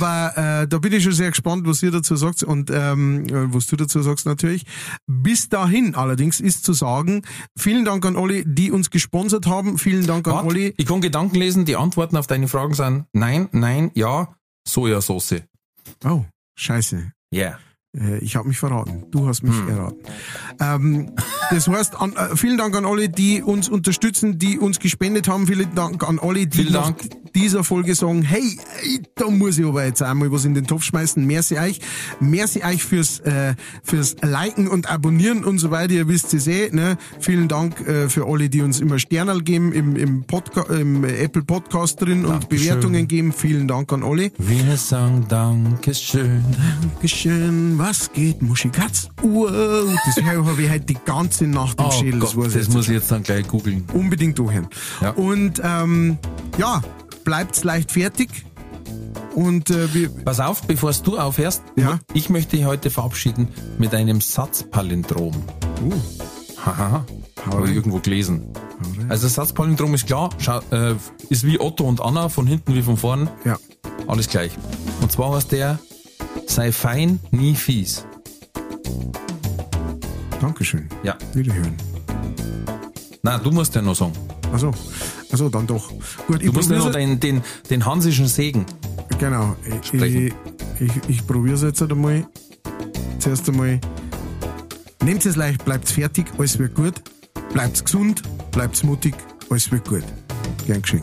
Aber 0.00 0.62
äh, 0.62 0.68
da 0.68 0.78
bin 0.78 0.92
ich 0.92 1.02
schon 1.02 1.12
sehr 1.12 1.30
gespannt, 1.30 1.66
was 1.66 1.82
ihr 1.82 1.90
dazu 1.90 2.14
sagt 2.14 2.42
und 2.42 2.70
ähm, 2.70 3.26
äh, 3.26 3.52
was 3.52 3.66
du 3.66 3.76
dazu 3.76 4.00
sagst 4.02 4.26
natürlich. 4.26 4.64
Bis 5.06 5.48
dahin 5.48 5.94
allerdings 5.94 6.40
ist 6.40 6.64
zu 6.64 6.72
sagen, 6.72 7.22
vielen 7.56 7.84
Dank 7.84 8.06
an 8.06 8.16
alle, 8.16 8.44
die 8.44 8.70
uns 8.70 8.90
gesponsert 8.90 9.46
haben. 9.46 9.78
Vielen 9.78 10.06
Dank 10.06 10.28
an 10.28 10.48
alle. 10.48 10.72
ich 10.76 10.86
kann 10.86 11.00
Gedanken 11.00 11.36
lesen, 11.36 11.64
die 11.64 11.76
Antworten 11.76 12.16
auf 12.16 12.26
deine 12.26 12.48
Fragen 12.48 12.74
sind 12.74 13.06
nein, 13.12 13.48
nein, 13.52 13.90
ja, 13.94 14.36
Sojasauce. 14.66 15.42
Oh, 16.04 16.24
scheiße. 16.56 17.12
Yeah. 17.32 17.58
Äh, 17.96 18.18
Ich 18.18 18.36
habe 18.36 18.48
mich 18.48 18.58
verraten. 18.58 19.04
Du 19.10 19.26
hast 19.26 19.42
mich 19.42 19.56
Hm. 19.56 19.68
erraten. 19.68 19.96
Ähm, 20.60 21.12
das 21.50 21.66
heißt, 21.68 22.00
an, 22.00 22.12
äh, 22.14 22.36
vielen 22.36 22.58
Dank 22.58 22.76
an 22.76 22.84
alle, 22.84 23.08
die 23.08 23.42
uns 23.42 23.68
unterstützen, 23.68 24.38
die 24.38 24.58
uns 24.58 24.78
gespendet 24.78 25.28
haben. 25.28 25.46
Vielen 25.46 25.74
Dank 25.74 26.06
an 26.06 26.18
alle, 26.18 26.46
die 26.46 26.58
Vielen 26.58 26.72
nach 26.74 26.90
Dank. 26.92 27.32
dieser 27.34 27.64
Folge 27.64 27.94
sagen, 27.94 28.20
hey, 28.22 28.58
ey, 28.82 29.00
da 29.14 29.30
muss 29.30 29.56
ich 29.58 29.64
aber 29.64 29.84
jetzt 29.86 30.02
einmal 30.02 30.30
was 30.30 30.44
in 30.44 30.52
den 30.54 30.66
Topf 30.66 30.82
schmeißen. 30.82 31.24
Merci 31.26 31.58
euch. 31.58 31.80
Merci 32.20 32.62
euch 32.64 32.84
fürs, 32.84 33.20
äh, 33.20 33.54
fürs 33.82 34.16
Liken 34.22 34.68
und 34.68 34.90
Abonnieren 34.90 35.44
und 35.44 35.58
so 35.58 35.70
weiter. 35.70 35.94
Ihr 35.94 36.08
wisst 36.08 36.34
es 36.34 36.46
eh. 36.46 36.68
Ne? 36.70 36.98
Vielen 37.20 37.48
Dank 37.48 37.80
äh, 37.86 38.10
für 38.10 38.26
alle, 38.26 38.50
die 38.50 38.60
uns 38.60 38.80
immer 38.80 38.98
Sternal 38.98 39.40
geben 39.40 39.72
im, 39.72 39.96
im, 39.96 40.24
Podca 40.24 40.62
im 40.74 41.04
Apple 41.04 41.42
Podcast 41.42 42.02
drin 42.02 42.26
und 42.26 42.42
Dankeschön. 42.42 42.68
Bewertungen 42.68 43.08
geben. 43.08 43.32
Vielen 43.32 43.66
Dank 43.66 43.90
an 43.94 44.02
alle. 44.02 44.30
Wir 44.36 44.76
sagen 44.76 45.24
Dankeschön. 45.28 46.44
Dankeschön, 46.92 47.77
was 47.78 48.12
geht, 48.12 48.42
Muschikatz? 48.42 49.08
Wow, 49.22 49.50
das 50.06 50.24
habe 50.24 50.62
ich 50.62 50.70
heute 50.70 50.80
die 50.84 50.98
ganze 51.04 51.46
Nacht 51.46 51.78
im 51.80 51.86
Oh 51.86 51.90
Schädel, 51.90 52.20
Gott, 52.20 52.34
das, 52.46 52.52
das 52.54 52.68
muss 52.68 52.88
ich 52.88 52.94
jetzt 52.94 53.10
dann 53.10 53.22
gleich 53.22 53.46
googeln. 53.48 53.84
unbedingt 53.92 54.38
durchhören. 54.38 54.68
Ja. 55.00 55.10
Und 55.10 55.60
ähm, 55.64 56.18
ja, 56.58 56.82
bleibt's 57.24 57.64
leicht 57.64 57.92
fertig. 57.92 58.28
Und 59.34 59.70
äh, 59.70 59.92
wir, 59.94 60.08
Pass 60.24 60.40
auf, 60.40 60.62
bevor 60.62 60.92
du 60.92 61.18
aufhörst, 61.18 61.62
Ja. 61.76 61.98
ich 62.12 62.28
möchte 62.30 62.56
dich 62.56 62.64
heute 62.66 62.90
verabschieden 62.90 63.48
mit 63.78 63.94
einem 63.94 64.20
Satzpalindrom. 64.20 65.34
uh, 65.84 65.92
Haha, 66.64 67.04
habe 67.46 67.68
ich 67.68 67.76
irgendwo 67.76 67.98
gelesen. 68.00 68.46
Also 69.08 69.28
Satzpalindrom 69.28 69.94
ist 69.94 70.06
klar, 70.06 70.30
schau, 70.38 70.60
äh, 70.70 70.94
ist 71.28 71.44
wie 71.44 71.60
Otto 71.60 71.84
und 71.84 72.00
Anna, 72.00 72.28
von 72.28 72.46
hinten 72.46 72.74
wie 72.74 72.82
von 72.82 72.96
vorn, 72.96 73.28
ja, 73.44 73.56
alles 74.06 74.28
gleich. 74.28 74.52
Und 75.00 75.12
zwar 75.12 75.34
heißt 75.36 75.52
der, 75.52 75.78
sei 76.46 76.72
fein, 76.72 77.20
nie 77.30 77.54
fies. 77.54 78.04
Dankeschön. 80.40 80.88
Ja. 81.02 81.16
Wiederhören. 81.34 81.76
Na, 83.22 83.38
du 83.38 83.50
musst 83.50 83.74
ja 83.74 83.82
noch 83.82 83.96
sagen. 83.96 84.12
Also, 84.52 84.72
also 85.30 85.48
dann 85.48 85.66
doch. 85.66 85.90
Gut, 86.26 86.40
ich 86.40 86.46
Du 86.46 86.52
musst 86.52 86.70
ja 86.70 86.78
noch 86.78 86.92
den, 86.92 87.18
den, 87.20 87.42
den 87.70 87.84
hansischen 87.84 88.26
Segen. 88.26 88.64
Genau. 89.18 89.56
Ich, 89.66 89.74
ich, 89.74 89.86
sprechen. 89.86 90.34
ich, 90.78 90.92
ich 91.08 91.26
probiere 91.26 91.56
es 91.56 91.62
jetzt 91.62 91.82
einmal. 91.82 92.26
zuerst 93.18 93.48
einmal, 93.48 93.80
nehmt 95.02 95.26
es 95.26 95.36
leicht, 95.36 95.64
bleibt 95.64 95.88
fertig, 95.88 96.26
alles 96.38 96.58
wird 96.58 96.74
gut. 96.74 96.94
Bleibt 97.52 97.84
gesund, 97.84 98.22
bleibt 98.52 98.82
mutig, 98.84 99.14
alles 99.50 99.70
wird 99.70 99.88
gut. 99.88 100.04
Gern 100.66 100.82
geschehen. 100.82 101.02